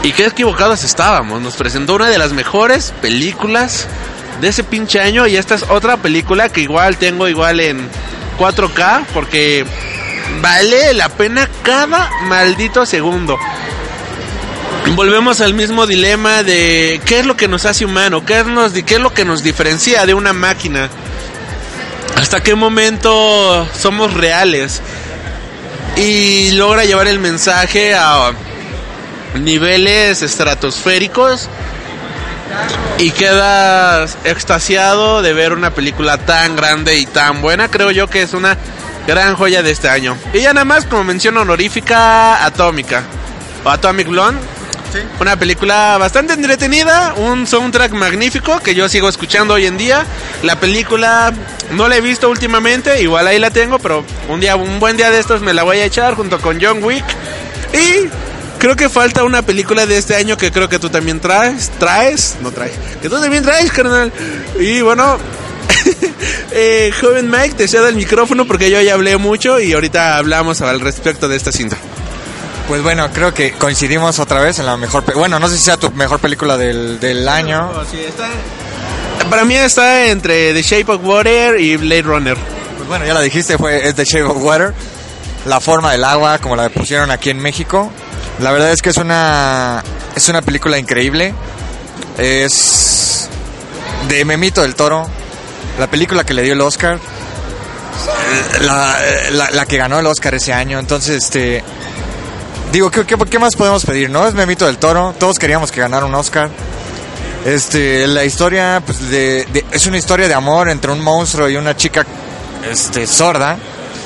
Y 0.04 0.12
qué 0.12 0.28
equivocados 0.28 0.84
estábamos. 0.84 1.42
Nos 1.42 1.56
presentó 1.56 1.96
una 1.96 2.08
de 2.08 2.20
las 2.20 2.34
mejores 2.34 2.94
películas 3.02 3.88
de 4.42 4.50
ese 4.50 4.64
pinche 4.64 5.00
año. 5.00 5.26
Y 5.26 5.38
esta 5.38 5.56
es 5.56 5.64
otra 5.70 5.98
película 5.98 6.50
que 6.50 6.62
igual 6.62 6.98
tengo 6.98 7.28
igual 7.28 7.60
en 7.60 7.90
4K. 8.38 9.06
Porque 9.12 9.66
vale 10.40 10.94
la 10.94 11.10
pena 11.10 11.50
cada 11.64 12.12
maldito 12.28 12.86
segundo. 12.86 13.40
Volvemos 14.96 15.42
al 15.42 15.54
mismo 15.54 15.86
dilema 15.86 16.44
de 16.44 17.00
qué 17.06 17.20
es 17.20 17.26
lo 17.26 17.38
que 17.38 17.48
nos 17.48 17.66
hace 17.66 17.86
humano, 17.86 18.26
qué 18.26 18.40
es, 18.40 19.00
lo 19.00 19.14
que 19.14 19.26
nos 19.26 19.44
diferencia 19.44 20.06
de 20.06 20.14
una 20.14 20.34
máquina. 20.34 20.90
¿Hasta 22.16 22.42
qué 22.42 22.56
momento 22.56 23.68
somos 23.78 24.14
reales? 24.14 24.82
Y 25.96 26.52
logra 26.52 26.86
llevar 26.86 27.08
el 27.08 27.20
mensaje 27.20 27.94
a 27.96 28.32
niveles 29.36 30.22
estratosféricos 30.22 31.48
y 32.98 33.12
quedas 33.12 34.18
extasiado 34.24 35.22
de 35.22 35.34
ver 35.34 35.54
una 35.54 35.72
película 35.72 36.18
tan 36.18 36.56
grande 36.56 36.98
y 36.98 37.06
tan 37.06 37.42
buena. 37.42 37.68
Creo 37.70 37.92
yo 37.92 38.08
que 38.10 38.24
es 38.24 38.34
una 38.34 38.58
gran 39.06 39.36
joya 39.36 39.62
de 39.62 39.72
este 39.72 39.90
año. 39.90 40.18
Y 40.34 40.42
ya 40.42 40.54
nada 40.54 40.66
más 40.66 40.86
como 40.86 41.04
mención 41.04 41.38
honorífica 41.38 42.44
Atómica 42.46 43.04
o 43.64 43.70
Atomic 43.70 44.08
Blonde. 44.08 44.57
Una 45.20 45.38
película 45.38 45.98
bastante 45.98 46.34
entretenida, 46.34 47.14
un 47.16 47.48
soundtrack 47.48 47.92
magnífico 47.94 48.60
que 48.60 48.76
yo 48.76 48.88
sigo 48.88 49.10
escuchando 49.10 49.56
hoy 49.56 49.66
en 49.66 49.78
día. 49.78 50.06
La 50.44 50.60
película 50.60 51.34
no 51.72 51.88
la 51.88 51.98
he 51.98 52.02
visto 52.02 52.30
últimamente, 52.30 53.02
igual 53.02 53.28
ahí 53.28 53.40
la 53.40 53.50
tengo, 53.50 53.80
pero 53.80 54.06
un 54.30 54.40
día, 54.40 54.56
un 54.56 54.80
buen 54.80 54.98
día 54.98 55.12
de 55.12 55.20
estos 55.20 55.42
me 55.42 55.54
la 55.54 55.64
voy 55.64 55.78
a 55.78 55.86
echar 55.86 56.16
junto 56.16 56.40
con 56.40 56.60
John 56.62 56.84
Wick. 56.84 57.06
Y 57.74 58.08
creo 58.60 58.76
que 58.76 58.90
falta 58.90 59.24
una 59.24 59.42
película 59.42 59.86
de 59.86 59.98
este 59.98 60.16
año 60.16 60.38
que 60.38 60.52
creo 60.52 60.70
que 60.70 60.80
tú 60.80 60.90
también 60.90 61.20
traes, 61.20 61.70
traes, 61.80 62.38
no 62.42 62.52
traes, 62.52 62.74
que 63.02 63.10
tú 63.10 63.20
también 63.20 63.44
traes, 63.44 63.72
carnal. 63.72 64.12
Y 64.60 64.82
bueno, 64.82 65.18
eh, 66.52 66.92
joven 67.00 67.30
Mike, 67.30 67.56
te 67.56 67.68
cedo 67.68 67.88
el 67.88 67.96
micrófono 67.96 68.46
porque 68.46 68.72
yo 68.72 68.82
ya 68.82 68.94
hablé 68.94 69.18
mucho 69.18 69.60
y 69.60 69.74
ahorita 69.74 70.18
hablamos 70.18 70.62
al 70.62 70.80
respecto 70.80 71.28
de 71.28 71.36
esta 71.36 71.52
cinta. 71.52 71.78
Pues 72.68 72.84
bueno, 72.84 73.10
creo 73.14 73.34
que 73.34 73.54
coincidimos 73.54 74.20
otra 74.20 74.42
vez 74.42 74.60
en 74.60 74.66
la 74.66 74.76
mejor... 74.76 75.04
Bueno, 75.14 75.40
no 75.40 75.48
sé 75.48 75.58
si 75.58 75.64
sea 75.64 75.78
tu 75.78 75.90
mejor 75.92 76.20
película 76.20 76.58
del, 76.58 77.00
del 77.00 77.28
año. 77.30 77.72
Para 79.30 79.46
mí 79.46 79.56
está 79.56 80.08
entre 80.08 80.54
The 80.54 80.62
Shape 80.62 80.92
of 80.92 81.02
Water 81.04 81.60
y 81.62 81.78
Blade 81.78 82.02
Runner. 82.02 82.38
Pues 82.76 82.88
bueno, 82.90 83.06
ya 83.06 83.14
la 83.14 83.22
dijiste, 83.22 83.58
fue 83.58 83.88
es 83.88 83.96
The 83.96 84.04
Shape 84.04 84.24
of 84.26 84.38
Water. 84.44 84.74
La 85.46 85.62
forma 85.62 85.94
del 85.94 86.04
agua, 86.04 86.40
como 86.40 86.56
la 86.58 86.68
pusieron 86.70 87.10
aquí 87.10 87.30
en 87.30 87.40
México. 87.40 87.90
La 88.40 88.52
verdad 88.52 88.72
es 88.72 88.82
que 88.82 88.90
es 88.90 88.98
una 88.98 89.82
es 90.16 90.28
una 90.28 90.42
película 90.42 90.78
increíble. 90.78 91.34
Es 92.18 93.30
de 94.10 94.26
Memito 94.26 94.62
del 94.62 94.76
Toro. 94.76 95.10
La 95.80 95.88
película 95.88 96.26
que 96.26 96.34
le 96.34 96.42
dio 96.44 96.52
el 96.54 96.62
Oscar. 96.62 97.00
La, 98.62 98.98
la- 99.32 99.52
la 99.52 99.66
que 99.66 99.78
ganó 99.78 100.00
el 100.00 100.06
Oscar 100.06 100.36
ese 100.36 100.52
año. 100.54 100.80
Entonces, 100.80 101.24
este... 101.24 101.64
Digo, 102.72 102.92
¿qué, 102.92 103.06
qué, 103.06 103.40
más 103.40 103.56
podemos 103.56 103.86
pedir, 103.86 104.10
no? 104.10 104.28
Es 104.28 104.34
Memito 104.34 104.66
del 104.66 104.78
Toro. 104.78 105.16
Todos 105.18 105.40
queríamos 105.40 105.72
que 105.72 105.80
ganara 105.80 106.06
un 106.06 106.14
Oscar. 106.16 106.50
Este, 107.46 108.08
la 108.08 108.26
historia, 108.26 108.82
pues, 108.86 109.00
es 109.72 109.88
una 109.88 109.98
historia 109.98 110.28
de 110.28 110.34
amor 110.34 110.70
entre 110.70 110.92
un 110.92 111.00
monstruo 111.00 111.48
y 111.48 111.56
una 111.56 111.78
chica, 111.78 112.06
este, 112.70 113.08
sorda, 113.08 113.58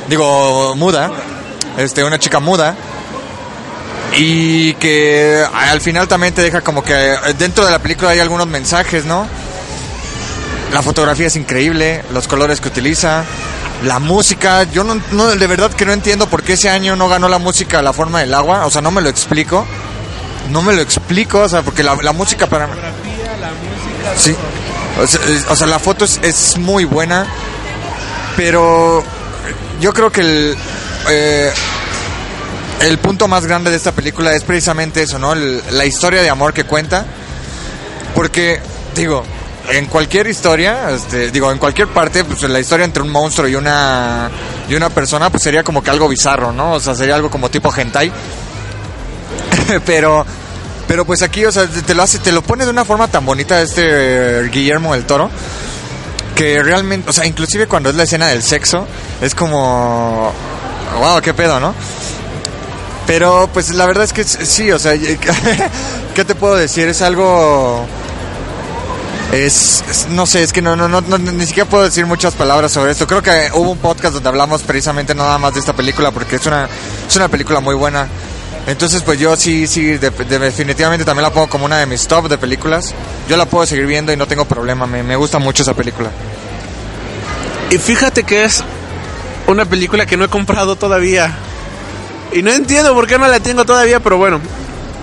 digo, 0.08 0.76
muda, 0.76 1.10
este, 1.78 2.04
una 2.04 2.20
chica 2.20 2.40
muda, 2.40 2.76
y 4.16 4.74
que 4.76 5.44
al 5.54 5.82
final 5.82 6.08
también 6.08 6.36
te 6.36 6.44
deja 6.44 6.62
como 6.62 6.84
que 6.84 6.94
dentro 7.40 7.66
de 7.66 7.72
la 7.72 7.80
película 7.80 8.12
hay 8.12 8.20
algunos 8.20 8.46
mensajes, 8.46 9.06
¿no? 9.06 9.26
La 10.72 10.84
fotografía 10.84 11.28
es 11.28 11.36
increíble, 11.36 12.04
los 12.14 12.28
colores 12.28 12.62
que 12.62 12.68
utiliza, 12.68 13.24
la 13.84 14.00
música, 14.00 14.64
yo 14.64 14.84
no, 14.84 15.28
de 15.28 15.48
verdad 15.48 15.72
que 15.72 15.86
no 15.86 15.94
entiendo 15.94 16.28
por 16.28 16.44
qué 16.44 16.54
ese 16.54 16.70
año 16.70 16.96
no 16.96 17.10
ganó 17.10 17.28
la 17.28 17.40
música 17.40 17.82
La 17.82 17.94
forma 17.94 18.20
del 18.20 18.34
agua, 18.34 18.66
o 18.66 18.70
sea, 18.70 18.82
no 18.82 18.92
me 18.92 19.02
lo 19.02 19.10
explico. 19.10 19.66
No 20.50 20.62
me 20.62 20.74
lo 20.74 20.82
explico, 20.82 21.40
o 21.40 21.50
sea, 21.50 21.62
porque 21.62 21.82
la, 21.84 21.96
la 21.96 22.12
música 22.12 22.48
para 22.48 22.68
mí... 22.68 22.74
Sí. 24.18 24.36
O 25.02 25.08
sea, 25.08 25.22
es- 25.30 25.46
o 25.50 25.56
sea, 25.56 25.68
la 25.68 25.80
foto 25.80 26.04
es, 26.06 26.58
muy 26.58 26.84
buena, 26.84 27.26
pero 28.36 29.04
yo 29.80 29.94
creo 29.94 30.12
que 30.12 30.22
el, 30.22 30.58
eh, 31.10 31.52
el 32.82 32.98
punto 32.98 33.28
más 33.28 33.46
grande 33.46 33.70
de 33.72 33.78
esta 33.78 33.92
película 33.94 34.34
es 34.34 34.44
precisamente 34.44 35.04
eso, 35.04 35.18
¿no? 35.20 35.34
La 35.36 35.86
historia 35.86 36.22
de 36.22 36.30
amor 36.30 36.54
que 36.54 36.66
cuenta. 36.66 37.06
Porque, 38.16 38.60
digo, 38.96 39.24
en 39.70 39.86
cualquier 39.86 40.28
historia, 40.28 40.90
este, 40.92 41.32
digo, 41.32 41.52
en 41.52 41.58
cualquier 41.58 41.88
parte, 41.88 42.24
pues 42.24 42.42
la 42.44 42.60
historia 42.60 42.86
entre 42.86 43.04
un 43.04 43.10
monstruo 43.10 43.48
y 43.48 43.56
una, 43.56 44.30
y 44.68 44.76
una 44.76 44.90
persona, 44.90 45.30
pues 45.30 45.44
sería 45.44 45.64
como 45.64 45.82
que 45.84 45.90
algo 45.90 46.08
bizarro, 46.08 46.52
¿no? 46.52 46.74
O 46.74 46.80
sea, 46.80 46.96
sería 46.96 47.16
algo 47.16 47.30
como 47.30 47.50
tipo 47.50 47.74
hentai. 47.76 48.12
pero 49.86 50.26
pero 50.88 51.06
pues 51.06 51.22
aquí 51.22 51.46
o 51.46 51.52
sea 51.52 51.68
te 51.68 51.96
lo 51.96 52.04
hace 52.04 52.20
te 52.20 52.34
lo 52.34 52.42
pone 52.42 52.66
de 52.66 52.72
una 52.72 52.84
forma 52.84 53.08
tan 53.08 53.26
bonita 53.26 53.62
este 53.62 54.50
Guillermo 54.50 54.94
del 54.94 55.06
Toro 55.06 55.30
que 56.36 56.62
realmente 56.62 57.10
o 57.10 57.14
sea 57.14 57.26
inclusive 57.26 57.68
cuando 57.68 57.90
es 57.90 57.96
la 57.96 58.04
escena 58.04 58.28
del 58.28 58.44
sexo 58.44 58.86
es 59.22 59.34
como 59.34 60.34
wow 61.00 61.22
qué 61.22 61.34
pedo 61.34 61.60
no 61.62 61.74
Pero 63.08 63.50
pues 63.54 63.74
la 63.74 63.86
verdad 63.86 64.04
es 64.06 64.14
que 64.14 64.24
sí, 64.24 64.72
o 64.72 64.80
sea, 64.80 64.94
¿qué 66.16 66.24
te 66.24 66.36
puedo 66.36 66.56
decir? 66.56 66.88
Es 66.88 67.02
algo 67.02 67.86
es, 69.32 70.08
no 70.10 70.26
sé, 70.26 70.44
es 70.44 70.52
que 70.52 70.62
no, 70.62 70.76
no, 70.76 70.88
no, 70.88 71.18
ni 71.18 71.46
siquiera 71.46 71.70
puedo 71.70 71.84
decir 71.84 72.06
muchas 72.06 72.34
palabras 72.34 72.72
sobre 72.72 72.92
esto. 72.92 73.08
Creo 73.08 73.22
que 73.22 73.50
hubo 73.54 73.72
un 73.72 73.78
podcast 73.78 74.14
donde 74.14 74.30
hablamos 74.30 74.64
precisamente 74.64 75.16
nada 75.16 75.38
más 75.38 75.54
de 75.54 75.62
esta 75.62 75.74
película 75.74 76.12
porque 76.12 76.36
es 76.36 76.46
una, 76.46 76.68
es 77.08 77.16
una 77.16 77.30
película 77.30 77.60
muy 77.60 77.76
buena. 77.76 78.08
Entonces, 78.68 79.02
pues 79.04 79.20
yo 79.20 79.36
sí, 79.36 79.66
sí, 79.68 79.98
definitivamente 79.98 81.04
también 81.04 81.24
la 81.24 81.34
pongo 81.34 81.48
como 81.48 81.66
una 81.66 81.80
de 81.80 81.86
mis 81.86 82.08
top 82.08 82.28
de 82.28 82.38
películas. 82.38 82.94
Yo 83.28 83.38
la 83.38 83.46
puedo 83.46 83.66
seguir 83.66 83.88
viendo 83.88 84.14
y 84.14 84.18
no 84.18 84.28
tengo 84.28 84.46
problema, 84.46 84.86
me, 84.86 85.02
me 85.02 85.16
gusta 85.16 85.40
mucho 85.40 85.64
esa 85.64 85.74
película. 85.74 86.12
Y 87.72 87.78
fíjate 87.78 88.24
que 88.24 88.44
es 88.44 88.64
una 89.48 89.66
película 89.66 90.06
que 90.06 90.18
no 90.18 90.26
he 90.26 90.28
comprado 90.28 90.76
todavía. 90.76 91.34
Y 92.34 92.44
no 92.44 92.52
entiendo 92.52 92.94
por 92.94 93.08
qué 93.08 93.18
no 93.18 93.28
la 93.28 93.40
tengo 93.40 93.66
todavía, 93.66 94.00
pero 94.00 94.18
bueno, 94.18 94.40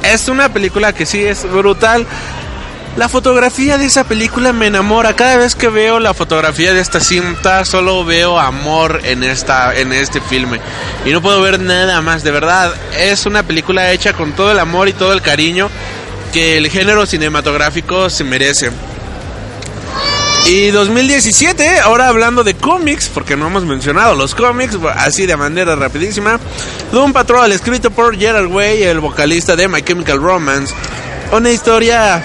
es 0.02 0.28
una 0.28 0.52
película 0.52 0.92
que 0.92 1.06
sí 1.06 1.24
es 1.24 1.50
brutal. 1.50 2.06
La 2.98 3.08
fotografía 3.08 3.78
de 3.78 3.86
esa 3.86 4.02
película 4.02 4.52
me 4.52 4.66
enamora. 4.66 5.14
Cada 5.14 5.36
vez 5.36 5.54
que 5.54 5.68
veo 5.68 6.00
la 6.00 6.14
fotografía 6.14 6.74
de 6.74 6.80
esta 6.80 6.98
cinta, 6.98 7.64
solo 7.64 8.04
veo 8.04 8.40
amor 8.40 9.02
en 9.04 9.22
esta 9.22 9.72
en 9.72 9.92
este 9.92 10.20
filme 10.20 10.58
y 11.06 11.12
no 11.12 11.22
puedo 11.22 11.40
ver 11.40 11.60
nada 11.60 12.02
más. 12.02 12.24
De 12.24 12.32
verdad, 12.32 12.74
es 12.98 13.24
una 13.24 13.44
película 13.44 13.92
hecha 13.92 14.14
con 14.14 14.32
todo 14.32 14.50
el 14.50 14.58
amor 14.58 14.88
y 14.88 14.94
todo 14.94 15.12
el 15.12 15.22
cariño 15.22 15.70
que 16.32 16.56
el 16.56 16.68
género 16.70 17.06
cinematográfico 17.06 18.10
se 18.10 18.24
merece. 18.24 18.72
Y 20.46 20.72
2017, 20.72 21.78
ahora 21.78 22.08
hablando 22.08 22.42
de 22.42 22.54
cómics, 22.54 23.08
porque 23.14 23.36
no 23.36 23.46
hemos 23.46 23.64
mencionado 23.64 24.16
los 24.16 24.34
cómics, 24.34 24.76
así 24.96 25.24
de 25.24 25.36
manera 25.36 25.76
rapidísima. 25.76 26.40
Doom 26.90 27.12
Patrol, 27.12 27.52
escrito 27.52 27.92
por 27.92 28.18
Gerard 28.18 28.48
Way, 28.48 28.82
el 28.82 28.98
vocalista 28.98 29.54
de 29.54 29.68
My 29.68 29.82
Chemical 29.82 30.20
Romance. 30.20 30.74
Una 31.30 31.50
historia 31.50 32.24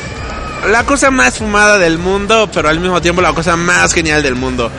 la 0.67 0.85
cosa 0.85 1.11
más 1.11 1.37
fumada 1.37 1.77
del 1.77 1.97
mundo, 1.97 2.49
pero 2.53 2.69
al 2.69 2.79
mismo 2.79 3.01
tiempo 3.01 3.21
la 3.21 3.33
cosa 3.33 3.55
más 3.55 3.93
genial 3.93 4.23
del 4.23 4.35
mundo. 4.35 4.71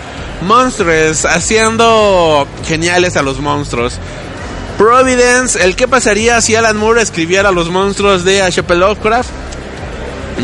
Monsters 0.43 1.25
haciendo 1.25 2.47
geniales 2.67 3.17
a 3.17 3.23
los 3.23 3.41
monstruos. 3.41 3.99
Providence, 4.79 5.63
el 5.63 5.77
qué 5.77 5.87
pasaría 5.87 6.41
si 6.41 6.57
Alan 6.57 6.77
Moore 6.77 7.03
escribiera 7.03 7.53
los 7.53 7.71
monstruos 7.71 8.25
de 8.25 8.43
H.P. 8.43 8.75
Lovecraft. 8.75 9.31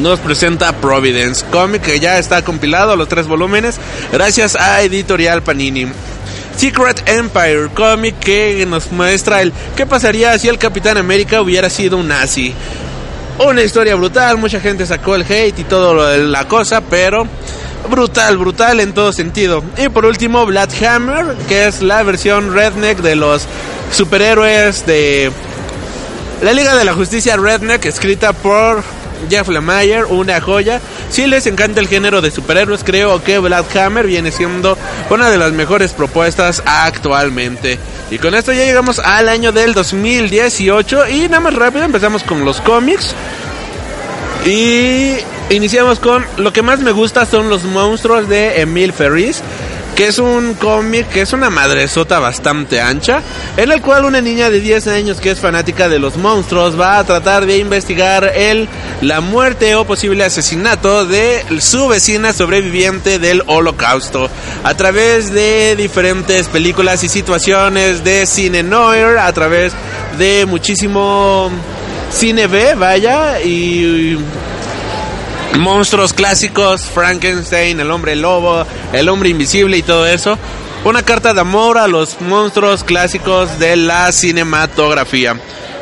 Nos 0.00 0.20
presenta 0.20 0.72
Providence, 0.72 1.44
cómic 1.50 1.82
que 1.82 1.98
ya 1.98 2.18
está 2.18 2.42
compilado, 2.42 2.94
los 2.94 3.08
tres 3.08 3.26
volúmenes, 3.26 3.80
gracias 4.12 4.54
a 4.54 4.82
Editorial 4.82 5.42
Panini. 5.42 5.88
Secret 6.56 7.02
Empire, 7.08 7.70
cómic 7.74 8.18
que 8.18 8.64
nos 8.66 8.92
muestra 8.92 9.42
el 9.42 9.52
qué 9.76 9.86
pasaría 9.86 10.38
si 10.38 10.48
el 10.48 10.58
Capitán 10.58 10.96
América 10.96 11.40
hubiera 11.40 11.68
sido 11.70 11.96
un 11.96 12.08
nazi. 12.08 12.54
Una 13.46 13.62
historia 13.62 13.94
brutal, 13.94 14.36
mucha 14.36 14.60
gente 14.60 14.84
sacó 14.84 15.14
el 15.14 15.22
hate 15.22 15.58
y 15.58 15.64
de 15.64 16.18
la 16.18 16.46
cosa, 16.46 16.82
pero 16.82 17.26
brutal, 17.90 18.36
brutal 18.36 18.80
en 18.80 18.92
todo 18.92 19.12
sentido. 19.12 19.64
Y 19.78 19.88
por 19.88 20.04
último, 20.04 20.44
Black 20.44 20.70
Hammer, 20.82 21.36
que 21.48 21.66
es 21.66 21.80
la 21.80 22.02
versión 22.02 22.52
redneck 22.52 22.98
de 22.98 23.16
los 23.16 23.46
superhéroes 23.92 24.84
de 24.84 25.32
la 26.42 26.52
Liga 26.52 26.76
de 26.76 26.84
la 26.84 26.92
Justicia 26.92 27.38
Redneck, 27.38 27.86
escrita 27.86 28.34
por 28.34 28.82
Jeff 29.28 29.48
Lemire, 29.48 30.05
una 30.05 30.40
joya. 30.40 30.80
Si 31.10 31.26
les 31.26 31.47
encanta 31.47 31.80
el 31.80 31.88
género 31.88 32.20
de 32.20 32.30
superhéroes, 32.30 32.84
creo 32.84 33.22
que 33.22 33.38
Black 33.38 33.74
Hammer 33.76 34.06
viene 34.06 34.32
siendo 34.32 34.78
una 35.10 35.30
de 35.30 35.38
las 35.38 35.52
mejores 35.52 35.92
propuestas 35.92 36.62
actualmente. 36.64 37.78
Y 38.10 38.18
con 38.18 38.34
esto 38.34 38.52
ya 38.52 38.64
llegamos 38.64 38.98
al 38.98 39.28
año 39.28 39.52
del 39.52 39.74
2018 39.74 41.09
y 41.09 41.22
nada 41.28 41.40
más 41.40 41.55
rápido 41.55 41.84
empezamos 41.84 42.22
con 42.22 42.44
los 42.44 42.60
cómics. 42.60 43.14
Y 44.47 45.16
iniciamos 45.51 46.01
con 46.01 46.24
lo 46.38 46.52
que 46.52 46.62
más 46.62 46.80
me 46.80 46.92
gusta 46.92 47.26
son 47.26 47.51
los 47.51 47.64
monstruos 47.64 48.28
de 48.28 48.60
Emil 48.60 48.92
Ferris 48.92 49.42
que 50.01 50.06
es 50.06 50.18
un 50.18 50.55
cómic 50.55 51.10
que 51.10 51.20
es 51.20 51.35
una 51.35 51.51
madresota 51.51 52.18
bastante 52.18 52.81
ancha, 52.81 53.20
en 53.59 53.70
el 53.70 53.82
cual 53.82 54.06
una 54.06 54.22
niña 54.22 54.48
de 54.48 54.59
10 54.59 54.86
años 54.86 55.20
que 55.20 55.31
es 55.31 55.40
fanática 55.40 55.90
de 55.90 55.98
los 55.98 56.16
monstruos 56.16 56.81
va 56.81 56.98
a 56.98 57.05
tratar 57.05 57.44
de 57.44 57.59
investigar 57.59 58.32
el 58.35 58.66
la 59.02 59.20
muerte 59.20 59.74
o 59.74 59.85
posible 59.85 60.24
asesinato 60.24 61.05
de 61.05 61.44
su 61.60 61.86
vecina 61.86 62.32
sobreviviente 62.32 63.18
del 63.18 63.43
holocausto. 63.47 64.31
A 64.64 64.74
través 64.74 65.35
de 65.35 65.77
diferentes 65.77 66.48
películas 66.48 67.05
y 67.05 67.10
situaciones 67.10 68.02
de 68.02 68.24
cine 68.24 68.62
noir, 68.62 69.18
a 69.18 69.31
través 69.35 69.74
de 70.16 70.47
muchísimo 70.47 71.51
cine 72.10 72.47
B, 72.47 72.74
vaya, 72.74 73.39
y 73.43 74.16
monstruos 75.59 76.12
clásicos, 76.12 76.82
Frankenstein, 76.82 77.81
el 77.81 77.90
hombre 77.90 78.16
lobo, 78.16 78.64
el 78.93 79.09
hombre 79.09 79.31
invisible 79.31 79.77
y 79.77 79.82
todo 79.82 80.06
eso. 80.06 80.39
Una 80.85 81.02
carta 81.02 81.35
de 81.35 81.40
amor 81.40 81.77
a 81.77 81.89
los 81.89 82.20
monstruos 82.20 82.85
clásicos 82.85 83.59
de 83.59 83.77
la 83.77 84.10
cinematografía. 84.12 85.36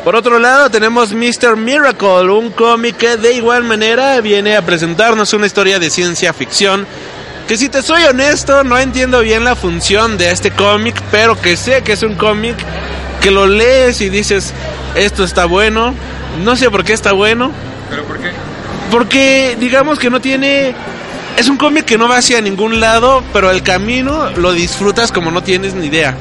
Por 0.05 0.17
otro 0.17 0.39
lado 0.39 0.71
tenemos 0.71 1.13
Mr. 1.13 1.57
Miracle, 1.57 2.31
un 2.31 2.51
cómic 2.51 2.97
que 2.97 3.17
de 3.17 3.35
igual 3.35 3.63
manera 3.65 4.21
viene 4.21 4.57
a 4.57 4.65
presentarnos 4.65 5.33
una 5.35 5.47
historia 5.47 5.79
de 5.79 5.91
ciencia 5.91 6.33
ficción. 6.33 6.87
Que 7.47 7.57
si 7.57 7.69
te 7.69 7.83
soy 7.83 8.05
honesto, 8.05 8.65
no 8.65 8.79
entiendo 8.79 9.21
bien 9.21 9.45
la 9.45 9.55
función 9.55 10.19
de 10.19 10.31
este 10.31 10.51
cómic, 10.51 11.01
pero 11.11 11.41
que 11.41 11.57
sé 11.57 11.83
que 11.83 11.93
es 11.93 12.03
un 12.03 12.15
cómic 12.15 12.57
que 13.21 13.31
lo 13.31 13.47
lees 13.47 14.01
y 14.01 14.09
dices, 14.09 14.53
esto 14.95 15.25
está 15.25 15.45
bueno, 15.45 15.95
no 16.43 16.57
sé 16.57 16.71
por 16.71 16.85
qué 16.85 16.93
está 16.93 17.13
bueno. 17.13 17.53
¿Pero 17.91 18.05
por 18.05 18.19
qué? 18.19 18.48
Porque 18.91 19.57
digamos 19.59 19.99
que 19.99 20.11
no 20.11 20.21
tiene... 20.21 20.75
Es 21.37 21.49
un 21.49 21.57
cómic 21.57 21.85
que 21.85 21.99
no 21.99 22.09
va 22.09 22.17
hacia 22.17 22.41
ningún 22.41 22.81
lado, 22.81 23.23
pero 23.33 23.51
el 23.51 23.63
camino 23.63 24.31
lo 24.33 24.53
disfrutas 24.53 25.13
como 25.13 25.31
no 25.31 25.43
tienes 25.43 25.75
ni 25.75 25.87
idea. 25.87 26.17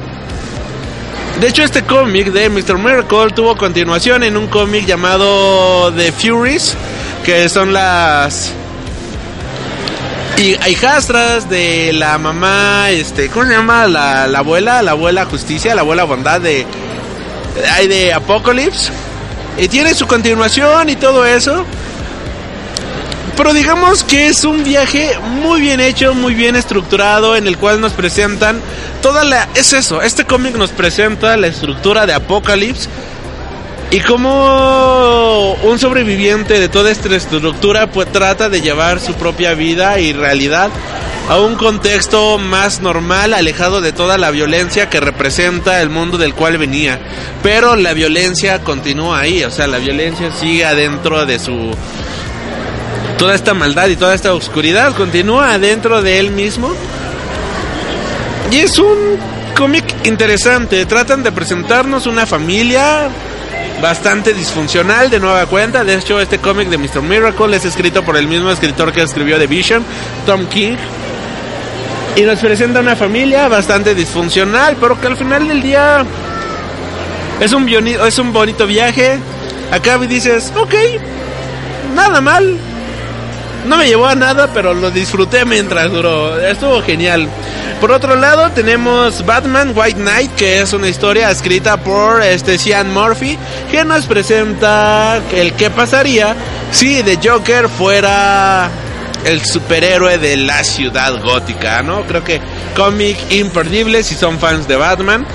De 1.40 1.48
hecho, 1.48 1.62
este 1.62 1.82
cómic 1.82 2.32
de 2.32 2.48
Mr. 2.48 2.78
Miracle 2.78 3.30
tuvo 3.34 3.56
continuación 3.56 4.22
en 4.22 4.36
un 4.36 4.46
cómic 4.46 4.86
llamado 4.86 5.92
The 5.92 6.12
Furies, 6.12 6.76
que 7.24 7.48
son 7.48 7.72
las 7.72 8.52
y 10.38 10.56
hijastras 10.70 11.50
de 11.50 11.92
la 11.92 12.16
mamá, 12.16 12.90
este, 12.90 13.28
¿cómo 13.28 13.46
se 13.46 13.52
llama? 13.52 13.88
La, 13.88 14.28
la 14.28 14.38
abuela, 14.38 14.82
la 14.82 14.92
abuela 14.92 15.24
justicia, 15.24 15.74
la 15.74 15.80
abuela 15.80 16.04
bondad 16.04 16.40
de, 16.40 16.64
hay 17.72 17.88
de 17.88 18.12
Apocalypse. 18.12 18.92
Y 19.58 19.66
tiene 19.66 19.94
su 19.94 20.06
continuación 20.06 20.90
y 20.90 20.96
todo 20.96 21.26
eso. 21.26 21.64
Pero 23.38 23.54
digamos 23.54 24.02
que 24.02 24.26
es 24.26 24.42
un 24.42 24.64
viaje 24.64 25.16
muy 25.20 25.60
bien 25.60 25.78
hecho, 25.78 26.12
muy 26.12 26.34
bien 26.34 26.56
estructurado, 26.56 27.36
en 27.36 27.46
el 27.46 27.56
cual 27.56 27.80
nos 27.80 27.92
presentan 27.92 28.60
toda 29.00 29.22
la... 29.22 29.48
Es 29.54 29.72
eso, 29.72 30.02
este 30.02 30.24
cómic 30.24 30.56
nos 30.56 30.70
presenta 30.70 31.36
la 31.36 31.46
estructura 31.46 32.04
de 32.04 32.14
Apocalypse 32.14 32.88
y 33.92 34.00
cómo 34.00 35.52
un 35.62 35.78
sobreviviente 35.78 36.58
de 36.58 36.68
toda 36.68 36.90
esta 36.90 37.14
estructura 37.14 37.86
pues 37.86 38.10
trata 38.10 38.48
de 38.48 38.60
llevar 38.60 38.98
su 38.98 39.14
propia 39.14 39.54
vida 39.54 40.00
y 40.00 40.12
realidad 40.12 40.70
a 41.28 41.38
un 41.38 41.54
contexto 41.54 42.38
más 42.38 42.80
normal, 42.80 43.34
alejado 43.34 43.80
de 43.80 43.92
toda 43.92 44.18
la 44.18 44.32
violencia 44.32 44.90
que 44.90 44.98
representa 44.98 45.80
el 45.80 45.90
mundo 45.90 46.18
del 46.18 46.34
cual 46.34 46.58
venía. 46.58 46.98
Pero 47.44 47.76
la 47.76 47.92
violencia 47.92 48.64
continúa 48.64 49.20
ahí, 49.20 49.44
o 49.44 49.50
sea, 49.52 49.68
la 49.68 49.78
violencia 49.78 50.32
sigue 50.32 50.64
adentro 50.64 51.24
de 51.24 51.38
su 51.38 51.70
toda 53.18 53.34
esta 53.34 53.52
maldad 53.52 53.88
y 53.88 53.96
toda 53.96 54.14
esta 54.14 54.32
oscuridad 54.32 54.94
continúa 54.94 55.58
dentro 55.58 56.00
de 56.00 56.20
él 56.20 56.30
mismo. 56.30 56.72
Y 58.50 58.58
es 58.58 58.78
un 58.78 59.18
cómic 59.56 59.84
interesante. 60.04 60.86
Tratan 60.86 61.22
de 61.22 61.32
presentarnos 61.32 62.06
una 62.06 62.24
familia 62.24 63.08
bastante 63.82 64.32
disfuncional 64.32 65.10
de 65.10 65.18
nueva 65.20 65.46
cuenta. 65.46 65.84
De 65.84 65.94
hecho, 65.94 66.20
este 66.20 66.38
cómic 66.38 66.68
de 66.68 66.78
Mr. 66.78 67.02
Miracle 67.02 67.56
es 67.56 67.64
escrito 67.64 68.04
por 68.04 68.16
el 68.16 68.28
mismo 68.28 68.50
escritor 68.50 68.92
que 68.92 69.02
escribió 69.02 69.36
The 69.38 69.48
Vision, 69.48 69.84
Tom 70.24 70.46
King. 70.46 70.76
Y 72.16 72.22
nos 72.22 72.38
presenta 72.38 72.80
una 72.80 72.96
familia 72.96 73.48
bastante 73.48 73.94
disfuncional, 73.94 74.76
pero 74.80 75.00
que 75.00 75.08
al 75.08 75.16
final 75.16 75.46
del 75.46 75.60
día 75.60 76.04
es 77.40 77.52
un, 77.52 77.68
es 77.68 78.18
un 78.18 78.32
bonito 78.32 78.66
viaje. 78.66 79.18
Acá 79.70 79.98
dices, 79.98 80.52
ok, 80.56 80.74
nada 81.94 82.20
mal, 82.20 82.58
no 83.66 83.76
me 83.76 83.86
llevó 83.86 84.06
a 84.06 84.14
nada, 84.14 84.48
pero 84.52 84.74
lo 84.74 84.90
disfruté 84.90 85.44
mientras 85.44 85.90
duró. 85.90 86.38
Estuvo 86.40 86.82
genial. 86.82 87.28
Por 87.80 87.92
otro 87.92 88.16
lado, 88.16 88.50
tenemos 88.50 89.24
Batman 89.24 89.72
White 89.74 90.00
Knight, 90.00 90.34
que 90.34 90.60
es 90.60 90.72
una 90.72 90.88
historia 90.88 91.30
escrita 91.30 91.76
por 91.76 92.22
este 92.22 92.58
Sean 92.58 92.92
Murphy, 92.92 93.38
que 93.70 93.84
nos 93.84 94.06
presenta 94.06 95.20
el 95.32 95.52
qué 95.52 95.70
pasaría 95.70 96.34
si 96.72 97.02
The 97.02 97.18
Joker 97.22 97.68
fuera 97.68 98.68
el 99.24 99.44
superhéroe 99.44 100.18
de 100.18 100.36
la 100.36 100.64
ciudad 100.64 101.22
gótica, 101.22 101.82
¿no? 101.82 102.04
Creo 102.04 102.24
que 102.24 102.40
cómic 102.76 103.16
imperdible 103.30 104.02
si 104.02 104.14
son 104.14 104.38
fans 104.38 104.66
de 104.66 104.76
Batman. 104.76 105.26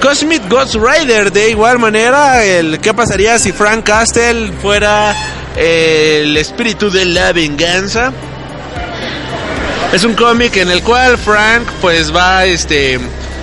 Cosmic 0.00 0.48
Ghost 0.48 0.76
Rider, 0.76 1.30
de 1.30 1.50
igual 1.50 1.78
manera, 1.78 2.42
el 2.42 2.80
qué 2.80 2.94
pasaría 2.94 3.38
si 3.38 3.52
Frank 3.52 3.84
Castle 3.84 4.50
fuera 4.62 5.14
eh, 5.56 6.22
el 6.22 6.36
espíritu 6.38 6.90
de 6.90 7.04
la 7.04 7.32
venganza. 7.32 8.10
Es 9.92 10.02
un 10.04 10.14
cómic 10.14 10.56
en 10.56 10.70
el 10.70 10.82
cual 10.82 11.18
Frank 11.18 11.66
pues 11.82 12.14
va 12.14 12.46
este 12.46 12.98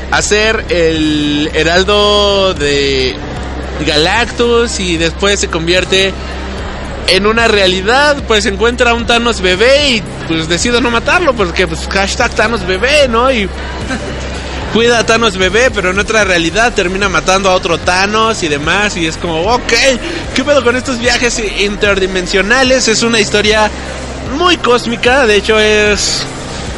a 0.09 0.21
ser 0.21 0.65
el 0.69 1.51
heraldo 1.53 2.55
de 2.55 3.15
Galactus 3.85 4.79
y 4.79 4.97
después 4.97 5.39
se 5.39 5.49
convierte 5.49 6.11
en 7.07 7.27
una 7.27 7.47
realidad, 7.47 8.17
pues 8.27 8.45
encuentra 8.47 8.91
a 8.91 8.93
un 8.95 9.05
Thanos 9.05 9.41
bebé 9.41 9.89
y 9.89 10.03
pues 10.27 10.49
decide 10.49 10.81
no 10.81 10.89
matarlo 10.89 11.33
porque 11.35 11.67
pues 11.67 11.87
hashtag 11.87 12.31
Thanos 12.33 12.65
bebé, 12.65 13.07
¿no? 13.07 13.31
Y 13.31 13.47
cuida 14.77 14.99
a 14.99 15.05
Thanos 15.07 15.37
bebé, 15.37 15.71
pero 15.71 15.89
en 15.89 15.97
otra 15.97 16.23
realidad 16.23 16.71
termina 16.71 17.09
matando 17.09 17.49
a 17.49 17.55
otro 17.55 17.79
Thanos 17.79 18.43
y 18.43 18.47
demás 18.47 18.95
y 18.95 19.07
es 19.07 19.17
como, 19.17 19.41
ok, 19.41 19.73
¿qué 20.35 20.43
pedo 20.43 20.63
con 20.63 20.75
estos 20.75 20.99
viajes 20.99 21.41
interdimensionales? 21.61 22.87
Es 22.87 23.01
una 23.01 23.19
historia 23.19 23.71
muy 24.37 24.55
cósmica, 24.57 25.25
de 25.25 25.37
hecho 25.37 25.57
es 25.57 26.21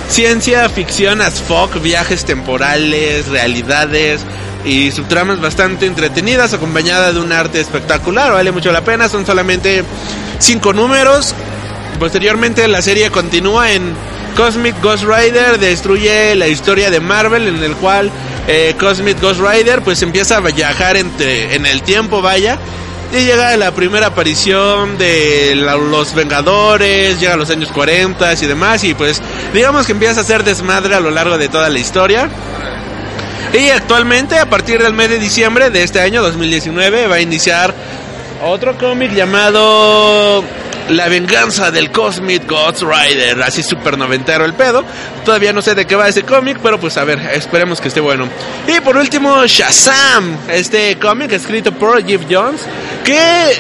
ciencia 0.08 0.70
ficción 0.70 1.20
as 1.20 1.42
fuck, 1.42 1.82
viajes 1.82 2.24
temporales, 2.24 3.28
realidades 3.28 4.22
y 4.64 4.92
subtramas 4.92 5.42
bastante 5.42 5.86
entretenidas, 5.86 6.54
acompañada 6.54 7.12
de 7.12 7.20
un 7.20 7.34
arte 7.34 7.60
espectacular, 7.60 8.32
vale 8.32 8.54
mucho 8.54 8.72
la 8.72 8.86
pena, 8.86 9.10
son 9.10 9.26
solamente 9.26 9.84
cinco 10.38 10.72
números. 10.72 11.36
Posteriormente 12.00 12.66
la 12.70 12.82
serie 12.82 13.12
continúa 13.12 13.74
en 13.74 13.94
Cosmic 14.40 14.82
Ghost 14.82 15.04
Rider, 15.04 15.60
destruye 15.60 16.34
la 16.34 16.48
historia 16.48 16.90
de 16.90 17.02
Marvel 17.02 17.46
en 17.46 17.62
el 17.62 17.76
cual 17.76 18.10
eh, 18.48 18.74
Cosmic 18.80 19.20
Ghost 19.20 19.42
Rider 19.42 19.82
pues 19.82 20.02
empieza 20.02 20.38
a 20.38 20.40
viajar 20.40 20.96
entre, 20.96 21.56
en 21.56 21.66
el 21.66 21.82
tiempo, 21.82 22.22
vaya, 22.22 22.58
y 23.12 23.26
llega 23.26 23.58
la 23.58 23.74
primera 23.74 24.08
aparición 24.08 24.98
de 24.98 25.56
los 25.58 26.16
Vengadores, 26.16 27.20
llega 27.20 27.34
a 27.34 27.36
los 27.36 27.50
años 27.50 27.70
40 27.74 28.32
y 28.32 28.46
demás, 28.46 28.82
y 28.86 28.94
pues 28.94 29.22
digamos 29.54 29.86
que 29.86 29.92
empieza 29.92 30.22
a 30.22 30.24
hacer 30.24 30.46
desmadre 30.46 30.96
a 30.96 31.02
lo 31.02 31.12
largo 31.12 31.38
de 31.38 31.50
toda 31.50 31.68
la 31.68 31.80
historia. 31.80 32.30
Y 33.52 33.72
actualmente, 33.72 34.40
a 34.40 34.50
partir 34.50 34.82
del 34.82 34.94
mes 34.94 35.10
de 35.10 35.20
diciembre 35.20 35.70
de 35.70 35.84
este 35.84 36.00
año 36.00 36.22
2019, 36.22 37.08
va 37.08 37.16
a 37.16 37.20
iniciar 37.20 37.74
otro 38.42 38.78
cómic 38.78 39.12
llamado 39.12 40.46
la 40.90 41.08
venganza 41.08 41.72
del 41.72 41.92
Cosmic 41.92 42.48
Ghost 42.48 42.84
Rider, 42.84 43.42
así 43.44 43.64
super 43.64 43.98
noventero 43.98 44.46
el 44.46 44.54
pedo. 44.54 44.84
Todavía 45.24 45.54
no 45.54 45.62
sé 45.62 45.76
de 45.76 45.86
qué 45.86 45.96
va 45.96 46.08
ese 46.08 46.24
cómic, 46.24 46.60
pero 46.62 46.80
pues 46.80 46.98
a 46.98 47.04
ver, 47.04 47.20
esperemos 47.34 47.80
que 47.80 47.90
esté 47.90 48.00
bueno. 48.00 48.28
Y 48.68 48.80
por 48.82 48.98
último, 48.98 49.46
Shazam, 49.46 50.38
este 50.50 50.98
cómic 50.98 51.32
escrito 51.32 51.72
por 51.72 52.06
Jeff 52.06 52.24
Jones, 52.30 52.62
que 53.04 53.58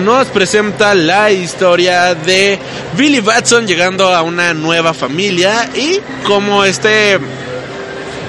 nos 0.00 0.26
presenta 0.28 0.94
la 0.94 1.30
historia 1.30 2.14
de 2.14 2.58
Billy 2.96 3.20
Batson 3.20 3.66
llegando 3.66 4.12
a 4.12 4.22
una 4.22 4.54
nueva 4.54 4.94
familia 4.94 5.68
y 5.74 6.00
como 6.26 6.64
este 6.64 7.18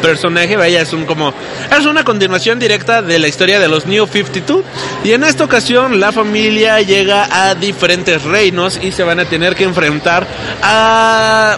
personaje, 0.03 0.57
vaya, 0.57 0.81
es 0.81 0.91
un 0.91 1.05
como 1.05 1.33
es 1.75 1.85
una 1.85 2.03
continuación 2.03 2.59
directa 2.59 3.01
de 3.01 3.17
la 3.19 3.29
historia 3.29 3.57
de 3.57 3.69
los 3.69 3.85
New 3.85 4.05
52 4.05 4.63
y 5.05 5.13
en 5.13 5.23
esta 5.23 5.45
ocasión 5.45 6.01
la 6.01 6.11
familia 6.11 6.81
llega 6.81 7.27
a 7.31 7.55
diferentes 7.55 8.21
reinos 8.23 8.79
y 8.83 8.91
se 8.91 9.03
van 9.03 9.21
a 9.21 9.25
tener 9.25 9.55
que 9.55 9.63
enfrentar 9.63 10.27
a 10.61 11.57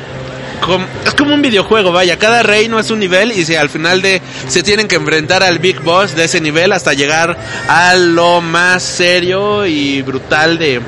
es 1.05 1.13
como 1.15 1.33
un 1.33 1.41
videojuego, 1.41 1.91
vaya, 1.91 2.17
cada 2.17 2.43
reino 2.43 2.79
es 2.79 2.89
un 2.91 2.99
nivel 2.99 3.31
y 3.31 3.45
se, 3.45 3.57
al 3.57 3.69
final 3.69 4.01
de 4.01 4.21
se 4.47 4.63
tienen 4.63 4.87
que 4.87 4.95
enfrentar 4.95 5.43
al 5.43 5.59
Big 5.59 5.81
Boss 5.81 6.15
de 6.15 6.25
ese 6.25 6.39
nivel 6.39 6.71
hasta 6.71 6.93
llegar 6.93 7.37
a 7.67 7.95
lo 7.95 8.41
más 8.41 8.81
serio 8.83 9.65
y 9.65 10.01
brutal 10.01 10.57
de, 10.57 10.81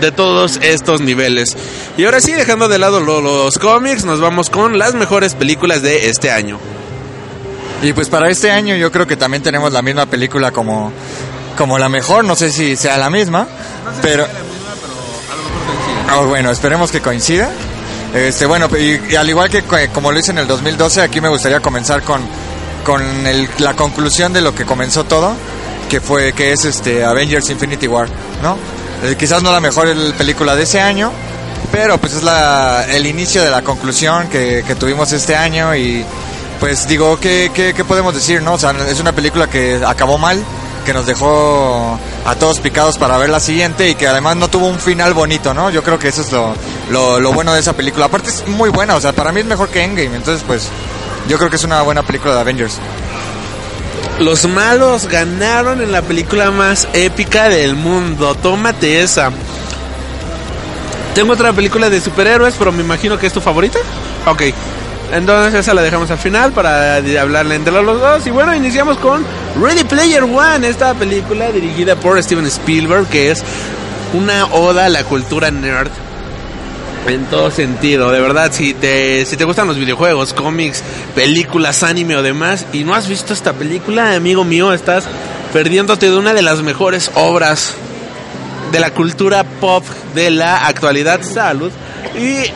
de 0.00 0.12
todos 0.12 0.58
estos 0.62 1.00
niveles. 1.00 1.56
Y 1.98 2.04
ahora 2.04 2.20
sí, 2.20 2.32
dejando 2.32 2.68
de 2.68 2.78
lado 2.78 3.00
los 3.00 3.58
cómics, 3.58 4.04
nos 4.04 4.20
vamos 4.20 4.48
con 4.48 4.78
las 4.78 4.94
mejores 4.94 5.34
películas 5.34 5.82
de 5.82 6.08
este 6.08 6.30
año. 6.30 6.58
Y 7.82 7.92
pues 7.92 8.08
para 8.08 8.28
este 8.28 8.50
año 8.50 8.76
yo 8.76 8.92
creo 8.92 9.06
que 9.06 9.16
también 9.16 9.42
tenemos 9.42 9.72
la 9.72 9.80
misma 9.80 10.06
película 10.06 10.52
como, 10.52 10.92
como 11.56 11.78
la 11.78 11.88
mejor, 11.88 12.24
no 12.24 12.36
sé 12.36 12.50
si 12.50 12.76
sea 12.76 12.98
la 12.98 13.10
misma, 13.10 13.46
pero... 14.02 14.26
Oh, 16.16 16.26
bueno, 16.26 16.50
esperemos 16.50 16.90
que 16.90 17.00
coincida. 17.00 17.50
Este, 18.14 18.44
bueno, 18.44 18.68
y, 18.76 19.14
al 19.14 19.28
igual 19.28 19.48
que 19.48 19.62
como 19.92 20.10
lo 20.10 20.18
hice 20.18 20.32
en 20.32 20.38
el 20.38 20.46
2012, 20.46 21.00
aquí 21.02 21.20
me 21.20 21.28
gustaría 21.28 21.60
comenzar 21.60 22.02
con, 22.02 22.20
con 22.84 23.02
el, 23.26 23.48
la 23.58 23.74
conclusión 23.74 24.32
de 24.32 24.40
lo 24.40 24.54
que 24.54 24.64
comenzó 24.64 25.04
todo, 25.04 25.34
que 25.88 26.00
fue 26.00 26.32
que 26.32 26.52
es 26.52 26.64
este 26.64 27.04
Avengers 27.04 27.48
Infinity 27.50 27.86
War, 27.86 28.08
¿no? 28.42 28.58
Eh, 29.04 29.14
quizás 29.16 29.42
no 29.42 29.52
la 29.52 29.60
mejor 29.60 29.88
película 30.18 30.56
de 30.56 30.64
ese 30.64 30.80
año, 30.80 31.12
pero 31.70 31.98
pues 31.98 32.14
es 32.14 32.22
la, 32.24 32.84
el 32.90 33.06
inicio 33.06 33.42
de 33.42 33.50
la 33.50 33.62
conclusión 33.62 34.28
que, 34.28 34.64
que 34.66 34.74
tuvimos 34.74 35.12
este 35.12 35.36
año 35.36 35.74
y 35.76 36.04
pues 36.60 36.86
digo, 36.86 37.18
¿qué, 37.18 37.50
¿qué, 37.54 37.84
podemos 37.84 38.14
decir, 38.14 38.42
no? 38.42 38.54
O 38.54 38.58
sea, 38.58 38.72
es 38.88 39.00
una 39.00 39.12
película 39.12 39.48
que 39.48 39.80
acabó 39.84 40.18
mal, 40.18 40.40
que 40.84 40.92
nos 40.92 41.06
dejó 41.06 41.98
a 42.26 42.34
todos 42.34 42.60
picados 42.60 42.98
para 42.98 43.16
ver 43.16 43.30
la 43.30 43.40
siguiente 43.40 43.88
y 43.88 43.94
que 43.94 44.06
además 44.06 44.36
no 44.36 44.48
tuvo 44.48 44.68
un 44.68 44.78
final 44.78 45.14
bonito, 45.14 45.54
¿no? 45.54 45.70
Yo 45.70 45.82
creo 45.82 45.98
que 45.98 46.08
eso 46.08 46.20
es 46.20 46.30
lo, 46.30 46.54
lo, 46.90 47.18
lo 47.18 47.32
bueno 47.32 47.54
de 47.54 47.60
esa 47.60 47.72
película. 47.72 48.06
Aparte 48.06 48.28
es 48.28 48.46
muy 48.46 48.68
buena, 48.68 48.94
o 48.94 49.00
sea, 49.00 49.12
para 49.12 49.32
mí 49.32 49.40
es 49.40 49.46
mejor 49.46 49.70
que 49.70 49.82
Endgame, 49.82 50.16
entonces 50.16 50.44
pues 50.46 50.68
yo 51.28 51.38
creo 51.38 51.48
que 51.48 51.56
es 51.56 51.64
una 51.64 51.80
buena 51.82 52.02
película 52.02 52.34
de 52.34 52.40
Avengers. 52.40 52.78
Los 54.18 54.46
malos 54.46 55.06
ganaron 55.08 55.80
en 55.80 55.92
la 55.92 56.02
película 56.02 56.50
más 56.50 56.88
épica 56.92 57.48
del 57.48 57.74
mundo. 57.74 58.34
Tómate 58.34 59.00
esa. 59.00 59.30
Tengo 61.14 61.32
otra 61.32 61.54
película 61.54 61.88
de 61.88 62.00
superhéroes, 62.02 62.54
pero 62.58 62.70
me 62.70 62.82
imagino 62.82 63.18
que 63.18 63.26
es 63.26 63.32
tu 63.32 63.40
favorita. 63.40 63.78
Ok. 64.26 64.42
Entonces 65.12 65.54
esa 65.54 65.74
la 65.74 65.82
dejamos 65.82 66.10
al 66.10 66.18
final 66.18 66.52
para 66.52 66.96
hablarle 66.96 67.56
entre 67.56 67.72
los 67.72 68.00
dos. 68.00 68.26
Y 68.26 68.30
bueno, 68.30 68.54
iniciamos 68.54 68.96
con 68.98 69.24
Ready 69.60 69.84
Player 69.84 70.22
One, 70.22 70.68
esta 70.68 70.94
película 70.94 71.50
dirigida 71.50 71.96
por 71.96 72.22
Steven 72.22 72.46
Spielberg, 72.46 73.06
que 73.08 73.30
es 73.30 73.42
una 74.12 74.46
oda 74.46 74.86
a 74.86 74.88
la 74.88 75.04
cultura 75.04 75.50
nerd. 75.50 75.90
En 77.06 77.24
todo 77.24 77.50
sentido, 77.50 78.10
de 78.12 78.20
verdad, 78.20 78.52
si 78.52 78.74
te, 78.74 79.24
si 79.24 79.36
te 79.36 79.44
gustan 79.44 79.66
los 79.66 79.78
videojuegos, 79.78 80.34
cómics, 80.34 80.82
películas, 81.14 81.82
anime 81.82 82.16
o 82.16 82.22
demás, 82.22 82.66
y 82.72 82.84
no 82.84 82.94
has 82.94 83.08
visto 83.08 83.32
esta 83.32 83.54
película, 83.54 84.14
amigo 84.14 84.44
mío, 84.44 84.72
estás 84.72 85.06
perdiéndote 85.52 86.10
de 86.10 86.16
una 86.16 86.34
de 86.34 86.42
las 86.42 86.62
mejores 86.62 87.10
obras 87.14 87.74
de 88.70 88.80
la 88.80 88.90
cultura 88.90 89.44
pop 89.44 89.84
de 90.14 90.30
la 90.30 90.66
actualidad. 90.66 91.22
Salud. 91.22 91.72
Y 92.16 92.50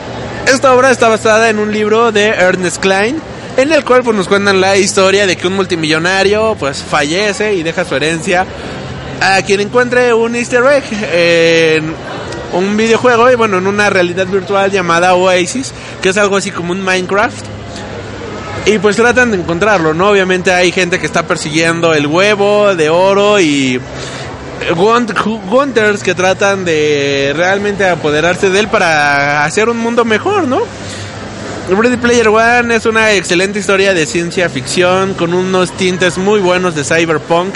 esta 0.47 0.73
obra 0.73 0.91
está 0.91 1.07
basada 1.07 1.49
en 1.49 1.59
un 1.59 1.71
libro 1.71 2.11
de 2.11 2.27
Ernest 2.27 2.77
Klein, 2.77 3.19
en 3.57 3.71
el 3.71 3.83
cual 3.83 4.03
pues, 4.03 4.15
nos 4.15 4.27
cuentan 4.27 4.61
la 4.61 4.77
historia 4.77 5.25
de 5.25 5.35
que 5.35 5.47
un 5.47 5.53
multimillonario 5.53 6.55
pues 6.59 6.83
fallece 6.83 7.55
y 7.55 7.63
deja 7.63 7.85
su 7.85 7.95
herencia 7.95 8.45
a 9.21 9.41
quien 9.41 9.61
encuentre 9.61 10.13
un 10.13 10.35
easter 10.35 10.63
egg 10.65 10.83
en 11.13 11.93
un 12.53 12.77
videojuego 12.77 13.31
y 13.31 13.35
bueno, 13.35 13.57
en 13.57 13.67
una 13.67 13.89
realidad 13.89 14.27
virtual 14.27 14.71
llamada 14.71 15.15
Oasis, 15.15 15.73
que 16.01 16.09
es 16.09 16.17
algo 16.17 16.37
así 16.37 16.51
como 16.51 16.71
un 16.71 16.81
Minecraft. 16.81 17.45
Y 18.67 18.79
pues 18.79 18.95
tratan 18.95 19.31
de 19.31 19.37
encontrarlo, 19.37 19.93
¿no? 19.93 20.09
Obviamente 20.09 20.51
hay 20.51 20.71
gente 20.71 20.99
que 20.99 21.05
está 21.05 21.23
persiguiendo 21.23 21.93
el 21.93 22.07
huevo 22.07 22.75
de 22.75 22.89
oro 22.89 23.39
y 23.39 23.79
Gunters 24.73 26.01
que 26.01 26.15
tratan 26.15 26.65
de 26.65 27.33
realmente 27.35 27.87
apoderarse 27.87 28.49
de 28.49 28.59
él 28.59 28.67
para 28.67 29.43
hacer 29.43 29.69
un 29.69 29.77
mundo 29.77 30.05
mejor, 30.05 30.47
¿no? 30.47 30.61
Ready 31.69 31.97
Player 31.97 32.27
One 32.27 32.75
es 32.75 32.85
una 32.85 33.13
excelente 33.13 33.57
historia 33.57 33.93
de 33.95 34.05
ciencia 34.05 34.49
ficción 34.49 35.15
con 35.15 35.33
unos 35.33 35.71
tintes 35.71 36.17
muy 36.17 36.39
buenos 36.39 36.75
de 36.75 36.83
cyberpunk. 36.83 37.55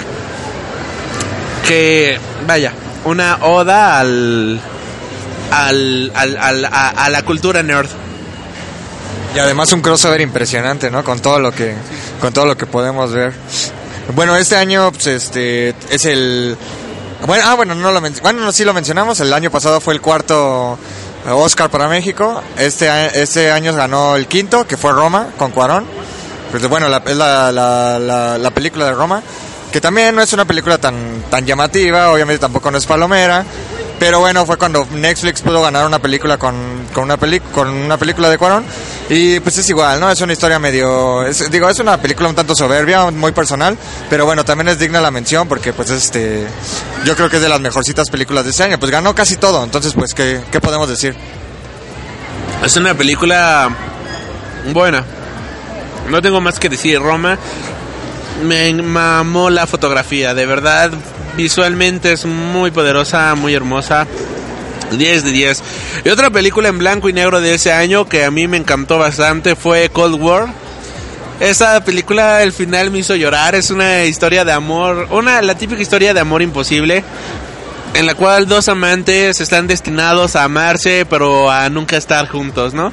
Que, 1.66 2.18
vaya, 2.44 2.72
una 3.04 3.38
oda 3.42 4.00
al, 4.00 4.60
al, 5.52 6.12
al, 6.14 6.64
a, 6.64 7.08
la 7.08 7.22
cultura 7.22 7.62
nerd. 7.62 7.88
Y 9.36 9.38
además 9.38 9.72
un 9.72 9.80
crossover 9.80 10.20
impresionante, 10.20 10.90
¿no? 10.90 11.04
Con 11.04 11.20
todo 11.20 11.38
lo 11.38 11.52
que, 11.52 11.74
con 12.20 12.32
todo 12.32 12.46
lo 12.46 12.56
que 12.56 12.66
podemos 12.66 13.12
ver. 13.12 13.32
Bueno, 14.16 14.36
este 14.36 14.56
año, 14.56 14.90
pues, 14.90 15.06
este, 15.06 15.72
es 15.88 16.04
el 16.04 16.56
bueno, 17.26 17.44
ah, 17.46 17.54
bueno, 17.54 17.74
no 17.74 17.92
lo 17.92 18.00
bueno, 18.22 18.52
sí 18.52 18.64
lo 18.64 18.72
mencionamos. 18.72 19.20
El 19.20 19.32
año 19.32 19.50
pasado 19.50 19.80
fue 19.80 19.94
el 19.94 20.00
cuarto 20.00 20.78
eh, 21.26 21.30
Oscar 21.30 21.70
para 21.70 21.88
México. 21.88 22.42
Este, 22.56 22.88
este 23.20 23.50
año 23.50 23.74
ganó 23.74 24.16
el 24.16 24.26
quinto, 24.26 24.66
que 24.66 24.76
fue 24.76 24.92
Roma, 24.92 25.28
con 25.36 25.50
Cuarón. 25.50 25.84
Pues 26.50 26.66
bueno, 26.68 26.86
es 26.86 27.16
la, 27.16 27.52
la, 27.52 28.38
la, 28.38 28.50
película 28.50 28.86
de 28.86 28.92
Roma, 28.92 29.22
que 29.70 29.80
también 29.80 30.16
no 30.16 30.22
es 30.22 30.32
una 30.32 30.44
película 30.44 30.78
tan, 30.78 31.22
tan 31.30 31.46
llamativa, 31.46 32.10
obviamente 32.10 32.40
tampoco 32.40 32.72
no 32.72 32.78
es 32.78 32.86
palomera. 32.86 33.44
Pero 34.00 34.18
bueno, 34.18 34.46
fue 34.46 34.56
cuando 34.56 34.86
Netflix 34.94 35.42
pudo 35.42 35.60
ganar 35.60 35.86
una 35.86 35.98
película 35.98 36.38
con, 36.38 36.54
con, 36.94 37.04
una, 37.04 37.18
peli 37.18 37.38
con 37.38 37.68
una 37.68 37.98
película 37.98 38.30
de 38.30 38.38
Cuarón. 38.38 38.64
Y 39.10 39.40
pues 39.40 39.58
es 39.58 39.68
igual, 39.68 40.00
¿no? 40.00 40.10
Es 40.10 40.18
una 40.22 40.32
historia 40.32 40.58
medio... 40.58 41.22
digo, 41.50 41.68
es 41.68 41.78
una 41.80 41.98
película 41.98 42.30
un 42.30 42.34
tanto 42.34 42.56
soberbia, 42.56 43.10
muy 43.10 43.32
personal, 43.32 43.76
pero 44.08 44.24
bueno, 44.24 44.42
también 44.42 44.68
es 44.68 44.78
digna 44.78 45.02
la 45.02 45.10
mención 45.10 45.46
porque 45.46 45.74
pues 45.74 45.90
este... 45.90 46.46
Yo 47.04 47.14
creo 47.14 47.28
que 47.28 47.36
es 47.36 47.42
de 47.42 47.50
las 47.50 47.60
mejorcitas 47.60 48.08
películas 48.08 48.44
de 48.44 48.50
este 48.52 48.62
año. 48.62 48.80
Pues 48.80 48.90
ganó 48.90 49.14
casi 49.14 49.36
todo, 49.36 49.62
entonces 49.62 49.92
pues 49.92 50.14
¿qué, 50.14 50.40
qué 50.50 50.60
podemos 50.62 50.88
decir? 50.88 51.14
Es 52.64 52.74
una 52.76 52.94
película 52.94 53.68
buena. 54.72 55.04
No 56.08 56.22
tengo 56.22 56.40
más 56.40 56.58
que 56.58 56.70
decir. 56.70 56.98
Roma 57.00 57.38
me 58.42 58.72
mamó 58.72 59.50
la 59.50 59.66
fotografía. 59.66 60.32
De 60.32 60.46
verdad, 60.46 60.90
visualmente 61.36 62.12
es 62.12 62.24
muy 62.24 62.70
poderosa, 62.70 63.34
muy 63.34 63.54
hermosa. 63.54 64.06
10 64.90 65.24
de 65.24 65.30
10. 65.30 65.62
Y 66.04 66.08
otra 66.08 66.30
película 66.30 66.68
en 66.68 66.78
blanco 66.78 67.08
y 67.08 67.12
negro 67.12 67.40
de 67.40 67.54
ese 67.54 67.72
año 67.72 68.08
que 68.08 68.24
a 68.24 68.30
mí 68.30 68.48
me 68.48 68.56
encantó 68.56 68.98
bastante 68.98 69.54
fue 69.54 69.88
Cold 69.88 70.20
War. 70.20 70.48
Esa 71.38 71.82
película 71.84 72.38
al 72.38 72.52
final 72.52 72.90
me 72.90 72.98
hizo 72.98 73.14
llorar. 73.14 73.54
Es 73.54 73.70
una 73.70 74.04
historia 74.04 74.44
de 74.44 74.52
amor, 74.52 75.06
una 75.10 75.40
la 75.42 75.54
típica 75.54 75.80
historia 75.80 76.12
de 76.12 76.20
amor 76.20 76.42
imposible 76.42 77.04
en 77.94 78.06
la 78.06 78.14
cual 78.14 78.46
dos 78.46 78.68
amantes 78.68 79.40
están 79.40 79.66
destinados 79.66 80.36
a 80.36 80.44
amarse 80.44 81.06
pero 81.08 81.50
a 81.50 81.68
nunca 81.70 81.96
estar 81.96 82.28
juntos, 82.28 82.74
¿no? 82.74 82.92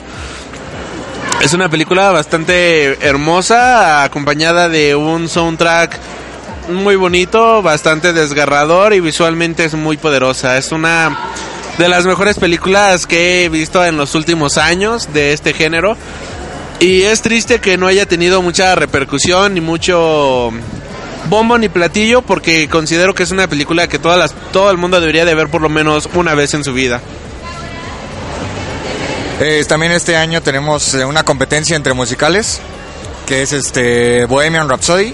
Es 1.41 1.53
una 1.53 1.69
película 1.69 2.11
bastante 2.11 2.97
hermosa, 3.05 4.03
acompañada 4.03 4.69
de 4.69 4.95
un 4.95 5.29
soundtrack 5.29 5.97
muy 6.69 6.95
bonito, 6.95 7.61
bastante 7.61 8.13
desgarrador 8.13 8.93
y 8.93 8.99
visualmente 8.99 9.65
es 9.65 9.73
muy 9.73 9.97
poderosa. 9.97 10.57
Es 10.57 10.71
una 10.71 11.17
de 11.77 11.87
las 11.87 12.05
mejores 12.05 12.37
películas 12.37 13.05
que 13.05 13.45
he 13.45 13.49
visto 13.49 13.83
en 13.85 13.97
los 13.97 14.15
últimos 14.15 14.57
años 14.57 15.13
de 15.13 15.33
este 15.33 15.53
género. 15.53 15.95
Y 16.79 17.03
es 17.03 17.21
triste 17.21 17.59
que 17.59 17.77
no 17.77 17.87
haya 17.87 18.05
tenido 18.05 18.41
mucha 18.41 18.75
repercusión 18.75 19.53
ni 19.53 19.61
mucho 19.61 20.51
bombo 21.29 21.57
ni 21.57 21.69
platillo 21.69 22.21
porque 22.21 22.69
considero 22.69 23.13
que 23.13 23.23
es 23.23 23.31
una 23.31 23.47
película 23.47 23.87
que 23.87 23.99
todas 23.99 24.17
las, 24.17 24.33
todo 24.51 24.71
el 24.71 24.77
mundo 24.77 24.99
debería 24.99 25.25
de 25.25 25.35
ver 25.35 25.49
por 25.49 25.61
lo 25.61 25.69
menos 25.69 26.07
una 26.13 26.35
vez 26.35 26.53
en 26.53 26.63
su 26.63 26.73
vida. 26.73 27.01
Eh, 29.39 29.63
también 29.67 29.91
este 29.91 30.15
año 30.15 30.41
tenemos 30.41 30.93
eh, 30.93 31.05
una 31.05 31.23
competencia 31.23 31.75
entre 31.75 31.93
musicales, 31.93 32.59
que 33.27 33.43
es 33.43 33.53
este 33.53 34.25
Bohemian 34.25 34.67
Rhapsody 34.67 35.13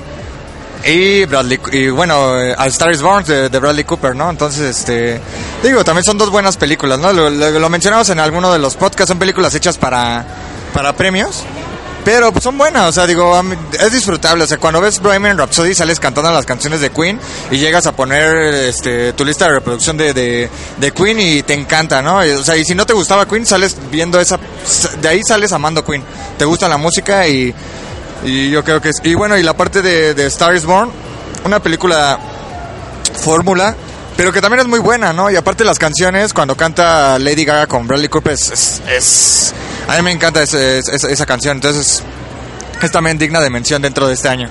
y 0.85 1.25
Bradley 1.25 1.59
y 1.71 1.89
bueno, 1.89 2.39
eh, 2.39 2.55
A 2.57 2.67
Star 2.67 2.91
is 2.91 3.01
Born 3.01 3.23
de, 3.25 3.47
Bradley 3.49 3.83
Cooper, 3.83 4.15
¿no? 4.15 4.29
Entonces, 4.29 4.77
este 4.79 5.19
digo, 5.63 5.83
también 5.83 6.03
son 6.03 6.17
dos 6.17 6.29
buenas 6.29 6.57
películas, 6.57 6.99
¿no? 6.99 7.11
Lo, 7.13 7.29
lo- 7.29 7.69
mencionamos 7.69 8.09
en 8.09 8.19
alguno 8.19 8.51
de 8.51 8.59
los 8.59 8.75
podcasts, 8.75 9.07
son 9.09 9.19
películas 9.19 9.53
hechas 9.55 9.77
para 9.77 10.25
para 10.73 10.93
premios. 10.93 11.43
Pero 12.05 12.33
son 12.41 12.57
buenas, 12.57 12.89
o 12.89 12.91
sea, 12.91 13.07
digo, 13.07 13.41
es 13.79 13.93
disfrutable. 13.93 14.43
O 14.43 14.47
sea, 14.47 14.57
cuando 14.57 14.81
ves 14.81 14.99
Bohemian 14.99 15.37
Rhapsody 15.37 15.73
sales 15.73 16.01
cantando 16.01 16.33
las 16.33 16.45
canciones 16.45 16.81
de 16.81 16.89
Queen 16.91 17.17
y 17.49 17.59
llegas 17.59 17.87
a 17.87 17.93
poner 17.93 18.35
este, 18.53 19.13
tu 19.13 19.23
lista 19.23 19.45
de 19.45 19.51
reproducción 19.53 19.95
de, 19.95 20.13
de, 20.13 20.49
de 20.75 20.91
Queen 20.91 21.17
y 21.21 21.43
te 21.43 21.53
encanta, 21.53 22.01
¿no? 22.01 22.17
O 22.17 22.43
sea, 22.43 22.57
y 22.57 22.65
si 22.65 22.75
no 22.75 22.85
te 22.85 22.91
gustaba 22.91 23.25
Queen, 23.25 23.45
sales 23.45 23.77
viendo 23.89 24.19
esa. 24.19 24.37
De 25.01 25.07
ahí 25.07 25.21
sales 25.23 25.53
amando 25.53 25.85
Queen. 25.85 26.03
Te 26.37 26.43
gusta 26.43 26.67
la 26.67 26.75
música 26.75 27.25
y, 27.25 27.55
y 28.23 28.49
yo 28.49 28.63
creo 28.63 28.81
que 28.81 28.89
es. 28.89 28.97
Y 29.03 29.13
bueno, 29.15 29.37
y 29.37 29.43
la 29.43 29.55
parte 29.55 29.81
de, 29.81 30.13
de 30.13 30.25
Star 30.27 30.55
is 30.55 30.65
Born, 30.65 30.89
una 31.45 31.59
película 31.61 32.19
fórmula. 33.21 33.75
Pero 34.15 34.31
que 34.31 34.41
también 34.41 34.59
es 34.61 34.67
muy 34.67 34.77
buena, 34.79 35.11
¿no? 35.11 35.31
Y 35.31 35.35
aparte 35.35 35.63
las 35.63 35.79
canciones, 35.79 36.33
cuando 36.35 36.55
canta 36.55 37.17
Lady 37.17 37.45
Gaga 37.45 37.65
con 37.65 37.87
Bradley 37.87 38.09
Cooper, 38.09 38.33
es... 38.33 38.51
es- 38.51 38.81
es- 38.87 39.53
a 39.87 39.95
mí 39.97 40.03
me 40.03 40.11
encanta 40.11 40.43
ese- 40.43 40.77
esa, 40.79 41.07
esa 41.09 41.25
canción, 41.25 41.57
entonces 41.57 42.03
es 42.79 42.91
también 42.91 43.17
digna 43.17 43.41
de 43.41 43.49
mención 43.49 43.81
dentro 43.81 44.07
de 44.07 44.13
este 44.13 44.29
año. 44.29 44.49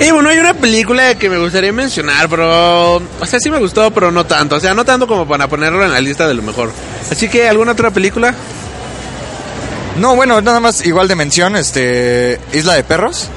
Y 0.00 0.10
bueno, 0.12 0.28
hay 0.28 0.38
una 0.38 0.54
película 0.54 1.14
que 1.16 1.28
me 1.28 1.38
gustaría 1.38 1.72
mencionar, 1.72 2.28
pero... 2.28 2.96
O 2.96 3.26
sea, 3.26 3.38
sí 3.40 3.50
me 3.50 3.58
gustó, 3.58 3.90
pero 3.92 4.10
no 4.10 4.24
tanto. 4.24 4.56
O 4.56 4.60
sea, 4.60 4.72
no 4.74 4.84
tanto 4.84 5.06
como 5.06 5.26
para 5.26 5.48
ponerlo 5.48 5.84
en 5.84 5.92
la 5.92 6.00
lista 6.00 6.26
de 6.28 6.34
lo 6.34 6.42
mejor. 6.42 6.72
Así 7.10 7.28
que, 7.28 7.48
¿alguna 7.48 7.72
otra 7.72 7.90
película? 7.90 8.34
No, 9.96 10.16
bueno, 10.16 10.40
nada 10.40 10.58
más 10.58 10.84
igual 10.84 11.06
de 11.06 11.14
mención, 11.14 11.54
este 11.54 12.40
Isla 12.52 12.74
de 12.74 12.82
Perros, 12.82 13.28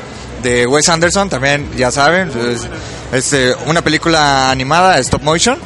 de 0.41 0.65
Wes 0.65 0.89
Anderson, 0.89 1.29
también 1.29 1.69
ya 1.77 1.91
saben, 1.91 2.29
es, 2.29 2.67
este, 3.11 3.53
una 3.67 3.83
película 3.83 4.49
animada, 4.49 4.97
stop 4.99 5.21
motion. 5.21 5.57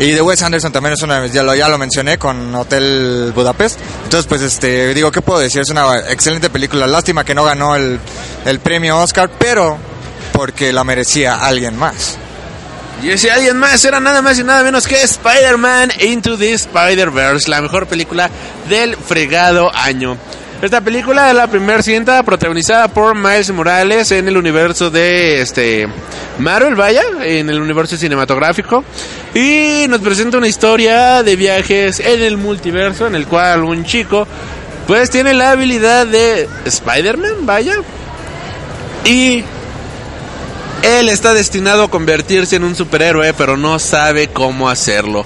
Y 0.00 0.12
de 0.12 0.22
Wes 0.22 0.42
Anderson 0.42 0.70
también 0.70 0.94
es 0.94 1.02
una, 1.02 1.26
ya 1.26 1.42
lo, 1.42 1.54
ya 1.54 1.68
lo 1.68 1.76
mencioné 1.76 2.18
con 2.18 2.54
Hotel 2.54 3.32
Budapest. 3.34 3.80
Entonces, 4.04 4.26
pues, 4.28 4.42
este, 4.42 4.94
digo, 4.94 5.10
¿qué 5.10 5.22
puedo 5.22 5.40
decir? 5.40 5.60
Es 5.60 5.70
una 5.70 5.98
excelente 6.10 6.50
película. 6.50 6.86
Lástima 6.86 7.24
que 7.24 7.34
no 7.34 7.42
ganó 7.42 7.74
el, 7.74 7.98
el 8.44 8.60
premio 8.60 8.98
Oscar, 8.98 9.28
pero 9.38 9.76
porque 10.32 10.72
la 10.72 10.84
merecía 10.84 11.34
alguien 11.34 11.76
más. 11.76 12.16
Y 13.02 13.10
ese 13.10 13.30
alguien 13.30 13.56
más 13.56 13.84
era 13.84 14.00
nada 14.00 14.22
más 14.22 14.38
y 14.38 14.44
nada 14.44 14.64
menos 14.64 14.86
que 14.86 15.00
Spider-Man 15.00 15.92
Into 16.00 16.36
the 16.36 16.52
Spider-Verse, 16.52 17.48
la 17.48 17.62
mejor 17.62 17.86
película 17.86 18.28
del 18.68 18.96
fregado 18.96 19.70
año. 19.72 20.16
Esta 20.60 20.80
película 20.80 21.28
es 21.28 21.36
la 21.36 21.46
primera 21.46 21.80
cinta 21.80 22.20
protagonizada 22.24 22.88
por 22.88 23.14
Miles 23.14 23.52
Morales 23.52 24.10
en 24.10 24.26
el 24.26 24.36
universo 24.36 24.90
de 24.90 25.40
este 25.40 25.86
Marvel, 26.40 26.74
vaya, 26.74 27.02
en 27.22 27.48
el 27.48 27.60
universo 27.60 27.96
cinematográfico. 27.96 28.82
Y 29.32 29.86
nos 29.88 30.00
presenta 30.00 30.38
una 30.38 30.48
historia 30.48 31.22
de 31.22 31.36
viajes 31.36 32.00
en 32.00 32.20
el 32.22 32.36
multiverso 32.36 33.06
en 33.06 33.14
el 33.14 33.28
cual 33.28 33.62
un 33.62 33.84
chico 33.84 34.26
pues 34.88 35.10
tiene 35.10 35.32
la 35.34 35.52
habilidad 35.52 36.06
de 36.08 36.48
Spider-Man, 36.64 37.46
vaya. 37.46 37.76
Y 39.04 39.44
él 40.82 41.08
está 41.08 41.34
destinado 41.34 41.84
a 41.84 41.90
convertirse 41.90 42.56
en 42.56 42.64
un 42.64 42.76
superhéroe, 42.76 43.34
pero 43.34 43.56
no 43.56 43.78
sabe 43.78 44.28
cómo 44.28 44.68
hacerlo. 44.68 45.24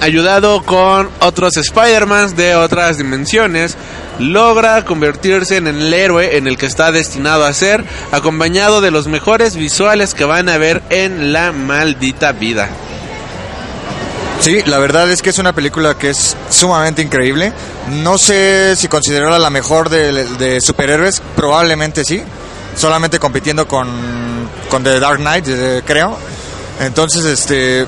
Ayudado 0.00 0.62
con 0.62 1.10
otros 1.20 1.56
Spider-Man 1.56 2.36
de 2.36 2.54
otras 2.54 2.98
dimensiones, 2.98 3.76
logra 4.18 4.84
convertirse 4.84 5.56
en 5.56 5.66
el 5.66 5.92
héroe 5.92 6.36
en 6.36 6.46
el 6.46 6.56
que 6.56 6.66
está 6.66 6.92
destinado 6.92 7.44
a 7.44 7.52
ser, 7.52 7.84
acompañado 8.12 8.80
de 8.80 8.90
los 8.90 9.08
mejores 9.08 9.56
visuales 9.56 10.14
que 10.14 10.24
van 10.24 10.48
a 10.48 10.58
ver 10.58 10.82
en 10.90 11.32
la 11.32 11.52
maldita 11.52 12.32
vida. 12.32 12.68
Sí, 14.40 14.62
la 14.66 14.78
verdad 14.78 15.10
es 15.10 15.20
que 15.20 15.30
es 15.30 15.38
una 15.38 15.52
película 15.52 15.98
que 15.98 16.10
es 16.10 16.36
sumamente 16.48 17.02
increíble. 17.02 17.52
No 17.90 18.18
sé 18.18 18.76
si 18.76 18.86
considerarla 18.86 19.40
la 19.40 19.50
mejor 19.50 19.88
de, 19.88 20.12
de 20.12 20.60
superhéroes, 20.60 21.20
probablemente 21.34 22.04
sí. 22.04 22.22
Solamente 22.78 23.18
compitiendo 23.18 23.66
con, 23.66 23.88
con 24.70 24.84
The 24.84 25.00
Dark 25.00 25.18
Knight, 25.18 25.46
eh, 25.48 25.82
creo. 25.84 26.16
Entonces, 26.80 27.24
este, 27.24 27.84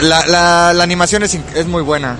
la, 0.00 0.26
la, 0.72 0.82
animación 0.82 1.22
es, 1.22 1.38
es 1.54 1.66
muy 1.66 1.82
buena. 1.82 2.16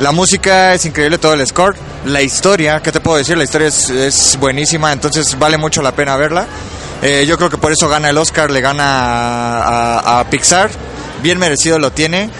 La 0.00 0.12
música 0.12 0.74
es 0.74 0.84
increíble, 0.84 1.18
todo 1.18 1.34
el 1.34 1.46
score. 1.46 1.76
La 2.06 2.22
historia, 2.22 2.80
¿qué 2.80 2.92
te 2.92 3.00
puedo 3.00 3.18
decir? 3.18 3.36
La 3.36 3.44
historia 3.44 3.68
es, 3.68 4.36
buenísima, 4.38 4.92
entonces 4.92 5.38
vale 5.38 5.58
mucho 5.58 5.82
la 5.82 5.92
pena 5.92 6.16
verla. 6.16 6.46
Eh, 7.02 7.24
yo 7.26 7.36
creo 7.36 7.50
que 7.50 7.58
por 7.58 7.72
eso 7.72 7.88
gana 7.88 8.08
el 8.10 8.18
Oscar, 8.18 8.50
le 8.50 8.60
gana 8.60 10.20
a 10.20 10.24
Pixar. 10.30 10.70
Bien 11.20 11.38
merecido 11.38 11.78
lo 11.78 11.90
tiene. 11.90 12.30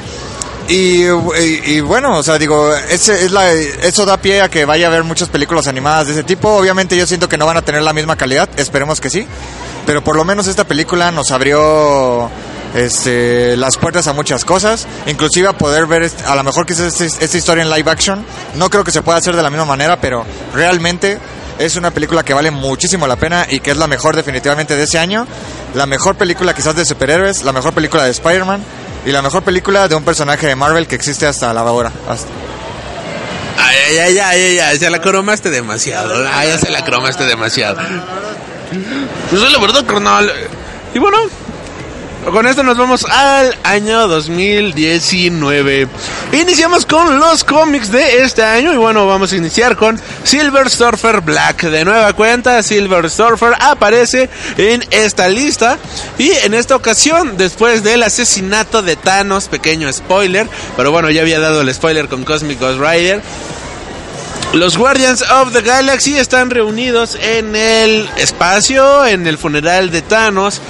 Y, 0.69 1.03
y- 1.05 1.81
bueno, 1.81 2.17
o 2.19 2.23
sea, 2.23 2.39
digo, 2.39 2.73
es 2.75 3.09
eso 3.09 4.07
da 4.07 4.17
pie 4.17 4.43
a 4.43 4.49
que 4.49 4.65
vaya 4.65 4.87
a 4.87 4.91
haber 4.91 5.03
muchas 5.05 5.29
películas 5.29 5.67
animadas 5.67 6.07
de 6.07 6.13
ese 6.15 6.23
tipo. 6.23 6.49
Obviamente 6.51 6.97
yo 6.97 7.07
siento 7.07 7.29
que 7.29 7.37
no 7.37 7.47
van 7.47 7.57
a 7.57 7.63
tener 7.63 7.83
la 7.83 7.93
misma 7.93 8.17
calidad, 8.17 8.49
esperemos 8.57 9.01
que 9.01 9.11
sí. 9.11 9.27
Pero 9.87 10.03
por 10.05 10.17
lo 10.17 10.25
menos 10.25 10.47
esta 10.47 10.65
película 10.65 11.11
nos 11.11 11.31
abrió 11.33 12.31
este, 12.75 13.57
las 13.57 13.77
puertas 13.77 14.07
a 14.07 14.13
muchas 14.13 14.45
cosas, 14.45 14.87
inclusive 15.07 15.49
a 15.49 15.53
poder 15.53 15.87
ver 15.87 16.11
a 16.27 16.37
lo 16.37 16.45
mejor 16.45 16.65
que 16.65 16.73
esta, 16.75 16.87
esta 17.05 17.37
historia 17.37 17.65
en 17.65 17.71
live 17.71 17.91
action. 17.91 18.25
No 18.55 18.71
creo 18.71 18.85
que 18.85 18.93
se 18.93 19.03
pueda 19.03 19.19
hacer 19.19 19.35
de 19.35 19.43
la 19.43 19.51
misma 19.51 19.65
manera, 19.67 20.01
pero 20.01 20.25
realmente 20.55 21.19
es 21.59 21.77
una 21.77 21.91
película 21.91 22.23
que 22.25 22.35
vale 22.35 22.51
muchísimo 22.51 23.07
la 23.07 23.17
pena 23.17 23.47
y 23.49 23.61
que 23.61 23.71
es 23.73 23.77
la 23.77 23.87
mejor 23.87 24.17
definitivamente 24.17 24.77
de 24.77 24.85
ese 24.85 24.99
año. 24.99 25.27
La 25.75 25.87
mejor 25.87 26.17
película 26.17 26.55
quizás 26.55 26.75
de 26.75 26.85
superhéroes, 26.85 27.43
la 27.45 27.53
mejor 27.53 27.73
película 27.73 28.05
de 28.05 28.11
Spider-Man 28.11 28.63
y 29.07 29.11
la 29.13 29.23
mejor 29.23 29.43
película 29.43 29.89
de 29.89 29.95
un 29.95 30.05
personaje 30.05 30.47
de 30.47 30.57
Marvel 30.57 30.87
que 30.87 30.95
existe 30.95 31.27
hasta 31.27 31.53
la 31.55 31.61
ahora. 31.61 31.93
Hasta- 32.09 32.29
Ay, 33.59 33.99
ay, 33.99 34.19
ay, 34.19 34.59
ay, 34.59 34.79
se 34.79 34.89
la 34.91 35.01
cromaste 35.01 35.51
demasiado. 35.51 36.25
Ya 36.25 36.59
se 36.59 36.71
la 36.71 36.85
cromaste 36.85 37.25
demasiado. 37.25 37.79
Pues 39.31 39.43
es 39.43 39.53
la 39.53 39.59
verdad, 39.59 39.85
carnal. 39.87 40.33
Y 40.95 40.99
bueno, 40.99 41.19
con 42.31 42.47
esto 42.47 42.63
nos 42.63 42.79
vamos 42.79 43.05
al 43.05 43.57
año 43.65 44.07
2019. 44.07 45.89
Iniciamos 46.33 46.87
con 46.87 47.19
los 47.19 47.43
cómics 47.43 47.91
de 47.91 48.23
este 48.23 48.45
año 48.45 48.73
y 48.73 48.77
bueno, 48.77 49.07
vamos 49.07 49.33
a 49.33 49.37
iniciar 49.37 49.77
con 49.77 50.01
Silver 50.23 50.71
Surfer 50.71 51.21
Black. 51.21 51.65
De 51.65 51.85
nueva 51.85 52.13
cuenta, 52.13 52.63
Silver 52.63 53.11
Surfer 53.11 53.55
aparece 53.59 54.31
en 54.57 54.85
esta 54.91 55.29
lista 55.29 55.79
y 56.17 56.31
en 56.31 56.55
esta 56.55 56.77
ocasión, 56.77 57.37
después 57.37 57.83
del 57.83 58.05
asesinato 58.05 58.83
de 58.83 58.95
Thanos, 58.95 59.49
pequeño 59.49 59.93
spoiler, 59.93 60.49
pero 60.77 60.93
bueno, 60.93 61.11
ya 61.11 61.23
había 61.23 61.41
dado 61.41 61.63
el 61.63 61.75
spoiler 61.75 62.09
con 62.09 62.25
Cosmic 62.25 62.61
Ghost 62.61 62.79
Rider. 62.81 63.21
Los 64.53 64.77
Guardians 64.77 65.23
of 65.23 65.55
the 65.55 65.63
Galaxy 65.63 66.19
están 66.19 66.51
reunidos 66.51 67.15
en 67.15 67.57
el 67.57 68.07
espacio, 68.19 69.07
en 69.07 69.27
el 69.27 69.39
funeral 69.39 69.91
de 69.91 70.03
Thanos, 70.03 70.61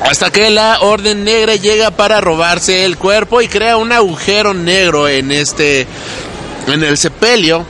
hasta 0.00 0.30
que 0.30 0.50
la 0.50 0.80
Orden 0.80 1.24
Negra 1.24 1.56
llega 1.56 1.90
para 1.90 2.20
robarse 2.20 2.84
el 2.84 2.96
cuerpo 2.96 3.40
y 3.40 3.48
crea 3.48 3.76
un 3.76 3.92
agujero 3.92 4.54
negro 4.54 5.08
en 5.08 5.32
este, 5.32 5.86
en 6.66 6.84
el 6.84 6.96
sepelio. 6.96 7.66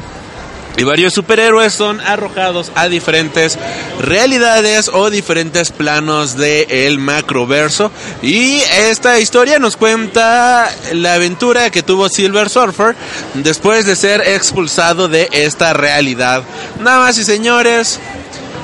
Y 0.76 0.84
varios 0.84 1.12
superhéroes 1.12 1.72
son 1.72 2.00
arrojados 2.00 2.70
a 2.76 2.86
diferentes 2.86 3.59
realidades 3.98 4.88
o 4.88 5.10
diferentes 5.10 5.72
planos 5.72 6.36
del 6.36 6.70
el 6.70 6.98
macroverso. 7.00 7.90
Y 8.22 8.60
esta 8.76 9.18
historia 9.18 9.59
nos 9.59 9.76
cuenta 9.76 10.70
la 10.92 11.14
aventura 11.14 11.70
que 11.70 11.82
tuvo 11.82 12.09
Silver 12.09 12.48
Surfer 12.48 12.94
después 13.34 13.86
de 13.86 13.96
ser 13.96 14.20
expulsado 14.20 15.09
de 15.09 15.28
esta 15.32 15.72
realidad. 15.72 16.44
Nada 16.80 17.00
más 17.00 17.18
y 17.18 17.24
señores, 17.24 17.98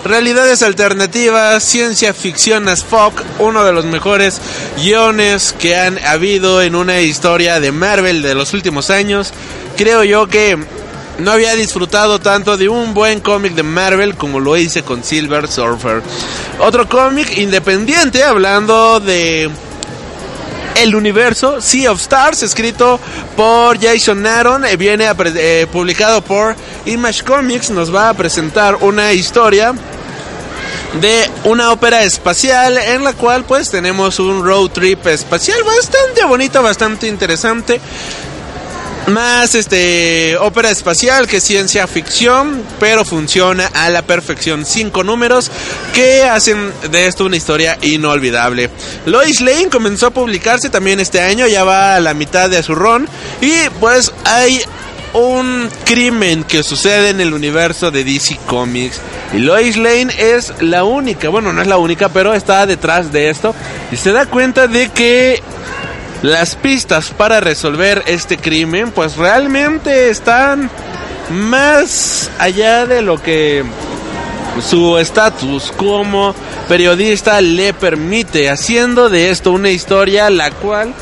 Realidades 0.04 0.62
alternativas, 0.62 1.64
ciencia 1.64 2.12
ficción 2.12 2.68
as 2.68 2.84
fuck, 2.84 3.22
uno 3.38 3.64
de 3.64 3.72
los 3.72 3.86
mejores 3.86 4.38
guiones 4.76 5.54
que 5.58 5.76
han 5.76 5.98
habido 5.98 6.60
en 6.60 6.74
una 6.74 7.00
historia 7.00 7.58
de 7.58 7.72
Marvel 7.72 8.20
de 8.20 8.34
los 8.34 8.52
últimos 8.52 8.90
años. 8.90 9.32
Creo 9.78 10.04
yo 10.04 10.26
que 10.26 10.58
no 11.18 11.32
había 11.32 11.54
disfrutado 11.54 12.18
tanto 12.18 12.58
de 12.58 12.68
un 12.68 12.92
buen 12.92 13.20
cómic 13.20 13.54
de 13.54 13.62
Marvel 13.62 14.14
como 14.14 14.40
lo 14.40 14.58
hice 14.58 14.82
con 14.82 15.02
Silver 15.02 15.48
Surfer. 15.48 16.02
Otro 16.58 16.86
cómic 16.86 17.38
independiente 17.38 18.24
hablando 18.24 19.00
de 19.00 19.50
el 20.74 20.94
universo 20.94 21.62
Sea 21.62 21.92
of 21.92 22.00
Stars, 22.00 22.42
escrito 22.42 23.00
por 23.36 23.80
Jason 23.80 24.26
Aaron, 24.26 24.66
eh, 24.66 24.76
viene 24.76 25.06
eh, 25.08 25.66
publicado 25.72 26.20
por 26.22 26.54
Image 26.84 27.22
Comics, 27.24 27.70
nos 27.70 27.94
va 27.94 28.10
a 28.10 28.14
presentar 28.14 28.76
una 28.76 29.12
historia 29.14 29.72
de 31.00 31.30
una 31.44 31.72
ópera 31.72 32.04
espacial 32.04 32.78
en 32.78 33.04
la 33.04 33.12
cual 33.12 33.44
pues 33.44 33.70
tenemos 33.70 34.18
un 34.18 34.44
road 34.44 34.70
trip 34.70 35.06
espacial 35.06 35.58
bastante 35.64 36.24
bonito, 36.24 36.62
bastante 36.62 37.06
interesante 37.06 37.80
más 39.06 39.54
este 39.54 40.36
ópera 40.38 40.70
espacial 40.70 41.26
que 41.26 41.40
ciencia 41.40 41.86
ficción, 41.86 42.62
pero 42.80 43.04
funciona 43.04 43.66
a 43.66 43.90
la 43.90 44.02
perfección. 44.02 44.64
Cinco 44.64 45.04
números 45.04 45.50
que 45.92 46.22
hacen 46.24 46.72
de 46.90 47.06
esto 47.06 47.26
una 47.26 47.36
historia 47.36 47.78
inolvidable. 47.82 48.70
Lois 49.06 49.40
Lane 49.40 49.68
comenzó 49.70 50.06
a 50.06 50.10
publicarse 50.10 50.70
también 50.70 51.00
este 51.00 51.20
año, 51.20 51.46
ya 51.46 51.64
va 51.64 51.96
a 51.96 52.00
la 52.00 52.14
mitad 52.14 52.48
de 52.48 52.62
su 52.62 52.74
ron 52.74 53.08
y 53.40 53.52
pues 53.80 54.12
hay 54.24 54.62
un 55.14 55.70
crimen 55.84 56.44
que 56.44 56.62
sucede 56.62 57.10
en 57.10 57.20
el 57.20 57.32
universo 57.32 57.90
de 57.90 58.04
DC 58.04 58.38
Comics. 58.46 59.00
Y 59.32 59.38
Lois 59.38 59.76
Lane 59.76 60.12
es 60.18 60.52
la 60.60 60.84
única, 60.84 61.28
bueno, 61.28 61.52
no 61.52 61.62
es 61.62 61.68
la 61.68 61.78
única, 61.78 62.08
pero 62.08 62.34
está 62.34 62.66
detrás 62.66 63.12
de 63.12 63.30
esto. 63.30 63.54
Y 63.90 63.96
se 63.96 64.12
da 64.12 64.26
cuenta 64.26 64.66
de 64.66 64.90
que 64.90 65.40
las 66.22 66.56
pistas 66.56 67.10
para 67.10 67.40
resolver 67.40 68.02
este 68.06 68.38
crimen 68.38 68.90
pues 68.90 69.16
realmente 69.16 70.08
están 70.08 70.70
más 71.30 72.30
allá 72.38 72.86
de 72.86 73.02
lo 73.02 73.22
que 73.22 73.64
su 74.66 74.98
estatus 74.98 75.72
como 75.76 76.34
periodista 76.68 77.40
le 77.40 77.72
permite, 77.74 78.48
haciendo 78.48 79.10
de 79.10 79.30
esto 79.30 79.52
una 79.52 79.70
historia 79.70 80.30
la 80.30 80.50
cual 80.50 80.94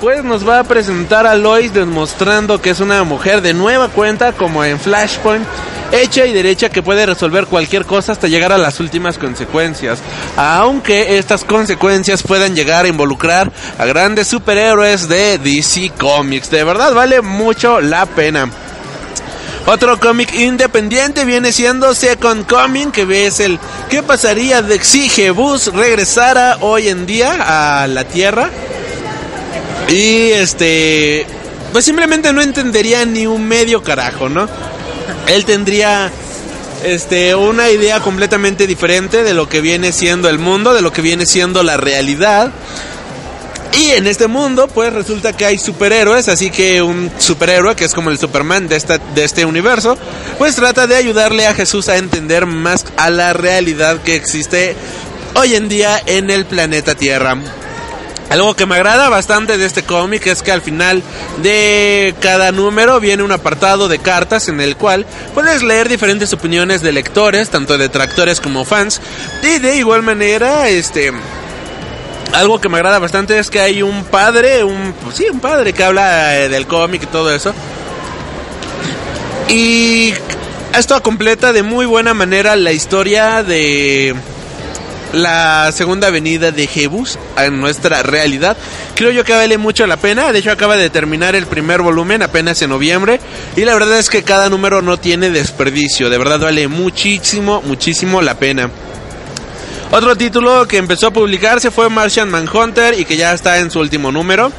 pues 0.00 0.22
nos 0.22 0.48
va 0.48 0.60
a 0.60 0.64
presentar 0.64 1.26
a 1.26 1.34
Lois 1.34 1.72
demostrando 1.72 2.60
que 2.60 2.70
es 2.70 2.80
una 2.80 3.02
mujer 3.04 3.40
de 3.42 3.54
nueva 3.54 3.88
cuenta 3.88 4.32
como 4.32 4.64
en 4.64 4.78
Flashpoint 4.78 5.44
hecha 5.92 6.26
y 6.26 6.32
derecha 6.32 6.68
que 6.68 6.82
puede 6.82 7.06
resolver 7.06 7.46
cualquier 7.46 7.84
cosa 7.84 8.12
hasta 8.12 8.28
llegar 8.28 8.52
a 8.52 8.58
las 8.58 8.78
últimas 8.80 9.18
consecuencias. 9.18 10.00
Aunque 10.36 11.18
estas 11.18 11.44
consecuencias 11.44 12.22
puedan 12.22 12.54
llegar 12.54 12.84
a 12.84 12.88
involucrar 12.88 13.50
a 13.78 13.84
grandes 13.86 14.28
superhéroes 14.28 15.08
de 15.08 15.38
DC 15.38 15.92
Comics. 15.98 16.50
De 16.50 16.64
verdad 16.64 16.94
vale 16.94 17.22
mucho 17.22 17.80
la 17.80 18.06
pena. 18.06 18.48
Otro 19.66 20.00
cómic 20.00 20.32
independiente 20.34 21.24
viene 21.26 21.52
siendo 21.52 21.94
Second 21.94 22.46
Coming, 22.46 22.90
que 22.90 23.26
es 23.26 23.40
el 23.40 23.58
¿Qué 23.90 24.02
pasaría 24.02 24.62
de 24.62 24.82
si 24.82 25.28
Bus 25.30 25.72
regresara 25.74 26.58
hoy 26.60 26.88
en 26.88 27.04
día 27.04 27.82
a 27.82 27.86
la 27.86 28.04
Tierra? 28.04 28.50
Y 29.88 30.30
este, 30.30 31.26
pues 31.72 31.84
simplemente 31.84 32.32
no 32.32 32.42
entendería 32.42 33.04
ni 33.04 33.26
un 33.26 33.46
medio 33.46 33.82
carajo, 33.82 34.28
¿no? 34.28 34.48
él 35.28 35.44
tendría 35.44 36.10
este 36.84 37.34
una 37.34 37.70
idea 37.70 38.00
completamente 38.00 38.66
diferente 38.66 39.22
de 39.22 39.34
lo 39.34 39.48
que 39.48 39.60
viene 39.60 39.92
siendo 39.92 40.28
el 40.28 40.38
mundo, 40.38 40.74
de 40.74 40.82
lo 40.82 40.92
que 40.92 41.02
viene 41.02 41.26
siendo 41.26 41.62
la 41.62 41.76
realidad. 41.76 42.52
Y 43.76 43.90
en 43.90 44.06
este 44.06 44.26
mundo, 44.26 44.66
pues 44.66 44.92
resulta 44.92 45.34
que 45.34 45.44
hay 45.44 45.58
superhéroes, 45.58 46.28
así 46.28 46.50
que 46.50 46.82
un 46.82 47.12
superhéroe, 47.18 47.76
que 47.76 47.84
es 47.84 47.94
como 47.94 48.10
el 48.10 48.18
Superman 48.18 48.66
de, 48.66 48.76
esta, 48.76 48.98
de 48.98 49.24
este 49.24 49.44
universo, 49.44 49.96
pues 50.38 50.56
trata 50.56 50.86
de 50.86 50.96
ayudarle 50.96 51.46
a 51.46 51.54
Jesús 51.54 51.88
a 51.88 51.98
entender 51.98 52.46
más 52.46 52.86
a 52.96 53.10
la 53.10 53.34
realidad 53.34 54.02
que 54.02 54.16
existe 54.16 54.74
hoy 55.34 55.54
en 55.54 55.68
día 55.68 56.00
en 56.06 56.30
el 56.30 56.46
planeta 56.46 56.94
Tierra. 56.94 57.36
Algo 58.30 58.54
que 58.54 58.66
me 58.66 58.74
agrada 58.74 59.08
bastante 59.08 59.56
de 59.56 59.64
este 59.64 59.84
cómic 59.84 60.26
es 60.26 60.42
que 60.42 60.52
al 60.52 60.60
final 60.60 61.02
de 61.42 62.14
cada 62.20 62.52
número 62.52 63.00
viene 63.00 63.22
un 63.22 63.32
apartado 63.32 63.88
de 63.88 63.98
cartas 63.98 64.48
en 64.48 64.60
el 64.60 64.76
cual 64.76 65.06
puedes 65.32 65.62
leer 65.62 65.88
diferentes 65.88 66.32
opiniones 66.34 66.82
de 66.82 66.92
lectores, 66.92 67.48
tanto 67.48 67.78
detractores 67.78 68.40
como 68.40 68.66
fans. 68.66 69.00
Y 69.42 69.58
de 69.58 69.76
igual 69.76 70.02
manera, 70.02 70.68
este 70.68 71.12
algo 72.32 72.60
que 72.60 72.68
me 72.68 72.76
agrada 72.76 72.98
bastante 72.98 73.38
es 73.38 73.48
que 73.48 73.60
hay 73.60 73.82
un 73.82 74.04
padre, 74.04 74.62
un 74.62 74.94
sí, 75.14 75.26
un 75.32 75.40
padre 75.40 75.72
que 75.72 75.82
habla 75.82 76.38
eh, 76.38 76.48
del 76.50 76.66
cómic 76.66 77.04
y 77.04 77.06
todo 77.06 77.34
eso. 77.34 77.54
Y 79.48 80.12
esto 80.76 81.02
completa 81.02 81.54
de 81.54 81.62
muy 81.62 81.86
buena 81.86 82.12
manera 82.12 82.54
la 82.56 82.72
historia 82.72 83.42
de 83.42 84.14
la 85.12 85.70
segunda 85.72 86.08
avenida 86.08 86.50
de 86.50 86.66
Jebus 86.66 87.18
en 87.36 87.60
nuestra 87.60 88.02
realidad. 88.02 88.56
Creo 88.94 89.10
yo 89.10 89.24
que 89.24 89.32
vale 89.32 89.58
mucho 89.58 89.86
la 89.86 89.96
pena. 89.96 90.32
De 90.32 90.40
hecho, 90.40 90.50
acaba 90.50 90.76
de 90.76 90.90
terminar 90.90 91.34
el 91.34 91.46
primer 91.46 91.82
volumen 91.82 92.22
apenas 92.22 92.60
en 92.62 92.70
noviembre. 92.70 93.20
Y 93.56 93.64
la 93.64 93.74
verdad 93.74 93.98
es 93.98 94.10
que 94.10 94.22
cada 94.22 94.48
número 94.48 94.82
no 94.82 94.98
tiene 94.98 95.30
desperdicio. 95.30 96.10
De 96.10 96.18
verdad 96.18 96.40
vale 96.40 96.68
muchísimo, 96.68 97.62
muchísimo 97.62 98.20
la 98.22 98.38
pena. 98.38 98.70
Otro 99.90 100.16
título 100.16 100.68
que 100.68 100.76
empezó 100.76 101.06
a 101.06 101.10
publicarse 101.12 101.70
fue 101.70 101.88
Martian 101.88 102.28
Manhunter 102.28 102.98
y 102.98 103.06
que 103.06 103.16
ya 103.16 103.32
está 103.32 103.58
en 103.58 103.70
su 103.70 103.80
último 103.80 104.12
número. 104.12 104.52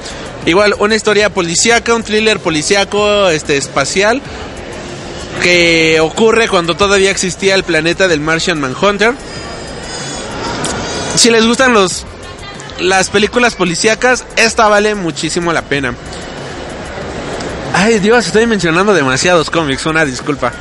Igual, 0.46 0.74
una 0.80 0.96
historia 0.96 1.30
policíaca, 1.30 1.94
un 1.94 2.04
thriller 2.04 2.40
policíaco 2.40 3.30
este, 3.30 3.58
espacial 3.58 4.22
que 5.44 6.00
ocurre 6.00 6.48
cuando 6.48 6.76
todavía 6.76 7.12
existía 7.12 7.54
el 7.56 7.64
planeta 7.64 8.08
del 8.08 8.20
Martian 8.20 8.60
Manhunter 8.60 9.14
si 11.20 11.30
les 11.30 11.46
gustan 11.46 11.74
los 11.74 12.06
las 12.80 13.10
películas 13.10 13.56
policíacas, 13.56 14.26
esta 14.38 14.70
vale 14.70 14.96
muchísimo 14.96 15.52
la 15.52 15.64
pena. 15.64 15.94
Ay, 17.74 18.00
Dios, 18.00 18.26
estoy 18.26 18.48
mencionando 18.48 18.94
demasiados 18.94 19.50
cómics, 19.50 19.86
una 19.86 20.06
disculpa. 20.06 20.54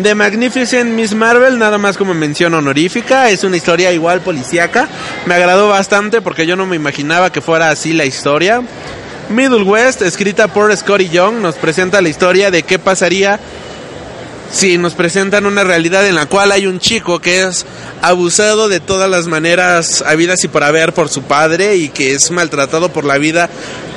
The 0.00 0.14
Magnificent 0.14 0.92
Miss 0.92 1.14
Marvel, 1.14 1.58
nada 1.58 1.78
más 1.78 1.96
como 1.96 2.14
mención 2.14 2.54
honorífica, 2.54 3.28
es 3.30 3.42
una 3.42 3.56
historia 3.56 3.92
igual 3.92 4.20
policíaca. 4.20 4.88
Me 5.26 5.34
agradó 5.34 5.68
bastante 5.68 6.22
porque 6.22 6.46
yo 6.46 6.54
no 6.54 6.64
me 6.64 6.76
imaginaba 6.76 7.32
que 7.32 7.40
fuera 7.40 7.70
así 7.70 7.92
la 7.92 8.04
historia. 8.04 8.62
Middle 9.30 9.64
West, 9.64 10.00
escrita 10.00 10.46
por 10.46 10.74
Scotty 10.76 11.08
Young, 11.08 11.40
nos 11.40 11.56
presenta 11.56 12.00
la 12.00 12.08
historia 12.08 12.52
de 12.52 12.62
qué 12.62 12.78
pasaría 12.78 13.40
si 14.52 14.76
nos 14.76 14.94
presentan 14.94 15.46
una 15.46 15.64
realidad 15.64 16.06
en 16.06 16.14
la 16.14 16.26
cual 16.26 16.52
hay 16.52 16.66
un 16.66 16.78
chico 16.78 17.18
que 17.20 17.42
es 17.42 17.64
abusado 18.02 18.68
de 18.68 18.80
todas 18.80 19.08
las 19.08 19.26
maneras 19.26 20.04
habidas 20.06 20.44
y 20.44 20.48
por 20.48 20.62
haber 20.62 20.92
por 20.92 21.08
su 21.08 21.22
padre 21.22 21.76
y 21.76 21.88
que 21.88 22.12
es 22.12 22.30
maltratado 22.30 22.92
por 22.92 23.04
la 23.04 23.16
vida 23.16 23.48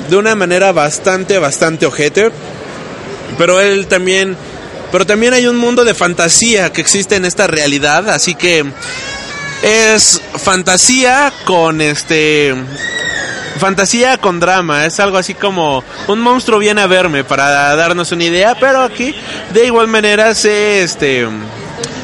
de 0.08 0.16
una 0.16 0.34
manera 0.34 0.72
bastante, 0.72 1.38
bastante 1.38 1.84
ojete. 1.84 2.30
Pero 3.36 3.60
él 3.60 3.86
también, 3.86 4.34
pero 4.90 5.04
también 5.04 5.34
hay 5.34 5.46
un 5.46 5.56
mundo 5.56 5.84
de 5.84 5.94
fantasía 5.94 6.72
que 6.72 6.80
existe 6.80 7.16
en 7.16 7.26
esta 7.26 7.46
realidad, 7.46 8.08
así 8.08 8.34
que 8.34 8.64
es 9.62 10.22
fantasía 10.36 11.32
con 11.44 11.82
este 11.82 12.54
fantasía 13.58 14.18
con 14.18 14.40
drama, 14.40 14.86
es 14.86 15.00
algo 15.00 15.18
así 15.18 15.34
como 15.34 15.82
un 16.08 16.20
monstruo 16.20 16.58
viene 16.58 16.82
a 16.82 16.86
verme 16.86 17.24
para 17.24 17.74
darnos 17.76 18.12
una 18.12 18.24
idea, 18.24 18.56
pero 18.58 18.82
aquí 18.82 19.14
de 19.52 19.66
igual 19.66 19.88
manera 19.88 20.34
se 20.34 20.82
este 20.82 21.26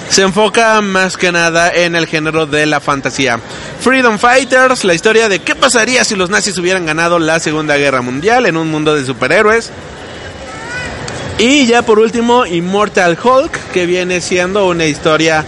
se 0.09 0.21
enfoca 0.21 0.81
más 0.83 1.17
que 1.17 1.33
nada 1.33 1.71
en 1.71 1.97
el 1.97 2.07
género 2.07 2.45
de 2.45 2.67
la 2.67 2.81
fantasía. 2.81 3.41
Freedom 3.81 4.19
Fighters, 4.19 4.85
la 4.85 4.93
historia 4.93 5.31
de 5.31 5.39
qué 5.39 5.55
pasaría 5.55 6.05
si 6.05 6.17
los 6.17 6.29
nazis 6.29 6.59
hubieran 6.59 6.85
ganado 6.85 7.19
la 7.19 7.41
Segunda 7.41 7.79
Guerra 7.79 8.03
Mundial 8.03 8.45
en 8.45 8.59
un 8.59 8.71
mundo 8.71 8.95
de 8.95 9.07
superhéroes. 9.07 9.71
Y 11.39 11.67
ya 11.67 11.81
por 11.81 11.99
último, 11.99 12.45
Immortal 12.45 13.17
Hulk, 13.23 13.73
que 13.73 13.87
viene 13.87 14.21
siendo 14.21 14.67
una 14.67 14.85
historia 14.85 15.47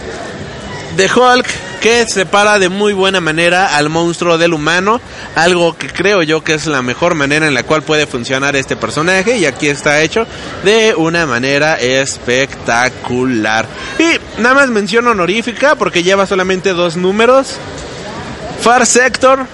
de 0.97 1.11
Hulk 1.11 1.45
que 1.85 2.07
separa 2.07 2.57
de 2.57 2.69
muy 2.69 2.93
buena 2.93 3.21
manera 3.21 3.77
al 3.77 3.89
monstruo 3.89 4.39
del 4.39 4.55
humano, 4.55 4.99
algo 5.35 5.77
que 5.77 5.87
creo 5.87 6.23
yo 6.23 6.43
que 6.43 6.55
es 6.55 6.65
la 6.65 6.81
mejor 6.81 7.13
manera 7.13 7.45
en 7.45 7.53
la 7.53 7.61
cual 7.61 7.83
puede 7.83 8.07
funcionar 8.07 8.55
este 8.55 8.75
personaje 8.75 9.37
y 9.37 9.45
aquí 9.45 9.67
está 9.67 10.01
hecho 10.01 10.25
de 10.63 10.95
una 10.97 11.27
manera 11.27 11.75
espectacular. 11.75 13.67
Y 13.99 14.41
nada 14.41 14.55
más 14.55 14.69
mención 14.69 15.05
honorífica 15.05 15.75
porque 15.75 16.01
lleva 16.01 16.25
solamente 16.25 16.73
dos 16.73 16.97
números. 16.97 17.57
Far 18.61 18.87
Sector, 18.87 19.45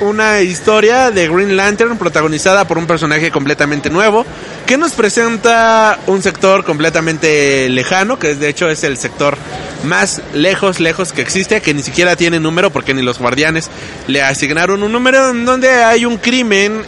una 0.00 0.40
historia 0.40 1.10
de 1.10 1.28
Green 1.28 1.56
Lantern 1.56 1.96
protagonizada 1.96 2.66
por 2.66 2.78
un 2.78 2.86
personaje 2.86 3.30
completamente 3.30 3.90
nuevo 3.90 4.26
que 4.66 4.76
nos 4.76 4.92
presenta 4.92 5.98
un 6.06 6.22
sector 6.22 6.64
completamente 6.64 7.68
lejano, 7.68 8.18
que 8.18 8.34
de 8.34 8.48
hecho 8.48 8.68
es 8.68 8.84
el 8.84 8.96
sector 8.98 9.36
más 9.84 10.20
lejos, 10.34 10.80
lejos 10.80 11.12
que 11.12 11.22
existe, 11.22 11.60
que 11.60 11.74
ni 11.74 11.82
siquiera 11.82 12.16
tiene 12.16 12.40
número 12.40 12.70
porque 12.70 12.94
ni 12.94 13.02
los 13.02 13.18
guardianes 13.18 13.70
le 14.06 14.22
asignaron 14.22 14.82
un 14.82 14.92
número 14.92 15.30
en 15.30 15.44
donde 15.44 15.70
hay 15.70 16.04
un 16.04 16.18
crimen 16.18 16.82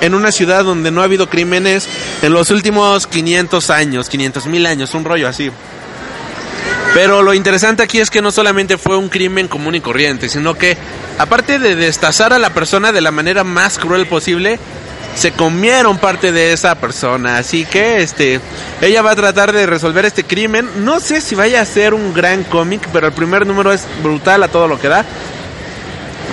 en 0.00 0.14
una 0.14 0.30
ciudad 0.30 0.64
donde 0.64 0.90
no 0.90 1.00
ha 1.00 1.04
habido 1.04 1.28
crímenes 1.28 1.88
en 2.22 2.32
los 2.32 2.50
últimos 2.50 3.06
500 3.06 3.70
años, 3.70 4.08
500 4.08 4.46
mil 4.46 4.66
años, 4.66 4.94
un 4.94 5.04
rollo 5.04 5.28
así. 5.28 5.50
Pero 6.96 7.22
lo 7.22 7.34
interesante 7.34 7.82
aquí 7.82 8.00
es 8.00 8.08
que 8.08 8.22
no 8.22 8.30
solamente 8.30 8.78
fue 8.78 8.96
un 8.96 9.10
crimen 9.10 9.48
común 9.48 9.74
y 9.74 9.82
corriente, 9.82 10.30
sino 10.30 10.54
que 10.54 10.78
aparte 11.18 11.58
de 11.58 11.76
destazar 11.76 12.32
a 12.32 12.38
la 12.38 12.54
persona 12.54 12.90
de 12.90 13.02
la 13.02 13.10
manera 13.10 13.44
más 13.44 13.78
cruel 13.78 14.06
posible, 14.06 14.58
se 15.14 15.32
comieron 15.32 15.98
parte 15.98 16.32
de 16.32 16.54
esa 16.54 16.74
persona. 16.76 17.36
Así 17.36 17.66
que 17.66 18.00
este 18.00 18.40
ella 18.80 19.02
va 19.02 19.10
a 19.10 19.16
tratar 19.16 19.52
de 19.52 19.66
resolver 19.66 20.06
este 20.06 20.24
crimen. 20.24 20.86
No 20.86 20.98
sé 20.98 21.20
si 21.20 21.34
vaya 21.34 21.60
a 21.60 21.66
ser 21.66 21.92
un 21.92 22.14
gran 22.14 22.44
cómic, 22.44 22.88
pero 22.94 23.08
el 23.08 23.12
primer 23.12 23.46
número 23.46 23.74
es 23.74 23.84
brutal 24.02 24.42
a 24.42 24.48
todo 24.48 24.66
lo 24.66 24.80
que 24.80 24.88
da. 24.88 25.04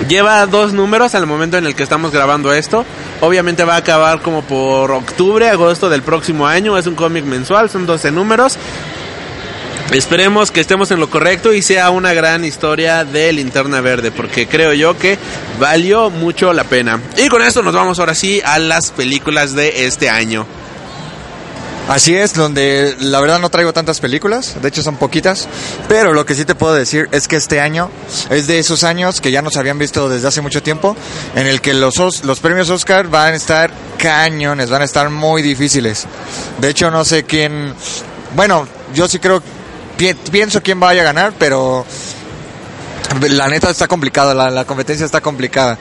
Lleva 0.08 0.46
dos 0.46 0.72
números 0.72 1.14
al 1.14 1.26
momento 1.26 1.58
en 1.58 1.66
el 1.66 1.74
que 1.74 1.82
estamos 1.82 2.10
grabando 2.10 2.54
esto. 2.54 2.86
Obviamente 3.20 3.64
va 3.64 3.74
a 3.74 3.78
acabar 3.80 4.22
como 4.22 4.40
por 4.40 4.92
octubre, 4.92 5.46
agosto 5.50 5.90
del 5.90 6.00
próximo 6.00 6.46
año. 6.46 6.78
Es 6.78 6.86
un 6.86 6.94
cómic 6.94 7.26
mensual, 7.26 7.68
son 7.68 7.84
12 7.84 8.12
números. 8.12 8.56
Esperemos 9.90 10.50
que 10.50 10.60
estemos 10.60 10.90
en 10.90 10.98
lo 10.98 11.08
correcto 11.08 11.52
y 11.52 11.62
sea 11.62 11.90
una 11.90 12.14
gran 12.14 12.44
historia 12.44 13.04
de 13.04 13.32
Linterna 13.32 13.80
Verde, 13.80 14.10
porque 14.10 14.48
creo 14.48 14.72
yo 14.72 14.98
que 14.98 15.18
valió 15.60 16.10
mucho 16.10 16.52
la 16.52 16.64
pena. 16.64 17.00
Y 17.16 17.28
con 17.28 17.42
esto 17.42 17.62
nos 17.62 17.74
vamos 17.74 17.98
ahora 17.98 18.14
sí 18.14 18.40
a 18.44 18.58
las 18.58 18.90
películas 18.90 19.54
de 19.54 19.86
este 19.86 20.10
año. 20.10 20.46
Así 21.88 22.16
es, 22.16 22.32
donde 22.32 22.96
la 22.98 23.20
verdad 23.20 23.38
no 23.38 23.50
traigo 23.50 23.74
tantas 23.74 24.00
películas, 24.00 24.60
de 24.62 24.68
hecho 24.68 24.82
son 24.82 24.96
poquitas, 24.96 25.46
pero 25.86 26.14
lo 26.14 26.24
que 26.24 26.34
sí 26.34 26.46
te 26.46 26.54
puedo 26.54 26.72
decir 26.72 27.10
es 27.12 27.28
que 27.28 27.36
este 27.36 27.60
año 27.60 27.90
es 28.30 28.46
de 28.46 28.58
esos 28.58 28.84
años 28.84 29.20
que 29.20 29.30
ya 29.30 29.42
nos 29.42 29.58
habían 29.58 29.78
visto 29.78 30.08
desde 30.08 30.28
hace 30.28 30.40
mucho 30.40 30.62
tiempo, 30.62 30.96
en 31.36 31.46
el 31.46 31.60
que 31.60 31.74
los, 31.74 32.24
los 32.24 32.40
premios 32.40 32.70
Oscar 32.70 33.08
van 33.08 33.34
a 33.34 33.36
estar 33.36 33.70
cañones, 33.98 34.70
van 34.70 34.80
a 34.80 34.86
estar 34.86 35.10
muy 35.10 35.42
difíciles. 35.42 36.06
De 36.58 36.70
hecho 36.70 36.90
no 36.90 37.04
sé 37.04 37.24
quién, 37.24 37.74
bueno, 38.34 38.66
yo 38.94 39.06
sí 39.06 39.18
creo 39.18 39.42
pienso 39.96 40.62
quién 40.62 40.80
vaya 40.80 41.02
a 41.02 41.04
ganar, 41.04 41.32
pero 41.38 41.84
la 43.20 43.48
neta 43.48 43.70
está 43.70 43.86
complicada, 43.88 44.50
la, 44.50 44.64
competencia 44.64 45.06
está 45.06 45.20
complicada. 45.20 45.78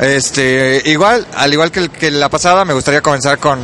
Este, 0.00 0.82
igual, 0.86 1.26
al 1.34 1.52
igual 1.52 1.70
que, 1.70 1.88
que, 1.88 2.10
la 2.10 2.28
pasada, 2.28 2.64
me 2.64 2.74
gustaría 2.74 3.00
comenzar 3.00 3.38
con, 3.38 3.60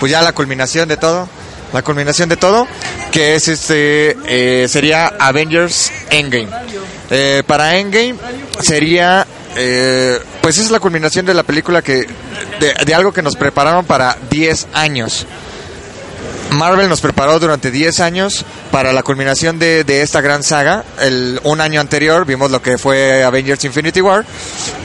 pues 0.00 0.10
ya 0.12 0.22
la 0.22 0.32
culminación 0.32 0.88
de 0.88 0.96
todo, 0.96 1.28
la 1.72 1.82
culminación 1.82 2.28
de 2.28 2.36
todo, 2.36 2.66
que 3.10 3.34
es 3.34 3.48
este, 3.48 4.16
eh, 4.26 4.68
sería 4.68 5.12
Avengers 5.18 5.90
Endgame. 6.10 6.48
Eh, 7.10 7.42
para 7.46 7.76
Endgame 7.76 8.16
sería, 8.60 9.26
eh, 9.56 10.18
pues 10.40 10.58
es 10.58 10.70
la 10.70 10.80
culminación 10.80 11.26
de 11.26 11.34
la 11.34 11.42
película 11.42 11.82
que, 11.82 12.06
de, 12.60 12.74
de 12.84 12.94
algo 12.94 13.12
que 13.12 13.22
nos 13.22 13.36
prepararon 13.36 13.84
para 13.84 14.16
10 14.30 14.68
años. 14.72 15.26
Marvel 16.54 16.88
nos 16.88 17.00
preparó 17.00 17.38
durante 17.38 17.70
10 17.70 18.00
años 18.00 18.44
para 18.70 18.92
la 18.92 19.02
culminación 19.02 19.58
de, 19.58 19.84
esta 20.02 20.20
gran 20.20 20.42
saga. 20.42 20.84
El, 21.00 21.40
un 21.44 21.60
año 21.60 21.80
anterior 21.80 22.24
vimos 22.24 22.50
lo 22.50 22.62
que 22.62 22.78
fue 22.78 23.22
Avengers 23.24 23.64
Infinity 23.64 24.00
War, 24.00 24.24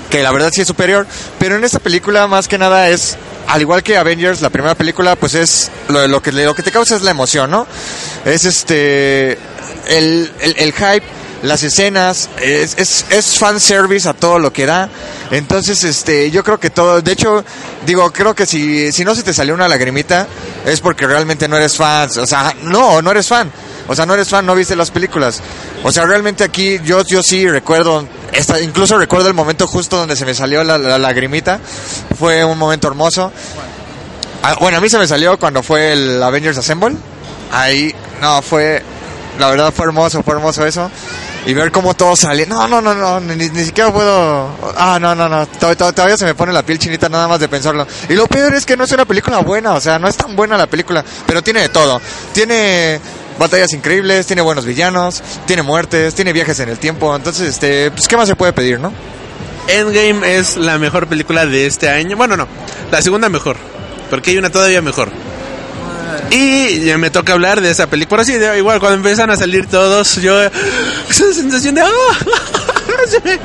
que 0.09 0.23
la 0.23 0.31
verdad 0.31 0.51
sí 0.53 0.61
es 0.61 0.67
superior, 0.67 1.07
pero 1.37 1.55
en 1.55 1.63
esta 1.63 1.79
película 1.79 2.27
más 2.27 2.47
que 2.47 2.57
nada 2.57 2.89
es, 2.89 3.17
al 3.47 3.61
igual 3.61 3.83
que 3.83 3.97
Avengers, 3.97 4.41
la 4.41 4.49
primera 4.49 4.75
película, 4.75 5.15
pues 5.15 5.35
es 5.35 5.71
lo, 5.87 6.07
lo 6.07 6.21
que, 6.21 6.31
lo 6.31 6.55
que 6.55 6.63
te 6.63 6.71
causa 6.71 6.95
es 6.95 7.01
la 7.01 7.11
emoción, 7.11 7.51
¿no? 7.51 7.67
Es 8.25 8.45
este, 8.45 9.37
el, 9.87 10.31
el 10.41 10.73
hype 10.73 11.18
las 11.41 11.63
escenas, 11.63 12.29
es, 12.41 12.75
es, 12.77 13.05
es 13.09 13.37
fan 13.37 13.59
service 13.59 14.07
a 14.07 14.13
todo 14.13 14.39
lo 14.39 14.51
que 14.51 14.65
da. 14.65 14.89
Entonces, 15.31 15.83
este, 15.83 16.31
yo 16.31 16.43
creo 16.43 16.59
que 16.59 16.69
todo, 16.69 17.01
de 17.01 17.11
hecho, 17.11 17.43
digo, 17.85 18.11
creo 18.11 18.35
que 18.35 18.45
si, 18.45 18.91
si 18.91 19.05
no 19.05 19.15
se 19.15 19.23
te 19.23 19.33
salió 19.33 19.53
una 19.53 19.67
lagrimita, 19.67 20.27
es 20.65 20.81
porque 20.81 21.07
realmente 21.07 21.47
no 21.47 21.57
eres 21.57 21.77
fan. 21.77 22.09
O 22.17 22.25
sea, 22.25 22.53
no, 22.63 23.01
no 23.01 23.11
eres 23.11 23.27
fan. 23.27 23.51
O 23.87 23.95
sea, 23.95 24.05
no 24.05 24.13
eres 24.13 24.29
fan, 24.29 24.45
no 24.45 24.53
viste 24.53 24.75
las 24.75 24.91
películas. 24.91 25.41
O 25.83 25.91
sea, 25.91 26.05
realmente 26.05 26.43
aquí 26.43 26.79
yo, 26.83 27.03
yo 27.03 27.23
sí 27.23 27.49
recuerdo, 27.49 28.07
esta, 28.31 28.59
incluso 28.59 28.97
recuerdo 28.97 29.27
el 29.27 29.33
momento 29.33 29.67
justo 29.67 29.97
donde 29.97 30.15
se 30.15 30.25
me 30.25 30.35
salió 30.35 30.63
la, 30.63 30.77
la 30.77 30.99
lagrimita. 30.99 31.59
Fue 32.19 32.43
un 32.43 32.57
momento 32.57 32.87
hermoso. 32.87 33.31
Ah, 34.43 34.55
bueno, 34.59 34.77
a 34.77 34.81
mí 34.81 34.89
se 34.89 34.97
me 34.97 35.07
salió 35.07 35.37
cuando 35.37 35.63
fue 35.63 35.93
el 35.93 36.21
Avengers 36.21 36.57
Assemble. 36.57 36.95
Ahí, 37.51 37.93
no, 38.21 38.41
fue, 38.41 38.83
la 39.39 39.49
verdad 39.49 39.73
fue 39.75 39.85
hermoso, 39.85 40.21
fue 40.23 40.35
hermoso 40.35 40.65
eso 40.65 40.89
y 41.45 41.53
ver 41.53 41.71
cómo 41.71 41.93
todo 41.93 42.15
sale. 42.15 42.45
No, 42.45 42.67
no, 42.67 42.81
no, 42.81 42.93
no, 42.93 43.19
ni, 43.19 43.49
siquiera 43.63 43.91
puedo. 43.91 44.49
Ah, 44.77 44.99
no, 44.99 45.15
no, 45.15 45.29
no. 45.29 45.47
Todavía 45.47 46.17
se 46.17 46.25
me 46.25 46.35
pone 46.35 46.53
la 46.53 46.63
piel 46.63 46.79
chinita 46.79 47.09
nada 47.09 47.27
más 47.27 47.39
de 47.39 47.47
pensarlo. 47.47 47.87
Y 48.07 48.13
lo 48.13 48.27
peor 48.27 48.53
es 48.53 48.65
que 48.65 48.77
no 48.77 48.83
es 48.83 48.91
una 48.91 49.05
película 49.05 49.39
buena, 49.39 49.73
o 49.73 49.81
sea, 49.81 49.99
no 49.99 50.07
es 50.07 50.15
tan 50.15 50.35
buena 50.35 50.57
la 50.57 50.67
película, 50.67 51.03
pero 51.25 51.41
tiene 51.41 51.61
de 51.61 51.69
todo. 51.69 52.01
Tiene 52.33 52.99
batallas 53.39 53.73
increíbles, 53.73 54.27
tiene 54.27 54.41
buenos 54.41 54.65
villanos, 54.65 55.23
tiene 55.45 55.63
muertes, 55.63 56.13
tiene 56.13 56.33
viajes 56.33 56.59
en 56.59 56.69
el 56.69 56.77
tiempo. 56.77 57.15
Entonces, 57.15 57.47
este, 57.49 57.91
pues, 57.91 58.07
¿qué 58.07 58.17
más 58.17 58.27
se 58.27 58.35
puede 58.35 58.53
pedir, 58.53 58.79
no? 58.79 58.91
Endgame 59.67 60.37
es 60.37 60.57
la 60.57 60.77
mejor 60.77 61.07
película 61.07 61.45
de 61.45 61.65
este 61.65 61.89
año. 61.89 62.17
Bueno, 62.17 62.35
no, 62.35 62.47
la 62.91 63.01
segunda 63.01 63.29
mejor, 63.29 63.57
porque 64.09 64.31
hay 64.31 64.37
una 64.37 64.49
todavía 64.49 64.81
mejor. 64.81 65.09
Y 66.31 66.85
ya 66.85 66.97
me 66.97 67.09
toca 67.09 67.33
hablar 67.33 67.61
de 67.61 67.71
esa 67.71 67.87
película. 67.87 68.21
Así, 68.21 68.33
igual 68.33 68.79
cuando 68.79 68.97
empiezan 68.97 69.29
a 69.29 69.35
salir 69.35 69.67
todos, 69.67 70.15
yo. 70.21 70.41
Esa 71.09 71.33
sensación 71.33 71.75
de. 71.75 71.81
¡Ah! 71.81 71.87
Se, 73.07 73.21
me, 73.21 73.39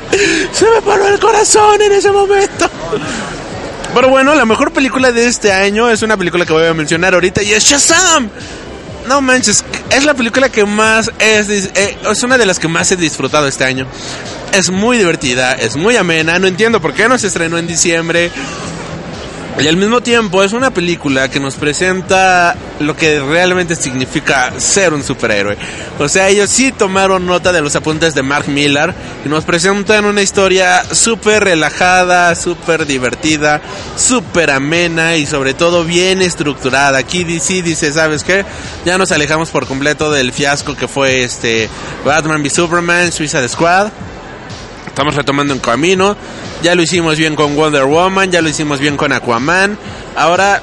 se 0.51 0.69
me 0.69 0.81
paró 0.81 1.07
el 1.07 1.19
corazón 1.19 1.81
en 1.81 1.91
ese 1.93 2.11
momento. 2.11 2.69
Pero 3.95 4.09
bueno, 4.09 4.35
la 4.35 4.45
mejor 4.45 4.73
película 4.73 5.11
de 5.11 5.27
este 5.27 5.53
año 5.53 5.89
es 5.89 6.01
una 6.01 6.17
película 6.17 6.45
que 6.45 6.51
voy 6.51 6.65
a 6.65 6.73
mencionar 6.73 7.13
ahorita 7.13 7.41
y 7.41 7.53
es 7.53 7.63
Shazam. 7.63 8.29
No 9.07 9.21
manches, 9.21 9.63
es 9.91 10.03
la 10.03 10.13
película 10.13 10.49
que 10.49 10.65
más 10.65 11.11
es, 11.19 11.49
eh, 11.49 11.97
es 12.11 12.23
una 12.23 12.37
de 12.37 12.45
las 12.45 12.59
que 12.59 12.67
más 12.67 12.91
he 12.91 12.97
disfrutado 12.97 13.47
este 13.47 13.63
año. 13.63 13.87
Es 14.51 14.69
muy 14.69 14.97
divertida, 14.97 15.53
es 15.53 15.77
muy 15.77 15.95
amena, 15.95 16.37
no 16.39 16.47
entiendo 16.47 16.81
por 16.81 16.93
qué 16.93 17.07
no 17.07 17.17
se 17.17 17.27
estrenó 17.27 17.57
en 17.57 17.67
diciembre. 17.67 18.31
Y 19.57 19.67
al 19.69 19.77
mismo 19.77 20.01
tiempo 20.01 20.43
es 20.43 20.51
una 20.51 20.71
película 20.71 21.29
que 21.29 21.39
nos 21.39 21.55
presenta 21.55 22.57
lo 22.81 22.93
que 22.95 23.21
realmente 23.21 23.77
significa 23.77 24.51
ser 24.59 24.93
un 24.93 25.01
superhéroe. 25.01 25.57
O 25.97 26.09
sea, 26.09 26.27
ellos 26.27 26.49
sí 26.49 26.73
tomaron 26.73 27.25
nota 27.25 27.53
de 27.53 27.61
los 27.61 27.73
apuntes 27.77 28.13
de 28.13 28.21
Mark 28.21 28.49
Millar 28.49 28.93
y 29.23 29.29
nos 29.29 29.45
presentan 29.45 30.03
una 30.03 30.21
historia 30.21 30.83
súper 30.91 31.45
relajada, 31.45 32.35
súper 32.35 32.85
divertida, 32.85 33.61
súper 33.95 34.51
amena 34.51 35.15
y 35.15 35.25
sobre 35.25 35.53
todo 35.53 35.85
bien 35.85 36.21
estructurada. 36.21 36.97
Aquí 36.97 37.23
DC 37.23 37.61
dice, 37.61 37.93
¿sabes 37.93 38.25
qué? 38.25 38.43
Ya 38.83 38.97
nos 38.97 39.13
alejamos 39.13 39.51
por 39.51 39.67
completo 39.67 40.11
del 40.11 40.33
fiasco 40.33 40.75
que 40.75 40.89
fue 40.89 41.23
este 41.23 41.69
Batman 42.03 42.41
v 42.41 42.49
Superman, 42.49 43.11
Suicide 43.13 43.47
Squad 43.47 43.87
estamos 44.95 45.13
retomando 45.13 45.53
un 45.53 45.59
camino. 45.59 46.15
Ya 46.63 46.73
lo 46.73 46.81
hicimos 46.81 47.17
bien 47.17 47.35
con 47.35 47.53
Wonder 47.57 47.83
Woman, 47.83 48.31
ya 48.31 48.41
lo 48.41 48.47
hicimos 48.47 48.79
bien 48.79 48.95
con 48.95 49.11
Aquaman. 49.11 49.77
Ahora 50.15 50.61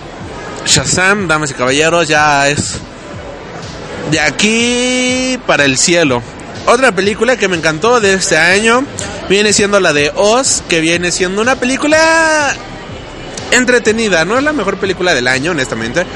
Shazam, 0.65 1.29
damas 1.29 1.51
y 1.51 1.55
caballeros, 1.55 2.09
ya 2.09 2.49
es 2.49 2.79
de 4.11 4.21
aquí 4.21 5.39
para 5.47 5.67
el 5.67 5.77
cielo. 5.77 6.23
Otra 6.65 6.93
película 6.93 7.37
que 7.37 7.47
me 7.47 7.59
encantó 7.59 8.01
de 8.01 8.15
este 8.15 8.39
año 8.39 8.87
viene 9.29 9.53
siendo 9.53 9.81
la 9.81 9.93
de 9.93 10.11
Oz, 10.17 10.63
que 10.67 10.81
viene 10.81 11.13
siendo 11.13 11.43
una 11.43 11.57
película 11.57 12.55
entretenida. 13.51 14.25
No 14.25 14.39
es 14.39 14.45
la 14.45 14.55
mejor 14.55 14.79
película 14.79 15.13
del 15.13 15.29
año, 15.29 15.51
honestamente. 15.51 16.07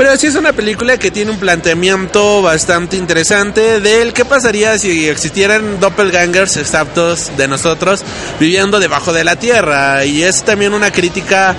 Pero 0.00 0.16
sí 0.16 0.28
es 0.28 0.34
una 0.34 0.54
película 0.54 0.96
que 0.96 1.10
tiene 1.10 1.30
un 1.30 1.36
planteamiento 1.36 2.40
bastante 2.40 2.96
interesante 2.96 3.80
del 3.80 4.14
qué 4.14 4.24
pasaría 4.24 4.78
si 4.78 5.06
existieran 5.06 5.78
doppelgangers 5.78 6.56
exactos 6.56 7.30
de 7.36 7.46
nosotros 7.46 8.02
viviendo 8.40 8.80
debajo 8.80 9.12
de 9.12 9.24
la 9.24 9.36
tierra. 9.36 10.06
Y 10.06 10.22
es 10.22 10.42
también 10.42 10.72
una 10.72 10.90
crítica 10.90 11.54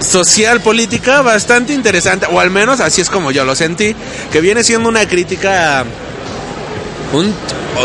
social 0.00 0.60
política 0.60 1.22
bastante 1.22 1.72
interesante, 1.72 2.26
o 2.28 2.40
al 2.40 2.50
menos 2.50 2.80
así 2.80 3.00
es 3.00 3.08
como 3.08 3.30
yo 3.30 3.44
lo 3.44 3.54
sentí, 3.54 3.94
que 4.32 4.40
viene 4.40 4.64
siendo 4.64 4.88
una 4.88 5.06
crítica... 5.06 5.84
Un, 7.12 7.32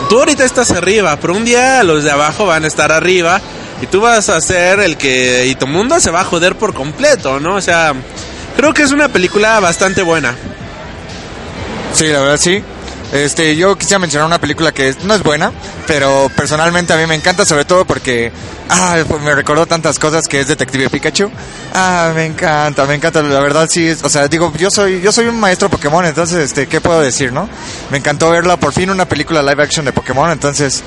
tú 0.09 0.17
ahorita 0.17 0.43
estás 0.43 0.71
arriba, 0.71 1.19
pero 1.21 1.35
un 1.35 1.45
día 1.45 1.83
los 1.83 2.03
de 2.03 2.09
abajo 2.09 2.47
van 2.47 2.63
a 2.63 2.67
estar 2.67 2.91
arriba 2.91 3.39
y 3.79 3.85
tú 3.85 4.01
vas 4.01 4.27
a 4.29 4.41
ser 4.41 4.79
el 4.79 4.97
que... 4.97 5.45
y 5.45 5.53
tu 5.53 5.67
mundo 5.67 5.99
se 5.99 6.09
va 6.09 6.21
a 6.21 6.25
joder 6.25 6.55
por 6.55 6.73
completo, 6.73 7.39
¿no? 7.39 7.57
O 7.57 7.61
sea, 7.61 7.93
creo 8.61 8.75
que 8.75 8.83
es 8.83 8.91
una 8.91 9.09
película 9.09 9.59
bastante 9.59 10.03
buena. 10.03 10.35
Sí, 11.93 12.05
la 12.05 12.19
verdad 12.19 12.37
sí. 12.37 12.63
Este, 13.11 13.55
yo 13.57 13.77
quisiera 13.77 13.99
mencionar 13.99 14.25
una 14.25 14.39
película 14.39 14.71
que 14.71 14.95
no 15.03 15.13
es 15.13 15.21
buena, 15.21 15.51
pero 15.85 16.31
personalmente 16.35 16.93
a 16.93 16.97
mí 16.97 17.05
me 17.05 17.15
encanta, 17.15 17.45
sobre 17.45 17.65
todo 17.65 17.83
porque 17.83 18.31
ah, 18.69 19.03
me 19.23 19.35
recordó 19.35 19.65
tantas 19.65 19.99
cosas 19.99 20.27
que 20.29 20.39
es 20.39 20.47
Detective 20.47 20.89
Pikachu. 20.89 21.29
Ah, 21.73 22.11
me 22.15 22.25
encanta, 22.25 22.85
me 22.85 22.95
encanta, 22.95 23.21
la 23.21 23.39
verdad 23.41 23.67
sí, 23.69 23.93
o 24.01 24.09
sea, 24.09 24.27
digo, 24.27 24.53
yo 24.57 24.69
soy 24.71 25.01
yo 25.01 25.11
soy 25.11 25.27
un 25.27 25.39
maestro 25.39 25.69
Pokémon, 25.69 26.05
entonces 26.05 26.39
este, 26.39 26.67
¿qué 26.67 26.79
puedo 26.79 27.01
decir, 27.01 27.33
no? 27.33 27.49
Me 27.89 27.97
encantó 27.97 28.29
verla 28.29 28.57
por 28.57 28.71
fin 28.71 28.89
una 28.89 29.05
película 29.05 29.41
live 29.43 29.61
action 29.61 29.85
de 29.85 29.91
Pokémon, 29.91 30.31
entonces 30.31 30.81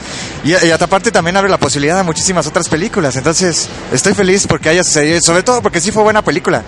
y, 0.45 0.53
y 0.53 0.71
aparte 0.71 1.11
también 1.11 1.37
abre 1.37 1.51
la 1.51 1.59
posibilidad 1.59 1.97
de 1.97 2.03
muchísimas 2.05 2.47
otras 2.47 2.69
películas, 2.69 3.17
entonces 3.17 3.69
estoy 3.93 4.15
feliz 4.15 4.47
porque 4.47 4.71
haya 4.71 4.83
sucedido, 4.83 5.21
sobre 5.21 5.43
todo 5.43 5.61
porque 5.61 5.81
sí 5.81 5.93
fue 5.93 6.03
buena 6.03 6.23
película. 6.23 6.63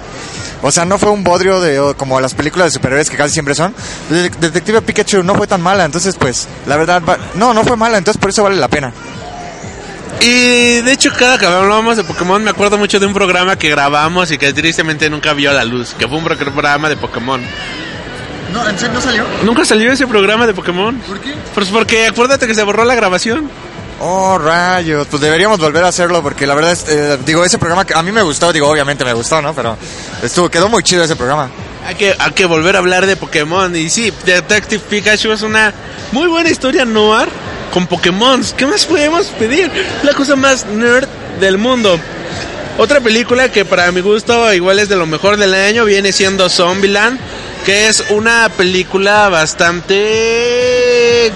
O 0.63 0.73
sea, 0.73 0.85
no 0.85 0.99
fue 0.99 1.11
un 1.11 1.23
bodrio 1.23 1.61
de 1.61 1.95
como 1.97 2.21
las 2.21 2.35
películas 2.35 2.69
de 2.69 2.71
superhéroes 2.73 3.11
que 3.11 3.17
casi 3.17 3.35
siempre 3.35 3.55
son. 3.55 3.75
Detective 4.09 4.83
Pikachu 4.83 5.23
no 5.23 5.35
fue 5.35 5.46
tan 5.47 5.63
mala, 5.63 5.85
entonces 5.85 6.17
pues 6.19 6.49
la 6.67 6.77
verdad 6.77 7.03
no, 7.35 7.55
no 7.55 7.65
fue 7.65 7.77
mala, 7.77 7.99
entonces 7.99 8.21
por 8.21 8.31
eso 8.31 8.43
vale 8.43 8.57
la 8.57 8.69
pena. 8.69 8.93
Y 10.21 10.81
de 10.81 10.93
hecho, 10.93 11.11
cada 11.17 11.39
que 11.39 11.47
hablábamos 11.47 11.97
de 11.97 12.05
Pokémon, 12.05 12.43
me 12.43 12.51
acuerdo 12.51 12.79
mucho 12.79 12.99
de 12.99 13.07
un 13.07 13.13
programa 13.13 13.57
que 13.57 13.69
grabamos 13.69 14.31
y 14.31 14.39
que 14.39 14.53
tristemente 14.53 15.11
nunca 15.11 15.35
vio 15.35 15.53
la 15.53 15.65
luz, 15.65 15.95
que 15.99 16.09
fue 16.09 16.19
un 16.19 16.25
programa 16.25 16.89
de 16.89 16.97
Pokémon. 16.97 17.43
No, 18.53 18.69
¿en 18.69 18.79
serio 18.79 18.95
no 18.95 19.01
salió? 19.01 19.25
Nunca 19.45 19.65
salió 19.65 19.93
ese 19.93 20.07
programa 20.07 20.47
de 20.47 20.55
Pokémon. 20.55 20.97
¿Por 21.01 21.21
qué? 21.21 21.35
Pues 21.55 21.69
porque 21.69 22.07
acuérdate 22.07 22.47
que 22.47 22.55
se 22.55 22.63
borró 22.63 22.85
la 22.85 22.95
grabación. 22.95 23.51
Oh, 24.01 24.39
rayos, 24.39 25.07
pues 25.11 25.23
deberíamos 25.23 25.59
volver 25.59 25.85
a 25.85 25.89
hacerlo 25.89 26.23
porque 26.23 26.47
la 26.47 26.55
verdad 26.55 26.73
es, 26.73 26.87
eh, 26.89 27.19
digo, 27.25 27.45
ese 27.45 27.59
programa 27.59 27.85
que 27.85 27.95
a 27.95 28.03
mí 28.03 28.13
me 28.13 28.23
gustó, 28.23 28.53
digo, 28.53 28.69
obviamente 28.69 29.05
me 29.05 29.15
gustó, 29.15 29.41
¿no? 29.41 29.55
Pero 29.55 29.77
estuvo, 30.23 30.51
quedó 30.51 30.69
muy 30.69 30.83
chido 30.83 31.03
ese 31.03 31.17
programa. 31.17 31.49
Hay 31.87 31.95
que, 31.95 32.15
hay 32.19 32.33
que 32.33 32.47
volver 32.47 32.75
a 32.75 32.81
hablar 32.81 33.07
de 33.07 33.15
Pokémon. 33.17 33.77
Y 33.77 33.89
sí, 33.91 34.13
Detective 34.25 34.83
Pikachu 34.91 35.31
es 35.31 35.43
una 35.43 35.73
muy 36.11 36.27
buena 36.27 36.51
historia 36.51 36.85
noir 36.85 37.29
con 37.73 37.87
Pokémon. 37.87 38.43
¿Qué 38.57 38.67
más 38.67 38.85
podemos 38.85 39.29
pedir? 39.29 39.71
La 40.03 40.13
cosa 40.13 40.35
más 40.35 40.67
nerd 40.67 41.07
del 41.39 41.59
mundo. 41.59 42.01
Otra 42.79 43.01
película 43.01 43.53
que 43.53 43.65
para 43.65 43.93
mi 43.93 44.01
gusto 44.01 44.53
igual 44.53 44.81
es 44.81 44.89
de 44.89 44.97
lo 44.97 45.07
mejor 45.07 45.37
del 45.37 45.55
año 45.55 45.85
viene 45.85 46.13
siendo 46.13 46.49
Zombieland, 46.49 47.21
que 47.65 47.87
es 47.87 48.03
una 48.11 48.49
película 48.49 49.29
bastante 49.29 51.31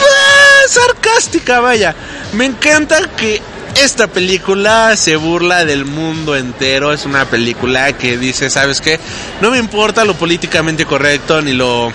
ah, 0.00 0.68
sarcástica, 0.68 1.58
vaya. 1.58 1.96
Me 2.32 2.44
encanta 2.44 3.10
que 3.16 3.42
esta 3.84 4.08
película 4.08 4.96
se 4.96 5.16
burla 5.16 5.64
del 5.64 5.84
mundo 5.84 6.36
entero. 6.36 6.92
Es 6.92 7.04
una 7.04 7.24
película 7.26 7.92
que 7.92 8.18
dice, 8.18 8.50
¿sabes 8.50 8.80
qué? 8.80 8.98
No 9.40 9.50
me 9.50 9.58
importa 9.58 10.04
lo 10.04 10.14
políticamente 10.14 10.84
correcto, 10.84 11.40
ni 11.42 11.52
lo 11.52 11.92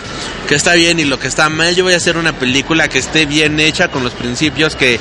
que 0.47 0.55
está 0.55 0.73
bien, 0.73 0.97
ni 0.97 1.05
lo 1.05 1.19
que 1.19 1.27
está 1.27 1.49
mal. 1.49 1.75
Yo 1.75 1.83
voy 1.83 1.93
a 1.93 1.97
hacer 1.97 2.17
una 2.17 2.33
película 2.33 2.87
que 2.87 2.99
esté 2.99 3.25
bien 3.25 3.59
hecha 3.59 3.89
con 3.89 4.03
los 4.03 4.13
principios 4.13 4.75
que 4.75 4.99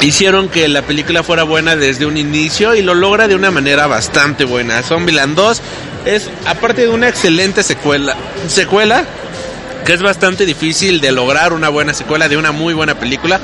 hicieron 0.00 0.48
que 0.48 0.68
la 0.68 0.82
película 0.82 1.22
fuera 1.22 1.42
buena 1.42 1.76
desde 1.76 2.06
un 2.06 2.16
inicio 2.16 2.74
y 2.74 2.82
lo 2.82 2.94
logra 2.94 3.28
de 3.28 3.34
una 3.34 3.50
manera 3.50 3.86
bastante 3.86 4.44
buena. 4.44 4.82
Zombieland 4.82 5.36
2 5.36 5.62
es, 6.06 6.30
aparte 6.46 6.82
de 6.82 6.88
una 6.88 7.08
excelente 7.08 7.62
secuela, 7.62 8.16
secuela 8.48 9.04
que 9.84 9.92
es 9.92 10.02
bastante 10.02 10.46
difícil 10.46 11.00
de 11.00 11.12
lograr 11.12 11.52
una 11.52 11.68
buena 11.68 11.92
secuela 11.92 12.28
de 12.28 12.36
una 12.36 12.52
muy 12.52 12.72
buena 12.72 12.98
película. 12.98 13.40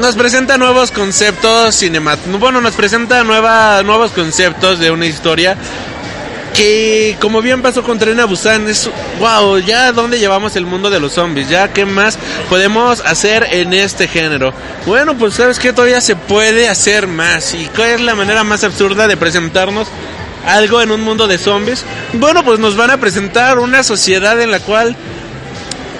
Nos 0.00 0.14
presenta 0.14 0.56
nuevos 0.58 0.92
conceptos 0.92 1.74
cinematográficos. 1.74 2.40
Bueno, 2.40 2.60
nos 2.60 2.76
presenta 2.76 3.24
nueva, 3.24 3.82
nuevos 3.82 4.12
conceptos 4.12 4.78
de 4.78 4.92
una 4.92 5.06
historia 5.06 5.56
que, 6.54 7.16
como 7.20 7.42
bien 7.42 7.62
pasó 7.62 7.82
con 7.82 7.98
Tren 7.98 8.24
Busan, 8.28 8.68
es 8.68 8.88
wow, 9.18 9.58
ya 9.58 9.90
dónde 9.90 10.20
llevamos 10.20 10.54
el 10.54 10.66
mundo 10.66 10.88
de 10.88 11.00
los 11.00 11.14
zombies, 11.14 11.48
ya 11.48 11.72
qué 11.72 11.84
más 11.84 12.16
podemos 12.48 13.00
hacer 13.00 13.48
en 13.50 13.72
este 13.72 14.06
género. 14.06 14.54
Bueno, 14.86 15.18
pues 15.18 15.34
sabes 15.34 15.58
que 15.58 15.72
todavía 15.72 16.00
se 16.00 16.14
puede 16.14 16.68
hacer 16.68 17.08
más. 17.08 17.54
¿Y 17.54 17.66
cuál 17.66 17.88
es 17.88 18.00
la 18.00 18.14
manera 18.14 18.44
más 18.44 18.62
absurda 18.62 19.08
de 19.08 19.16
presentarnos 19.16 19.88
algo 20.46 20.80
en 20.80 20.92
un 20.92 21.00
mundo 21.00 21.26
de 21.26 21.38
zombies? 21.38 21.84
Bueno, 22.12 22.44
pues 22.44 22.60
nos 22.60 22.76
van 22.76 22.90
a 22.92 23.00
presentar 23.00 23.58
una 23.58 23.82
sociedad 23.82 24.40
en 24.40 24.52
la 24.52 24.60
cual 24.60 24.96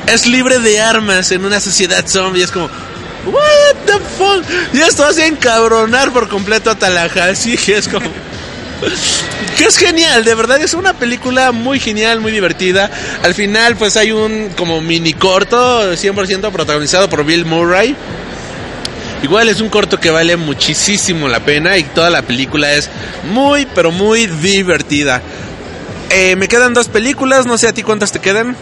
es 0.06 0.26
libre 0.28 0.60
de 0.60 0.80
armas 0.80 1.32
en 1.32 1.44
una 1.44 1.58
sociedad 1.58 2.06
zombie. 2.06 2.44
Es 2.44 2.52
como, 2.52 2.70
what 3.26 3.76
the 3.86 3.98
fuck? 4.16 4.44
Y 4.72 4.80
esto 4.80 5.04
hace 5.04 5.26
encabronar 5.26 6.12
por 6.12 6.28
completo 6.28 6.70
a 6.70 6.74
Tallahassee. 6.74 7.58
Y 7.66 7.72
es 7.72 7.88
como, 7.88 8.10
que 9.56 9.64
es 9.64 9.76
genial, 9.76 10.24
de 10.24 10.34
verdad 10.34 10.60
es 10.60 10.74
una 10.74 10.94
película 10.94 11.52
muy 11.52 11.80
genial, 11.80 12.20
muy 12.20 12.32
divertida. 12.32 12.90
Al 13.22 13.34
final, 13.34 13.76
pues 13.76 13.96
hay 13.96 14.12
un 14.12 14.50
como 14.56 14.80
mini 14.80 15.12
corto, 15.12 15.92
100% 15.92 16.50
protagonizado 16.52 17.08
por 17.08 17.24
Bill 17.24 17.44
Murray. 17.44 17.96
Igual 19.22 19.48
es 19.48 19.60
un 19.60 19.68
corto 19.68 19.98
que 19.98 20.10
vale 20.10 20.36
muchísimo 20.36 21.26
la 21.26 21.40
pena 21.40 21.76
y 21.76 21.82
toda 21.82 22.08
la 22.08 22.22
película 22.22 22.72
es 22.74 22.88
muy, 23.32 23.66
pero 23.74 23.90
muy 23.90 24.26
divertida. 24.28 25.20
Eh, 26.10 26.36
me 26.36 26.46
quedan 26.46 26.72
dos 26.72 26.88
películas, 26.88 27.44
no 27.44 27.58
sé 27.58 27.66
a 27.66 27.74
ti 27.74 27.82
cuántas 27.82 28.12
te 28.12 28.20
quedan. 28.20 28.56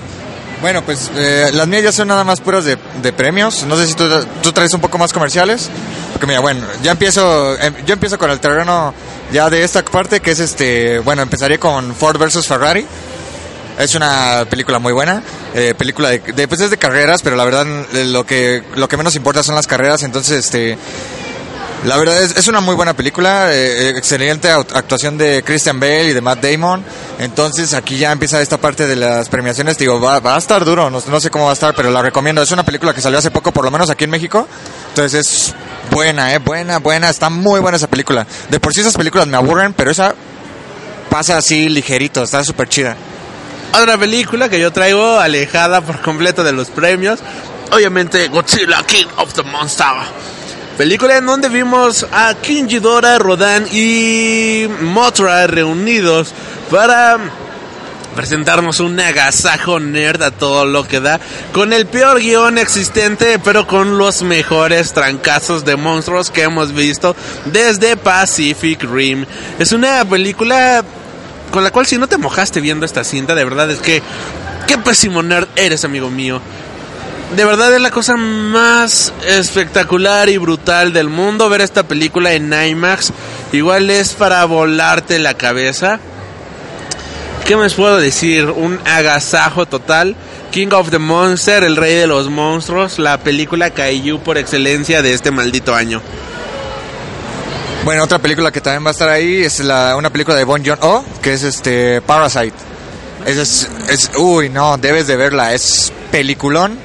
Bueno, 0.61 0.83
pues 0.83 1.11
eh, 1.15 1.51
las 1.53 1.69
mías 1.69 1.83
ya 1.83 1.93
son 1.93 2.09
nada 2.09 2.25
más 2.25 2.41
puras 2.41 2.65
de, 2.65 2.79
de 3.03 3.13
premios. 3.13 3.65
No 3.65 3.77
sé 3.77 3.87
si 3.87 3.95
tú, 3.95 4.05
tú, 4.43 4.53
traes 4.53 4.73
un 4.73 4.81
poco 4.81 4.99
más 4.99 5.13
comerciales. 5.13 5.69
Porque 6.13 6.27
mira, 6.27 6.41
bueno, 6.41 6.67
ya 6.83 6.93
empiezo, 6.93 7.55
eh, 7.57 7.73
yo 7.85 7.93
empiezo 7.93 8.19
con 8.19 8.31
el 8.31 8.41
terreno 8.41 8.95
ya 9.33 9.51
de 9.51 9.63
esta 9.63 9.85
parte 9.85 10.21
que 10.21 10.31
es 10.31 10.41
este, 10.41 10.99
bueno, 11.01 11.23
empezaré 11.23 11.59
con 11.59 11.95
Ford 11.95 12.19
versus 12.19 12.47
Ferrari. 12.47 12.87
Es 13.79 13.95
una 13.95 14.47
película 14.49 14.79
muy 14.79 14.95
buena, 14.95 15.23
eh, 15.55 15.75
película 15.77 16.09
de, 16.09 16.21
de, 16.21 16.49
pues 16.49 16.63
es 16.63 16.71
de 16.71 16.79
carreras, 16.79 17.21
pero 17.21 17.37
la 17.37 17.45
verdad 17.45 17.67
lo 17.93 18.25
que 18.25 18.63
lo 18.75 18.89
que 18.89 18.97
menos 18.97 19.15
importa 19.17 19.43
son 19.43 19.55
las 19.55 19.67
carreras, 19.67 20.03
entonces 20.03 20.47
este 20.47 20.79
la 21.85 21.97
verdad 21.97 22.21
es, 22.21 22.49
una 22.49 22.61
muy 22.61 22.75
buena 22.75 22.95
película, 22.95 23.53
eh, 23.53 23.91
excelente 23.91 24.51
actuación 24.51 25.19
de 25.19 25.43
Christian 25.45 25.79
Bale 25.79 26.09
y 26.09 26.13
de 26.13 26.21
Matt 26.21 26.43
Damon. 26.43 26.83
Entonces 27.19 27.75
aquí 27.75 27.97
ya 27.97 28.11
empieza 28.11 28.41
esta 28.41 28.57
parte 28.57 28.87
de 28.87 28.97
las 28.97 29.29
premiaciones. 29.29 29.79
Digo, 29.79 30.01
va, 30.01 30.17
a 30.35 30.39
estar 30.39 30.65
duro, 30.65 30.91
no, 30.91 31.21
sé 31.21 31.31
cómo 31.31 31.45
va 31.45 31.51
a 31.51 31.55
estar, 31.55 31.75
pero 31.75 31.91
la 31.91 32.03
recomiendo. 32.03 32.43
Es 32.43 32.51
una 32.51 32.65
película 32.65 32.93
que 32.93 33.01
salió 33.01 33.19
hace 33.19 33.31
poco, 33.31 33.53
por 33.53 33.65
lo 33.65 33.71
menos 33.71 33.91
aquí 33.91 34.05
en 34.05 34.11
México. 34.11 34.49
Entonces 34.89 35.15
es 35.27 35.55
buena, 35.91 36.35
eh, 36.35 36.39
buena, 36.39 36.79
buena. 36.79 37.09
Está 37.09 37.31
muy 37.31 37.61
buena 37.61 37.77
esa 37.77 37.89
película. 37.89 38.27
De 38.49 38.59
por 38.59 38.73
sí 38.73 38.81
esas 38.81 38.97
películas 38.97 39.29
me 39.29 39.37
aburren, 39.37 39.73
pero 39.73 39.91
esa 39.91 40.15
pasa 41.11 41.37
así 41.37 41.69
ligerito, 41.69 42.23
está 42.23 42.43
súper 42.43 42.69
chida. 42.69 42.97
Otra 43.73 43.97
película 43.99 44.49
que 44.49 44.59
yo 44.59 44.73
traigo 44.73 45.21
alejada 45.21 45.83
por 45.83 46.01
completo 46.01 46.43
de 46.43 46.53
los 46.53 46.69
premios. 46.69 47.21
Obviamente 47.71 48.27
Godzilla 48.29 48.85
King 48.87 49.07
of 49.17 49.35
the 49.35 49.43
Monster. 49.43 49.87
Película 50.77 51.17
en 51.17 51.25
donde 51.25 51.49
vimos 51.49 52.07
a 52.13 52.35
King 52.35 52.65
Ghidorah, 52.65 53.19
Rodan 53.19 53.67
y 53.73 54.69
Mothra 54.83 55.47
reunidos 55.47 56.35
para 56.71 57.19
presentarnos 58.15 58.81
un 58.81 59.01
agasajo 59.01 59.81
nerd 59.81 60.23
a 60.23 60.31
todo 60.33 60.67
lo 60.67 60.87
que 60.87 61.01
da, 61.01 61.19
con 61.55 61.73
el 61.73 61.87
peor 61.87 62.21
guion 62.21 62.59
existente, 62.59 63.39
pero 63.39 63.67
con 63.67 63.97
los 63.97 64.23
mejores 64.23 64.93
trancazos 64.93 65.65
de 65.65 65.77
monstruos 65.77 66.31
que 66.31 66.43
hemos 66.43 66.75
visto 66.75 67.17
desde 67.47 67.97
Pacific 67.97 68.83
Rim. 68.85 69.25
Es 69.59 69.73
una 69.73 70.05
película 70.05 70.85
con 71.53 71.65
la 71.65 71.71
cual 71.71 71.87
si 71.87 71.97
no 71.97 72.07
te 72.07 72.19
mojaste 72.19 72.61
viendo 72.61 72.85
esta 72.85 73.03
cinta, 73.03 73.35
de 73.35 73.45
verdad 73.45 73.71
es 73.71 73.79
que 73.79 74.03
qué 74.67 74.77
pésimo 74.77 75.23
nerd 75.23 75.49
eres, 75.57 75.87
amigo 75.87 76.11
mío 76.11 76.43
de 77.35 77.45
verdad 77.45 77.75
es 77.75 77.81
la 77.81 77.91
cosa 77.91 78.17
más 78.17 79.13
espectacular 79.27 80.29
y 80.29 80.39
brutal 80.39 80.93
del 80.93 81.09
mundo 81.09 81.49
ver 81.49 81.61
esta 81.61 81.83
película 81.83 82.33
en 82.33 82.53
IMAX. 82.53 83.13
Igual 83.53 83.91
es 83.91 84.15
para 84.15 84.45
volarte 84.45 85.19
la 85.19 85.35
cabeza. 85.35 85.99
¿Qué 87.45 87.57
más 87.57 87.75
puedo 87.75 87.99
decir? 87.99 88.47
Un 88.51 88.79
agasajo 88.85 89.67
total. 89.67 90.15
King 90.53 90.69
of 90.73 90.91
the 90.91 90.99
Monster, 90.99 91.65
el 91.65 91.77
rey 91.77 91.95
de 91.97 92.07
los 92.07 92.31
monstruos, 92.31 92.99
la 92.99 93.19
película 93.19 93.71
Kaiju 93.71 94.21
por 94.21 94.39
excelencia 94.39 95.03
de 95.03 95.13
este 95.13 95.31
maldito 95.31 95.75
año. 95.75 96.01
Bueno, 97.85 98.05
otra 98.05 98.19
película 98.19 98.51
que 98.51 98.61
también 98.61 98.85
va 98.85 98.91
a 98.91 98.93
estar 98.93 99.09
ahí 99.09 99.43
es 99.43 99.61
la, 99.61 99.97
una 99.97 100.11
película 100.11 100.37
de 100.37 100.45
Bon 100.45 100.65
Joon-ho, 100.65 101.05
que 101.23 101.35
es 101.35 101.43
este 101.43 102.01
Parasite. 102.01 102.57
Es, 103.27 103.37
es, 103.37 103.69
es, 103.89 104.11
uy, 104.17 104.49
no, 104.49 104.79
debes 104.79 105.07
de 105.07 105.17
verla, 105.17 105.53
es 105.53 105.93
peliculón 106.11 106.79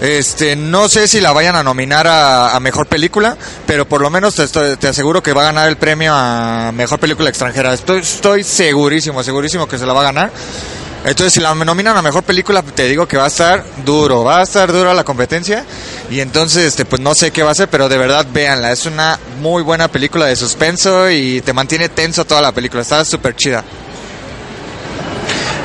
Este, 0.00 0.54
no 0.54 0.88
sé 0.88 1.08
si 1.08 1.20
la 1.20 1.32
vayan 1.32 1.56
a 1.56 1.62
nominar 1.64 2.06
a, 2.06 2.58
mejor 2.60 2.86
película, 2.86 3.36
pero 3.66 3.88
por 3.88 4.00
lo 4.00 4.10
menos 4.10 4.34
te, 4.36 4.44
estoy- 4.44 4.76
te 4.76 4.88
aseguro 4.88 5.22
que 5.22 5.32
va 5.32 5.42
a 5.42 5.46
ganar 5.46 5.68
el 5.68 5.76
premio 5.76 6.12
a 6.14 6.70
mejor 6.72 6.98
película 7.00 7.28
extranjera. 7.28 7.74
Estoy, 7.74 8.00
estoy 8.00 8.44
segurísimo, 8.44 9.22
segurísimo 9.24 9.66
que 9.66 9.76
se 9.78 9.86
la 9.86 9.92
va 9.92 10.00
a 10.02 10.04
ganar. 10.04 10.30
Entonces, 11.04 11.32
si 11.32 11.40
la 11.40 11.54
nominan 11.54 11.96
a 11.96 12.02
mejor 12.02 12.22
película, 12.24 12.60
te 12.62 12.84
digo 12.88 13.06
que 13.06 13.16
va 13.16 13.24
a 13.24 13.28
estar 13.28 13.64
duro, 13.84 14.24
va 14.24 14.40
a 14.40 14.42
estar 14.42 14.70
dura 14.72 14.92
la 14.94 15.04
competencia. 15.04 15.64
Y 16.10 16.20
entonces, 16.20 16.64
este, 16.64 16.84
pues 16.84 17.00
no 17.00 17.14
sé 17.14 17.30
qué 17.30 17.42
va 17.42 17.52
a 17.52 17.54
ser, 17.54 17.68
pero 17.68 17.88
de 17.88 17.96
verdad 17.96 18.26
véanla. 18.32 18.72
Es 18.72 18.84
una 18.86 19.18
muy 19.40 19.62
buena 19.62 19.88
película 19.88 20.26
de 20.26 20.36
suspenso 20.36 21.08
y 21.10 21.40
te 21.40 21.52
mantiene 21.52 21.88
tenso 21.88 22.24
toda 22.24 22.42
la 22.42 22.52
película. 22.52 22.82
Está 22.82 23.04
súper 23.04 23.36
chida. 23.36 23.64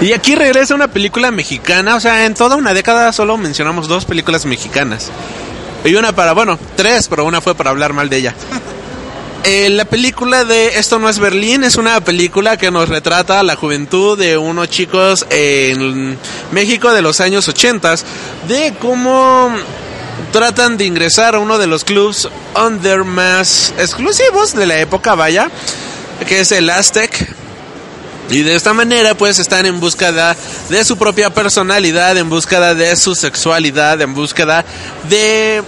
Y 0.03 0.11
aquí 0.11 0.35
regresa 0.35 0.75
una 0.75 0.89
película 0.89 1.31
mexicana, 1.31 1.95
o 1.95 1.99
sea, 2.01 2.25
en 2.25 2.33
toda 2.33 2.57
una 2.57 2.73
década 2.73 3.13
solo 3.13 3.37
mencionamos 3.37 3.87
dos 3.87 4.03
películas 4.03 4.45
mexicanas. 4.45 5.09
Y 5.85 5.95
una 5.95 6.13
para, 6.13 6.33
bueno, 6.33 6.59
tres, 6.75 7.07
pero 7.07 7.23
una 7.23 7.39
fue 7.39 7.55
para 7.55 7.69
hablar 7.69 7.93
mal 7.93 8.09
de 8.09 8.17
ella. 8.17 8.35
Eh, 9.45 9.69
la 9.69 9.83
película 9.83 10.45
de 10.45 10.79
Esto 10.79 10.99
no 10.99 11.09
es 11.09 11.19
Berlín 11.19 11.65
es 11.65 11.75
una 11.75 11.99
película 11.99 12.55
que 12.55 12.71
nos 12.71 12.87
retrata 12.87 13.43
la 13.43 13.57
juventud 13.57 14.17
de 14.17 14.37
unos 14.37 14.69
chicos 14.69 15.25
en 15.29 16.17
México 16.53 16.93
de 16.93 17.01
los 17.01 17.19
años 17.19 17.45
80 17.49 17.93
de 18.47 18.73
cómo 18.79 19.53
tratan 20.31 20.77
de 20.77 20.85
ingresar 20.85 21.35
a 21.35 21.39
uno 21.39 21.57
de 21.57 21.67
los 21.67 21.83
clubs 21.83 22.29
under 22.55 23.03
más 23.03 23.73
exclusivos 23.77 24.55
de 24.55 24.65
la 24.65 24.79
época, 24.79 25.13
vaya, 25.15 25.51
que 26.25 26.39
es 26.39 26.53
el 26.53 26.69
Aztec. 26.69 27.42
Y 28.29 28.41
de 28.41 28.55
esta 28.55 28.73
manera 28.73 29.15
pues 29.15 29.39
están 29.39 29.65
en 29.65 29.79
búsqueda 29.79 30.35
de 30.69 30.83
su 30.85 30.97
propia 30.97 31.29
personalidad, 31.29 32.17
en 32.17 32.29
búsqueda 32.29 32.73
de 32.73 32.95
su 32.95 33.15
sexualidad, 33.15 34.01
en 34.01 34.13
búsqueda 34.13 34.65
de 35.09 35.61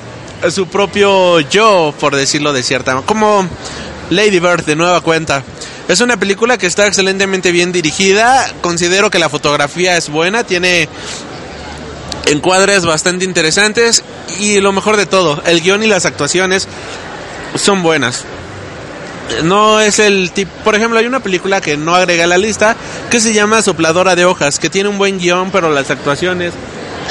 su 0.49 0.67
propio 0.67 1.39
yo, 1.41 1.93
por 1.99 2.15
decirlo 2.15 2.53
de 2.53 2.63
cierta 2.63 2.91
manera. 2.93 3.07
Como 3.07 3.47
Lady 4.09 4.39
Bird 4.39 4.65
de 4.65 4.75
nueva 4.75 5.01
cuenta. 5.01 5.43
Es 5.87 5.99
una 6.01 6.17
película 6.17 6.57
que 6.57 6.65
está 6.65 6.87
excelentemente 6.87 7.51
bien 7.51 7.71
dirigida. 7.71 8.51
Considero 8.61 9.11
que 9.11 9.19
la 9.19 9.29
fotografía 9.29 9.97
es 9.97 10.09
buena, 10.09 10.43
tiene 10.43 10.89
encuadres 12.27 12.85
bastante 12.85 13.25
interesantes 13.25 14.03
y 14.39 14.59
lo 14.59 14.71
mejor 14.71 14.97
de 14.97 15.05
todo, 15.05 15.41
el 15.45 15.61
guion 15.61 15.83
y 15.83 15.87
las 15.87 16.05
actuaciones 16.05 16.67
son 17.55 17.83
buenas. 17.83 18.25
No 19.43 19.79
es 19.79 19.99
el 19.99 20.31
tipo, 20.31 20.51
por 20.63 20.75
ejemplo, 20.75 20.99
hay 20.99 21.05
una 21.05 21.19
película 21.19 21.61
que 21.61 21.77
no 21.77 21.95
agrega 21.95 22.27
la 22.27 22.37
lista 22.37 22.75
que 23.09 23.19
se 23.19 23.33
llama 23.33 23.61
Sopladora 23.61 24.15
de 24.15 24.25
hojas, 24.25 24.59
que 24.59 24.69
tiene 24.69 24.89
un 24.89 24.97
buen 24.97 25.17
guion, 25.17 25.51
pero 25.51 25.71
las 25.71 25.89
actuaciones 25.89 26.53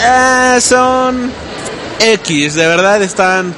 eh, 0.00 0.58
son 0.60 1.32
X, 2.00 2.54
de 2.54 2.66
verdad 2.66 3.02
están 3.02 3.54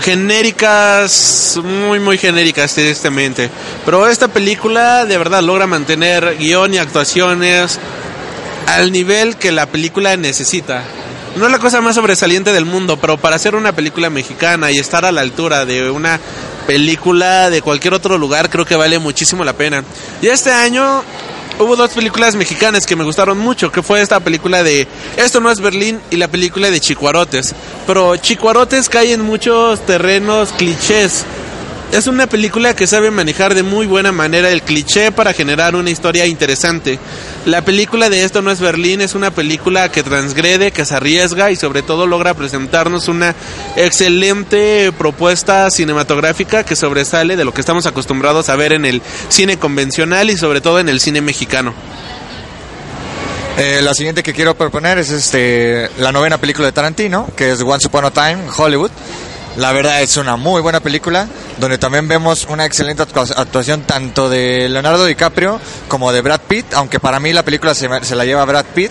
genéricas, 0.00 1.58
muy 1.62 2.00
muy 2.00 2.18
genéricas 2.18 2.74
tristemente. 2.74 3.50
Pero 3.84 4.06
esta 4.06 4.28
película 4.28 5.04
de 5.04 5.18
verdad 5.18 5.42
logra 5.42 5.66
mantener 5.66 6.36
guion 6.38 6.74
y 6.74 6.78
actuaciones 6.78 7.78
al 8.66 8.92
nivel 8.92 9.36
que 9.36 9.52
la 9.52 9.66
película 9.66 10.16
necesita. 10.16 10.82
No 11.36 11.46
es 11.46 11.52
la 11.52 11.58
cosa 11.58 11.80
más 11.80 11.94
sobresaliente 11.94 12.52
del 12.52 12.64
mundo, 12.64 12.98
pero 12.98 13.18
para 13.18 13.36
hacer 13.36 13.54
una 13.54 13.72
película 13.72 14.08
mexicana 14.08 14.70
y 14.70 14.78
estar 14.78 15.04
a 15.04 15.12
la 15.12 15.20
altura 15.20 15.66
de 15.66 15.90
una 15.90 16.18
película 16.66 17.50
de 17.50 17.62
cualquier 17.62 17.94
otro 17.94 18.18
lugar, 18.18 18.50
creo 18.50 18.64
que 18.64 18.76
vale 18.76 18.98
muchísimo 18.98 19.44
la 19.44 19.52
pena. 19.52 19.84
Y 20.20 20.28
este 20.28 20.52
año 20.52 21.02
hubo 21.58 21.76
dos 21.76 21.90
películas 21.90 22.34
mexicanas 22.34 22.86
que 22.86 22.96
me 22.96 23.04
gustaron 23.04 23.38
mucho, 23.38 23.72
que 23.72 23.82
fue 23.82 24.00
esta 24.00 24.20
película 24.20 24.62
de 24.62 24.86
Esto 25.16 25.40
no 25.40 25.50
es 25.50 25.60
Berlín 25.60 26.00
y 26.10 26.16
la 26.16 26.28
película 26.28 26.70
de 26.70 26.80
Chicuarotes. 26.80 27.54
Pero 27.86 28.16
Chicuarotes 28.16 28.88
cae 28.88 29.12
en 29.12 29.22
muchos 29.22 29.84
terrenos 29.86 30.52
clichés. 30.52 31.24
Es 31.92 32.08
una 32.08 32.26
película 32.26 32.74
que 32.74 32.86
sabe 32.86 33.10
manejar 33.10 33.54
de 33.54 33.62
muy 33.62 33.86
buena 33.86 34.10
manera 34.10 34.50
el 34.50 34.62
cliché 34.62 35.12
para 35.12 35.32
generar 35.32 35.76
una 35.76 35.88
historia 35.88 36.26
interesante. 36.26 36.98
La 37.46 37.62
película 37.62 38.10
de 38.10 38.24
Esto 38.24 38.42
no 38.42 38.50
es 38.50 38.60
Berlín 38.60 39.00
es 39.00 39.14
una 39.14 39.30
película 39.30 39.88
que 39.88 40.02
transgrede, 40.02 40.72
que 40.72 40.84
se 40.84 40.94
arriesga 40.94 41.50
y 41.52 41.56
sobre 41.56 41.82
todo 41.82 42.06
logra 42.06 42.34
presentarnos 42.34 43.06
una 43.06 43.34
excelente 43.76 44.92
propuesta 44.98 45.70
cinematográfica 45.70 46.64
que 46.64 46.74
sobresale 46.74 47.36
de 47.36 47.44
lo 47.44 47.54
que 47.54 47.60
estamos 47.60 47.86
acostumbrados 47.86 48.48
a 48.48 48.56
ver 48.56 48.72
en 48.72 48.84
el 48.84 49.00
cine 49.28 49.56
convencional 49.56 50.28
y 50.28 50.36
sobre 50.36 50.60
todo 50.60 50.80
en 50.80 50.88
el 50.88 51.00
cine 51.00 51.20
mexicano. 51.20 51.72
Eh, 53.58 53.80
la 53.80 53.94
siguiente 53.94 54.22
que 54.22 54.34
quiero 54.34 54.54
proponer 54.54 54.98
es 54.98 55.10
este 55.10 55.88
la 55.98 56.12
novena 56.12 56.36
película 56.36 56.66
de 56.66 56.72
Tarantino, 56.72 57.28
que 57.36 57.52
es 57.52 57.62
Once 57.62 57.86
Upon 57.86 58.04
a 58.04 58.10
Time, 58.10 58.38
Hollywood. 58.54 58.90
La 59.56 59.72
verdad 59.72 60.02
es 60.02 60.16
una 60.18 60.36
muy 60.36 60.60
buena 60.60 60.80
película, 60.80 61.26
donde 61.58 61.78
también 61.78 62.06
vemos 62.08 62.46
una 62.50 62.66
excelente 62.66 63.02
actua- 63.02 63.32
actuación 63.36 63.82
tanto 63.82 64.28
de 64.28 64.68
Leonardo 64.68 65.06
DiCaprio 65.06 65.58
como 65.88 66.12
de 66.12 66.20
Brad 66.20 66.40
Pitt, 66.46 66.74
aunque 66.74 67.00
para 67.00 67.20
mí 67.20 67.32
la 67.32 67.42
película 67.42 67.74
se, 67.74 67.88
se 68.02 68.14
la 68.14 68.24
lleva 68.26 68.44
Brad 68.44 68.66
Pitt. 68.74 68.90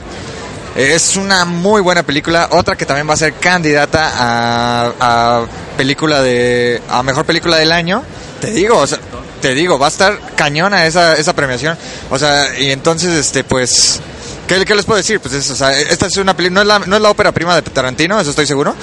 Es 0.76 1.16
una 1.16 1.46
muy 1.46 1.82
buena 1.82 2.04
película, 2.04 2.50
otra 2.52 2.76
que 2.76 2.86
también 2.86 3.08
va 3.08 3.14
a 3.14 3.18
ser 3.18 3.34
candidata 3.36 4.12
a, 4.14 4.92
a 5.00 5.46
película 5.78 6.22
de 6.22 6.82
a 6.90 7.02
mejor 7.04 7.26
película 7.26 7.58
del 7.58 7.72
año. 7.72 8.04
Te 8.42 8.52
digo, 8.52 8.80
o 8.80 8.88
sea, 8.88 8.98
te 9.42 9.54
digo, 9.54 9.80
va 9.80 9.86
a 9.86 9.90
estar 9.90 10.20
cañona 10.36 10.86
esa 10.86 11.16
esa 11.16 11.34
premiación. 11.34 11.78
O 12.10 12.20
sea, 12.20 12.60
y 12.60 12.72
entonces 12.72 13.14
este 13.14 13.44
pues 13.46 14.02
¿Qué, 14.48 14.64
qué 14.64 14.76
les 14.76 14.86
puedo 14.86 14.98
decir? 14.98 15.20
Pues 15.20 15.34
es, 15.34 15.50
o 15.50 15.56
sea, 15.56 15.72
esta 15.78 16.06
es 16.06 16.18
una 16.18 16.36
película, 16.36 16.64
no, 16.64 16.74
es 16.74 16.80
la- 16.82 16.86
no 16.88 16.96
es 16.96 17.02
la 17.02 17.10
ópera 17.10 17.32
prima 17.32 17.56
de 17.56 17.62
Tarantino, 17.64 18.20
eso 18.20 18.30
estoy 18.30 18.46
seguro, 18.46 18.76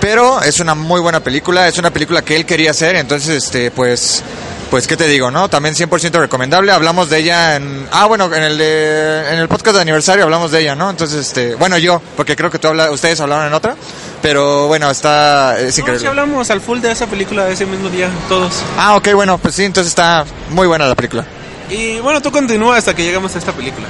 pero 0.00 0.42
es 0.42 0.58
una 0.60 0.74
muy 0.74 1.00
buena 1.00 1.20
película, 1.20 1.68
es 1.68 1.78
una 1.78 1.90
película 1.90 2.22
que 2.22 2.34
él 2.36 2.44
quería 2.44 2.72
hacer, 2.72 2.96
entonces, 2.96 3.44
este, 3.44 3.70
pues, 3.70 4.22
pues, 4.70 4.88
¿qué 4.88 4.96
te 4.96 5.06
digo, 5.06 5.30
no? 5.30 5.48
También 5.48 5.76
100% 5.76 6.18
recomendable, 6.18 6.72
hablamos 6.72 7.08
de 7.10 7.18
ella 7.18 7.54
en, 7.54 7.86
ah, 7.92 8.06
bueno, 8.06 8.24
en 8.34 8.42
el 8.42 8.58
de, 8.58 9.28
en 9.32 9.38
el 9.38 9.46
podcast 9.46 9.76
de 9.76 9.82
aniversario 9.82 10.24
hablamos 10.24 10.50
de 10.50 10.62
ella, 10.62 10.74
¿no? 10.74 10.90
Entonces, 10.90 11.20
este, 11.28 11.54
bueno, 11.54 11.78
yo, 11.78 12.02
porque 12.16 12.34
creo 12.34 12.50
que 12.50 12.58
tú 12.58 12.66
habla, 12.66 12.90
ustedes 12.90 13.20
hablaron 13.20 13.46
en 13.46 13.54
otra, 13.54 13.76
pero 14.20 14.66
bueno, 14.66 14.90
está, 14.90 15.60
es 15.60 15.76
No, 15.76 15.82
increíble. 15.82 16.00
si 16.00 16.06
hablamos 16.06 16.50
al 16.50 16.60
full 16.60 16.80
de 16.80 16.90
esa 16.90 17.06
película 17.06 17.48
ese 17.50 17.66
mismo 17.66 17.88
día, 17.88 18.08
todos. 18.28 18.52
Ah, 18.76 18.96
ok, 18.96 19.12
bueno, 19.14 19.38
pues 19.38 19.54
sí, 19.54 19.62
entonces 19.64 19.90
está 19.90 20.24
muy 20.50 20.66
buena 20.66 20.88
la 20.88 20.96
película. 20.96 21.24
Y 21.70 22.00
bueno, 22.00 22.20
tú 22.20 22.32
continúa 22.32 22.76
hasta 22.76 22.94
que 22.96 23.04
llegamos 23.04 23.32
a 23.36 23.38
esta 23.38 23.52
película. 23.52 23.86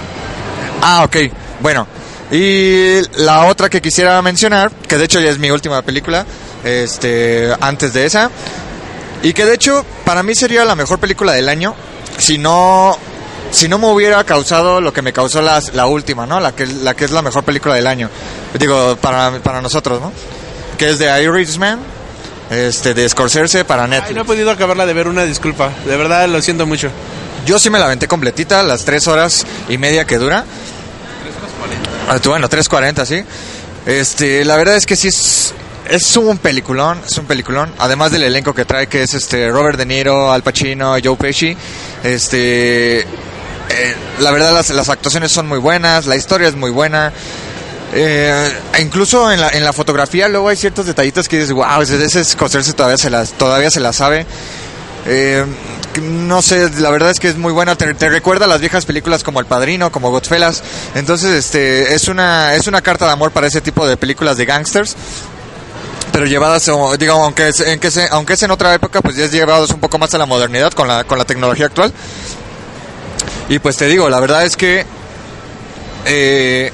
Ah, 0.87 1.05
ok. 1.05 1.17
Bueno. 1.61 1.87
Y 2.31 3.01
la 3.23 3.47
otra 3.47 3.69
que 3.69 3.81
quisiera 3.81 4.21
mencionar, 4.23 4.71
que 4.71 4.97
de 4.97 5.05
hecho 5.05 5.21
ya 5.21 5.31
es 5.31 5.39
mi 5.39 5.51
última 5.51 5.83
película, 5.83 6.25
este, 6.65 7.53
antes 7.61 7.93
de 7.93 8.07
esa, 8.07 8.31
y 9.23 9.33
que 9.35 9.45
de 9.45 9.55
hecho 9.55 9.85
para 10.05 10.23
mí 10.23 10.35
sería 10.35 10.65
la 10.65 10.75
mejor 10.75 10.99
película 10.99 11.33
del 11.33 11.49
año, 11.49 11.75
si 12.19 12.39
no, 12.39 12.97
si 13.51 13.69
no 13.69 13.79
me 13.79 13.87
hubiera 13.89 14.25
causado 14.25 14.81
lo 14.81 14.93
que 14.93 15.03
me 15.03 15.13
causó 15.13 15.43
la, 15.43 15.63
la 15.75 15.87
última, 15.87 16.27
¿no? 16.27 16.41
La 16.41 16.53
que, 16.53 16.67
la 16.67 16.95
que 16.95 17.05
es 17.05 17.11
la 17.11 17.23
mejor 17.23 17.45
película 17.45 17.75
del 17.75 17.87
año. 17.87 18.09
Digo, 18.59 18.97
para, 18.97 19.39
para 19.41 19.61
nosotros, 19.61 20.01
¿no? 20.01 20.11
Que 20.79 20.91
es 20.91 20.99
de 20.99 21.23
Irishman, 21.23 21.79
este, 22.51 22.95
de 22.95 23.09
Scorsese 23.09 23.65
para 23.65 23.85
Ay, 23.85 23.91
Netflix. 23.91 24.17
no 24.17 24.23
he 24.23 24.25
podido 24.25 24.51
acabarla 24.51 24.87
de 24.87 24.95
ver, 24.95 25.09
una 25.09 25.25
disculpa. 25.25 25.71
De 25.87 25.97
verdad, 25.97 26.27
lo 26.27 26.41
siento 26.41 26.67
mucho. 26.67 26.89
Yo 27.47 27.59
sí 27.59 27.69
me 27.69 27.79
la 27.79 27.85
aventé 27.85 28.09
completita, 28.09 28.63
las 28.63 28.85
tres 28.87 29.07
horas 29.07 29.47
y 29.69 29.77
media 29.77 30.07
que 30.07 30.17
dura. 30.19 30.45
Ah, 32.09 32.19
Bueno, 32.25 32.49
3.40, 32.49 33.07
sí. 33.07 33.25
Este, 33.87 34.45
la 34.45 34.57
verdad 34.57 34.77
es 34.77 34.87
que 34.87 34.97
sí 34.97 35.09
es, 35.09 35.55
es 35.89 36.17
un 36.17 36.39
peliculón, 36.39 37.01
es 37.07 37.17
un 37.19 37.27
peliculón. 37.27 37.73
Además 37.79 38.11
del 38.13 38.23
elenco 38.23 38.55
que 38.55 38.65
trae, 38.65 38.87
que 38.87 39.03
es 39.03 39.15
este 39.15 39.49
Robert 39.51 39.79
De 39.79 39.87
Niro, 39.87 40.33
Al 40.33 40.43
Pacino, 40.43 40.97
Joe 41.03 41.17
Pesci. 41.17 41.57
Este, 42.03 43.01
eh, 43.01 43.97
la 44.21 44.31
verdad 44.31 44.53
las, 44.53 44.71
las 44.71 44.89
actuaciones 44.89 45.33
son 45.33 45.49
muy 45.49 45.59
buenas, 45.59 46.07
la 46.07 46.17
historia 46.17 46.49
es 46.49 46.55
muy 46.55 46.71
buena. 46.71 47.13
Eh, 47.93 48.53
e 48.75 48.83
incluso 48.83 49.31
en 49.31 49.41
la, 49.41 49.51
en 49.51 49.65
la 49.65 49.73
fotografía 49.73 50.27
luego 50.29 50.49
hay 50.49 50.57
ciertos 50.57 50.87
detallitos 50.87 51.29
que 51.29 51.37
dices, 51.37 51.53
wow, 51.53 51.81
ese, 51.81 52.03
ese 52.05 52.25
Scorsese 52.25 52.73
todavía 52.73 52.99
se 52.99 53.09
las, 53.09 53.33
todavía 53.33 53.71
se 53.71 53.81
la 53.81 53.93
sabe. 53.93 54.27
Eh, 55.07 55.45
no 56.01 56.43
sé, 56.43 56.71
la 56.81 56.91
verdad 56.91 57.11
es 57.11 57.21
que 57.21 57.29
es 57.29 57.37
muy 57.37 57.53
buena. 57.53 57.77
Te, 57.77 57.93
te 57.95 58.09
recuerda 58.09 58.47
a 58.47 58.49
las 58.49 58.61
viejas 58.61 58.87
películas 58.87 59.23
como 59.23 59.41
El 59.41 59.47
Padrino, 59.47 59.91
como 59.93 60.11
Godfellas. 60.11 60.63
Entonces, 60.95 61.31
este, 61.31 61.95
es 61.95 62.09
una, 62.09 62.55
es 62.55 62.67
una 62.67 62.83
carta 62.83 63.07
de 63.07 63.13
amor 63.13 63.33
para 63.33 63.47
ese 63.47 63.61
tipo 63.61 63.87
de 63.87 63.97
películas 63.97 64.37
de 64.37 64.45
gangsters. 64.45 64.97
Pero 66.13 66.27
llevadas, 66.27 66.71
digo, 66.99 67.13
aunque 67.15 67.49
es, 67.49 67.61
en 67.61 67.81
que 67.81 67.91
aunque 68.11 68.35
es 68.35 68.43
en 68.45 68.53
otra 68.53 68.73
época, 68.73 69.01
pues 69.01 69.17
ya 69.17 69.25
es 69.25 69.33
llevados 69.33 69.71
un 69.71 69.81
poco 69.81 69.99
más 69.99 70.15
a 70.15 70.19
la 70.19 70.27
modernidad 70.27 70.73
con 70.73 70.87
la, 70.87 71.05
con 71.05 71.19
la 71.19 71.25
tecnología 71.25 71.67
actual. 71.67 71.93
Y 73.49 73.59
pues 73.59 73.77
te 73.77 73.87
digo, 73.87 74.09
la 74.09 74.21
verdad 74.21 74.45
es 74.45 74.57
que 74.57 74.87
eh, 76.07 76.73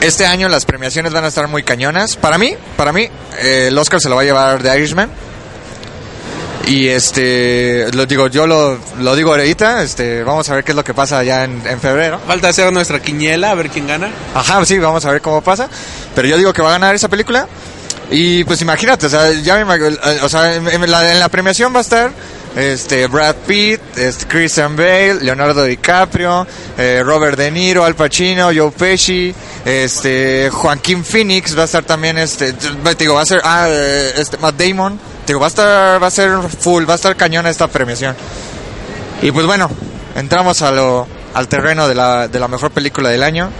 este 0.00 0.26
año 0.26 0.48
las 0.48 0.64
premiaciones 0.64 1.12
van 1.12 1.24
a 1.24 1.28
estar 1.28 1.48
muy 1.48 1.62
cañonas. 1.62 2.16
Para 2.16 2.38
mí, 2.38 2.54
para 2.76 2.92
mí, 2.92 3.08
eh, 3.38 3.66
el 3.68 3.78
Oscar 3.78 4.00
se 4.00 4.08
lo 4.08 4.16
va 4.16 4.22
a 4.22 4.24
llevar 4.24 4.62
de 4.62 4.76
Irishman. 4.76 5.10
Y 6.66 6.88
este, 6.88 7.86
lo 7.92 8.06
digo, 8.06 8.28
yo 8.28 8.46
lo, 8.46 8.78
lo 8.98 9.14
digo 9.14 9.30
ahorita, 9.32 9.82
este, 9.82 10.22
vamos 10.24 10.48
a 10.48 10.54
ver 10.54 10.64
qué 10.64 10.72
es 10.72 10.76
lo 10.76 10.82
que 10.84 10.94
pasa 10.94 11.22
ya 11.22 11.44
en, 11.44 11.62
en 11.66 11.78
febrero. 11.78 12.18
Falta 12.26 12.48
hacer 12.48 12.72
nuestra 12.72 13.00
quiniela, 13.02 13.50
a 13.50 13.54
ver 13.54 13.68
quién 13.68 13.86
gana. 13.86 14.10
Ajá, 14.34 14.64
sí, 14.64 14.78
vamos 14.78 15.04
a 15.04 15.10
ver 15.10 15.20
cómo 15.20 15.42
pasa. 15.42 15.68
Pero 16.14 16.26
yo 16.26 16.38
digo 16.38 16.52
que 16.52 16.62
va 16.62 16.70
a 16.70 16.72
ganar 16.72 16.94
esa 16.94 17.08
película. 17.08 17.46
Y 18.10 18.44
pues 18.44 18.60
imagínate, 18.62 19.06
o 19.06 19.08
sea, 19.08 19.30
ya 19.32 19.56
me, 19.56 19.64
imag- 19.64 20.22
o 20.22 20.28
sea, 20.28 20.54
en, 20.54 20.90
la, 20.90 21.12
en 21.12 21.20
la 21.20 21.28
premiación 21.28 21.72
va 21.74 21.78
a 21.78 21.82
estar 21.82 22.10
este 22.56 23.06
Brad 23.08 23.34
Pitt, 23.46 23.80
este, 23.96 24.26
Christian 24.26 24.76
Bale, 24.76 25.14
Leonardo 25.22 25.64
DiCaprio, 25.64 26.46
eh, 26.78 27.02
Robert 27.04 27.36
De 27.36 27.50
Niro, 27.50 27.84
Al 27.84 27.94
Pacino, 27.94 28.50
Joe 28.54 28.70
Pesci, 28.70 29.34
este 29.64 30.50
Joaquín 30.50 31.04
Phoenix 31.04 31.56
va 31.56 31.62
a 31.62 31.64
estar 31.64 31.82
también 31.84 32.16
este 32.18 32.52
te 32.52 32.94
digo, 32.98 33.14
va 33.14 33.22
a 33.22 33.26
ser 33.26 33.40
ah, 33.42 33.66
eh, 33.68 34.12
este 34.18 34.36
Matt 34.36 34.56
Damon, 34.56 35.00
digo, 35.26 35.40
va 35.40 35.46
a 35.46 35.48
estar 35.48 36.02
va 36.02 36.06
a 36.06 36.10
ser 36.10 36.30
full, 36.58 36.88
va 36.88 36.94
a 36.94 36.96
estar 36.96 37.16
cañona 37.16 37.50
esta 37.50 37.68
premiación. 37.68 38.16
Y 39.22 39.30
pues 39.30 39.46
bueno, 39.46 39.70
entramos 40.14 40.62
a 40.62 40.70
lo 40.70 41.06
al 41.34 41.48
terreno 41.48 41.88
de 41.88 41.94
la, 41.94 42.28
de 42.28 42.40
la 42.40 42.48
mejor 42.48 42.70
película 42.70 43.10
del 43.10 43.22
año. 43.22 43.50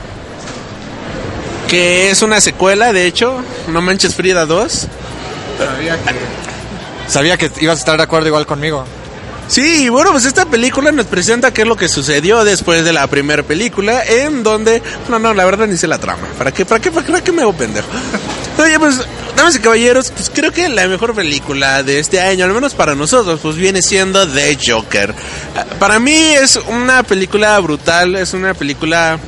Que 1.68 2.10
es 2.10 2.22
una 2.22 2.40
secuela, 2.40 2.92
de 2.92 3.06
hecho. 3.06 3.42
No 3.68 3.82
Manches 3.82 4.14
Frida 4.14 4.46
2. 4.46 4.86
Sabía 7.08 7.36
que 7.36 7.50
ibas 7.60 7.76
a 7.76 7.80
estar 7.80 7.96
de 7.96 8.02
acuerdo 8.02 8.28
igual 8.28 8.46
conmigo. 8.46 8.84
Sí, 9.46 9.88
bueno, 9.90 10.10
pues 10.12 10.24
esta 10.24 10.46
película 10.46 10.90
nos 10.90 11.06
presenta 11.06 11.52
qué 11.52 11.62
es 11.62 11.68
lo 11.68 11.76
que 11.76 11.88
sucedió 11.88 12.44
después 12.44 12.84
de 12.84 12.92
la 12.92 13.06
primera 13.06 13.42
película, 13.42 14.02
en 14.02 14.42
donde, 14.42 14.82
no, 15.08 15.18
no, 15.18 15.34
la 15.34 15.44
verdad 15.44 15.66
ni 15.66 15.76
sé 15.76 15.86
la 15.86 15.98
trama. 15.98 16.26
¿Para 16.38 16.50
qué, 16.50 16.64
para 16.64 16.80
qué, 16.80 16.90
para 16.90 17.22
qué 17.22 17.30
me 17.30 17.42
hago 17.42 17.52
pendejo? 17.52 17.86
Oye, 18.58 18.78
pues, 18.78 19.00
damas 19.36 19.54
y 19.56 19.58
caballeros, 19.58 20.10
pues 20.12 20.30
creo 20.32 20.50
que 20.50 20.68
la 20.68 20.88
mejor 20.88 21.14
película 21.14 21.82
de 21.82 21.98
este 21.98 22.20
año, 22.20 22.46
al 22.46 22.52
menos 22.54 22.74
para 22.74 22.94
nosotros, 22.94 23.40
pues 23.42 23.56
viene 23.56 23.82
siendo 23.82 24.26
The 24.26 24.58
Joker. 24.66 25.14
Ah, 25.54 25.66
Para 25.78 25.98
mí 25.98 26.14
es 26.14 26.56
una 26.56 27.02
película 27.02 27.58
brutal, 27.60 28.16
es 28.16 28.32
una 28.32 28.54
película... 28.54 29.18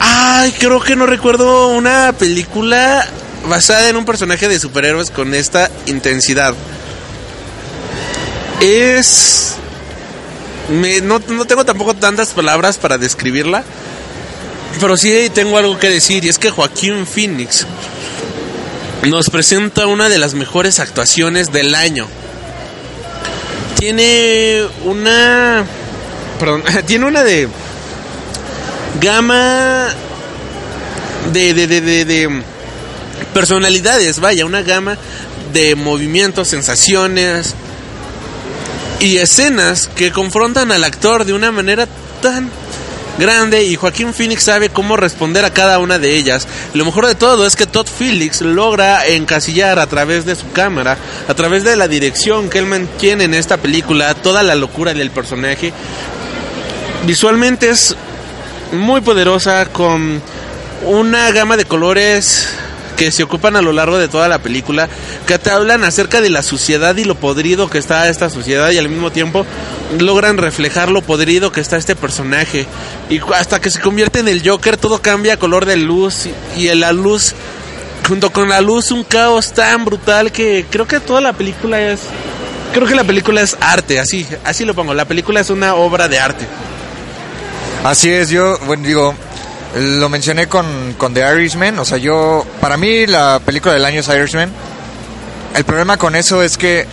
Ay, 0.00 0.52
creo 0.52 0.80
que 0.80 0.96
no 0.96 1.04
recuerdo 1.04 1.68
una 1.68 2.14
película 2.18 3.06
basada 3.46 3.90
en 3.90 3.96
un 3.96 4.06
personaje 4.06 4.48
de 4.48 4.58
superhéroes 4.58 5.10
con 5.10 5.34
esta 5.34 5.70
intensidad 5.86 6.54
es... 8.60 9.54
me- 10.70 11.00
no, 11.00 11.20
no 11.28 11.44
tengo 11.44 11.64
tampoco 11.64 11.94
tantas 11.94 12.28
palabras 12.30 12.78
para 12.78 12.98
describirla, 12.98 13.64
pero 14.80 14.96
sí 14.96 15.30
tengo 15.34 15.58
algo 15.58 15.78
que 15.78 15.88
decir, 15.90 16.24
y 16.24 16.28
es 16.28 16.38
que 16.38 16.50
Joaquín 16.50 17.06
Phoenix 17.06 17.66
nos 19.08 19.30
presenta 19.30 19.86
una 19.86 20.08
de 20.08 20.18
las 20.18 20.34
mejores 20.34 20.78
actuaciones 20.78 21.52
del 21.52 21.74
año. 21.74 22.06
Tiene 23.78 24.62
una... 24.84 25.64
Perdón, 26.38 26.62
tiene 26.86 27.06
una 27.06 27.22
de... 27.22 27.48
Gama 29.00 29.88
de, 31.32 31.54
de, 31.54 31.66
de, 31.66 31.80
de, 31.80 32.04
de 32.04 32.42
personalidades, 33.32 34.18
vaya, 34.18 34.44
una 34.44 34.62
gama 34.62 34.98
de 35.52 35.76
movimientos, 35.76 36.48
sensaciones, 36.48 37.54
y 39.00 39.16
escenas 39.16 39.88
que 39.88 40.12
confrontan 40.12 40.70
al 40.72 40.84
actor 40.84 41.24
de 41.24 41.32
una 41.32 41.50
manera 41.50 41.88
tan 42.20 42.50
grande 43.18 43.64
y 43.64 43.76
Joaquín 43.76 44.12
Phoenix 44.12 44.44
sabe 44.44 44.68
cómo 44.68 44.96
responder 44.96 45.44
a 45.44 45.52
cada 45.52 45.78
una 45.78 45.98
de 45.98 46.16
ellas. 46.16 46.46
Lo 46.74 46.84
mejor 46.84 47.06
de 47.06 47.14
todo 47.14 47.46
es 47.46 47.56
que 47.56 47.66
Todd 47.66 47.86
Phillips 47.98 48.42
logra 48.42 49.06
encasillar 49.06 49.78
a 49.78 49.86
través 49.86 50.26
de 50.26 50.36
su 50.36 50.50
cámara, 50.52 50.98
a 51.28 51.34
través 51.34 51.64
de 51.64 51.76
la 51.76 51.88
dirección 51.88 52.50
que 52.50 52.58
él 52.58 52.66
mantiene 52.66 53.24
en 53.24 53.34
esta 53.34 53.56
película, 53.56 54.14
toda 54.14 54.42
la 54.42 54.54
locura 54.54 54.92
del 54.92 55.10
personaje. 55.10 55.72
Visualmente 57.06 57.70
es 57.70 57.96
muy 58.72 59.00
poderosa 59.00 59.66
con 59.66 60.22
una 60.84 61.30
gama 61.30 61.56
de 61.56 61.64
colores 61.64 62.48
que 63.00 63.10
se 63.10 63.22
ocupan 63.22 63.56
a 63.56 63.62
lo 63.62 63.72
largo 63.72 63.96
de 63.96 64.08
toda 64.08 64.28
la 64.28 64.40
película, 64.40 64.86
que 65.26 65.38
te 65.38 65.50
hablan 65.50 65.84
acerca 65.84 66.20
de 66.20 66.28
la 66.28 66.42
suciedad 66.42 66.94
y 66.98 67.04
lo 67.04 67.14
podrido 67.14 67.70
que 67.70 67.78
está 67.78 68.10
esta 68.10 68.28
sociedad 68.28 68.70
y 68.72 68.76
al 68.76 68.90
mismo 68.90 69.10
tiempo 69.10 69.46
logran 69.98 70.36
reflejar 70.36 70.90
lo 70.90 71.00
podrido 71.00 71.50
que 71.50 71.62
está 71.62 71.78
este 71.78 71.96
personaje. 71.96 72.66
Y 73.08 73.18
hasta 73.34 73.58
que 73.58 73.70
se 73.70 73.80
convierte 73.80 74.18
en 74.18 74.28
el 74.28 74.46
Joker 74.46 74.76
todo 74.76 75.00
cambia 75.00 75.38
color 75.38 75.64
de 75.64 75.78
luz 75.78 76.26
y, 76.26 76.60
y 76.60 76.74
la 76.74 76.92
luz, 76.92 77.32
junto 78.06 78.34
con 78.34 78.50
la 78.50 78.60
luz, 78.60 78.90
un 78.90 79.02
caos 79.02 79.54
tan 79.54 79.86
brutal 79.86 80.30
que 80.30 80.66
creo 80.70 80.86
que 80.86 81.00
toda 81.00 81.22
la 81.22 81.32
película 81.32 81.80
es... 81.80 82.00
Creo 82.74 82.86
que 82.86 82.94
la 82.94 83.04
película 83.04 83.40
es 83.40 83.56
arte, 83.62 83.98
así, 83.98 84.26
así 84.44 84.66
lo 84.66 84.74
pongo. 84.74 84.92
La 84.92 85.06
película 85.06 85.40
es 85.40 85.48
una 85.48 85.74
obra 85.74 86.06
de 86.06 86.18
arte. 86.18 86.46
Así 87.82 88.10
es, 88.10 88.28
yo, 88.28 88.58
bueno, 88.66 88.86
digo, 88.86 89.14
lo 89.76 90.08
mencioné 90.08 90.48
con, 90.48 90.94
con 90.98 91.14
The 91.14 91.20
Irishman, 91.34 91.78
o 91.78 91.84
sea, 91.84 91.98
yo, 91.98 92.44
para 92.60 92.76
mí 92.76 93.06
la 93.06 93.40
película 93.44 93.74
del 93.74 93.84
año 93.84 94.00
es 94.00 94.08
Irishman. 94.08 94.50
El 95.54 95.64
problema 95.64 95.96
con 95.96 96.16
eso 96.16 96.42
es 96.42 96.56
que 96.56 96.86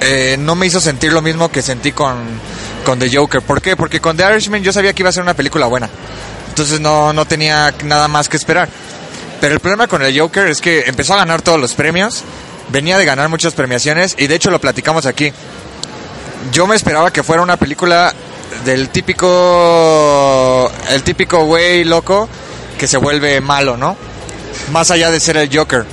eh, 0.00 0.36
no 0.38 0.54
me 0.54 0.66
hizo 0.66 0.80
sentir 0.80 1.12
lo 1.12 1.22
mismo 1.22 1.50
que 1.50 1.62
sentí 1.62 1.92
con, 1.92 2.18
con 2.84 2.98
The 2.98 3.14
Joker. 3.14 3.42
¿Por 3.42 3.62
qué? 3.62 3.76
Porque 3.76 4.00
con 4.00 4.16
The 4.16 4.24
Irishman 4.30 4.62
yo 4.62 4.72
sabía 4.72 4.92
que 4.92 5.02
iba 5.02 5.10
a 5.10 5.12
ser 5.12 5.22
una 5.22 5.34
película 5.34 5.66
buena. 5.66 5.88
Entonces 6.48 6.80
no, 6.80 7.12
no 7.12 7.24
tenía 7.24 7.72
nada 7.84 8.08
más 8.08 8.28
que 8.28 8.36
esperar. 8.36 8.68
Pero 9.40 9.54
el 9.54 9.60
problema 9.60 9.86
con 9.86 10.02
el 10.02 10.18
Joker 10.18 10.48
es 10.48 10.60
que 10.60 10.84
empezó 10.86 11.14
a 11.14 11.18
ganar 11.18 11.42
todos 11.42 11.60
los 11.60 11.74
premios, 11.74 12.24
venía 12.70 12.98
de 12.98 13.04
ganar 13.04 13.28
muchas 13.28 13.54
premiaciones 13.54 14.14
y 14.18 14.26
de 14.26 14.34
hecho 14.34 14.50
lo 14.50 14.60
platicamos 14.60 15.06
aquí. 15.06 15.32
Yo 16.52 16.66
me 16.66 16.76
esperaba 16.76 17.12
que 17.12 17.22
fuera 17.22 17.42
una 17.42 17.56
película 17.56 18.12
del 18.64 18.88
típico 18.88 20.70
el 20.90 21.02
típico 21.02 21.44
güey 21.44 21.84
loco 21.84 22.28
que 22.78 22.86
se 22.88 22.96
vuelve 22.96 23.40
malo, 23.40 23.76
¿no? 23.76 23.96
Más 24.72 24.90
allá 24.90 25.10
de 25.10 25.20
ser 25.20 25.36
el 25.36 25.54
Joker. 25.56 25.84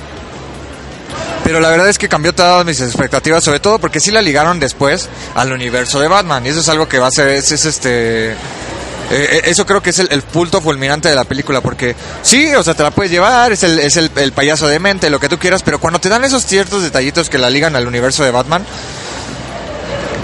Pero 1.44 1.60
la 1.60 1.70
verdad 1.70 1.88
es 1.88 1.98
que 1.98 2.08
cambió 2.08 2.34
todas 2.34 2.66
mis 2.66 2.80
expectativas, 2.80 3.44
sobre 3.44 3.60
todo 3.60 3.78
porque 3.78 4.00
sí 4.00 4.10
la 4.10 4.20
ligaron 4.20 4.58
después 4.58 5.08
al 5.34 5.52
universo 5.52 6.00
de 6.00 6.08
Batman. 6.08 6.44
Y 6.44 6.48
eso 6.48 6.60
es 6.60 6.68
algo 6.68 6.88
que 6.88 6.98
va 6.98 7.06
a 7.06 7.10
ser, 7.12 7.28
es, 7.28 7.52
es 7.52 7.64
este... 7.64 8.32
eh, 8.32 9.42
eso 9.44 9.64
creo 9.64 9.80
que 9.80 9.90
es 9.90 9.98
el, 10.00 10.08
el 10.10 10.22
punto 10.22 10.60
fulminante 10.60 11.08
de 11.08 11.14
la 11.14 11.22
película, 11.24 11.60
porque 11.60 11.94
sí, 12.22 12.52
o 12.54 12.64
sea, 12.64 12.74
te 12.74 12.82
la 12.82 12.90
puedes 12.90 13.12
llevar, 13.12 13.52
es 13.52 13.62
el, 13.62 13.78
es 13.78 13.96
el, 13.96 14.10
el 14.16 14.32
payaso 14.32 14.66
de 14.66 14.80
mente, 14.80 15.08
lo 15.08 15.20
que 15.20 15.28
tú 15.28 15.38
quieras, 15.38 15.62
pero 15.62 15.78
cuando 15.78 16.00
te 16.00 16.08
dan 16.08 16.24
esos 16.24 16.44
ciertos 16.44 16.82
detallitos 16.82 17.30
que 17.30 17.38
la 17.38 17.48
ligan 17.48 17.76
al 17.76 17.86
universo 17.86 18.24
de 18.24 18.32
Batman, 18.32 18.64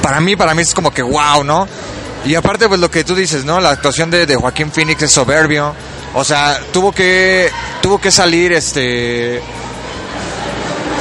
para 0.02 0.20
mí, 0.20 0.34
para 0.34 0.54
mí 0.54 0.62
es 0.62 0.74
como 0.74 0.90
que 0.90 1.02
wow, 1.02 1.44
¿no? 1.44 1.68
Y 2.24 2.34
aparte, 2.34 2.68
pues 2.68 2.80
lo 2.80 2.90
que 2.90 3.04
tú 3.04 3.14
dices, 3.14 3.44
¿no? 3.44 3.60
La 3.60 3.70
actuación 3.70 4.10
de, 4.10 4.26
de 4.26 4.36
Joaquín 4.36 4.70
Phoenix 4.70 5.02
es 5.02 5.10
soberbio. 5.10 5.74
O 6.14 6.24
sea, 6.24 6.60
tuvo 6.72 6.92
que, 6.92 7.50
tuvo 7.80 7.98
que 7.98 8.10
salir, 8.10 8.52
este, 8.52 9.40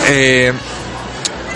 eh, 0.07 0.53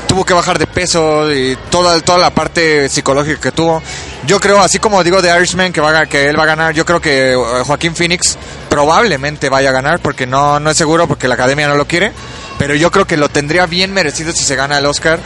tuvo 0.08 0.24
que 0.26 0.34
bajar 0.34 0.60
de 0.60 0.68
peso 0.68 1.32
y 1.32 1.58
toda, 1.70 2.00
toda 2.02 2.18
la 2.18 2.30
parte 2.30 2.90
psicológica 2.90 3.40
que 3.40 3.52
tuvo. 3.52 3.82
Yo 4.28 4.40
creo, 4.40 4.60
así 4.60 4.80
como 4.80 5.04
digo 5.04 5.22
de 5.22 5.36
Irishman 5.36 5.72
que, 5.72 5.82
va, 5.82 6.06
que 6.06 6.28
él 6.28 6.40
va 6.40 6.44
a 6.44 6.48
ganar, 6.48 6.74
yo 6.74 6.86
creo 6.86 7.02
que 7.02 7.34
eh, 7.34 7.64
Joaquín 7.66 7.96
Phoenix 7.96 8.38
probablemente 8.70 9.50
vaya 9.50 9.70
a 9.70 9.74
ganar 9.74 10.00
porque 10.00 10.28
no, 10.28 10.60
no 10.60 10.70
es 10.70 10.78
seguro 10.78 11.08
porque 11.08 11.28
la 11.28 11.36
academia 11.36 11.68
no 11.68 11.76
lo 11.76 11.86
quiere. 11.86 12.12
Pero 12.58 12.76
yo 12.76 12.92
creo 12.92 13.06
que 13.06 13.18
lo 13.18 13.30
tendría 13.30 13.66
bien 13.66 13.94
merecido 13.94 14.32
si 14.32 14.44
se 14.44 14.56
gana 14.56 14.78
el 14.78 14.86
Oscar. 14.86 15.20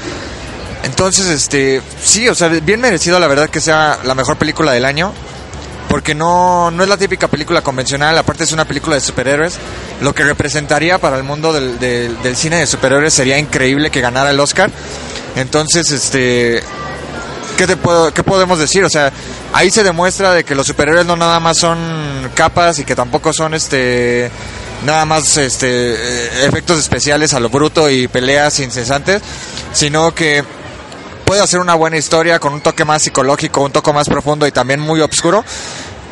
Entonces, 0.83 1.27
este, 1.27 1.81
sí, 2.03 2.27
o 2.29 2.35
sea, 2.35 2.47
bien 2.47 2.79
merecido 2.81 3.19
la 3.19 3.27
verdad 3.27 3.49
que 3.49 3.59
sea 3.61 3.99
la 4.03 4.15
mejor 4.15 4.37
película 4.37 4.71
del 4.71 4.85
año. 4.85 5.13
Porque 5.89 6.13
no, 6.13 6.69
no 6.69 6.83
es 6.83 6.89
la 6.89 6.97
típica 6.97 7.27
película 7.27 7.63
convencional, 7.63 8.15
aparte 8.15 8.43
es 8.43 8.51
una 8.51 8.65
película 8.65 8.93
de 8.95 9.01
superhéroes. 9.01 9.55
Lo 10.01 10.13
que 10.13 10.23
representaría 10.23 10.99
para 10.99 11.17
el 11.17 11.23
mundo 11.23 11.51
del, 11.51 11.79
del- 11.79 12.21
del 12.21 12.35
cine 12.35 12.57
de 12.57 12.67
superhéroes 12.67 13.11
sería 13.11 13.39
increíble 13.39 13.89
que 13.89 13.99
ganara 13.99 14.29
el 14.29 14.39
Oscar. 14.39 14.69
Entonces, 15.35 15.89
este, 15.89 16.61
¿qué, 17.57 17.65
te 17.65 17.75
puedo, 17.75 18.13
¿qué 18.13 18.21
podemos 18.23 18.59
decir? 18.59 18.83
O 18.83 18.89
sea, 18.89 19.11
ahí 19.51 19.71
se 19.71 19.81
demuestra 19.83 20.31
de 20.33 20.43
que 20.43 20.53
los 20.53 20.67
superhéroes 20.67 21.07
no 21.07 21.15
nada 21.15 21.39
más 21.39 21.57
son 21.57 21.79
capas 22.35 22.77
y 22.77 22.83
que 22.85 22.95
tampoco 22.95 23.33
son 23.33 23.55
este 23.55 24.29
nada 24.85 25.05
más 25.05 25.35
este 25.37 26.45
efectos 26.45 26.77
especiales 26.79 27.33
a 27.33 27.39
lo 27.39 27.49
bruto 27.49 27.89
y 27.89 28.07
peleas 28.07 28.59
incesantes, 28.59 29.23
sino 29.73 30.13
que 30.13 30.43
puede 31.29 31.43
hacer 31.43 31.59
una 31.59 31.75
buena 31.75 31.95
historia 31.95 32.39
con 32.39 32.53
un 32.53 32.61
toque 32.61 32.83
más 32.85 33.03
psicológico, 33.03 33.61
un 33.61 33.71
toque 33.71 33.93
más 33.93 34.09
profundo 34.09 34.47
y 34.47 34.51
también 34.51 34.79
muy 34.79 34.99
oscuro, 34.99 35.45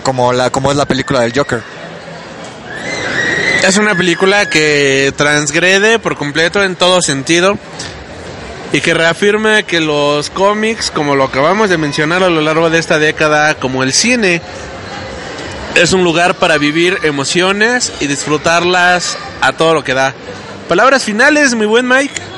como 0.03 0.31
la 0.31 0.51
como 0.51 0.69
es 0.69 0.77
la 0.77 0.85
película 0.85 1.21
del 1.21 1.33
Joker. 1.35 1.63
Es 3.67 3.77
una 3.77 3.95
película 3.95 4.47
que 4.47 5.11
transgrede 5.17 5.97
por 5.97 6.17
completo 6.17 6.63
en 6.63 6.75
todo 6.75 7.01
sentido 7.01 7.57
y 8.71 8.79
que 8.79 8.93
reafirma 8.93 9.63
que 9.63 9.81
los 9.81 10.29
cómics, 10.29 10.91
como 10.91 11.15
lo 11.15 11.23
acabamos 11.23 11.71
de 11.71 11.79
mencionar 11.79 12.21
a 12.21 12.29
lo 12.29 12.41
largo 12.41 12.69
de 12.69 12.77
esta 12.77 12.99
década, 12.99 13.55
como 13.55 13.81
el 13.81 13.93
cine, 13.93 14.39
es 15.73 15.93
un 15.93 16.03
lugar 16.03 16.35
para 16.35 16.59
vivir 16.59 16.95
emociones 17.01 17.91
y 17.99 18.05
disfrutarlas 18.05 19.17
a 19.41 19.51
todo 19.53 19.73
lo 19.73 19.83
que 19.83 19.95
da. 19.95 20.13
Palabras 20.69 21.03
finales, 21.03 21.55
mi 21.55 21.65
buen 21.65 21.87
Mike. 21.87 22.36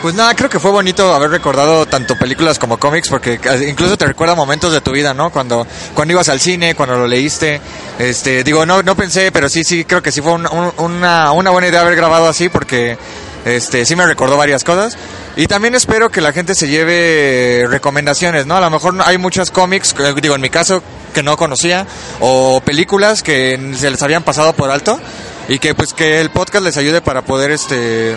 Pues 0.00 0.14
nada, 0.14 0.32
creo 0.36 0.48
que 0.48 0.60
fue 0.60 0.70
bonito 0.70 1.12
haber 1.12 1.30
recordado 1.30 1.84
tanto 1.86 2.16
películas 2.16 2.58
como 2.60 2.78
cómics 2.78 3.08
porque 3.08 3.40
eh, 3.42 3.66
incluso 3.68 3.98
te 3.98 4.06
recuerda 4.06 4.36
momentos 4.36 4.72
de 4.72 4.80
tu 4.80 4.92
vida, 4.92 5.12
¿no? 5.12 5.30
Cuando 5.30 5.66
cuando 5.92 6.12
ibas 6.12 6.28
al 6.28 6.38
cine, 6.38 6.76
cuando 6.76 6.96
lo 6.96 7.06
leíste, 7.08 7.60
este, 7.98 8.44
digo, 8.44 8.64
no 8.64 8.82
no 8.84 8.94
pensé, 8.94 9.32
pero 9.32 9.48
sí 9.48 9.64
sí 9.64 9.84
creo 9.84 10.00
que 10.00 10.12
sí 10.12 10.20
fue 10.22 10.32
un- 10.32 10.46
un- 10.46 10.72
una 10.78 11.32
una 11.32 11.50
buena 11.50 11.66
idea 11.66 11.80
haber 11.80 11.96
grabado 11.96 12.28
así 12.28 12.48
porque 12.48 12.96
este 13.44 13.84
sí 13.84 13.96
me 13.96 14.06
recordó 14.06 14.36
varias 14.36 14.62
cosas 14.62 14.96
y 15.36 15.48
también 15.48 15.74
espero 15.74 16.10
que 16.10 16.20
la 16.20 16.32
gente 16.32 16.54
se 16.54 16.68
lleve 16.68 17.66
recomendaciones, 17.68 18.46
¿no? 18.46 18.56
A 18.56 18.60
lo 18.60 18.70
mejor 18.70 18.94
hay 19.04 19.18
muchas 19.18 19.50
cómics, 19.50 19.96
eh, 19.98 20.14
digo, 20.22 20.36
en 20.36 20.40
mi 20.40 20.48
caso 20.50 20.80
que 21.12 21.24
no 21.24 21.36
conocía 21.36 21.86
o 22.20 22.60
películas 22.64 23.24
que 23.24 23.74
se 23.76 23.90
les 23.90 24.00
habían 24.02 24.22
pasado 24.22 24.52
por 24.52 24.70
alto 24.70 25.00
y 25.48 25.58
que 25.58 25.74
pues 25.74 25.92
que 25.92 26.20
el 26.20 26.30
podcast 26.30 26.64
les 26.64 26.76
ayude 26.76 27.00
para 27.00 27.22
poder 27.22 27.50
este 27.50 28.16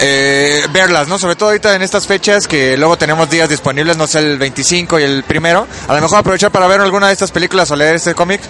eh, 0.00 0.66
verlas, 0.72 1.08
¿no? 1.08 1.18
Sobre 1.18 1.36
todo 1.36 1.50
ahorita 1.50 1.74
en 1.74 1.82
estas 1.82 2.06
fechas 2.06 2.46
que 2.46 2.76
luego 2.76 2.98
tenemos 2.98 3.30
días 3.30 3.48
disponibles, 3.48 3.96
no 3.96 4.06
sé, 4.06 4.18
el 4.18 4.38
25 4.38 4.98
y 5.00 5.02
el 5.02 5.22
primero. 5.24 5.66
A 5.88 5.94
lo 5.94 6.00
mejor 6.00 6.18
aprovechar 6.18 6.50
para 6.50 6.66
ver 6.66 6.80
alguna 6.80 7.08
de 7.08 7.12
estas 7.12 7.30
películas 7.30 7.70
o 7.70 7.76
leer 7.76 7.96
este 7.96 8.14
cómic, 8.14 8.40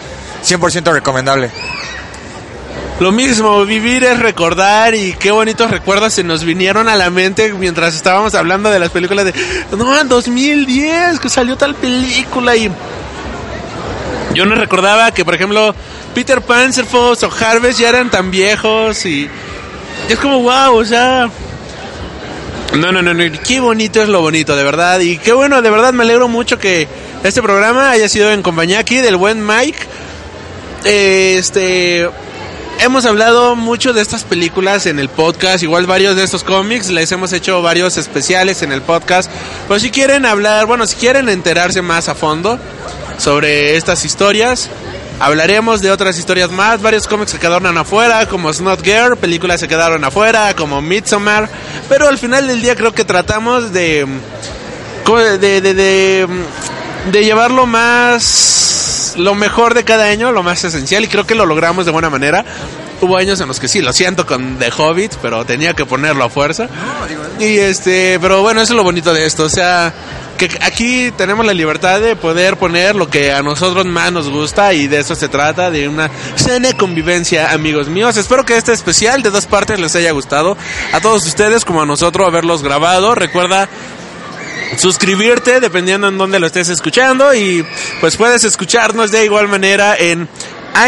100% 0.44 0.93
recomendable. 0.93 1.51
Lo 2.98 3.12
mismo, 3.12 3.64
vivir 3.66 4.05
es 4.05 4.18
recordar 4.18 4.94
y 4.94 5.12
qué 5.12 5.31
bonitos 5.31 5.70
recuerdos 5.70 6.14
se 6.14 6.24
nos 6.24 6.44
vinieron 6.44 6.89
a 6.89 6.97
la 6.97 7.10
mente 7.10 7.52
mientras 7.52 7.94
estábamos 7.94 8.35
hablando 8.35 8.70
de 8.70 8.78
las 8.78 8.89
películas 8.89 9.27
de, 9.27 9.35
no, 9.77 10.01
en 10.01 10.09
2010 10.09 11.20
que 11.20 11.28
salió 11.28 11.59
tal 11.59 11.74
película 11.74 12.56
y 12.56 12.70
yo 14.32 14.47
no 14.47 14.55
recordaba 14.55 15.12
que, 15.12 15.27
por 15.27 15.35
ejemplo, 15.35 15.74
Peter 16.14 16.40
Panzerfaust 16.40 17.24
o 17.24 17.31
Harvest 17.31 17.81
ya 17.81 17.90
eran 17.90 18.10
tan 18.10 18.31
viejos 18.31 19.05
y 19.05 19.28
es 20.09 20.18
como, 20.18 20.40
wow, 20.43 20.77
o 20.77 20.85
sea... 20.85 21.31
No, 22.77 22.93
no, 22.93 23.01
no, 23.01 23.14
no, 23.14 23.24
qué 23.47 23.60
bonito 23.60 24.02
es 24.02 24.09
lo 24.09 24.20
bonito, 24.20 24.55
de 24.55 24.62
verdad. 24.62 25.01
Y 25.01 25.18
qué 25.18 25.32
bueno, 25.32 25.62
de 25.62 25.70
verdad 25.70 25.93
me 25.93 26.02
alegro 26.02 26.28
mucho 26.28 26.59
que 26.59 26.86
este 27.24 27.43
programa 27.43 27.90
haya 27.90 28.09
sido 28.09 28.31
en 28.31 28.43
compañía 28.43 28.81
aquí 28.81 28.97
del 28.98 29.16
buen 29.16 29.44
Mike. 29.44 29.78
Este, 30.85 32.09
hemos 32.81 33.06
hablado 33.06 33.56
mucho 33.56 33.93
de 33.93 34.02
estas 34.02 34.24
películas 34.24 34.86
en 34.86 34.98
el 34.98 35.09
podcast, 35.09 35.62
igual 35.62 35.86
varios 35.86 36.16
de 36.16 36.24
estos 36.24 36.44
cómics, 36.44 36.90
les 36.90 37.10
hemos 37.12 37.32
hecho 37.32 37.62
varios 37.62 37.97
especiales 37.97 38.62
en 38.62 38.73
el 38.73 38.82
podcast. 38.82 39.31
Pero 39.66 39.81
si 39.81 39.90
quieren 39.90 40.27
hablar, 40.27 40.66
bueno, 40.66 40.86
si 40.86 40.97
quieren 40.97 41.28
enterarse 41.28 41.82
más 41.82 42.09
a 42.09 42.14
fondo 42.14 42.59
sobre 43.18 43.77
estas 43.77 44.05
historias, 44.05 44.68
hablaremos 45.20 45.82
de 45.82 45.90
otras 45.90 46.18
historias 46.18 46.51
más. 46.51 46.80
Varios 46.82 47.06
cómics 47.06 47.32
se 47.32 47.38
quedaron 47.38 47.76
afuera, 47.76 48.26
como 48.28 48.52
Snot 48.52 48.84
Girl, 48.84 49.16
películas 49.16 49.60
se 49.60 49.68
quedaron 49.68 50.05
afuera, 50.05 50.55
como 50.55 50.80
Midsommar. 50.82 51.48
Pero 51.88 52.09
al 52.09 52.18
final 52.18 52.47
del 52.47 52.62
día 52.62 52.74
creo 52.76 52.93
que 52.93 53.05
tratamos 53.05 53.72
de 53.72 54.06
de, 55.38 55.60
de, 55.60 55.74
de, 55.74 56.26
de 57.12 57.24
llevarlo 57.24 57.64
más 57.66 59.14
lo 59.16 59.34
mejor 59.34 59.74
de 59.74 59.84
cada 59.84 60.06
año, 60.06 60.32
lo 60.32 60.43
más 60.43 60.64
esencial 60.64 61.05
y 61.05 61.09
creo 61.09 61.26
que 61.26 61.34
lo 61.34 61.47
logramos 61.47 61.86
de 61.86 61.93
buena 61.93 62.10
manera. 62.10 62.44
Hubo 63.01 63.16
años 63.16 63.40
en 63.40 63.48
los 63.48 63.60
que 63.60 63.68
sí, 63.68 63.80
lo 63.82 63.93
siento 63.93 64.26
con 64.26 64.59
The 64.59 64.70
Hobbit, 64.76 65.16
pero 65.20 65.44
tenía 65.44 65.74
que 65.74 65.84
ponerlo 65.84 66.24
a 66.24 66.30
fuerza. 66.30 66.68
Y 67.38 67.59
este, 67.59 68.18
pero 68.20 68.43
bueno, 68.43 68.60
eso 68.60 68.72
es 68.72 68.76
lo 68.76 68.82
bonito 68.82 69.12
de 69.12 69.26
esto, 69.26 69.44
o 69.44 69.48
sea, 69.48 69.93
que 70.36 70.50
aquí 70.60 71.10
tenemos 71.16 71.44
la 71.44 71.54
libertad 71.54 72.00
de 72.00 72.16
poder 72.16 72.56
poner 72.56 72.94
lo 72.94 73.08
que 73.08 73.32
a 73.32 73.42
nosotros 73.42 73.84
más 73.86 74.12
nos 74.12 74.28
gusta 74.28 74.72
y 74.74 74.86
de 74.86 75.00
eso 75.00 75.14
se 75.14 75.28
trata, 75.28 75.70
de 75.70 75.88
una 75.88 76.10
sana 76.36 76.72
convivencia, 76.74 77.52
amigos 77.52 77.88
míos. 77.88 78.16
Espero 78.16 78.44
que 78.44 78.56
este 78.56 78.72
especial 78.72 79.22
de 79.22 79.30
dos 79.30 79.46
partes 79.46 79.80
les 79.80 79.94
haya 79.96 80.12
gustado 80.12 80.56
a 80.92 81.00
todos 81.00 81.26
ustedes 81.26 81.64
como 81.64 81.82
a 81.82 81.86
nosotros 81.86 82.26
haberlos 82.26 82.62
grabado. 82.62 83.14
Recuerda 83.14 83.68
suscribirte 84.76 85.60
dependiendo 85.60 86.08
en 86.08 86.18
dónde 86.18 86.38
lo 86.38 86.46
estés 86.46 86.68
escuchando 86.68 87.34
y 87.34 87.64
pues 88.00 88.16
puedes 88.16 88.44
escucharnos 88.44 89.10
de 89.10 89.24
igual 89.24 89.48
manera 89.48 89.96
en 89.96 90.28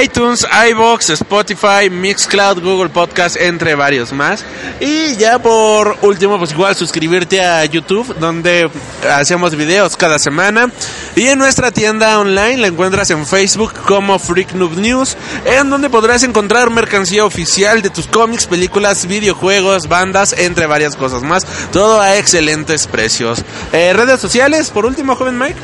iTunes, 0.03 0.47
iBox, 0.71 1.11
Spotify, 1.11 1.89
Mixcloud, 1.91 2.63
Google 2.63 2.91
Podcast, 2.91 3.37
entre 3.37 3.75
varios 3.75 4.13
más. 4.13 4.45
Y 4.81 5.17
ya 5.17 5.39
por 5.39 5.97
último, 6.03 6.39
pues 6.39 6.53
igual 6.53 6.75
suscribirte 6.77 7.41
a 7.43 7.65
YouTube, 7.65 8.15
donde 8.19 8.71
hacemos 9.11 9.55
videos 9.55 9.97
cada 9.97 10.19
semana. 10.19 10.71
Y 11.17 11.27
en 11.29 11.39
nuestra 11.39 11.71
tienda 11.71 12.19
online 12.19 12.59
la 12.59 12.67
encuentras 12.67 13.11
en 13.11 13.27
Facebook 13.27 13.73
como 13.87 14.19
Freak 14.19 14.53
News, 14.53 15.17
en 15.45 15.71
donde 15.71 15.89
podrás 15.89 16.23
encontrar 16.23 16.71
mercancía 16.71 17.25
oficial 17.25 17.81
de 17.81 17.91
tus 17.91 18.07
cómics, 18.07 18.47
películas, 18.47 19.07
videojuegos, 19.07 19.89
bandas, 19.89 20.35
entre 20.37 20.67
varias 20.67 20.97
cosas 20.97 21.23
más. 21.23 21.47
Todo 21.73 22.01
a 22.01 22.17
excelentes 22.17 22.87
precios. 22.87 23.43
Eh, 23.73 23.93
redes 23.95 24.21
sociales, 24.21 24.71
por 24.71 24.85
último, 24.85 25.17
joven 25.17 25.39
Mike. 25.39 25.57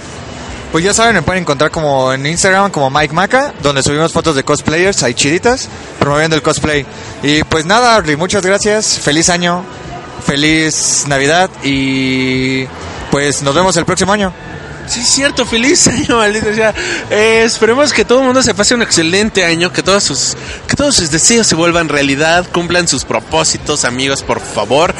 Pues 0.74 0.82
ya 0.82 0.92
saben, 0.92 1.14
me 1.14 1.22
pueden 1.22 1.42
encontrar 1.42 1.70
como 1.70 2.12
en 2.12 2.26
Instagram 2.26 2.72
como 2.72 2.90
Mike 2.90 3.14
Maca, 3.14 3.54
donde 3.62 3.80
subimos 3.80 4.12
fotos 4.12 4.34
de 4.34 4.42
cosplayers, 4.42 5.04
hay 5.04 5.14
chiditas, 5.14 5.68
promoviendo 6.00 6.34
el 6.34 6.42
cosplay. 6.42 6.84
Y 7.22 7.44
pues 7.44 7.64
nada, 7.64 7.94
Arly, 7.94 8.16
muchas 8.16 8.44
gracias, 8.44 8.98
feliz 8.98 9.28
año, 9.28 9.64
feliz 10.26 11.04
Navidad 11.06 11.48
y 11.62 12.66
pues 13.12 13.40
nos 13.42 13.54
vemos 13.54 13.76
el 13.76 13.84
próximo 13.84 14.12
año. 14.12 14.32
Sí, 14.88 15.04
cierto, 15.04 15.46
feliz 15.46 15.86
año, 15.86 16.16
maldito 16.16 16.52
sea. 16.52 16.74
Eh, 17.08 17.44
esperemos 17.44 17.92
que 17.92 18.04
todo 18.04 18.18
el 18.18 18.24
mundo 18.24 18.42
se 18.42 18.52
pase 18.52 18.74
un 18.74 18.82
excelente 18.82 19.44
año, 19.44 19.72
que 19.72 19.84
todos 19.84 20.02
sus, 20.02 20.36
que 20.66 20.74
todos 20.74 20.96
sus 20.96 21.08
deseos 21.12 21.46
se 21.46 21.54
vuelvan 21.54 21.88
realidad, 21.88 22.48
cumplan 22.50 22.88
sus 22.88 23.04
propósitos, 23.04 23.84
amigos, 23.84 24.24
por 24.24 24.40
favor. 24.40 24.92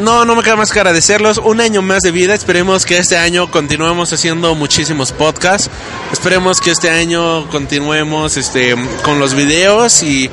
No, 0.00 0.24
no 0.24 0.34
me 0.34 0.42
queda 0.42 0.56
más 0.56 0.72
que 0.72 0.80
agradecerlos. 0.80 1.38
Un 1.38 1.60
año 1.60 1.80
más 1.80 2.02
de 2.02 2.10
vida. 2.10 2.34
Esperemos 2.34 2.84
que 2.84 2.98
este 2.98 3.16
año 3.16 3.50
continuemos 3.50 4.12
haciendo 4.12 4.54
muchísimos 4.54 5.12
podcasts. 5.12 5.70
Esperemos 6.12 6.60
que 6.60 6.72
este 6.72 6.90
año 6.90 7.48
continuemos 7.50 8.36
este, 8.36 8.74
con 9.02 9.20
los 9.20 9.34
videos 9.34 10.02
y 10.02 10.28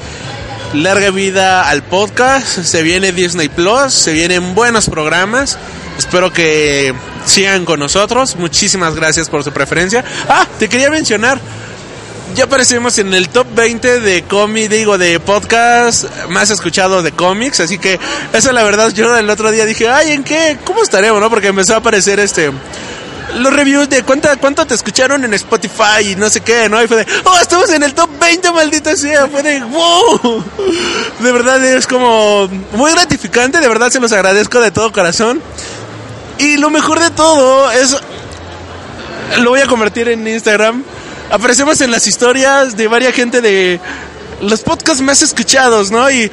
larga 0.74 1.12
vida 1.12 1.70
al 1.70 1.84
podcast. 1.84 2.64
Se 2.64 2.82
viene 2.82 3.12
Disney 3.12 3.50
Plus, 3.50 3.94
se 3.94 4.14
vienen 4.14 4.56
buenos 4.56 4.90
programas. 4.90 5.60
Espero 5.98 6.34
que 6.34 6.96
sigan 7.26 7.64
con 7.64 7.80
nosotros. 7.80 8.38
Muchísimas 8.38 8.96
gracias 8.96 9.30
por 9.30 9.44
su 9.44 9.52
preferencia. 9.52 10.04
Ah, 10.28 10.48
te 10.58 10.70
quería 10.70 10.90
mencionar. 10.90 11.40
Ya 12.36 12.46
aparecemos 12.46 12.98
en 12.98 13.14
el 13.14 13.30
top 13.30 13.48
20 13.56 14.00
de 14.00 14.24
cómic, 14.24 14.70
digo, 14.70 14.98
de 14.98 15.20
podcast 15.20 16.06
más 16.30 16.50
escuchados 16.50 17.04
de 17.04 17.12
cómics. 17.12 17.60
Así 17.60 17.78
que 17.78 18.00
eso 18.32 18.52
la 18.52 18.64
verdad 18.64 18.90
yo 18.92 19.16
el 19.18 19.30
otro 19.30 19.52
día 19.52 19.66
dije, 19.66 19.90
ay, 19.90 20.12
¿en 20.12 20.24
qué? 20.24 20.58
¿Cómo 20.64 20.82
estaremos, 20.82 21.20
no? 21.20 21.30
Porque 21.30 21.48
empezó 21.48 21.74
a 21.74 21.78
aparecer 21.78 22.20
este 22.20 22.52
los 23.38 23.54
reviews 23.54 23.90
de 23.90 24.04
cuánta, 24.04 24.36
cuánto 24.38 24.66
te 24.66 24.74
escucharon 24.74 25.24
en 25.24 25.34
Spotify 25.34 26.12
y 26.12 26.16
no 26.16 26.30
sé 26.30 26.42
qué, 26.42 26.68
¿no? 26.70 26.82
Y 26.84 26.88
fue 26.88 26.98
de, 26.98 27.08
oh, 27.24 27.40
estamos 27.42 27.70
en 27.72 27.84
el 27.84 27.94
top 27.94 28.10
20, 28.20 28.52
maldita 28.52 28.96
sea. 28.96 29.28
Fue 29.28 29.42
de, 29.44 29.62
wow. 29.62 30.44
De 31.20 31.32
verdad 31.32 31.64
es 31.64 31.88
como 31.88 32.48
muy 32.74 32.92
gratificante, 32.92 33.60
de 33.60 33.68
verdad 33.68 33.90
se 33.90 34.00
los 34.00 34.12
agradezco 34.12 34.60
de 34.60 34.72
todo 34.72 34.92
corazón. 34.92 35.42
Y 36.38 36.58
lo 36.58 36.70
mejor 36.70 37.00
de 37.00 37.10
todo 37.12 37.72
es, 37.72 37.96
lo 39.40 39.52
voy 39.52 39.62
a 39.62 39.68
convertir 39.68 40.10
en 40.10 40.28
Instagram. 40.28 40.84
Aparecemos 41.32 41.80
en 41.80 41.92
las 41.92 42.08
historias 42.08 42.76
de 42.76 42.88
varias 42.88 43.14
gente 43.14 43.40
de 43.40 43.80
los 44.42 44.62
podcasts 44.62 45.02
más 45.02 45.22
escuchados, 45.22 45.90
¿no? 45.90 46.12
Y 46.12 46.30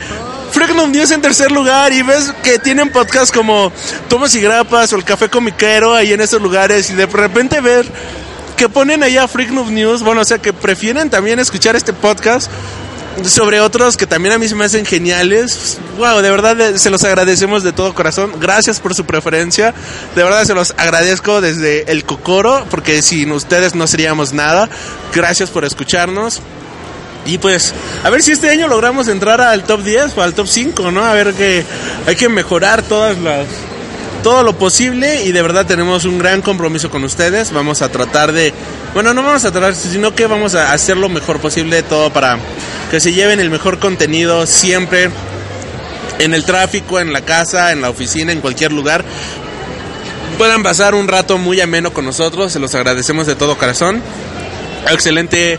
Fregnum 0.51 0.91
News 0.91 1.13
en 1.13 1.23
tercer 1.23 1.53
lugar 1.53 1.93
y 1.93 2.03
ves 2.03 2.33
que 2.43 2.59
tienen 2.59 2.91
podcasts 2.91 3.31
como 3.31 3.71
Tomas 4.09 4.35
y 4.35 4.41
Grapas 4.41 4.93
o 4.93 4.97
El 4.97 5.05
Café 5.05 5.29
Comiquero 5.29 5.95
ahí 5.95 6.13
en 6.13 6.21
esos 6.21 6.43
lugares 6.43 6.91
y 6.91 6.95
de 6.95 7.07
repente 7.07 7.61
ver 7.61 7.87
que 8.57 8.69
ponen 8.69 9.05
allá 9.05 9.29
Fregnum 9.29 9.73
News, 9.73 10.03
bueno, 10.03 10.23
o 10.23 10.25
sea 10.25 10.39
que 10.39 10.53
prefieren 10.53 11.11
también 11.11 11.39
escuchar 11.39 11.77
este 11.77 11.93
podcast 11.93 12.51
sobre 13.25 13.61
otros 13.61 13.97
que 13.97 14.07
también 14.07 14.35
a 14.35 14.39
mí 14.39 14.49
se 14.49 14.55
me 14.55 14.65
hacen 14.65 14.85
geniales. 14.85 15.79
Wow, 15.97 16.21
de 16.21 16.31
verdad 16.31 16.61
eh, 16.61 16.79
se 16.79 16.91
los 16.91 17.05
agradecemos 17.05 17.63
de 17.63 17.73
todo 17.73 17.95
corazón. 17.95 18.33
Gracias 18.41 18.81
por 18.81 18.95
su 18.95 19.05
preferencia. 19.05 19.75
De 20.15 20.23
verdad 20.23 20.45
se 20.45 20.55
los 20.55 20.75
agradezco 20.77 21.41
desde 21.41 21.91
el 21.91 22.05
cocoro, 22.05 22.67
porque 22.71 23.03
sin 23.03 23.33
ustedes 23.33 23.75
no 23.75 23.87
seríamos 23.87 24.33
nada. 24.33 24.69
Gracias 25.15 25.51
por 25.51 25.65
escucharnos. 25.65 26.41
Y 27.27 27.39
pues, 27.39 27.75
a 28.05 28.11
ver 28.11 28.23
si 28.23 28.33
este 28.33 28.49
año 28.49 28.69
logramos 28.69 29.09
entrar 29.09 29.41
al 29.41 29.65
top 29.65 29.83
10 29.83 30.17
o 30.17 30.23
al 30.23 30.35
top 30.35 30.47
5, 30.47 30.91
¿no? 30.91 31.05
A 31.05 31.13
ver 31.13 31.35
que 31.35 31.65
hay 32.07 32.17
que 32.17 32.29
mejorar 32.29 32.83
todas 32.83 33.19
las 33.19 33.47
todo 34.23 34.43
lo 34.43 34.57
posible 34.59 35.25
y 35.25 35.33
de 35.33 35.43
verdad 35.43 35.67
tenemos 35.67 36.05
un 36.05 36.19
gran 36.19 36.43
compromiso 36.43 36.91
con 36.91 37.05
ustedes. 37.05 37.53
Vamos 37.53 37.83
a 37.83 37.91
tratar 37.91 38.33
de, 38.33 38.53
bueno, 38.95 39.15
no 39.15 39.23
vamos 39.23 39.45
a 39.45 39.53
tratar, 39.53 39.75
sino 39.75 40.15
que 40.15 40.27
vamos 40.27 40.55
a 40.55 40.73
hacer 40.73 40.97
lo 40.97 41.09
mejor 41.09 41.41
posible 41.41 41.83
todo 41.83 42.13
para 42.13 42.39
que 42.91 43.01
se 43.01 43.13
lleven 43.13 43.41
el 43.41 43.51
mejor 43.51 43.79
contenido 43.79 44.47
siempre 44.47 45.11
en 46.19 46.35
el 46.35 46.45
tráfico, 46.45 47.01
en 47.01 47.13
la 47.13 47.23
casa, 47.23 47.73
en 47.73 47.81
la 47.81 47.91
oficina, 47.91 48.33
en 48.33 48.41
cualquier 48.41 48.73
lugar. 48.73 49.05
Puedan 50.37 50.63
pasar 50.63 50.95
un 50.95 51.09
rato 51.09 51.39
muy 51.39 51.61
ameno 51.61 51.93
con 51.93 52.05
nosotros, 52.05 52.53
se 52.53 52.59
los 52.59 52.75
agradecemos 52.75 53.27
de 53.27 53.35
todo 53.35 53.59
corazón. 53.59 54.03
Excelente 54.91 55.59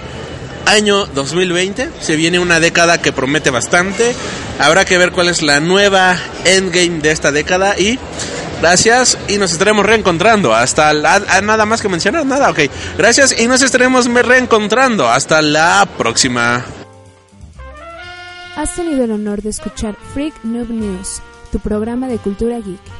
año 0.65 1.05
2020. 1.07 1.89
Se 1.99 2.15
viene 2.15 2.39
una 2.39 2.59
década 2.59 3.01
que 3.01 3.11
promete 3.11 3.49
bastante. 3.49 4.15
Habrá 4.59 4.85
que 4.85 4.97
ver 4.97 5.11
cuál 5.11 5.29
es 5.29 5.41
la 5.41 5.59
nueva 5.59 6.17
endgame 6.45 6.99
de 6.99 7.11
esta 7.11 7.31
década 7.31 7.77
y 7.77 7.99
gracias 8.61 9.17
y 9.27 9.37
nos 9.37 9.51
estaremos 9.51 9.85
reencontrando 9.85 10.53
hasta 10.53 10.93
la, 10.93 11.19
nada 11.41 11.65
más 11.65 11.81
que 11.81 11.89
mencionar 11.89 12.25
nada, 12.25 12.49
ok. 12.49 12.59
Gracias 12.97 13.39
y 13.39 13.47
nos 13.47 13.61
estaremos 13.61 14.05
reencontrando 14.05 15.07
hasta 15.07 15.41
la 15.41 15.87
próxima. 15.97 16.65
Has 18.55 18.75
tenido 18.75 19.05
el 19.05 19.11
honor 19.11 19.41
de 19.41 19.49
escuchar 19.49 19.95
Freak 20.13 20.33
Noob 20.43 20.69
News, 20.69 21.21
tu 21.51 21.59
programa 21.59 22.07
de 22.07 22.17
cultura 22.17 22.57
geek. 22.57 22.98